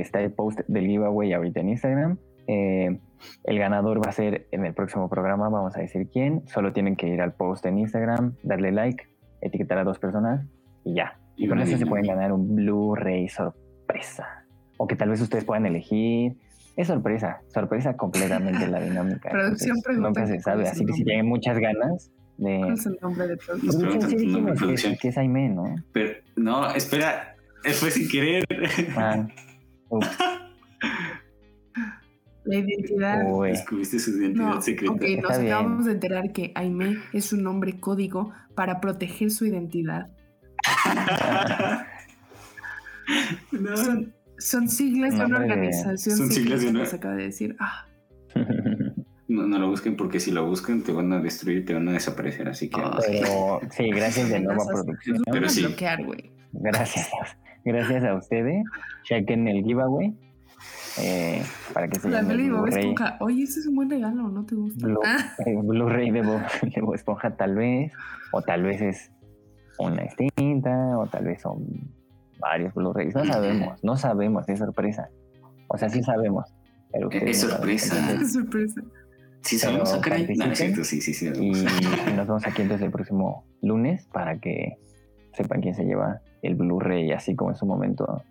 está 0.05 0.21
el 0.21 0.33
post 0.33 0.61
del 0.69 0.87
giveaway 0.87 1.33
ahorita 1.33 1.61
en 1.61 1.71
Instagram. 1.71 2.19
Eh, 2.47 3.01
el 3.45 3.59
ganador 3.59 4.05
va 4.05 4.11
a 4.11 4.13
ser 4.13 4.47
en 4.53 4.65
el 4.65 4.75
próximo 4.75 5.09
programa, 5.09 5.49
vamos 5.49 5.77
a 5.77 5.81
decir 5.81 6.09
quién. 6.13 6.47
Solo 6.47 6.73
tienen 6.73 6.97
que 6.97 7.09
ir 7.09 7.21
al 7.21 7.33
post 7.33 7.65
en 7.67 7.79
Instagram, 7.79 8.35
darle 8.43 8.73
like, 8.73 9.05
etiquetar 9.41 9.79
a 9.79 9.85
dos 9.85 9.99
personas 9.99 10.47
y 10.85 10.95
ya. 10.95 11.19
Y 11.37 11.47
Y 11.47 11.49
con 11.49 11.61
eso 11.61 11.77
se 11.77 11.87
pueden 11.87 12.07
ganar 12.07 12.33
un 12.33 12.55
Blu-ray 12.55 13.29
sorpresa. 13.29 14.45
O 14.77 14.87
que 14.87 14.97
tal 14.97 15.11
vez 15.11 15.21
ustedes 15.21 15.45
puedan 15.45 15.67
elegir. 15.67 16.37
Es 16.77 16.89
sorpresa, 16.89 17.41
sorpresa 17.49 17.97
completamente 17.97 18.67
la 18.67 18.81
dinámica. 18.81 19.31
Producción 19.31 19.77
Entonces, 19.77 19.85
pregunta 19.85 20.21
Nunca 20.21 20.27
se 20.27 20.41
sabe, 20.41 20.69
así 20.69 20.85
que 20.85 20.93
si 20.93 21.05
tienen 21.05 21.27
muchas 21.27 21.59
ganas 21.59 22.11
de... 22.37 22.59
¿Cuál 22.59 22.73
es 22.73 22.87
el 22.87 22.99
nombre 23.01 23.29
de 23.29 23.37
Nos 23.37 23.47
producción? 23.47 24.11
Sí 24.11 24.27
nombre, 24.27 24.53
que, 24.55 24.59
producción. 24.59 24.97
que 25.01 25.09
es 25.09 25.19
Aime, 25.19 25.49
¿no? 25.51 25.77
Pero, 25.93 26.15
no, 26.35 26.69
espera, 26.75 27.37
fue 27.73 27.91
sin 27.91 28.09
querer. 28.09 28.45
Ah, 28.97 29.27
La 32.45 32.57
identidad. 32.59 33.23
uy. 33.27 33.49
Descubriste 33.51 33.99
su 33.99 34.11
identidad 34.19 34.55
No, 34.55 34.61
secreta. 34.63 34.93
ok, 34.93 35.01
nos 35.01 35.09
Está 35.11 35.39
bien. 35.39 35.53
acabamos 35.53 35.87
de 35.87 35.93
enterar 35.93 36.33
que 36.33 36.53
Aime 36.55 36.99
es 37.13 37.33
un 37.33 37.43
nombre 37.43 37.81
código 37.81 38.33
para 38.55 38.81
proteger 38.81 39.31
su 39.31 39.47
identidad. 39.47 40.09
No. 43.53 43.77
Son, 43.77 44.15
son 44.39 44.69
siglas 44.69 45.19
de 45.19 45.25
una 45.27 45.39
organización 45.39 46.17
Son 46.17 46.31
siglas 46.31 46.63
de 46.63 46.69
una- 46.69 46.81
que 46.81 46.87
se 46.87 46.97
acaba 46.97 47.15
de 47.17 47.25
decir. 47.25 47.55
Ah, 47.61 47.87
No, 49.29 49.47
no 49.47 49.59
lo 49.59 49.69
busquen 49.69 49.97
porque 49.97 50.21
si 50.21 50.31
lo 50.31 50.47
buscan 50.47 50.83
te 50.83 50.93
van 50.93 51.13
a 51.13 51.19
destruir, 51.21 51.65
te 51.65 51.73
van 51.75 51.89
a 51.89 51.93
desaparecer. 51.93 52.47
Así 52.49 52.69
que. 52.69 52.81
Pero 53.07 53.61
sí, 53.71 53.91
gracias 53.91 54.29
de 54.29 54.41
nuevo 54.41 54.67
producción. 54.67 55.17
Los 55.17 55.25
Pero 55.25 55.35
van 55.37 55.45
a 55.45 55.49
sí. 55.49 55.61
bloquear, 55.67 56.05
güey. 56.05 56.31
Gracias. 56.53 57.09
Gracias 57.65 58.05
a 58.05 58.15
ustedes. 58.15 58.65
Chequen 59.05 59.49
el 59.49 59.63
giveaway. 59.65 60.15
eh, 61.01 61.43
para 61.73 61.89
que 61.89 61.99
se 61.99 62.09
La 62.09 62.23
peli 62.23 62.45
de 62.45 62.53
Bob. 62.53 62.69
Esponja. 62.69 63.17
Oye, 63.21 63.43
ese 63.43 63.61
es 63.61 63.67
un 63.67 63.75
buen 63.77 63.91
regalo, 63.91 64.29
¿no 64.29 64.45
te 64.47 64.55
gusta? 64.55 64.87
Blu- 64.87 65.01
Ah, 65.05 65.35
eh, 65.47 65.57
Blu-ray 65.63 66.11
de 66.11 66.23
Bob, 66.23 66.41
de 66.75 66.81
Bob 66.81 66.95
Esponja 66.95 67.37
tal 67.37 67.55
vez. 67.57 67.93
O 68.33 68.43
tal 68.43 68.63
vez 68.63 68.81
es 68.81 69.11
una 69.79 70.03
extinta. 70.05 70.99
O 70.99 71.07
tal 71.07 71.25
vez 71.25 71.41
son 71.43 71.65
varios 72.39 72.73
Blu-rays. 72.75 73.15
No 73.15 73.25
sabemos. 73.25 73.83
No 73.85 73.97
sabemos. 73.97 74.49
Es 74.49 74.59
sorpresa. 74.61 75.09
O 75.69 75.77
sea, 75.79 75.89
sí 75.89 76.03
sabemos. 76.03 76.55
Pero 76.93 77.11
Es 77.11 77.43
no 77.43 77.49
saben. 77.51 77.79
sorpresa. 77.79 78.27
Sorpresa. 78.29 78.81
Sí, 79.41 79.59
sabemos 79.59 79.91
Pero 79.91 80.01
a 80.01 80.03
caray. 80.03 80.37
No, 80.37 80.45
es 80.47 80.59
cierto, 80.59 80.85
sí, 80.85 81.01
sí, 81.01 81.13
sí. 81.13 81.29
Y, 81.35 81.49
y 81.51 81.53
nos 82.17 82.27
vemos 82.27 82.47
aquí 82.47 82.63
entonces 82.63 82.85
el 82.87 82.93
próximo 82.93 83.45
lunes 83.63 84.07
para 84.13 84.39
que 84.39 84.77
sepan 85.33 85.61
quién 85.61 85.75
se 85.75 85.85
lleva 85.85 86.21
el 86.47 86.55
Blu-ray, 86.55 87.13
así 87.13 87.35
como 87.35 87.51
en 87.51 87.57
su 87.57 87.67
momento 87.67 88.23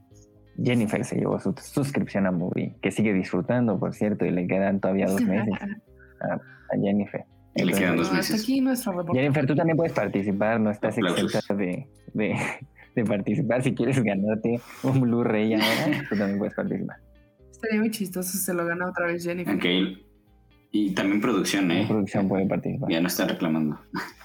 Jennifer 0.61 1.03
se 1.03 1.17
llevó 1.17 1.39
su 1.39 1.53
suscripción 1.57 2.27
a 2.27 2.31
Movie, 2.31 2.75
que 2.81 2.91
sigue 2.91 3.13
disfrutando, 3.13 3.79
por 3.79 3.93
cierto, 3.93 4.25
y 4.25 4.31
le 4.31 4.47
quedan 4.47 4.79
todavía 4.79 5.07
dos 5.07 5.21
meses 5.21 5.53
a, 6.21 6.33
a 6.35 6.79
Jennifer. 6.81 7.25
Y 7.55 7.63
le 7.63 7.73
quedan 7.73 7.97
dos 7.97 8.11
meses. 8.11 8.41
aquí. 8.41 8.63
Jennifer, 9.13 9.45
tú 9.45 9.55
también 9.55 9.77
puedes 9.77 9.93
participar, 9.93 10.59
no 10.59 10.71
estás 10.71 10.97
exenta 10.97 11.55
de, 11.55 11.87
de, 12.13 12.35
de 12.95 13.03
participar. 13.03 13.61
Si 13.63 13.73
quieres 13.73 14.01
ganarte 14.03 14.59
un 14.83 15.01
Blu-ray 15.01 15.53
ahora, 15.53 16.03
tú 16.09 16.15
también 16.17 16.39
puedes 16.39 16.55
participar. 16.55 16.97
Estaría 17.51 17.79
muy 17.79 17.91
chistoso 17.91 18.31
si 18.31 18.39
se 18.39 18.53
lo 18.53 18.65
gana 18.65 18.87
otra 18.89 19.07
vez 19.07 19.23
Jennifer. 19.23 19.55
Ok. 19.55 19.65
Y 20.71 20.93
también 20.95 21.21
producción, 21.21 21.67
La 21.67 21.81
¿eh? 21.81 21.85
producción 21.87 22.27
puede 22.27 22.47
participar. 22.47 22.89
Ya 22.89 22.99
no 23.01 23.07
están 23.07 23.29
reclamando. 23.29 23.79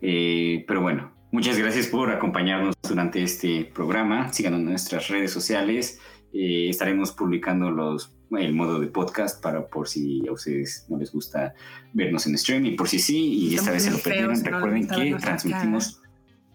Eh, 0.00 0.64
pero 0.68 0.80
bueno, 0.80 1.10
muchas 1.32 1.58
gracias 1.58 1.86
por 1.86 2.10
acompañarnos 2.10 2.74
durante 2.82 3.22
este 3.22 3.64
programa. 3.64 4.32
Síganos 4.32 4.60
en 4.60 4.66
nuestras 4.66 5.08
redes 5.08 5.30
sociales. 5.32 6.00
Eh, 6.32 6.68
estaremos 6.68 7.12
publicando 7.12 7.70
los, 7.70 8.14
el 8.32 8.52
modo 8.52 8.80
de 8.80 8.88
podcast 8.88 9.42
para 9.42 9.66
por 9.66 9.88
si 9.88 10.26
a 10.28 10.32
ustedes 10.32 10.86
no 10.88 10.98
les 10.98 11.10
gusta 11.10 11.54
vernos 11.94 12.26
en 12.26 12.36
stream 12.36 12.66
y 12.66 12.70
por 12.72 12.88
si 12.88 12.98
sí, 12.98 13.32
y 13.32 13.54
esta 13.54 13.70
vez 13.70 13.84
se 13.84 13.90
lo 13.90 13.98
feos, 13.98 14.04
perdieron. 14.04 14.42
no 14.42 14.50
Recuerden 14.50 14.88
que 14.88 15.16
transmitimos 15.18 16.02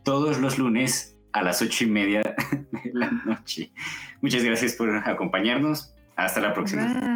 todos 0.04 0.40
los 0.40 0.60
lunes 0.60 1.18
a 1.32 1.41
las 1.41 1.62
ocho 1.62 1.84
y 1.86 1.88
media 1.88 2.22
de 2.84 2.91
la 2.94 3.10
noche. 3.10 3.72
Muchas 4.22 4.44
gracias 4.44 4.74
por 4.74 4.95
acompañarnos. 4.95 5.94
Hasta 6.16 6.40
la 6.41 6.54
próxima. 6.54 6.94
Bye. 6.94 7.12